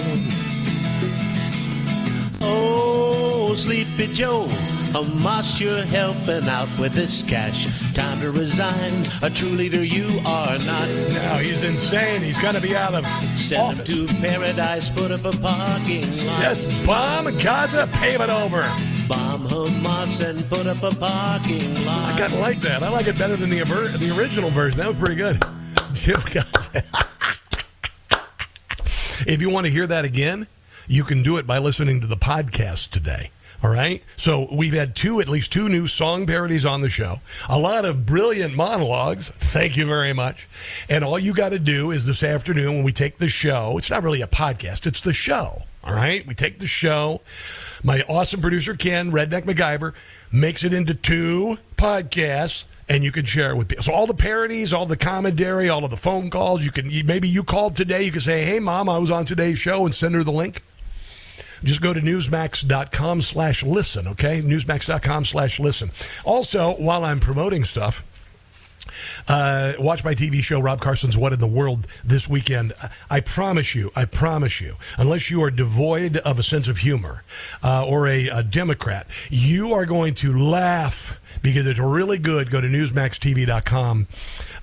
Oh, 2.42 3.54
Sleepy 3.56 4.08
Joe, 4.08 4.48
Hamas, 4.92 5.62
you're 5.62 5.86
helping 5.86 6.50
out 6.50 6.68
with 6.78 6.94
this 6.94 7.24
cash. 7.24 7.66
Time 7.94 8.20
to 8.20 8.32
resign. 8.32 8.92
A 9.22 9.30
true 9.30 9.50
leader 9.50 9.84
you 9.84 10.06
are 10.26 10.52
not. 10.52 10.88
No, 11.16 11.40
he's 11.40 11.64
insane. 11.64 12.20
He's 12.22 12.42
going 12.42 12.56
to 12.56 12.62
be 12.62 12.76
out 12.76 12.94
of 12.94 13.06
Send 13.06 13.78
him 13.78 13.86
to 13.86 14.14
paradise, 14.22 14.90
put 14.90 15.12
up 15.12 15.22
a 15.22 15.32
parking 15.38 16.02
lot. 16.28 16.42
Yes, 16.44 16.86
bomb 16.86 17.26
Gaza, 17.42 17.88
pave 18.00 18.20
it 18.20 18.30
over. 18.30 18.62
Bomb 19.08 19.48
Hamas 19.48 20.24
and 20.28 20.44
put 20.50 20.68
up 20.68 20.84
a 20.84 20.94
parking 20.94 21.74
lot. 21.86 22.14
I 22.14 22.16
kind 22.20 22.34
of 22.34 22.40
like 22.40 22.58
that. 22.58 22.84
I 22.84 22.90
like 22.90 23.08
it 23.08 23.18
better 23.18 23.38
than 23.38 23.50
the 23.50 23.60
aver- 23.62 23.98
the 23.98 24.14
original 24.20 24.50
version. 24.50 24.78
That 24.80 24.90
was 24.90 24.98
pretty 24.98 25.16
good. 25.16 25.42
Jim 25.94 26.20
Gaza. 26.32 26.84
if 29.26 29.42
you 29.42 29.50
want 29.50 29.66
to 29.68 29.72
hear 29.72 29.88
that 29.88 30.04
again, 30.04 30.48
you 30.88 31.06
can 31.06 31.24
do 31.24 31.38
it 31.38 31.48
by 31.48 31.60
listening 31.60 32.02
to 32.02 32.08
the 32.08 32.18
podcast 32.18 32.90
today. 32.90 33.32
All 33.64 33.70
right. 33.70 34.04
So 34.18 34.48
we've 34.52 34.74
had 34.74 34.96
two, 34.96 35.22
at 35.22 35.30
least 35.30 35.52
two 35.52 35.70
new 35.70 35.88
song 35.88 36.26
parodies 36.26 36.66
on 36.66 36.82
the 36.82 36.90
show. 36.90 37.22
A 37.48 37.60
lot 37.60 37.86
of 37.86 38.08
brilliant 38.08 38.56
monologues. 38.56 39.30
Thank 39.30 39.78
you 39.78 39.86
very 39.86 40.14
much. 40.14 40.48
And 40.90 41.04
all 41.04 41.20
you 41.20 41.34
got 41.34 41.50
to 41.50 41.60
do 41.60 41.92
is 41.92 42.08
this 42.08 42.24
afternoon 42.24 42.76
when 42.76 42.84
we 42.84 42.92
take 42.92 43.20
the 43.20 43.30
show, 43.30 43.78
it's 43.78 43.92
not 43.92 44.02
really 44.02 44.22
a 44.22 44.28
podcast, 44.28 44.88
it's 44.88 45.02
the 45.02 45.14
show. 45.14 45.64
All 45.84 45.94
right. 45.94 46.26
We 46.26 46.34
take 46.34 46.60
the 46.60 46.68
show. 46.68 47.22
My 47.84 48.04
awesome 48.08 48.42
producer, 48.42 48.76
Ken, 48.76 49.12
Redneck 49.12 49.44
MacGyver, 49.44 49.94
makes 50.32 50.64
it 50.64 50.74
into 50.74 50.94
two 50.94 51.58
podcasts. 51.76 52.66
And 52.90 53.06
you 53.06 53.12
can 53.12 53.26
share 53.26 53.52
it 53.52 53.56
with 53.56 53.70
people. 53.70 53.84
So 53.84 53.94
all 53.94 54.06
the 54.06 54.14
parodies, 54.14 54.74
all 54.74 54.86
the 54.86 54.98
commentary, 54.98 55.70
all 55.70 55.86
of 55.86 55.92
the 55.92 55.98
phone 55.98 56.30
calls. 56.30 56.66
You 56.66 56.72
can 56.72 56.88
maybe 57.06 57.30
you 57.30 57.42
called 57.44 57.76
today. 57.76 58.04
You 58.04 58.12
can 58.12 58.20
say, 58.20 58.44
"Hey, 58.44 58.60
mom, 58.60 58.90
I 58.90 58.98
was 58.98 59.10
on 59.10 59.24
today's 59.24 59.58
show," 59.58 59.86
and 59.86 59.96
send 59.96 60.14
her 60.14 60.26
the 60.26 60.32
link 60.32 60.62
just 61.64 61.82
go 61.82 61.94
to 61.94 62.02
newsmax.com 62.02 63.22
slash 63.22 63.64
listen 63.64 64.08
okay 64.08 64.42
newsmax.com 64.42 65.26
slash 65.26 65.60
listen 65.60 65.92
also 66.26 66.74
while 66.76 67.04
i'm 67.04 67.20
promoting 67.20 67.64
stuff 67.64 68.04
uh, 69.28 69.74
watch 69.80 70.04
my 70.04 70.14
TV 70.14 70.42
show, 70.42 70.60
Rob 70.60 70.82
Carson's 70.82 71.18
What 71.18 71.34
in 71.34 71.40
the 71.40 71.48
World, 71.48 71.88
this 72.04 72.28
weekend. 72.28 72.74
I 73.10 73.20
promise 73.22 73.76
you, 73.76 73.92
I 73.96 74.06
promise 74.06 74.62
you, 74.62 74.76
unless 74.98 75.30
you 75.30 75.44
are 75.44 75.52
devoid 75.52 76.18
of 76.18 76.40
a 76.40 76.44
sense 76.44 76.68
of 76.68 76.80
humor 76.80 77.24
uh, 77.64 77.86
or 77.86 78.08
a, 78.08 78.28
a 78.28 78.44
Democrat, 78.44 79.08
you 79.30 79.74
are 79.74 79.86
going 79.86 80.14
to 80.16 80.38
laugh 80.38 81.20
because 81.42 81.68
it's 81.68 81.80
really 81.80 82.18
good. 82.18 82.52
Go 82.52 82.62
to 82.62 82.68
NewsMaxTV.com 82.68 84.08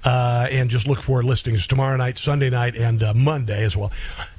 uh, 0.04 0.48
and 0.50 0.70
just 0.70 0.86
look 0.86 1.00
for 1.00 1.22
listings 1.22 1.66
tomorrow 1.66 1.96
night, 1.96 2.18
Sunday 2.18 2.50
night, 2.50 2.76
and 2.76 3.02
uh, 3.02 3.14
Monday 3.14 3.64
as 3.64 3.76
well. 3.76 3.92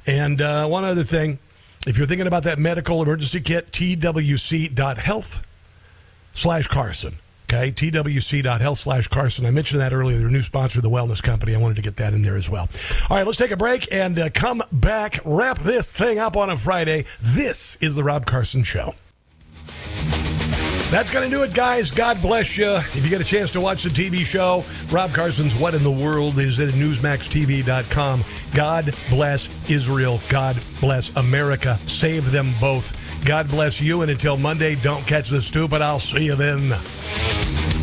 And 0.06 0.40
uh, 0.40 0.66
one 0.66 0.84
other 0.84 1.04
thing 1.04 1.38
if 1.86 1.98
you're 1.98 2.06
thinking 2.06 2.26
about 2.26 2.44
that 2.44 2.58
medical 2.58 3.02
emergency 3.02 3.40
kit, 3.40 3.70
twc.health 3.72 5.42
slash 6.34 6.66
Carson. 6.66 7.18
Okay, 7.52 7.72
twc.health 7.72 8.78
slash 8.78 9.08
Carson. 9.08 9.44
I 9.44 9.50
mentioned 9.50 9.80
that 9.80 9.92
earlier. 9.92 10.18
Their 10.18 10.30
new 10.30 10.42
sponsor, 10.42 10.80
the 10.80 10.90
Wellness 10.90 11.20
Company. 11.20 11.52
I 11.52 11.58
wanted 11.58 11.76
to 11.76 11.82
get 11.82 11.96
that 11.96 12.12
in 12.12 12.22
there 12.22 12.36
as 12.36 12.48
well. 12.48 12.68
All 13.08 13.16
right, 13.16 13.26
let's 13.26 13.38
take 13.38 13.50
a 13.50 13.56
break 13.56 13.92
and 13.92 14.16
uh, 14.18 14.30
come 14.32 14.62
back. 14.70 15.18
Wrap 15.24 15.58
this 15.58 15.92
thing 15.92 16.20
up 16.20 16.36
on 16.36 16.48
a 16.48 16.56
Friday. 16.56 17.06
This 17.20 17.76
is 17.80 17.96
the 17.96 18.04
Rob 18.04 18.24
Carson 18.24 18.62
Show. 18.62 18.94
That's 20.90 21.08
going 21.08 21.30
to 21.30 21.34
do 21.34 21.44
it, 21.44 21.54
guys. 21.54 21.92
God 21.92 22.20
bless 22.20 22.58
you. 22.58 22.74
If 22.74 23.04
you 23.04 23.10
get 23.10 23.20
a 23.20 23.24
chance 23.24 23.52
to 23.52 23.60
watch 23.60 23.84
the 23.84 23.90
TV 23.90 24.26
show, 24.26 24.64
Rob 24.92 25.12
Carson's 25.12 25.54
What 25.54 25.74
in 25.74 25.84
the 25.84 25.90
World 25.90 26.40
is 26.40 26.58
at 26.58 26.70
NewsMaxTV.com. 26.70 28.24
God 28.56 28.92
bless 29.08 29.70
Israel. 29.70 30.20
God 30.28 30.60
bless 30.80 31.14
America. 31.14 31.76
Save 31.86 32.32
them 32.32 32.52
both. 32.60 33.24
God 33.24 33.48
bless 33.48 33.80
you. 33.80 34.02
And 34.02 34.10
until 34.10 34.36
Monday, 34.36 34.74
don't 34.74 35.06
catch 35.06 35.28
the 35.28 35.40
stupid. 35.40 35.80
I'll 35.80 36.00
see 36.00 36.24
you 36.24 36.34
then. 36.34 37.79